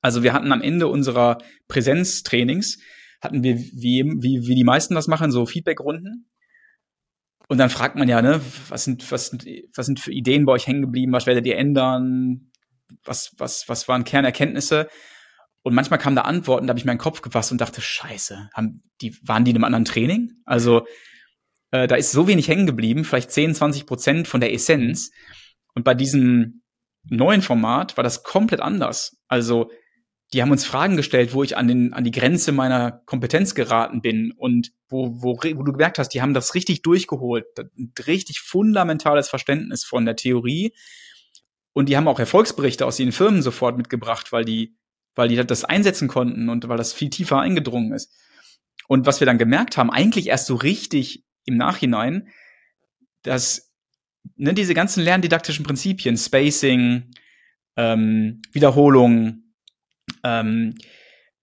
Also 0.00 0.22
wir 0.22 0.32
hatten 0.32 0.52
am 0.52 0.62
Ende 0.62 0.86
unserer 0.86 1.38
Präsenztrainings, 1.68 2.78
hatten 3.20 3.42
wir, 3.42 3.58
wie, 3.58 4.04
wie, 4.18 4.46
wie 4.46 4.54
die 4.54 4.64
meisten 4.64 4.94
das 4.94 5.08
machen, 5.08 5.32
so 5.32 5.46
Feedbackrunden. 5.46 6.30
Und 7.48 7.58
dann 7.58 7.70
fragt 7.70 7.96
man 7.96 8.08
ja, 8.08 8.22
ne, 8.22 8.40
was 8.68 8.84
sind, 8.84 9.10
was 9.12 9.28
sind, 9.28 9.46
was 9.74 9.86
sind 9.86 10.00
für 10.00 10.12
Ideen 10.12 10.46
bei 10.46 10.52
euch 10.52 10.66
hängen 10.66 10.82
geblieben? 10.82 11.12
Was 11.12 11.26
werdet 11.26 11.46
ihr 11.46 11.58
ändern? 11.58 12.50
Was, 13.04 13.32
was, 13.36 13.68
was 13.68 13.86
waren 13.88 14.04
Kernerkenntnisse? 14.04 14.88
Und 15.62 15.74
manchmal 15.74 15.98
kamen 15.98 16.16
da 16.16 16.22
Antworten, 16.22 16.66
da 16.66 16.72
habe 16.72 16.78
ich 16.78 16.84
meinen 16.84 16.98
Kopf 16.98 17.22
gefasst 17.22 17.50
und 17.50 17.60
dachte, 17.60 17.80
scheiße, 17.80 18.50
haben 18.52 18.82
die, 19.00 19.16
waren 19.22 19.44
die 19.44 19.50
in 19.50 19.56
einem 19.56 19.64
anderen 19.64 19.86
Training? 19.86 20.32
Also, 20.44 20.86
äh, 21.70 21.86
da 21.86 21.96
ist 21.96 22.12
so 22.12 22.28
wenig 22.28 22.48
hängen 22.48 22.66
geblieben, 22.66 23.04
vielleicht 23.04 23.30
10, 23.30 23.54
20 23.54 23.86
Prozent 23.86 24.28
von 24.28 24.40
der 24.40 24.52
Essenz. 24.52 25.10
Und 25.74 25.84
bei 25.84 25.94
diesem 25.94 26.62
neuen 27.08 27.40
Format 27.40 27.96
war 27.96 28.04
das 28.04 28.22
komplett 28.22 28.60
anders. 28.60 29.16
Also, 29.26 29.70
die 30.32 30.42
haben 30.42 30.50
uns 30.50 30.64
Fragen 30.64 30.96
gestellt, 30.96 31.32
wo 31.32 31.42
ich 31.42 31.56
an, 31.56 31.68
den, 31.68 31.92
an 31.92 32.02
die 32.02 32.10
Grenze 32.10 32.50
meiner 32.50 32.90
Kompetenz 32.90 33.54
geraten 33.54 34.00
bin 34.00 34.32
und 34.32 34.72
wo, 34.88 35.22
wo, 35.22 35.36
wo 35.36 35.62
du 35.62 35.72
gemerkt 35.72 35.98
hast, 35.98 36.08
die 36.08 36.22
haben 36.22 36.34
das 36.34 36.54
richtig 36.54 36.82
durchgeholt, 36.82 37.46
ein 37.58 37.92
richtig 38.06 38.40
fundamentales 38.40 39.28
Verständnis 39.28 39.84
von 39.84 40.04
der 40.04 40.16
Theorie. 40.16 40.74
Und 41.72 41.88
die 41.88 41.96
haben 41.96 42.08
auch 42.08 42.18
Erfolgsberichte 42.18 42.86
aus 42.86 42.98
ihren 42.98 43.12
Firmen 43.12 43.42
sofort 43.42 43.76
mitgebracht, 43.76 44.32
weil 44.32 44.44
die, 44.44 44.76
weil 45.14 45.28
die 45.28 45.36
das 45.36 45.64
einsetzen 45.64 46.08
konnten 46.08 46.48
und 46.48 46.68
weil 46.68 46.78
das 46.78 46.92
viel 46.92 47.10
tiefer 47.10 47.40
eingedrungen 47.40 47.92
ist. 47.92 48.12
Und 48.88 49.06
was 49.06 49.20
wir 49.20 49.26
dann 49.26 49.38
gemerkt 49.38 49.76
haben, 49.76 49.90
eigentlich 49.90 50.28
erst 50.28 50.46
so 50.46 50.56
richtig 50.56 51.24
im 51.44 51.56
Nachhinein, 51.56 52.28
dass 53.22 53.72
ne, 54.36 54.54
diese 54.54 54.74
ganzen 54.74 55.02
lerndidaktischen 55.02 55.64
Prinzipien, 55.64 56.16
Spacing, 56.16 57.10
ähm, 57.76 58.42
Wiederholung, 58.52 59.43
ähm, 60.24 60.74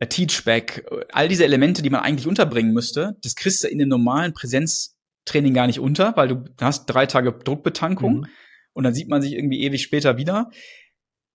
Teachback, 0.10 0.86
all 1.12 1.28
diese 1.28 1.46
Elemente, 1.46 1.82
die 1.82 1.90
man 1.90 2.02
eigentlich 2.02 2.28
unterbringen 2.28 2.74
müsste, 2.74 3.18
das 3.22 3.36
kriegst 3.36 3.64
du 3.64 3.68
in 3.68 3.78
dem 3.78 3.88
normalen 3.90 4.34
Präsenztraining 4.34 5.54
gar 5.54 5.68
nicht 5.68 5.80
unter, 5.80 6.18
weil 6.18 6.28
du 6.28 6.44
hast 6.60 6.88
drei 6.88 7.06
Tage 7.06 7.32
Druckbetankung 7.32 8.22
mhm. 8.22 8.28
und 8.74 8.84
dann 8.84 8.96
sieht 8.96 9.10
man 9.10 9.22
sich 9.22 9.34
irgendwie 9.34 9.62
ewig 9.62 9.84
später 9.84 10.18
wieder. 10.18 10.50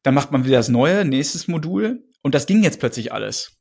Dann 0.02 0.14
macht 0.14 0.32
man 0.32 0.44
wieder 0.44 0.56
das 0.56 0.68
neue, 0.68 1.04
nächstes 1.04 1.46
Modul 1.46 2.04
und 2.22 2.34
das 2.34 2.46
ging 2.46 2.62
jetzt 2.62 2.80
plötzlich 2.80 3.12
alles. 3.12 3.52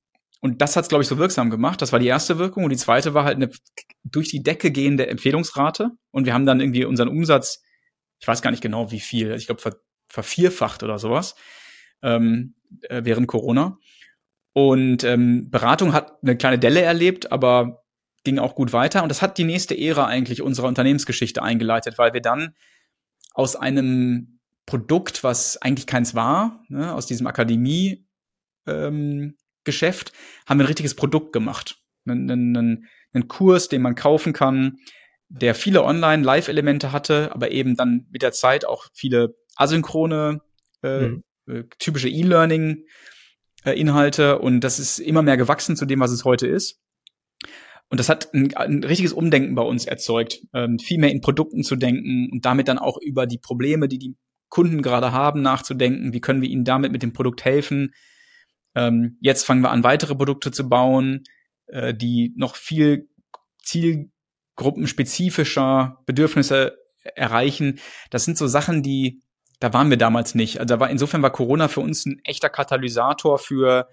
Und 0.42 0.62
das 0.62 0.76
hat's, 0.76 0.90
glaube 0.90 1.04
ich, 1.04 1.08
so 1.08 1.18
wirksam 1.18 1.50
gemacht. 1.50 1.82
Das 1.82 1.92
war 1.92 1.98
die 1.98 2.08
erste 2.08 2.38
Wirkung. 2.38 2.66
Und 2.66 2.70
die 2.70 2.78
zweite 2.78 3.16
war 3.16 3.24
halt 3.24 3.38
eine 3.38 3.50
durch 4.04 4.30
die 4.30 4.44
Decke 4.44 4.70
gehende 4.70 5.08
Empfehlungsrate. 5.08 5.90
Und 6.12 6.26
wir 6.26 6.36
haben 6.36 6.46
dann 6.46 6.60
irgendwie 6.60 6.86
unseren 6.86 7.08
Umsatz, 7.08 7.64
ich 8.20 8.28
weiß 8.28 8.44
gar 8.44 8.52
nicht 8.52 8.62
genau 8.62 8.92
wie 8.92 9.00
viel, 9.00 9.34
ich 9.34 9.48
glaube 9.48 9.62
ver 9.62 9.76
vervierfacht 10.08 10.84
oder 10.84 11.00
sowas 11.00 11.36
ähm, 12.04 12.54
äh, 12.84 13.02
während 13.04 13.28
Corona. 13.28 13.78
Und 14.54 15.04
ähm, 15.04 15.50
Beratung 15.50 15.94
hat 15.94 16.14
eine 16.22 16.38
kleine 16.38 16.60
Delle 16.60 16.82
erlebt, 16.82 17.32
aber 17.32 17.84
ging 18.24 18.40
auch 18.40 18.56
gut 18.56 18.74
weiter. 18.74 19.04
Und 19.04 19.10
das 19.10 19.22
hat 19.22 19.38
die 19.38 19.44
nächste 19.44 19.78
Ära 19.78 20.06
eigentlich 20.06 20.42
unserer 20.42 20.68
Unternehmensgeschichte 20.68 21.44
eingeleitet, 21.44 21.98
weil 21.98 22.14
wir 22.14 22.22
dann 22.22 22.56
aus 23.34 23.56
einem 23.56 24.40
Produkt, 24.66 25.24
was 25.24 25.62
eigentlich 25.62 25.88
keins 25.88 26.16
war, 26.16 26.64
ne, 26.70 26.94
aus 26.94 27.06
diesem 27.06 27.28
Akademie 27.28 28.08
ähm, 28.66 29.36
Geschäft, 29.64 30.14
haben 30.46 30.60
wir 30.60 30.64
ein 30.64 30.68
richtiges 30.68 30.96
Produkt 30.96 31.34
gemacht. 31.34 31.82
Einen, 32.08 32.30
einen, 32.30 32.88
einen 33.14 33.28
Kurs, 33.28 33.68
den 33.68 33.82
man 33.82 33.96
kaufen 33.96 34.34
kann, 34.34 34.78
der 35.28 35.56
viele 35.56 35.84
Online-Live-Elemente 35.84 36.92
hatte, 36.92 37.32
aber 37.34 37.52
eben 37.52 37.76
dann 37.76 38.08
mit 38.12 38.22
der 38.22 38.32
Zeit 38.32 38.66
auch 38.66 38.86
viele 38.94 39.36
asynchrone 39.56 40.42
äh, 40.84 41.08
mhm. 41.08 41.24
Äh, 41.48 41.64
typische 41.80 42.10
E-Learning-Inhalte 42.10 44.40
und 44.40 44.62
das 44.62 44.80
ist 44.80 45.00
immer 45.00 45.22
mehr 45.22 45.38
gewachsen 45.38 45.76
zu 45.76 45.86
dem, 45.86 46.00
was 46.00 46.10
es 46.12 46.26
heute 46.26 46.48
ist. 46.48 46.82
Und 47.90 48.00
das 48.00 48.10
hat 48.10 48.34
ein, 48.34 48.52
ein 48.56 48.84
richtiges 48.84 49.14
Umdenken 49.14 49.54
bei 49.56 49.62
uns 49.62 49.86
erzeugt, 49.86 50.42
ähm, 50.54 50.80
viel 50.80 51.00
mehr 51.00 51.12
in 51.12 51.22
Produkten 51.22 51.64
zu 51.64 51.76
denken 51.76 52.30
und 52.32 52.44
damit 52.46 52.68
dann 52.68 52.80
auch 52.80 52.98
über 53.00 53.28
die 53.28 53.38
Probleme, 53.38 53.88
die 53.88 54.00
die 54.00 54.16
Kunden 54.50 54.82
gerade 54.82 55.12
haben, 55.12 55.42
nachzudenken. 55.42 56.14
Wie 56.14 56.22
können 56.22 56.42
wir 56.42 56.50
ihnen 56.50 56.64
damit 56.64 56.92
mit 56.92 57.04
dem 57.04 57.14
Produkt 57.14 57.46
helfen? 57.46 57.94
Ähm, 58.74 59.20
jetzt 59.22 59.46
fangen 59.46 59.62
wir 59.62 59.70
an, 59.72 59.84
weitere 59.84 60.16
Produkte 60.16 60.50
zu 60.52 60.68
bauen, 60.68 61.24
äh, 61.68 61.94
die 61.94 62.34
noch 62.36 62.56
viel 62.56 63.08
zielgruppenspezifischer 63.64 66.00
Bedürfnisse 66.06 66.78
erreichen. 67.04 67.80
Das 68.10 68.26
sind 68.26 68.36
so 68.38 68.48
Sachen, 68.48 68.82
die 68.82 69.22
da 69.60 69.74
waren 69.74 69.90
wir 69.90 69.98
damals 69.98 70.36
nicht. 70.36 70.60
Also 70.60 70.76
da 70.76 70.80
war, 70.80 70.90
insofern 70.90 71.22
war 71.22 71.32
Corona 71.32 71.68
für 71.68 71.82
uns 71.82 72.06
ein 72.06 72.20
echter 72.24 72.50
Katalysator 72.50 73.40
für, 73.40 73.88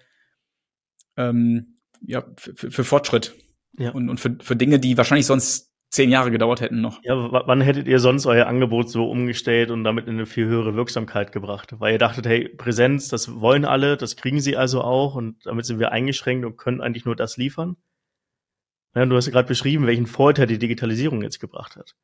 ähm, 1.17 1.79
ja, 2.01 2.25
für, 2.37 2.71
für 2.71 2.85
Fortschritt. 2.85 3.35
Ja. 3.79 3.91
Und, 3.91 4.09
und 4.09 4.21
für, 4.21 4.37
für 4.41 4.57
Dinge, 4.57 4.79
die 4.79 4.97
wahrscheinlich 4.97 5.27
sonst 5.27 5.73
zehn 5.93 6.11
Jahre 6.11 6.31
gedauert 6.31 6.63
hätten 6.63 6.81
noch. 6.81 7.01
Ja, 7.05 7.15
wann 7.15 7.61
hättet 7.61 7.87
ihr 7.87 7.99
sonst 7.99 8.25
euer 8.25 8.47
Angebot 8.47 8.89
so 8.91 9.11
umgestellt 9.11 9.71
und 9.71 9.85
damit 9.85 10.07
in 10.07 10.15
eine 10.15 10.27
viel 10.27 10.47
höhere 10.47 10.75
Wirksamkeit 10.75 11.33
gebracht? 11.33 11.75
Weil 11.79 11.93
ihr 11.93 11.99
dachtet, 11.99 12.27
hey, 12.27 12.49
Präsenz, 12.49 13.09
das 13.09 13.41
wollen 13.41 13.67
alle, 13.67 13.99
das 13.99 14.17
kriegen 14.17 14.41
sie 14.41 14.57
also 14.57 14.81
auch 14.81 15.15
und 15.15 15.45
damit 15.45 15.67
sind 15.67 15.79
wir 15.79 15.93
eingeschränkt 15.93 16.47
und 16.47 16.57
können 16.57 16.81
eigentlich 16.81 17.05
nur 17.05 17.15
das 17.15 17.37
liefern? 17.37 17.77
Ja, 18.95 19.05
du 19.05 19.17
hast 19.17 19.27
ja 19.27 19.33
gerade 19.33 19.49
beschrieben, 19.49 19.87
welchen 19.87 20.07
Vorteil 20.07 20.47
die 20.47 20.59
Digitalisierung 20.59 21.23
jetzt 21.23 21.41
gebracht 21.41 21.77
hat. 21.77 21.95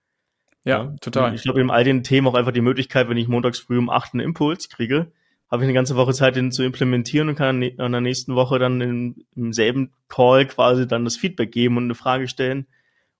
Ja, 0.64 0.84
ja 0.84 0.96
total. 1.00 1.34
Ich 1.34 1.42
glaube, 1.42 1.60
in 1.60 1.70
all 1.70 1.84
den 1.84 2.02
Themen 2.02 2.26
auch 2.26 2.34
einfach 2.34 2.52
die 2.52 2.60
Möglichkeit, 2.60 3.08
wenn 3.08 3.16
ich 3.16 3.28
montags 3.28 3.58
früh 3.58 3.78
um 3.78 3.90
acht 3.90 4.14
einen 4.14 4.20
Impuls 4.20 4.68
kriege, 4.68 5.12
habe 5.50 5.62
ich 5.62 5.66
eine 5.66 5.74
ganze 5.74 5.96
Woche 5.96 6.12
Zeit, 6.12 6.36
den 6.36 6.52
zu 6.52 6.62
implementieren 6.62 7.28
und 7.28 7.36
kann 7.36 7.62
an 7.78 7.92
der 7.92 8.00
nächsten 8.00 8.34
Woche 8.34 8.58
dann 8.58 8.80
in, 8.80 9.24
im 9.34 9.52
selben 9.52 9.92
Call 10.08 10.46
quasi 10.46 10.86
dann 10.86 11.04
das 11.04 11.16
Feedback 11.16 11.52
geben 11.52 11.78
und 11.78 11.84
eine 11.84 11.94
Frage 11.94 12.28
stellen, 12.28 12.66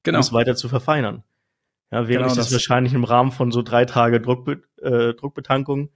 genau. 0.03 0.19
um 0.19 0.21
es 0.21 0.33
weiter 0.33 0.55
zu 0.55 0.69
verfeinern. 0.69 1.23
Ja, 1.91 2.07
während 2.07 2.09
genau 2.09 2.27
ich 2.27 2.37
das, 2.37 2.47
das, 2.47 2.53
wahrscheinlich 2.53 2.93
im 2.93 3.05
Rahmen 3.05 3.33
von 3.33 3.51
so 3.51 3.63
drei 3.63 3.87
Tage 3.87 4.21
Druckbe 4.21 4.63
äh, 4.83 5.15
Druckbetankung 5.15 5.91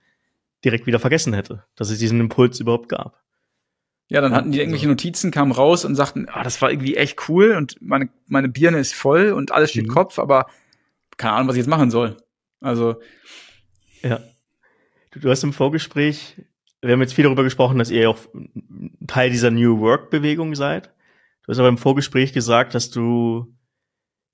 direkt 0.65 0.87
wieder 0.87 0.99
vergessen 0.99 1.35
hätte, 1.35 1.65
dass 1.75 1.91
es 1.91 1.99
diesen 1.99 2.21
Impuls 2.21 2.61
überhaupt 2.61 2.89
gab. 2.89 3.21
Ja, 4.09 4.21
dann 4.21 4.35
hatten 4.35 4.53
die 4.53 4.59
irgendwelche 4.59 4.89
Notizen, 4.89 5.31
kamen 5.31 5.53
raus 5.53 5.85
und 5.85 5.95
sagten, 5.95 6.29
ah, 6.31 6.43
das 6.43 6.61
war 6.63 6.71
irgendwie 6.71 6.97
echt 6.97 7.29
cool 7.29 7.53
und 7.53 7.77
meine, 7.81 8.09
meine 8.27 8.49
Birne 8.49 8.79
ist 8.79 8.95
voll 8.95 9.33
und 9.33 9.53
alles 9.53 9.71
steht 9.71 9.87
mhm. 9.87 9.93
Kopf, 9.93 10.19
aber 10.19 10.47
keine 11.23 11.35
Ahnung, 11.35 11.49
was 11.49 11.55
ich 11.55 11.61
jetzt 11.61 11.69
machen 11.69 11.91
soll. 11.91 12.17
Also. 12.61 13.01
Ja. 14.03 14.21
Du, 15.13 15.21
du 15.21 15.31
hast 15.31 15.45
im 15.45 15.53
Vorgespräch, 15.53 16.37
wir 16.81 16.93
haben 16.93 17.01
jetzt 17.01 17.15
viel 17.15 17.25
darüber 17.25 17.45
gesprochen, 17.45 17.79
dass 17.79 17.91
ihr 17.91 18.11
auch 18.11 18.19
Teil 19.07 19.31
dieser 19.31 19.53
New 19.53 19.79
Work-Bewegung 19.79 20.57
seid. 20.57 20.91
Du 21.45 21.53
hast 21.53 21.59
aber 21.59 21.69
im 21.69 21.79
Vorgespräch 21.79 22.33
gesagt, 22.33 22.75
dass 22.75 22.91
du 22.91 23.55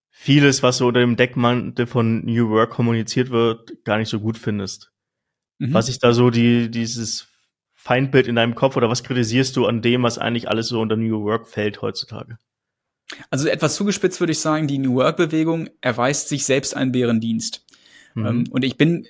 vieles, 0.08 0.62
was 0.62 0.78
so 0.78 0.86
unter 0.88 1.00
dem 1.00 1.16
Deckmantel 1.16 1.86
von 1.86 2.24
New 2.24 2.48
Work 2.48 2.70
kommuniziert 2.70 3.30
wird, 3.30 3.84
gar 3.84 3.98
nicht 3.98 4.08
so 4.08 4.20
gut 4.20 4.38
findest. 4.38 4.90
Mhm. 5.58 5.74
Was 5.74 5.90
ist 5.90 6.02
da 6.02 6.12
so 6.12 6.30
die, 6.30 6.70
dieses 6.70 7.28
Feindbild 7.74 8.26
in 8.26 8.36
deinem 8.36 8.54
Kopf 8.54 8.76
oder 8.76 8.88
was 8.88 9.04
kritisierst 9.04 9.54
du 9.56 9.66
an 9.66 9.82
dem, 9.82 10.02
was 10.02 10.18
eigentlich 10.18 10.48
alles 10.48 10.68
so 10.68 10.80
unter 10.80 10.96
New 10.96 11.22
Work 11.24 11.48
fällt 11.48 11.82
heutzutage? 11.82 12.38
Also 13.30 13.48
etwas 13.48 13.74
zugespitzt 13.74 14.20
würde 14.20 14.32
ich 14.32 14.40
sagen, 14.40 14.66
die 14.66 14.78
New 14.78 14.94
Work-Bewegung 14.94 15.70
erweist 15.80 16.28
sich 16.28 16.44
selbst 16.44 16.76
einen 16.76 16.92
Bärendienst. 16.92 17.64
Mhm. 18.14 18.26
Ähm, 18.26 18.44
und 18.50 18.64
ich 18.64 18.76
bin, 18.76 19.06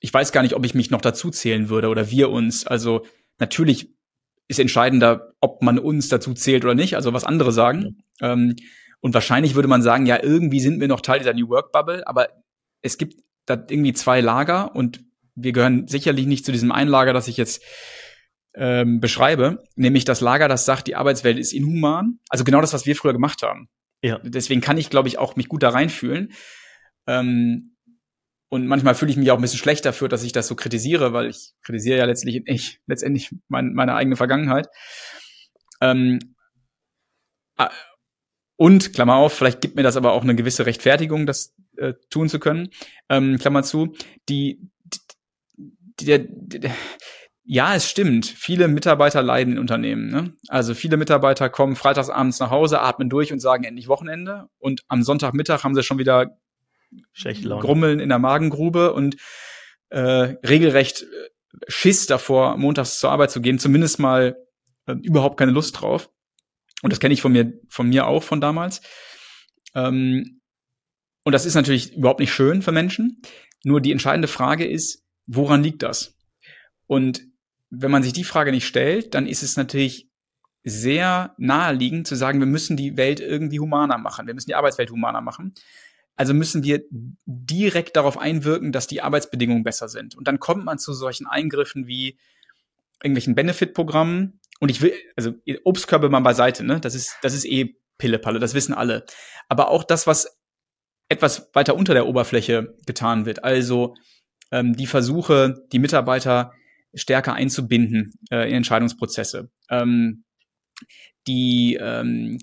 ich 0.00 0.12
weiß 0.12 0.32
gar 0.32 0.42
nicht, 0.42 0.54
ob 0.54 0.64
ich 0.64 0.74
mich 0.74 0.90
noch 0.90 1.00
dazu 1.00 1.30
zählen 1.30 1.68
würde 1.68 1.88
oder 1.88 2.10
wir 2.10 2.30
uns. 2.30 2.66
Also 2.66 3.06
natürlich 3.38 3.94
ist 4.48 4.58
entscheidender, 4.58 5.34
ob 5.40 5.62
man 5.62 5.78
uns 5.78 6.08
dazu 6.08 6.34
zählt 6.34 6.64
oder 6.64 6.74
nicht, 6.74 6.96
also 6.96 7.12
was 7.12 7.24
andere 7.24 7.52
sagen. 7.52 8.02
Ähm, 8.20 8.56
und 9.00 9.14
wahrscheinlich 9.14 9.54
würde 9.54 9.68
man 9.68 9.82
sagen, 9.82 10.06
ja, 10.06 10.22
irgendwie 10.22 10.60
sind 10.60 10.80
wir 10.80 10.88
noch 10.88 11.00
Teil 11.00 11.20
dieser 11.20 11.34
New 11.34 11.48
Work 11.48 11.72
Bubble, 11.72 12.06
aber 12.06 12.28
es 12.82 12.98
gibt 12.98 13.22
da 13.46 13.54
irgendwie 13.54 13.92
zwei 13.92 14.20
Lager 14.20 14.74
und 14.74 15.04
wir 15.34 15.52
gehören 15.52 15.86
sicherlich 15.88 16.26
nicht 16.26 16.44
zu 16.44 16.52
diesem 16.52 16.72
einen 16.72 16.90
Lager, 16.90 17.12
das 17.12 17.28
ich 17.28 17.36
jetzt 17.36 17.62
ähm, 18.60 19.00
beschreibe, 19.00 19.64
nämlich 19.74 20.04
das 20.04 20.20
Lager, 20.20 20.46
das 20.46 20.66
sagt, 20.66 20.86
die 20.86 20.94
Arbeitswelt 20.94 21.38
ist 21.38 21.54
inhuman. 21.54 22.18
Also 22.28 22.44
genau 22.44 22.60
das, 22.60 22.74
was 22.74 22.84
wir 22.84 22.94
früher 22.94 23.14
gemacht 23.14 23.42
haben. 23.42 23.70
Ja. 24.02 24.18
Deswegen 24.22 24.60
kann 24.60 24.76
ich, 24.76 24.90
glaube 24.90 25.08
ich, 25.08 25.16
auch 25.18 25.34
mich 25.34 25.48
gut 25.48 25.62
da 25.62 25.70
reinfühlen. 25.70 26.34
Ähm, 27.06 27.74
und 28.50 28.66
manchmal 28.66 28.94
fühle 28.94 29.12
ich 29.12 29.16
mich 29.16 29.30
auch 29.30 29.36
ein 29.36 29.40
bisschen 29.40 29.58
schlecht 29.58 29.86
dafür, 29.86 30.08
dass 30.08 30.24
ich 30.24 30.32
das 30.32 30.46
so 30.46 30.56
kritisiere, 30.56 31.14
weil 31.14 31.30
ich 31.30 31.52
kritisiere 31.62 31.98
ja 31.98 32.04
letztlich 32.04 32.42
ich, 32.44 32.80
letztendlich 32.86 33.30
mein, 33.48 33.72
meine 33.72 33.94
eigene 33.94 34.16
Vergangenheit. 34.16 34.68
Ähm, 35.80 36.18
und, 38.56 38.92
Klammer 38.92 39.14
auf, 39.14 39.32
vielleicht 39.32 39.62
gibt 39.62 39.76
mir 39.76 39.82
das 39.82 39.96
aber 39.96 40.12
auch 40.12 40.22
eine 40.22 40.34
gewisse 40.34 40.66
Rechtfertigung, 40.66 41.24
das 41.24 41.54
äh, 41.78 41.94
tun 42.10 42.28
zu 42.28 42.38
können, 42.38 42.68
ähm, 43.08 43.38
Klammer 43.38 43.62
zu, 43.62 43.94
die, 44.28 44.60
die, 45.98 46.04
der, 46.04 46.18
der, 46.28 46.74
ja, 47.44 47.74
es 47.74 47.88
stimmt. 47.88 48.26
Viele 48.26 48.68
Mitarbeiter 48.68 49.22
leiden 49.22 49.54
in 49.54 49.58
Unternehmen. 49.58 50.08
Ne? 50.08 50.34
Also 50.48 50.74
viele 50.74 50.96
Mitarbeiter 50.96 51.48
kommen 51.48 51.74
freitagsabends 51.74 52.38
nach 52.38 52.50
Hause, 52.50 52.80
atmen 52.80 53.08
durch 53.08 53.32
und 53.32 53.40
sagen 53.40 53.64
endlich 53.64 53.88
Wochenende. 53.88 54.48
Und 54.58 54.82
am 54.88 55.02
Sonntagmittag 55.02 55.64
haben 55.64 55.74
sie 55.74 55.82
schon 55.82 55.98
wieder 55.98 56.38
Grummeln 57.60 58.00
in 58.00 58.08
der 58.08 58.18
Magengrube 58.18 58.92
und 58.92 59.16
äh, 59.88 60.00
regelrecht 60.00 61.02
äh, 61.02 61.06
Schiss 61.68 62.06
davor, 62.06 62.56
montags 62.56 62.98
zur 62.98 63.10
Arbeit 63.10 63.30
zu 63.30 63.40
gehen. 63.40 63.58
Zumindest 63.58 63.98
mal 63.98 64.36
äh, 64.86 64.94
überhaupt 65.02 65.36
keine 65.38 65.52
Lust 65.52 65.80
drauf. 65.80 66.10
Und 66.82 66.92
das 66.92 67.00
kenne 67.00 67.14
ich 67.14 67.22
von 67.22 67.32
mir, 67.32 67.52
von 67.68 67.88
mir 67.88 68.06
auch 68.06 68.22
von 68.22 68.40
damals. 68.40 68.80
Ähm, 69.74 70.40
und 71.24 71.32
das 71.32 71.46
ist 71.46 71.54
natürlich 71.54 71.96
überhaupt 71.96 72.20
nicht 72.20 72.32
schön 72.32 72.62
für 72.62 72.72
Menschen. 72.72 73.22
Nur 73.64 73.80
die 73.80 73.92
entscheidende 73.92 74.28
Frage 74.28 74.66
ist, 74.66 75.04
woran 75.26 75.62
liegt 75.62 75.82
das? 75.82 76.16
Und 76.86 77.29
wenn 77.70 77.90
man 77.90 78.02
sich 78.02 78.12
die 78.12 78.24
Frage 78.24 78.50
nicht 78.50 78.66
stellt, 78.66 79.14
dann 79.14 79.26
ist 79.26 79.42
es 79.42 79.56
natürlich 79.56 80.08
sehr 80.62 81.34
naheliegend 81.38 82.06
zu 82.06 82.16
sagen, 82.16 82.40
wir 82.40 82.46
müssen 82.46 82.76
die 82.76 82.96
Welt 82.96 83.20
irgendwie 83.20 83.60
humaner 83.60 83.96
machen. 83.96 84.26
Wir 84.26 84.34
müssen 84.34 84.50
die 84.50 84.54
Arbeitswelt 84.54 84.90
humaner 84.90 85.20
machen. 85.22 85.54
Also 86.16 86.34
müssen 86.34 86.64
wir 86.64 86.82
direkt 87.24 87.96
darauf 87.96 88.18
einwirken, 88.18 88.72
dass 88.72 88.86
die 88.86 89.00
Arbeitsbedingungen 89.00 89.62
besser 89.62 89.88
sind. 89.88 90.16
Und 90.16 90.28
dann 90.28 90.38
kommt 90.38 90.64
man 90.64 90.78
zu 90.78 90.92
solchen 90.92 91.26
Eingriffen 91.26 91.86
wie 91.86 92.18
irgendwelchen 93.02 93.34
Benefit-Programmen, 93.34 94.40
und 94.60 94.70
ich 94.70 94.82
will, 94.82 94.92
also 95.16 95.32
Obstkörbe 95.64 96.10
mal 96.10 96.20
beiseite, 96.20 96.64
ne? 96.64 96.80
Das 96.80 96.94
ist, 96.94 97.16
das 97.22 97.32
ist 97.32 97.46
eh 97.46 97.76
Pillepalle, 97.96 98.38
das 98.38 98.52
wissen 98.52 98.74
alle. 98.74 99.06
Aber 99.48 99.70
auch 99.70 99.82
das, 99.82 100.06
was 100.06 100.38
etwas 101.08 101.48
weiter 101.54 101.74
unter 101.74 101.94
der 101.94 102.06
Oberfläche 102.06 102.76
getan 102.86 103.24
wird, 103.24 103.42
also 103.42 103.94
ähm, 104.52 104.76
die 104.76 104.86
Versuche, 104.86 105.64
die 105.72 105.78
Mitarbeiter 105.78 106.52
stärker 106.94 107.34
einzubinden 107.34 108.12
äh, 108.30 108.48
in 108.48 108.56
Entscheidungsprozesse, 108.56 109.50
ähm, 109.70 110.24
die, 111.26 111.78
ähm, 111.80 112.38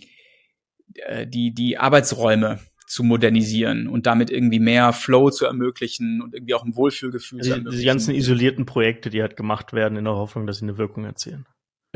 äh, 0.96 1.28
die, 1.28 1.54
die 1.54 1.78
Arbeitsräume 1.78 2.60
zu 2.88 3.04
modernisieren 3.04 3.88
und 3.88 4.06
damit 4.06 4.30
irgendwie 4.30 4.60
mehr 4.60 4.94
Flow 4.94 5.30
zu 5.30 5.46
ermöglichen 5.46 6.22
und 6.22 6.34
irgendwie 6.34 6.54
auch 6.54 6.64
ein 6.64 6.76
Wohlfühlgefühl 6.76 7.40
also 7.40 7.50
zu 7.50 7.56
ermöglichen. 7.56 7.78
Diese 7.78 7.86
ganzen 7.86 8.16
isolierten 8.16 8.66
Projekte, 8.66 9.10
die 9.10 9.22
halt 9.22 9.36
gemacht 9.36 9.74
werden 9.74 9.98
in 9.98 10.06
der 10.06 10.16
Hoffnung, 10.16 10.48
dass 10.48 10.60
sie 10.60 10.66
eine 10.66 10.78
Wirkung 10.78 11.04
erzielen. 11.04 11.46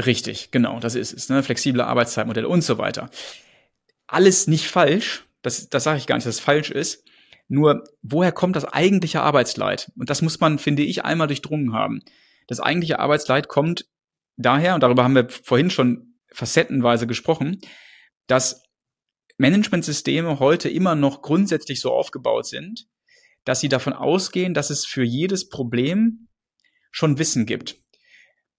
Richtig, 0.06 0.52
genau, 0.52 0.80
das 0.80 0.96
ist 0.96 1.14
es. 1.14 1.30
Ne? 1.30 1.44
Flexible 1.44 1.82
Arbeitszeitmodelle 1.82 2.48
und 2.48 2.64
so 2.64 2.78
weiter. 2.78 3.10
Alles 4.08 4.48
nicht 4.48 4.68
falsch, 4.68 5.26
das, 5.42 5.70
das 5.70 5.84
sage 5.84 5.98
ich 5.98 6.08
gar 6.08 6.16
nicht, 6.16 6.28
dass 6.28 6.36
es 6.36 6.42
falsch 6.42 6.72
ist. 6.72 7.06
Nur, 7.48 7.84
woher 8.02 8.32
kommt 8.32 8.56
das 8.56 8.66
eigentliche 8.66 9.22
Arbeitsleid? 9.22 9.92
Und 9.98 10.10
das 10.10 10.22
muss 10.22 10.40
man, 10.40 10.60
finde 10.60 10.84
ich, 10.84 11.04
einmal 11.04 11.28
durchdrungen 11.28 11.74
haben. 11.74 12.02
Das 12.52 12.60
eigentliche 12.60 13.00
Arbeitsleid 13.00 13.48
kommt 13.48 13.86
daher, 14.38 14.76
und 14.76 14.84
darüber 14.84 15.04
haben 15.04 15.16
wir 15.16 15.30
vorhin 15.30 15.70
schon 15.70 16.16
facettenweise 16.32 17.08
gesprochen, 17.08 17.62
dass 18.28 18.64
Managementsysteme 19.38 20.40
heute 20.40 20.70
immer 20.70 20.96
noch 20.96 21.22
grundsätzlich 21.22 21.82
so 21.82 21.92
aufgebaut 21.92 22.46
sind, 22.46 22.88
dass 23.44 23.60
sie 23.60 23.70
davon 23.70 23.94
ausgehen, 23.94 24.54
dass 24.54 24.70
es 24.70 24.86
für 24.86 25.04
jedes 25.04 25.50
Problem 25.50 26.28
schon 26.92 27.18
Wissen 27.18 27.46
gibt 27.46 27.82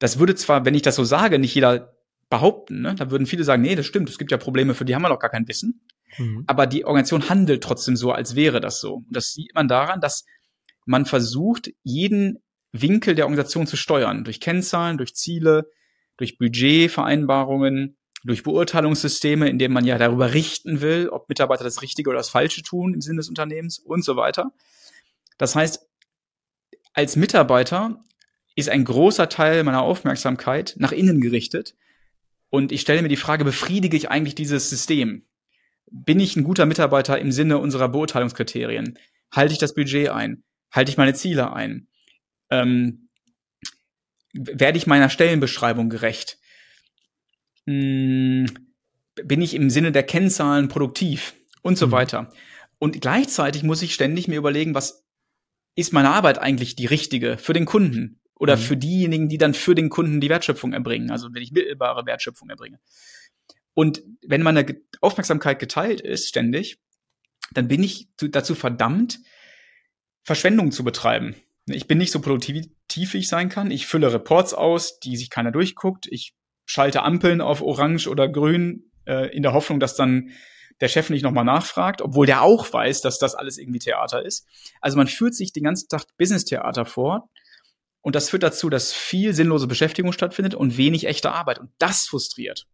das 0.02 0.18
würde 0.18 0.34
zwar, 0.34 0.64
wenn 0.64 0.74
ich 0.74 0.82
das 0.82 0.96
so 0.96 1.04
sage, 1.04 1.38
nicht 1.38 1.54
jeder 1.54 1.96
behaupten, 2.28 2.80
ne? 2.80 2.96
da 2.96 3.12
würden 3.12 3.24
viele 3.24 3.44
sagen, 3.44 3.62
nee, 3.62 3.76
das 3.76 3.86
stimmt, 3.86 4.10
es 4.10 4.18
gibt 4.18 4.32
ja 4.32 4.36
Probleme, 4.36 4.74
für 4.74 4.84
die 4.84 4.96
haben 4.96 5.02
wir 5.02 5.08
noch 5.08 5.20
gar 5.20 5.30
kein 5.30 5.46
Wissen. 5.46 5.86
Mhm. 6.18 6.42
Aber 6.48 6.66
die 6.66 6.84
Organisation 6.84 7.28
handelt 7.28 7.62
trotzdem 7.62 7.94
so, 7.94 8.10
als 8.10 8.34
wäre 8.34 8.60
das 8.60 8.80
so. 8.80 8.94
Und 8.94 9.14
das 9.14 9.30
sieht 9.30 9.54
man 9.54 9.68
daran, 9.68 10.00
dass 10.00 10.24
man 10.86 11.06
versucht, 11.06 11.70
jeden 11.84 12.42
Winkel 12.72 13.14
der 13.14 13.26
Organisation 13.26 13.66
zu 13.66 13.76
steuern. 13.76 14.24
Durch 14.24 14.40
Kennzahlen, 14.40 14.98
durch 14.98 15.14
Ziele, 15.14 15.70
durch 16.16 16.38
Budgetvereinbarungen, 16.38 17.96
durch 18.24 18.42
Beurteilungssysteme, 18.42 19.48
in 19.48 19.58
denen 19.58 19.74
man 19.74 19.84
ja 19.84 19.98
darüber 19.98 20.32
richten 20.32 20.80
will, 20.80 21.08
ob 21.08 21.28
Mitarbeiter 21.28 21.64
das 21.64 21.82
Richtige 21.82 22.10
oder 22.10 22.18
das 22.18 22.30
Falsche 22.30 22.62
tun 22.62 22.94
im 22.94 23.00
Sinne 23.00 23.18
des 23.18 23.28
Unternehmens 23.28 23.78
und 23.78 24.04
so 24.04 24.16
weiter. 24.16 24.52
Das 25.38 25.54
heißt, 25.54 25.86
als 26.94 27.16
Mitarbeiter 27.16 28.00
ist 28.54 28.68
ein 28.68 28.84
großer 28.84 29.28
Teil 29.28 29.64
meiner 29.64 29.82
Aufmerksamkeit 29.82 30.74
nach 30.78 30.92
innen 30.92 31.20
gerichtet. 31.20 31.74
Und 32.50 32.70
ich 32.70 32.82
stelle 32.82 33.02
mir 33.02 33.08
die 33.08 33.16
Frage, 33.16 33.44
befriedige 33.44 33.96
ich 33.96 34.10
eigentlich 34.10 34.34
dieses 34.34 34.68
System? 34.68 35.24
Bin 35.90 36.20
ich 36.20 36.36
ein 36.36 36.44
guter 36.44 36.66
Mitarbeiter 36.66 37.18
im 37.18 37.32
Sinne 37.32 37.58
unserer 37.58 37.88
Beurteilungskriterien? 37.88 38.98
Halte 39.30 39.52
ich 39.52 39.58
das 39.58 39.74
Budget 39.74 40.10
ein? 40.10 40.44
Halte 40.70 40.90
ich 40.90 40.98
meine 40.98 41.14
Ziele 41.14 41.52
ein? 41.52 41.88
Ähm, 42.52 43.08
werde 44.34 44.78
ich 44.78 44.86
meiner 44.86 45.10
Stellenbeschreibung 45.10 45.88
gerecht? 45.88 46.38
Hm, 47.66 48.46
bin 49.14 49.42
ich 49.42 49.54
im 49.54 49.70
Sinne 49.70 49.92
der 49.92 50.02
Kennzahlen 50.02 50.68
produktiv? 50.68 51.34
Und 51.62 51.78
so 51.78 51.86
mhm. 51.86 51.92
weiter. 51.92 52.32
Und 52.78 53.00
gleichzeitig 53.00 53.62
muss 53.62 53.82
ich 53.82 53.94
ständig 53.94 54.26
mir 54.26 54.36
überlegen, 54.36 54.74
was 54.74 55.06
ist 55.76 55.92
meine 55.92 56.10
Arbeit 56.10 56.38
eigentlich 56.38 56.74
die 56.74 56.86
richtige 56.86 57.38
für 57.38 57.52
den 57.52 57.64
Kunden? 57.66 58.20
Oder 58.34 58.56
mhm. 58.56 58.60
für 58.60 58.76
diejenigen, 58.76 59.28
die 59.28 59.38
dann 59.38 59.54
für 59.54 59.76
den 59.76 59.88
Kunden 59.88 60.20
die 60.20 60.28
Wertschöpfung 60.28 60.72
erbringen, 60.72 61.12
also 61.12 61.28
wenn 61.32 61.42
ich 61.42 61.52
mittelbare 61.52 62.04
Wertschöpfung 62.04 62.50
erbringe. 62.50 62.80
Und 63.74 64.02
wenn 64.26 64.42
meine 64.42 64.66
Aufmerksamkeit 65.00 65.60
geteilt 65.60 66.00
ist, 66.00 66.28
ständig, 66.28 66.80
dann 67.52 67.68
bin 67.68 67.84
ich 67.84 68.08
dazu 68.16 68.56
verdammt, 68.56 69.20
Verschwendung 70.24 70.72
zu 70.72 70.82
betreiben. 70.82 71.36
Ich 71.66 71.86
bin 71.86 71.98
nicht 71.98 72.12
so 72.12 72.20
produktiv, 72.20 73.14
wie 73.14 73.18
ich 73.18 73.28
sein 73.28 73.48
kann. 73.48 73.70
Ich 73.70 73.86
fülle 73.86 74.12
Reports 74.12 74.54
aus, 74.54 74.98
die 74.98 75.16
sich 75.16 75.30
keiner 75.30 75.52
durchguckt. 75.52 76.06
Ich 76.10 76.34
schalte 76.64 77.02
Ampeln 77.02 77.40
auf 77.40 77.62
Orange 77.62 78.08
oder 78.08 78.28
Grün 78.28 78.90
äh, 79.06 79.34
in 79.34 79.42
der 79.42 79.52
Hoffnung, 79.52 79.78
dass 79.78 79.94
dann 79.94 80.30
der 80.80 80.88
Chef 80.88 81.10
nicht 81.10 81.22
nochmal 81.22 81.44
nachfragt, 81.44 82.02
obwohl 82.02 82.26
der 82.26 82.42
auch 82.42 82.72
weiß, 82.72 83.02
dass 83.02 83.18
das 83.18 83.34
alles 83.34 83.58
irgendwie 83.58 83.78
Theater 83.78 84.24
ist. 84.24 84.46
Also 84.80 84.96
man 84.96 85.06
führt 85.06 85.34
sich 85.34 85.52
den 85.52 85.64
ganzen 85.64 85.88
Tag 85.88 86.04
Business-Theater 86.16 86.84
vor, 86.84 87.28
und 88.02 88.16
das 88.16 88.28
führt 88.28 88.42
dazu, 88.42 88.68
dass 88.68 88.92
viel 88.92 89.32
sinnlose 89.32 89.68
Beschäftigung 89.68 90.12
stattfindet 90.12 90.54
und 90.54 90.76
wenig 90.76 91.06
echte 91.06 91.32
Arbeit. 91.32 91.60
Und 91.60 91.70
das 91.78 92.06
frustriert. 92.06 92.66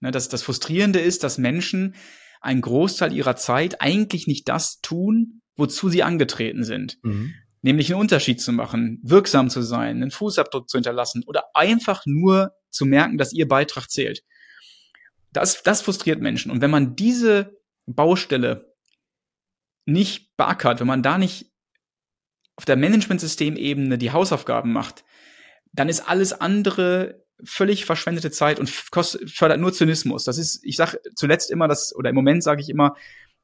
Ne, 0.00 0.10
das, 0.10 0.28
das 0.28 0.42
Frustrierende 0.42 1.00
ist, 1.00 1.24
dass 1.24 1.38
Menschen 1.38 1.96
einen 2.40 2.60
Großteil 2.60 3.12
ihrer 3.12 3.34
Zeit 3.34 3.80
eigentlich 3.80 4.26
nicht 4.26 4.48
das 4.48 4.80
tun, 4.80 5.40
wozu 5.56 5.88
sie 5.88 6.04
angetreten 6.04 6.62
sind. 6.62 6.98
Mhm. 7.02 7.34
Nämlich 7.62 7.90
einen 7.92 8.00
Unterschied 8.00 8.40
zu 8.40 8.52
machen, 8.52 9.00
wirksam 9.02 9.50
zu 9.50 9.62
sein, 9.62 9.96
einen 9.96 10.10
Fußabdruck 10.10 10.68
zu 10.68 10.78
hinterlassen 10.78 11.24
oder 11.26 11.44
einfach 11.54 12.02
nur 12.06 12.52
zu 12.70 12.86
merken, 12.86 13.18
dass 13.18 13.32
ihr 13.32 13.48
Beitrag 13.48 13.90
zählt. 13.90 14.22
Das, 15.32 15.62
das 15.62 15.82
frustriert 15.82 16.20
Menschen. 16.20 16.50
Und 16.50 16.60
wenn 16.60 16.70
man 16.70 16.94
diese 16.94 17.58
Baustelle 17.86 18.74
nicht 19.86 20.36
beackert, 20.36 20.80
wenn 20.80 20.86
man 20.86 21.02
da 21.02 21.18
nicht 21.18 21.50
auf 22.56 22.64
der 22.64 22.76
Management-System-Ebene 22.76 23.98
die 23.98 24.12
Hausaufgaben 24.12 24.72
macht, 24.72 25.04
dann 25.72 25.88
ist 25.88 26.08
alles 26.08 26.32
andere 26.32 27.24
völlig 27.44 27.84
verschwendete 27.84 28.30
Zeit 28.30 28.58
und 28.58 28.90
kostet, 28.90 29.30
fördert 29.30 29.60
nur 29.60 29.72
Zynismus. 29.72 30.24
Das 30.24 30.38
ist, 30.38 30.60
ich 30.64 30.76
sage 30.76 31.00
zuletzt 31.14 31.50
immer 31.50 31.68
das, 31.68 31.94
oder 31.94 32.10
im 32.10 32.16
Moment 32.16 32.42
sage 32.42 32.60
ich 32.60 32.68
immer, 32.68 32.96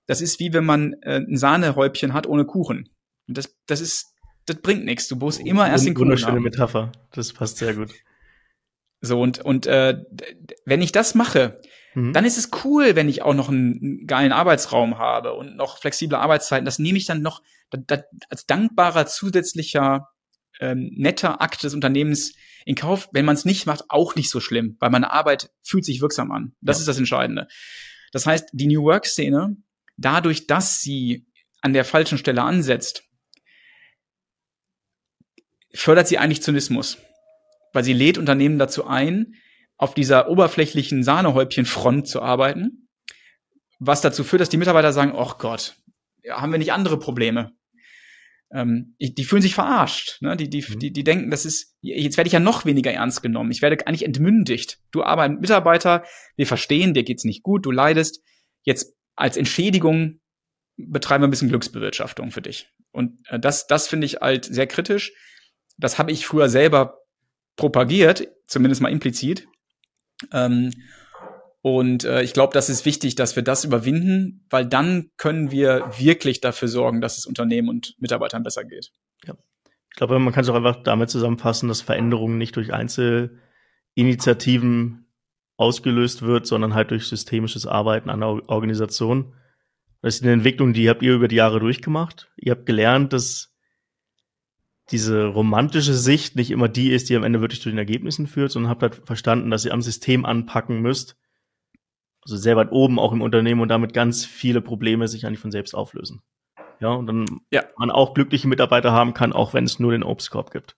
das 0.07 0.21
ist 0.21 0.41
wie 0.41 0.53
wenn 0.53 0.65
man 0.65 0.95
äh, 1.03 1.21
ein 1.21 1.37
Sahnehäubchen 1.37 2.12
hat 2.12 2.27
ohne 2.27 2.45
Kuchen. 2.45 2.89
Und 3.29 3.39
das, 3.39 3.55
das 3.66 3.81
ist, 3.81 4.14
das 4.47 4.57
bringt 4.57 4.85
nichts. 4.85 5.09
Du 5.09 5.16
musst 5.16 5.41
immer 5.41 5.68
erst 5.68 5.87
den 5.87 5.95
Kuchen 5.95 6.09
Wunderschöne. 6.09 6.41
Metapher. 6.41 6.93
Das 7.12 7.33
passt 7.33 7.59
sehr 7.59 7.75
gut. 7.75 7.91
So, 9.01 9.20
und, 9.20 9.39
und 9.41 9.66
äh, 9.66 10.03
wenn 10.64 10.83
ich 10.83 10.93
das 10.93 11.14
mache, 11.14 11.61
mhm. 11.95 12.12
dann 12.12 12.25
ist 12.25 12.39
es 12.39 12.51
cool, 12.64 12.97
wenn 12.97 13.09
ich 13.09 13.22
auch 13.22 13.35
noch 13.35 13.49
einen 13.49 14.07
geilen 14.07 14.33
Arbeitsraum 14.33 14.99
habe 14.99 15.35
und 15.35 15.57
noch 15.57 15.79
flexible 15.79 16.16
Arbeitszeiten. 16.16 16.64
Das 16.64 16.79
nehme 16.79 16.99
ich 16.99 17.07
dann 17.07 17.22
noch 17.22 17.43
da, 17.70 17.79
da, 17.79 18.03
als 18.31 18.47
dankbarer 18.47 19.07
zusätzlicher 19.07 20.09
ähm, 20.61 20.91
netter 20.97 21.43
Akt 21.43 21.62
des 21.62 21.75
Unternehmens 21.75 22.35
in 22.64 22.75
Kauf. 22.75 23.09
Wenn 23.12 23.25
man 23.25 23.37
es 23.37 23.45
nicht 23.45 23.66
macht, 23.66 23.85
auch 23.89 24.14
nicht 24.14 24.31
so 24.31 24.41
schlimm, 24.41 24.77
weil 24.81 24.91
meine 24.91 25.12
Arbeit 25.12 25.51
fühlt 25.62 25.85
sich 25.85 26.01
wirksam 26.01 26.31
an. 26.31 26.55
Das 26.61 26.79
ja. 26.79 26.81
ist 26.81 26.89
das 26.89 26.99
Entscheidende. 26.99 27.49
Das 28.12 28.27
heißt, 28.27 28.51
die 28.53 28.68
New 28.68 28.85
Work-Szene, 28.85 29.57
dadurch, 29.97 30.47
dass 30.47 30.81
sie 30.81 31.27
an 31.61 31.72
der 31.72 31.85
falschen 31.85 32.18
Stelle 32.18 32.43
ansetzt, 32.43 33.04
fördert 35.75 36.09
sie 36.09 36.18
eigentlich 36.18 36.43
Zynismus. 36.43 36.99
Weil 37.72 37.85
sie 37.85 37.93
lädt 37.93 38.18
Unternehmen 38.18 38.59
dazu 38.59 38.87
ein, 38.87 39.35
auf 39.77 39.95
dieser 39.95 40.29
oberflächlichen 40.29 41.03
Sahnehäubchenfront 41.03 42.07
zu 42.07 42.22
arbeiten, 42.22 42.89
was 43.81 44.01
dazu 44.01 44.22
führt, 44.25 44.41
dass 44.41 44.49
die 44.49 44.57
Mitarbeiter 44.57 44.93
sagen, 44.93 45.12
oh 45.14 45.33
Gott, 45.39 45.77
haben 46.31 46.53
wir 46.53 46.59
nicht 46.59 46.72
andere 46.72 46.99
Probleme? 46.99 47.53
Ähm, 48.53 48.95
die 49.01 49.25
fühlen 49.25 49.43
sich 49.43 49.55
verarscht. 49.55 50.22
Ne? 50.22 50.37
Die, 50.37 50.49
die, 50.49 50.64
mhm. 50.66 50.79
die, 50.79 50.93
die 50.93 51.05
denken, 51.05 51.31
das 51.31 51.45
ist, 51.45 51.77
jetzt 51.81 52.16
werde 52.16 52.29
ich 52.29 52.33
ja 52.33 52.41
noch 52.41 52.64
weniger 52.64 52.93
ernst 52.93 53.22
genommen. 53.22 53.51
Ich 53.51 53.62
werde 53.62 53.85
eigentlich 53.87 54.05
entmündigt. 54.05 54.79
Du 54.93 55.03
ein 55.03 55.41
Mitarbeiter, 55.41 56.05
wir 56.37 56.47
verstehen, 56.47 56.95
dir 56.95 57.03
geht's 57.03 57.25
nicht 57.25 57.43
gut, 57.43 57.66
du 57.66 57.72
leidest. 57.72 58.22
Jetzt 58.62 58.95
als 59.16 59.37
Entschädigung 59.37 60.20
betreiben 60.77 61.22
wir 61.22 61.29
ein 61.29 61.31
bisschen 61.31 61.49
Glücksbewirtschaftung 61.49 62.31
für 62.31 62.43
dich. 62.43 62.68
Und 62.93 63.18
äh, 63.29 63.41
das, 63.41 63.66
das 63.66 63.89
finde 63.89 64.07
ich 64.07 64.16
halt 64.16 64.45
sehr 64.45 64.68
kritisch. 64.68 65.12
Das 65.77 65.99
habe 65.99 66.12
ich 66.12 66.27
früher 66.27 66.49
selber 66.49 67.01
propagiert, 67.57 68.29
zumindest 68.47 68.81
mal 68.81 68.93
implizit. 68.93 69.49
Ähm, 70.33 70.70
und 71.62 72.05
äh, 72.05 72.22
ich 72.22 72.33
glaube, 72.35 72.53
das 72.53 72.68
ist 72.68 72.85
wichtig, 72.85 73.14
dass 73.14 73.37
wir 73.37 73.43
das 73.43 73.64
überwinden, 73.64 74.45
weil 74.51 74.66
dann 74.66 75.11
können 75.16 75.51
wir 75.51 75.91
wirklich 75.99 76.43
dafür 76.43 76.68
sorgen, 76.68 77.01
dass 77.01 77.16
es 77.16 77.25
Unternehmen 77.25 77.70
und 77.70 77.95
Mitarbeitern 77.99 78.43
besser 78.43 78.64
geht. 78.64 78.93
Ja. 79.25 79.33
Ich 79.91 79.97
glaube, 79.97 80.18
man 80.18 80.35
kann 80.35 80.43
es 80.43 80.51
auch 80.51 80.57
einfach 80.57 80.83
damit 80.83 81.09
zusammenfassen, 81.09 81.68
dass 81.68 81.81
Veränderungen 81.81 82.37
nicht 82.37 82.55
durch 82.57 82.75
Einzelinitiativen 82.75 85.07
ausgelöst 85.57 86.20
wird, 86.22 86.47
sondern 86.47 86.75
halt 86.75 86.91
durch 86.91 87.07
systemisches 87.07 87.66
Arbeiten 87.66 88.11
an 88.11 88.20
der 88.20 88.51
Organisation. 88.51 89.33
Das 90.03 90.16
ist 90.16 90.22
eine 90.22 90.33
Entwicklung, 90.33 90.75
die 90.75 90.91
habt 90.91 91.03
ihr 91.03 91.14
über 91.14 91.29
die 91.29 91.37
Jahre 91.37 91.61
durchgemacht. 91.61 92.31
Ihr 92.37 92.53
habt 92.53 92.66
gelernt, 92.66 93.14
dass 93.14 93.54
diese 94.91 95.26
romantische 95.26 95.95
Sicht 95.95 96.37
nicht 96.37 96.51
immer 96.51 96.68
die 96.68 96.93
ist, 96.93 97.09
die 97.09 97.16
am 97.16 97.24
Ende 97.24 97.41
wirklich 97.41 97.62
zu 97.62 97.70
den 97.70 97.78
Ergebnissen 97.78 98.26
führt, 98.26 98.53
sondern 98.53 98.70
habt 98.70 98.82
halt 98.82 98.95
verstanden, 99.07 99.51
dass 99.51 99.64
ihr 99.64 99.72
am 99.72 99.82
System 99.82 100.24
anpacken 100.24 100.80
müsst. 100.80 101.16
Also 102.22 102.37
sehr 102.37 102.57
weit 102.57 102.72
oben 102.72 102.99
auch 102.99 103.12
im 103.12 103.22
Unternehmen 103.22 103.61
und 103.61 103.68
damit 103.68 103.93
ganz 103.93 104.24
viele 104.24 104.61
Probleme 104.61 105.09
sich 105.09 105.26
eigentlich 105.26 105.41
von 105.41 105.51
selbst 105.51 105.74
auflösen. 105.74 106.22
Ja, 106.80 106.91
und 106.91 107.07
dann 107.07 107.26
ja. 107.51 107.64
man 107.78 107.91
auch 107.91 108.14
glückliche 108.14 108.49
Mitarbeiter 108.49 108.93
haben 108.93 109.14
kann, 109.14 109.32
auch 109.32 109.55
wenn 109.55 109.64
es 109.64 109.78
nur 109.78 109.93
den 109.93 110.03
Obstkorb 110.03 110.51
gibt 110.51 110.76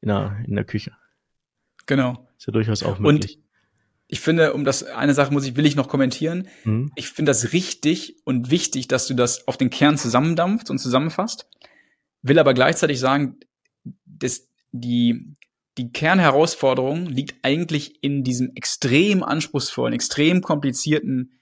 in 0.00 0.08
der, 0.08 0.36
in 0.46 0.54
der 0.54 0.64
Küche. 0.64 0.92
Genau. 1.86 2.28
Ist 2.36 2.46
ja 2.46 2.52
durchaus 2.52 2.82
auch 2.82 2.98
möglich. 2.98 3.36
Und 3.36 3.44
ich 4.06 4.20
finde, 4.20 4.52
um 4.52 4.64
das 4.64 4.84
eine 4.84 5.14
Sache 5.14 5.32
muss 5.32 5.46
ich, 5.46 5.56
will 5.56 5.66
ich 5.66 5.76
noch 5.76 5.88
kommentieren. 5.88 6.48
Mhm. 6.64 6.92
Ich 6.94 7.08
finde 7.08 7.30
das 7.30 7.52
richtig 7.52 8.16
und 8.24 8.50
wichtig, 8.50 8.88
dass 8.88 9.06
du 9.06 9.14
das 9.14 9.46
auf 9.48 9.56
den 9.56 9.70
Kern 9.70 9.96
zusammendampfst 9.96 10.70
und 10.70 10.78
zusammenfasst 10.78 11.48
will 12.24 12.38
aber 12.38 12.54
gleichzeitig 12.54 12.98
sagen, 12.98 13.38
dass 14.06 14.48
die, 14.72 15.34
die 15.78 15.92
Kernherausforderung 15.92 17.06
liegt 17.06 17.36
eigentlich 17.42 18.02
in 18.02 18.24
diesem 18.24 18.52
extrem 18.56 19.22
anspruchsvollen, 19.22 19.94
extrem 19.94 20.40
komplizierten 20.40 21.38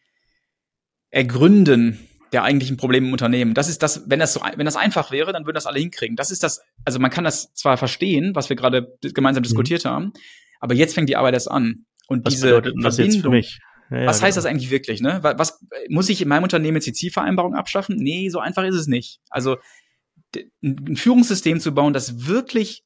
Ergründen 1.10 1.98
der 2.32 2.42
eigentlichen 2.42 2.78
Probleme 2.78 3.06
im 3.06 3.12
Unternehmen. 3.12 3.54
Das 3.54 3.68
ist 3.68 3.82
das, 3.82 4.04
wenn 4.08 4.18
das 4.18 4.32
so, 4.32 4.40
wenn 4.56 4.64
das 4.66 4.76
einfach 4.76 5.10
wäre, 5.12 5.32
dann 5.32 5.46
würden 5.46 5.54
das 5.54 5.66
alle 5.66 5.78
hinkriegen. 5.78 6.16
Das 6.16 6.30
ist 6.30 6.42
das, 6.42 6.62
also 6.84 6.98
man 6.98 7.10
kann 7.10 7.24
das 7.24 7.52
zwar 7.54 7.76
verstehen, 7.76 8.34
was 8.34 8.48
wir 8.48 8.56
gerade 8.56 8.96
gemeinsam 9.00 9.42
mhm. 9.42 9.44
diskutiert 9.44 9.84
haben, 9.84 10.12
aber 10.58 10.74
jetzt 10.74 10.94
fängt 10.94 11.08
die 11.08 11.16
Arbeit 11.16 11.34
erst 11.34 11.50
an. 11.50 11.84
Und 12.08 12.24
was 12.24 12.34
diese 12.34 13.28
mich? 13.28 13.60
Ja, 13.90 14.00
ja, 14.00 14.06
was 14.06 14.16
genau. 14.16 14.26
heißt 14.26 14.36
das 14.38 14.46
eigentlich 14.46 14.70
wirklich, 14.70 15.00
ne? 15.02 15.20
Was, 15.22 15.62
muss 15.88 16.08
ich 16.08 16.22
in 16.22 16.28
meinem 16.28 16.44
Unternehmen 16.44 16.76
jetzt 16.76 16.86
die 16.86 16.92
Zielvereinbarung 16.94 17.54
abschaffen? 17.54 17.96
Nee, 17.96 18.30
so 18.30 18.38
einfach 18.38 18.64
ist 18.64 18.74
es 18.74 18.86
nicht. 18.86 19.20
Also 19.28 19.58
ein 20.62 20.96
Führungssystem 20.96 21.60
zu 21.60 21.74
bauen, 21.74 21.92
das 21.92 22.26
wirklich 22.26 22.84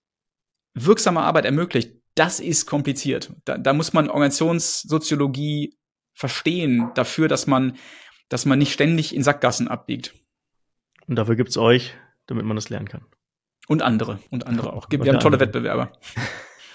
wirksame 0.75 1.21
Arbeit 1.21 1.45
ermöglicht, 1.45 1.93
das 2.15 2.41
ist 2.41 2.67
kompliziert. 2.67 3.33
Da, 3.45 3.59
da 3.59 3.73
muss 3.73 3.93
man 3.93 4.09
Organisationssoziologie 4.09 5.77
verstehen 6.15 6.91
dafür, 6.95 7.29
dass 7.29 7.47
man, 7.47 7.77
dass 8.29 8.47
man 8.47 8.59
nicht 8.59 8.73
ständig 8.73 9.15
in 9.15 9.23
Sackgassen 9.23 9.69
abbiegt. 9.69 10.15
Und 11.07 11.17
dafür 11.17 11.37
gibt's 11.37 11.57
euch, 11.57 11.95
damit 12.27 12.45
man 12.45 12.57
das 12.57 12.71
lernen 12.71 12.89
kann. 12.89 13.05
Und 13.69 13.83
andere, 13.83 14.19
und 14.31 14.47
andere 14.47 14.73
auch. 14.73 14.89
Wir 14.91 14.99
haben 14.99 15.21
tolle 15.21 15.35
andere. 15.35 15.41
Wettbewerber. 15.41 15.93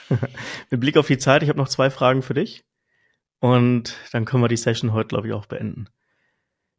Mit 0.70 0.80
Blick 0.80 0.98
auf 0.98 1.08
die 1.08 1.18
Zeit, 1.18 1.42
ich 1.42 1.50
habe 1.50 1.60
noch 1.60 1.70
zwei 1.70 1.90
Fragen 1.90 2.22
für 2.22 2.34
dich. 2.34 2.64
Und 3.40 3.98
dann 4.12 4.26
können 4.26 4.44
wir 4.44 4.48
die 4.48 4.58
Session 4.58 4.94
heute, 4.94 5.08
glaube 5.08 5.28
ich, 5.28 5.34
auch 5.34 5.48
beenden. 5.48 5.88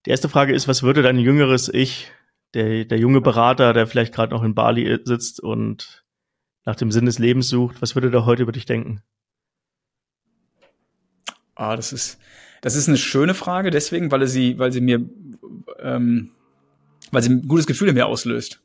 Die 0.07 0.11
erste 0.11 0.29
Frage 0.29 0.53
ist, 0.55 0.69
was 0.69 0.83
würde 0.83 1.03
dein 1.03 1.19
jüngeres 1.19 1.69
Ich 1.69 2.13
der, 2.55 2.85
der 2.85 2.99
junge 2.99 3.21
Berater, 3.21 3.73
der 3.73 3.87
vielleicht 3.87 4.15
gerade 4.15 4.33
noch 4.33 4.43
in 4.43 4.55
Bali 4.55 4.99
sitzt 5.05 5.41
und 5.41 6.05
nach 6.65 6.77
dem 6.77 6.93
Sinn 6.93 7.07
des 7.07 7.19
Lebens 7.19 7.49
sucht, 7.49 7.83
was 7.83 7.95
würde 7.95 8.11
der 8.11 8.27
heute 8.27 8.43
über 8.43 8.53
dich 8.53 8.67
denken? 8.67 9.03
Ah, 11.55 11.77
das 11.77 11.93
ist, 11.93 12.19
das 12.61 12.77
ist 12.77 12.89
eine 12.89 12.99
schöne 12.99 13.35
Frage, 13.35 13.71
deswegen, 13.71 14.11
weil 14.11 14.27
sie, 14.27 14.59
weil 14.59 14.73
sie 14.73 14.81
mir, 14.81 15.05
ähm, 15.81 16.31
weil 17.11 17.23
sie 17.23 17.31
ein 17.31 17.49
gutes 17.49 17.67
Gefühl 17.67 17.89
in 17.89 17.95
mir 17.95 18.07
auslöst. 18.07 18.61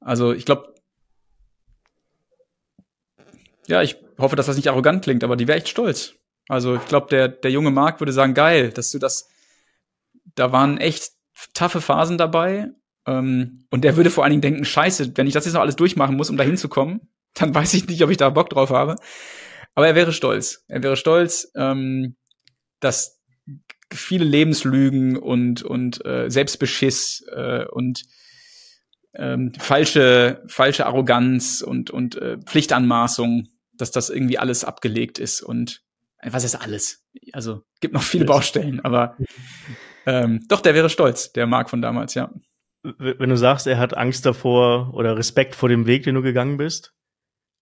Also 0.00 0.32
ich 0.32 0.44
glaube, 0.44 0.74
ja, 3.68 3.82
ich 3.82 3.96
hoffe, 4.18 4.36
dass 4.36 4.46
das 4.46 4.56
nicht 4.56 4.68
arrogant 4.68 5.04
klingt, 5.04 5.22
aber 5.24 5.36
die 5.36 5.46
wäre 5.46 5.58
echt 5.58 5.68
stolz. 5.68 6.14
Also 6.48 6.74
ich 6.74 6.86
glaube, 6.86 7.06
der, 7.08 7.28
der 7.28 7.50
junge 7.50 7.70
Marc 7.70 8.00
würde 8.00 8.12
sagen, 8.12 8.34
geil, 8.34 8.70
dass 8.70 8.90
du 8.90 8.98
das, 8.98 9.28
da 10.34 10.52
waren 10.52 10.78
echt 10.78 11.12
taffe 11.54 11.80
Phasen 11.80 12.18
dabei. 12.18 12.68
Ähm, 13.06 13.66
und 13.70 13.84
der 13.84 13.96
würde 13.96 14.10
vor 14.10 14.24
allen 14.24 14.32
Dingen 14.32 14.42
denken, 14.42 14.64
scheiße, 14.64 15.12
wenn 15.16 15.26
ich 15.26 15.34
das 15.34 15.44
jetzt 15.44 15.54
noch 15.54 15.60
alles 15.60 15.76
durchmachen 15.76 16.16
muss, 16.16 16.30
um 16.30 16.36
da 16.36 16.44
hinzukommen, 16.44 17.12
dann 17.34 17.54
weiß 17.54 17.74
ich 17.74 17.86
nicht, 17.86 18.02
ob 18.02 18.10
ich 18.10 18.16
da 18.16 18.30
Bock 18.30 18.50
drauf 18.50 18.70
habe. 18.70 18.96
Aber 19.74 19.86
er 19.86 19.94
wäre 19.94 20.12
stolz. 20.12 20.64
Er 20.68 20.82
wäre 20.82 20.96
stolz, 20.96 21.50
ähm, 21.56 22.16
dass 22.80 23.20
viele 23.92 24.24
Lebenslügen 24.24 25.16
und, 25.16 25.62
und 25.62 26.04
äh, 26.04 26.30
Selbstbeschiss 26.30 27.24
äh, 27.34 27.64
und 27.66 28.02
ähm, 29.14 29.52
falsche, 29.58 30.42
falsche 30.46 30.86
Arroganz 30.86 31.62
und, 31.62 31.90
und 31.90 32.16
äh, 32.16 32.38
Pflichtanmaßung, 32.38 33.48
dass 33.74 33.90
das 33.90 34.10
irgendwie 34.10 34.38
alles 34.38 34.64
abgelegt 34.64 35.18
ist. 35.18 35.42
Und 35.42 35.82
was 36.22 36.44
ist 36.44 36.54
alles? 36.54 37.04
Also 37.32 37.62
gibt 37.80 37.94
noch 37.94 38.02
viele 38.02 38.24
Baustellen, 38.24 38.80
aber 38.80 39.16
ähm, 40.06 40.44
doch, 40.48 40.60
der 40.60 40.74
wäre 40.74 40.88
stolz, 40.90 41.32
der 41.32 41.46
Marc 41.46 41.70
von 41.70 41.82
damals, 41.82 42.14
ja. 42.14 42.30
Wenn 42.82 43.30
du 43.30 43.36
sagst, 43.36 43.66
er 43.66 43.78
hat 43.78 43.96
Angst 43.96 44.26
davor 44.26 44.92
oder 44.94 45.16
Respekt 45.16 45.54
vor 45.54 45.68
dem 45.68 45.86
Weg, 45.86 46.02
den 46.02 46.16
du 46.16 46.22
gegangen 46.22 46.56
bist, 46.56 46.94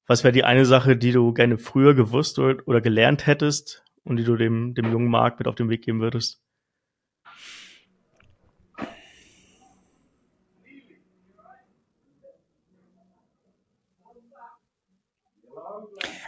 was 0.07 0.25
wäre 0.25 0.33
die 0.33 0.45
eine 0.45 0.65
Sache, 0.65 0.97
die 0.97 1.13
du 1.13 1.33
gerne 1.33 1.59
früher 1.59 1.95
gewusst 1.95 2.39
oder, 2.39 2.81
gelernt 2.81 3.27
hättest 3.27 3.85
und 4.03 4.17
die 4.17 4.25
du 4.25 4.37
dem, 4.37 4.75
dem 4.75 4.91
jungen 4.91 5.09
Marc 5.09 5.39
mit 5.39 5.47
auf 5.47 5.55
den 5.55 5.69
Weg 5.69 5.83
geben 5.83 6.01
würdest? 6.01 6.43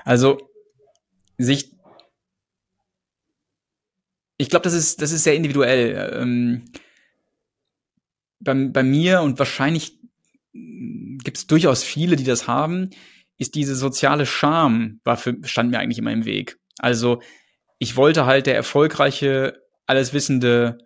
Also 0.05 0.39
sich 1.39 1.72
ich 4.43 4.51
glaube, 4.51 4.65
das 4.65 4.75
ist, 4.75 5.01
das 5.01 5.13
ist 5.13 5.25
sehr 5.25 5.35
individuell. 5.35 6.19
Ähm, 6.21 6.65
bei, 8.41 8.55
bei 8.55 8.83
mir 8.83 9.23
und 9.23 9.39
wahrscheinlich 9.39 10.01
gibt 10.53 11.37
es 11.37 11.47
durchaus 11.47 11.83
viele, 11.83 12.17
die 12.17 12.25
das 12.25 12.49
haben, 12.49 12.91
ist 13.39 13.55
diese 13.55 13.75
soziale 13.75 14.27
Scham, 14.27 15.01
war 15.05 15.17
für, 15.17 15.37
stand 15.45 15.71
mir 15.71 15.79
eigentlich 15.79 15.99
immer 15.99 16.13
im 16.13 16.25
Weg. 16.25 16.59
Also 16.79 17.23
ich 17.79 17.97
wollte 17.97 18.27
halt 18.27 18.47
der 18.47 18.57
erfolgreiche, 18.57 19.63
alleswissende 19.87 20.79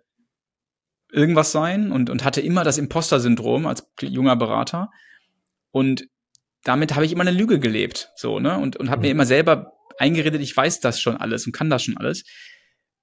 irgendwas 1.11 1.51
sein 1.51 1.91
und, 1.91 2.09
und 2.09 2.23
hatte 2.23 2.41
immer 2.41 2.63
das 2.63 2.77
Imposter-Syndrom 2.77 3.65
als 3.65 3.87
junger 4.01 4.35
Berater. 4.35 4.89
Und 5.71 6.07
damit 6.63 6.95
habe 6.95 7.05
ich 7.05 7.11
immer 7.11 7.21
eine 7.21 7.31
Lüge 7.31 7.59
gelebt, 7.59 8.09
so, 8.15 8.39
ne? 8.39 8.57
Und, 8.57 8.75
und 8.75 8.89
habe 8.89 9.01
mir 9.01 9.07
mhm. 9.07 9.11
immer 9.11 9.25
selber 9.25 9.73
eingeredet, 9.97 10.41
ich 10.41 10.55
weiß 10.55 10.79
das 10.79 10.99
schon 10.99 11.17
alles 11.17 11.45
und 11.45 11.53
kann 11.53 11.69
das 11.69 11.83
schon 11.83 11.97
alles. 11.97 12.23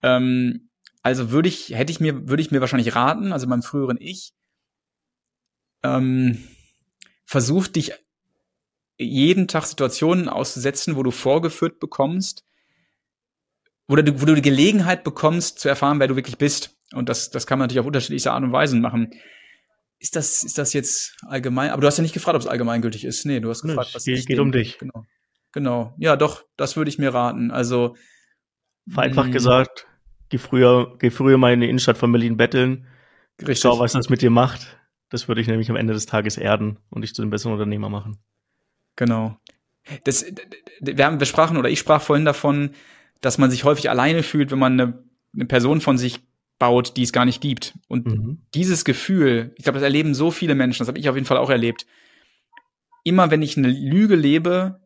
Ähm, 0.05 0.68
also 1.02 1.31
würde 1.31 1.48
ich, 1.48 1.70
hätte 1.70 1.90
ich 1.90 1.98
mir, 1.98 2.28
würde 2.28 2.43
ich 2.43 2.51
mir 2.51 2.60
wahrscheinlich 2.60 2.94
raten, 2.94 3.32
also 3.32 3.47
meinem 3.47 3.62
früheren 3.62 3.97
Ich, 3.98 4.35
ähm, 5.82 6.44
versuch 7.24 7.66
dich 7.66 7.93
jeden 8.98 9.48
Tag 9.48 9.64
Situationen 9.64 10.28
auszusetzen, 10.28 10.97
wo 10.97 11.02
du 11.02 11.10
vorgeführt 11.10 11.81
bekommst, 11.81 12.44
wo 13.89 13.97
du, 13.97 14.20
wo 14.20 14.26
du 14.26 14.35
die 14.35 14.43
Gelegenheit 14.43 15.05
bekommst, 15.05 15.59
zu 15.59 15.68
erfahren, 15.68 16.01
wer 16.01 16.09
du 16.09 16.16
wirklich 16.16 16.39
bist. 16.39 16.76
Und 16.93 17.09
das, 17.09 17.31
das 17.31 17.47
kann 17.47 17.59
man 17.59 17.64
natürlich 17.64 17.81
auf 17.81 17.86
unterschiedliche 17.86 18.32
Art 18.32 18.44
und 18.44 18.52
Weisen 18.52 18.81
machen. 18.81 19.10
Ist 19.98 20.16
das, 20.16 20.43
ist 20.43 20.59
das 20.59 20.74
jetzt 20.74 21.16
allgemein? 21.26 21.70
Aber 21.70 21.81
du 21.81 21.86
hast 21.86 21.97
ja 21.97 22.02
nicht 22.02 22.12
gefragt, 22.12 22.36
ob 22.36 22.43
es 22.43 22.47
allgemeingültig 22.47 23.05
ist. 23.05 23.24
Nee, 23.24 23.40
du 23.40 23.48
hast 23.48 23.62
gefragt, 23.62 23.89
nee, 23.90 23.94
was 23.94 24.05
geht, 24.05 24.26
geht 24.26 24.39
um 24.39 24.52
dich. 24.52 24.78
Genau. 24.78 25.06
Genau. 25.52 25.94
Ja, 25.98 26.16
doch, 26.16 26.44
das 26.56 26.76
würde 26.76 26.90
ich 26.90 26.98
mir 26.98 27.14
raten. 27.14 27.51
Also 27.51 27.97
vereinfacht 28.89 29.31
mm. 29.31 29.32
gesagt, 29.32 29.86
geh 30.28 30.38
früher, 30.38 30.96
geh 30.98 31.10
früher 31.10 31.38
mal 31.38 31.52
in 31.52 31.60
die 31.60 31.68
Innenstadt 31.68 31.98
von 31.98 32.12
Berlin 32.12 32.36
betteln. 32.36 32.86
Richtig. 33.40 33.60
Schau, 33.60 33.78
was 33.78 33.92
das 33.92 34.09
mit 34.09 34.22
dir 34.22 34.30
macht. 34.30 34.78
Das 35.10 35.28
würde 35.28 35.40
ich 35.40 35.46
nämlich 35.46 35.70
am 35.70 35.76
Ende 35.76 35.92
des 35.92 36.06
Tages 36.06 36.36
erden 36.36 36.78
und 36.90 37.02
dich 37.02 37.14
zu 37.14 37.22
einem 37.22 37.30
besseren 37.30 37.52
Unternehmer 37.52 37.88
machen. 37.88 38.18
Genau. 38.96 39.36
Das, 40.05 40.24
wir, 40.80 41.05
haben, 41.05 41.20
wir 41.20 41.26
sprachen 41.26 41.56
oder 41.56 41.68
ich 41.68 41.78
sprach 41.78 42.01
vorhin 42.01 42.24
davon, 42.24 42.70
dass 43.20 43.38
man 43.38 43.51
sich 43.51 43.64
häufig 43.64 43.90
alleine 43.90 44.22
fühlt, 44.22 44.51
wenn 44.51 44.59
man 44.59 44.80
eine, 44.80 45.05
eine 45.34 45.44
Person 45.44 45.80
von 45.80 45.98
sich 45.98 46.20
baut, 46.59 46.96
die 46.96 47.02
es 47.02 47.12
gar 47.12 47.24
nicht 47.24 47.40
gibt. 47.40 47.74
Und 47.88 48.06
mhm. 48.06 48.38
dieses 48.55 48.84
Gefühl, 48.84 49.52
ich 49.56 49.64
glaube, 49.64 49.78
das 49.78 49.84
erleben 49.84 50.14
so 50.14 50.30
viele 50.30 50.55
Menschen, 50.55 50.80
das 50.80 50.88
habe 50.88 50.98
ich 50.98 51.09
auf 51.09 51.16
jeden 51.16 51.26
Fall 51.26 51.36
auch 51.36 51.51
erlebt. 51.51 51.86
Immer 53.02 53.30
wenn 53.30 53.42
ich 53.42 53.56
eine 53.56 53.68
Lüge 53.68 54.14
lebe, 54.16 54.80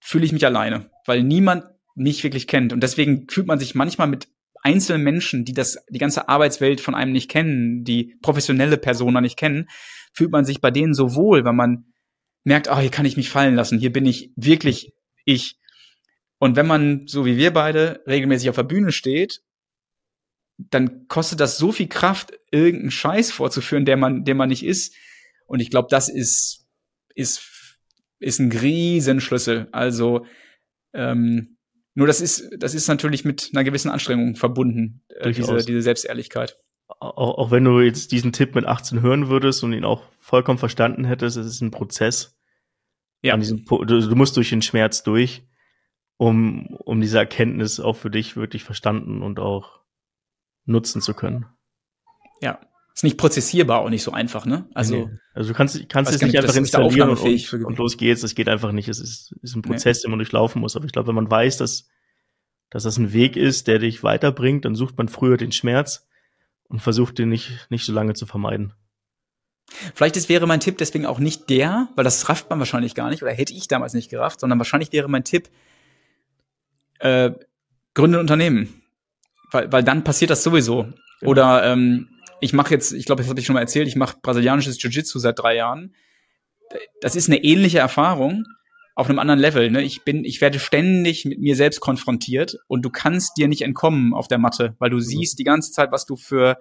fühle 0.00 0.24
ich 0.24 0.32
mich 0.32 0.44
alleine, 0.44 0.90
weil 1.06 1.22
niemand 1.22 1.64
mich 1.94 2.24
wirklich 2.24 2.46
kennt. 2.46 2.72
Und 2.72 2.82
deswegen 2.82 3.28
fühlt 3.28 3.46
man 3.46 3.58
sich 3.58 3.74
manchmal 3.74 4.08
mit 4.08 4.28
einzelnen 4.62 5.02
Menschen, 5.02 5.44
die 5.44 5.52
das, 5.52 5.78
die 5.90 5.98
ganze 5.98 6.28
Arbeitswelt 6.28 6.80
von 6.80 6.94
einem 6.94 7.12
nicht 7.12 7.30
kennen, 7.30 7.84
die 7.84 8.16
professionelle 8.22 8.78
Persona 8.78 9.20
nicht 9.20 9.36
kennen, 9.36 9.68
fühlt 10.12 10.30
man 10.30 10.44
sich 10.44 10.60
bei 10.60 10.70
denen 10.70 10.94
so 10.94 11.14
wohl, 11.14 11.44
weil 11.44 11.52
man 11.52 11.92
merkt, 12.44 12.68
ah, 12.68 12.76
oh, 12.76 12.80
hier 12.80 12.90
kann 12.90 13.06
ich 13.06 13.16
mich 13.16 13.30
fallen 13.30 13.54
lassen, 13.54 13.78
hier 13.78 13.92
bin 13.92 14.06
ich 14.06 14.32
wirklich 14.36 14.92
ich. 15.24 15.58
Und 16.38 16.56
wenn 16.56 16.66
man, 16.66 17.06
so 17.06 17.24
wie 17.24 17.36
wir 17.36 17.52
beide, 17.52 18.02
regelmäßig 18.06 18.48
auf 18.48 18.56
der 18.56 18.64
Bühne 18.64 18.92
steht, 18.92 19.42
dann 20.58 21.06
kostet 21.08 21.40
das 21.40 21.58
so 21.58 21.72
viel 21.72 21.88
Kraft, 21.88 22.32
irgendeinen 22.50 22.90
Scheiß 22.90 23.32
vorzuführen, 23.32 23.84
der 23.84 23.96
man, 23.96 24.24
der 24.24 24.34
man 24.34 24.48
nicht 24.48 24.64
ist. 24.64 24.94
Und 25.46 25.60
ich 25.60 25.70
glaube, 25.70 25.88
das 25.90 26.08
ist, 26.08 26.66
ist, 27.14 27.78
ist 28.18 28.38
ein 28.38 28.52
Riesenschlüssel. 28.52 29.68
Also, 29.72 30.26
ähm, 30.94 31.51
nur 31.94 32.06
das 32.06 32.20
ist, 32.20 32.50
das 32.58 32.74
ist 32.74 32.88
natürlich 32.88 33.24
mit 33.24 33.50
einer 33.52 33.64
gewissen 33.64 33.90
Anstrengung 33.90 34.36
verbunden, 34.36 35.02
äh, 35.08 35.32
diese, 35.32 35.56
diese 35.58 35.82
Selbstehrlichkeit. 35.82 36.58
Auch, 37.00 37.38
auch 37.38 37.50
wenn 37.50 37.64
du 37.64 37.80
jetzt 37.80 38.12
diesen 38.12 38.32
Tipp 38.32 38.54
mit 38.54 38.66
18 38.66 39.00
hören 39.02 39.28
würdest 39.28 39.62
und 39.64 39.72
ihn 39.72 39.84
auch 39.84 40.02
vollkommen 40.18 40.58
verstanden 40.58 41.04
hättest, 41.04 41.36
es 41.36 41.46
ist 41.46 41.60
ein 41.60 41.70
Prozess. 41.70 42.38
Ja. 43.22 43.36
Diesem, 43.36 43.64
du, 43.64 43.84
du 43.84 44.16
musst 44.16 44.36
durch 44.36 44.50
den 44.50 44.62
Schmerz 44.62 45.02
durch, 45.02 45.46
um, 46.16 46.66
um 46.76 47.00
diese 47.00 47.18
Erkenntnis 47.18 47.80
auch 47.80 47.94
für 47.94 48.10
dich 48.10 48.36
wirklich 48.36 48.64
verstanden 48.64 49.22
und 49.22 49.38
auch 49.38 49.80
nutzen 50.64 51.00
zu 51.00 51.14
können. 51.14 51.46
Ja. 52.40 52.60
Ist 52.94 53.04
nicht 53.04 53.16
prozessierbar 53.16 53.80
auch 53.80 53.88
nicht 53.88 54.02
so 54.02 54.12
einfach, 54.12 54.44
ne? 54.44 54.66
Also, 54.74 55.06
nee. 55.06 55.18
also 55.32 55.48
du 55.50 55.56
kannst, 55.56 55.88
kannst 55.88 56.12
es 56.12 56.20
nicht 56.20 56.36
einfach 56.36 56.54
installieren 56.54 57.08
und, 57.08 57.20
und, 57.20 57.64
und, 57.64 57.78
los 57.78 57.96
geht's. 57.96 58.22
Es 58.22 58.34
geht 58.34 58.48
einfach 58.48 58.72
nicht. 58.72 58.88
Es 58.88 59.00
ist, 59.00 59.34
ist 59.42 59.56
ein 59.56 59.62
Prozess, 59.62 59.98
nee. 59.98 60.02
den 60.02 60.10
man 60.10 60.18
durchlaufen 60.18 60.60
muss. 60.60 60.76
Aber 60.76 60.84
ich 60.84 60.92
glaube, 60.92 61.08
wenn 61.08 61.14
man 61.14 61.30
weiß, 61.30 61.56
dass, 61.56 61.88
dass 62.68 62.82
das 62.82 62.98
ein 62.98 63.14
Weg 63.14 63.36
ist, 63.36 63.66
der 63.66 63.78
dich 63.78 64.02
weiterbringt, 64.02 64.66
dann 64.66 64.74
sucht 64.74 64.98
man 64.98 65.08
früher 65.08 65.38
den 65.38 65.52
Schmerz 65.52 66.06
und 66.64 66.80
versucht 66.80 67.18
den 67.18 67.30
nicht, 67.30 67.66
nicht 67.70 67.86
so 67.86 67.92
lange 67.94 68.12
zu 68.12 68.26
vermeiden. 68.26 68.74
Vielleicht 69.94 70.16
ist, 70.16 70.28
wäre 70.28 70.46
mein 70.46 70.60
Tipp 70.60 70.76
deswegen 70.78 71.06
auch 71.06 71.18
nicht 71.18 71.48
der, 71.48 71.88
weil 71.96 72.04
das 72.04 72.28
rafft 72.28 72.50
man 72.50 72.58
wahrscheinlich 72.58 72.94
gar 72.94 73.08
nicht 73.08 73.22
oder 73.22 73.32
hätte 73.32 73.54
ich 73.54 73.68
damals 73.68 73.94
nicht 73.94 74.10
gerafft, 74.10 74.40
sondern 74.40 74.58
wahrscheinlich 74.58 74.92
wäre 74.92 75.08
mein 75.08 75.24
Tipp, 75.24 75.48
äh, 76.98 77.30
gründe 77.94 78.18
ein 78.18 78.20
Unternehmen. 78.20 78.82
Weil, 79.50 79.70
weil 79.72 79.82
dann 79.82 80.04
passiert 80.04 80.30
das 80.30 80.42
sowieso. 80.42 80.84
Genau. 81.20 81.30
Oder 81.30 81.64
ähm, 81.64 82.08
ich 82.42 82.52
mache 82.52 82.74
jetzt, 82.74 82.92
ich 82.92 83.06
glaube, 83.06 83.22
das 83.22 83.30
habe 83.30 83.38
ich 83.38 83.46
schon 83.46 83.54
mal 83.54 83.60
erzählt, 83.60 83.86
ich 83.86 83.94
mache 83.94 84.18
brasilianisches 84.20 84.82
Jiu-Jitsu 84.82 85.20
seit 85.20 85.38
drei 85.38 85.54
Jahren. 85.54 85.94
Das 87.00 87.14
ist 87.14 87.28
eine 87.28 87.42
ähnliche 87.44 87.78
Erfahrung 87.78 88.44
auf 88.96 89.08
einem 89.08 89.20
anderen 89.20 89.38
Level. 89.38 89.70
Ne? 89.70 89.82
Ich 89.82 90.02
bin, 90.02 90.24
ich 90.24 90.40
werde 90.40 90.58
ständig 90.58 91.24
mit 91.24 91.38
mir 91.38 91.54
selbst 91.54 91.80
konfrontiert 91.80 92.56
und 92.66 92.82
du 92.82 92.90
kannst 92.90 93.36
dir 93.36 93.46
nicht 93.46 93.62
entkommen 93.62 94.12
auf 94.12 94.26
der 94.26 94.38
Matte, 94.38 94.74
weil 94.80 94.90
du 94.90 94.96
mhm. 94.96 95.02
siehst 95.02 95.38
die 95.38 95.44
ganze 95.44 95.70
Zeit, 95.70 95.92
was 95.92 96.04
du 96.04 96.16
für 96.16 96.58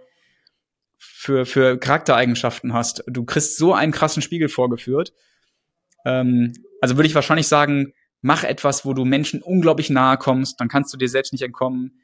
für 0.99 1.47
für 1.47 1.79
Charaktereigenschaften 1.79 2.73
hast. 2.73 3.03
Du 3.07 3.25
kriegst 3.25 3.57
so 3.57 3.73
einen 3.73 3.91
krassen 3.91 4.21
Spiegel 4.21 4.49
vorgeführt. 4.49 5.13
Ähm, 6.05 6.53
also 6.79 6.95
würde 6.95 7.07
ich 7.07 7.15
wahrscheinlich 7.15 7.47
sagen, 7.47 7.93
mach 8.21 8.43
etwas, 8.43 8.85
wo 8.85 8.93
du 8.93 9.03
Menschen 9.03 9.41
unglaublich 9.41 9.89
nahe 9.89 10.17
kommst, 10.17 10.61
dann 10.61 10.67
kannst 10.67 10.93
du 10.93 10.97
dir 10.97 11.09
selbst 11.09 11.33
nicht 11.33 11.41
entkommen 11.41 12.00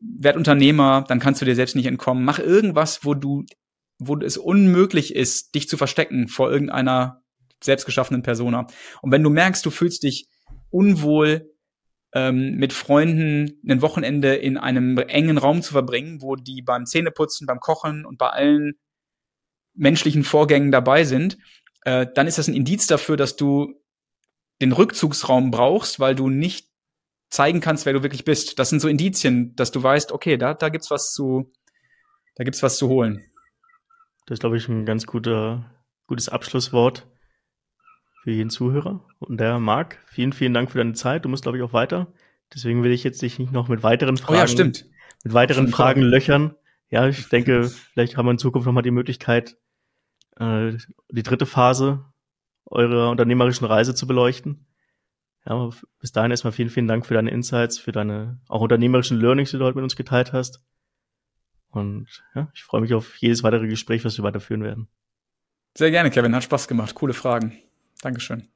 werd 0.00 0.36
Unternehmer, 0.36 1.04
dann 1.08 1.20
kannst 1.20 1.40
du 1.40 1.44
dir 1.44 1.54
selbst 1.54 1.76
nicht 1.76 1.86
entkommen. 1.86 2.24
Mach 2.24 2.38
irgendwas, 2.38 3.04
wo 3.04 3.14
du, 3.14 3.44
wo 3.98 4.16
es 4.18 4.36
unmöglich 4.36 5.14
ist, 5.14 5.54
dich 5.54 5.68
zu 5.68 5.76
verstecken 5.76 6.28
vor 6.28 6.50
irgendeiner 6.50 7.22
selbstgeschaffenen 7.62 8.22
Persona. 8.22 8.66
Und 9.02 9.12
wenn 9.12 9.22
du 9.22 9.30
merkst, 9.30 9.64
du 9.64 9.70
fühlst 9.70 10.02
dich 10.02 10.28
unwohl, 10.70 11.50
ähm, 12.12 12.56
mit 12.56 12.72
Freunden 12.72 13.60
ein 13.68 13.82
Wochenende 13.82 14.34
in 14.36 14.56
einem 14.56 14.96
engen 14.98 15.38
Raum 15.38 15.62
zu 15.62 15.72
verbringen, 15.72 16.22
wo 16.22 16.36
die 16.36 16.62
beim 16.62 16.86
Zähneputzen, 16.86 17.46
beim 17.46 17.60
Kochen 17.60 18.06
und 18.06 18.18
bei 18.18 18.28
allen 18.28 18.74
menschlichen 19.74 20.24
Vorgängen 20.24 20.72
dabei 20.72 21.04
sind, 21.04 21.36
äh, 21.82 22.06
dann 22.14 22.26
ist 22.26 22.38
das 22.38 22.48
ein 22.48 22.54
Indiz 22.54 22.86
dafür, 22.86 23.16
dass 23.16 23.36
du 23.36 23.74
den 24.60 24.72
Rückzugsraum 24.72 25.50
brauchst, 25.50 26.00
weil 26.00 26.14
du 26.14 26.30
nicht 26.30 26.68
zeigen 27.28 27.60
kannst, 27.60 27.86
wer 27.86 27.92
du 27.92 28.02
wirklich 28.02 28.24
bist. 28.24 28.58
Das 28.58 28.70
sind 28.70 28.80
so 28.80 28.88
Indizien, 28.88 29.54
dass 29.56 29.70
du 29.70 29.82
weißt, 29.82 30.12
okay, 30.12 30.36
da, 30.36 30.54
da 30.54 30.68
gibt's 30.68 30.90
was 30.90 31.12
zu, 31.12 31.52
da 32.36 32.44
gibt's 32.44 32.62
was 32.62 32.78
zu 32.78 32.88
holen. 32.88 33.24
Das 34.26 34.36
ist, 34.36 34.40
glaube 34.40 34.56
ich, 34.56 34.68
ein 34.68 34.84
ganz 34.84 35.06
guter, 35.06 35.70
gutes 36.06 36.28
Abschlusswort 36.28 37.06
für 38.22 38.32
jeden 38.32 38.50
Zuhörer. 38.50 39.04
Und 39.20 39.38
der 39.38 39.58
Marc, 39.58 39.98
vielen, 40.06 40.32
vielen 40.32 40.54
Dank 40.54 40.70
für 40.70 40.78
deine 40.78 40.94
Zeit. 40.94 41.24
Du 41.24 41.28
musst, 41.28 41.44
glaube 41.44 41.58
ich, 41.58 41.64
auch 41.64 41.72
weiter. 41.72 42.12
Deswegen 42.52 42.82
will 42.82 42.92
ich 42.92 43.04
jetzt 43.04 43.22
dich 43.22 43.38
nicht 43.38 43.52
noch 43.52 43.68
mit 43.68 43.82
weiteren 43.82 44.16
Fragen, 44.16 44.34
oh 44.34 44.40
ja, 44.40 44.46
stimmt. 44.46 44.86
mit 45.24 45.34
weiteren 45.34 45.68
Fragen 45.68 46.00
klar. 46.00 46.10
löchern. 46.10 46.54
Ja, 46.90 47.08
ich 47.08 47.28
denke, 47.28 47.64
vielleicht 47.92 48.16
haben 48.16 48.26
wir 48.26 48.32
in 48.32 48.38
Zukunft 48.38 48.66
nochmal 48.66 48.82
die 48.82 48.90
Möglichkeit, 48.90 49.56
äh, 50.38 50.72
die 51.10 51.22
dritte 51.22 51.46
Phase 51.46 52.04
eurer 52.66 53.10
unternehmerischen 53.10 53.66
Reise 53.66 53.94
zu 53.94 54.06
beleuchten. 54.06 54.66
Ja, 55.48 55.70
bis 56.00 56.12
dahin 56.12 56.32
erstmal 56.32 56.52
vielen, 56.52 56.70
vielen 56.70 56.88
Dank 56.88 57.06
für 57.06 57.14
deine 57.14 57.30
Insights, 57.30 57.78
für 57.78 57.92
deine 57.92 58.40
auch 58.48 58.60
unternehmerischen 58.60 59.20
Learnings, 59.20 59.52
die 59.52 59.58
du 59.58 59.64
heute 59.64 59.76
mit 59.76 59.84
uns 59.84 59.96
geteilt 59.96 60.32
hast. 60.32 60.64
Und 61.70 62.24
ja, 62.34 62.50
ich 62.54 62.64
freue 62.64 62.80
mich 62.80 62.94
auf 62.94 63.16
jedes 63.18 63.42
weitere 63.42 63.68
Gespräch, 63.68 64.04
was 64.04 64.16
wir 64.16 64.24
weiterführen 64.24 64.64
werden. 64.64 64.88
Sehr 65.76 65.90
gerne, 65.90 66.10
Kevin. 66.10 66.34
Hat 66.34 66.42
Spaß 66.42 66.68
gemacht. 66.68 66.94
Coole 66.94 67.12
Fragen. 67.12 67.58
Dankeschön. 68.00 68.48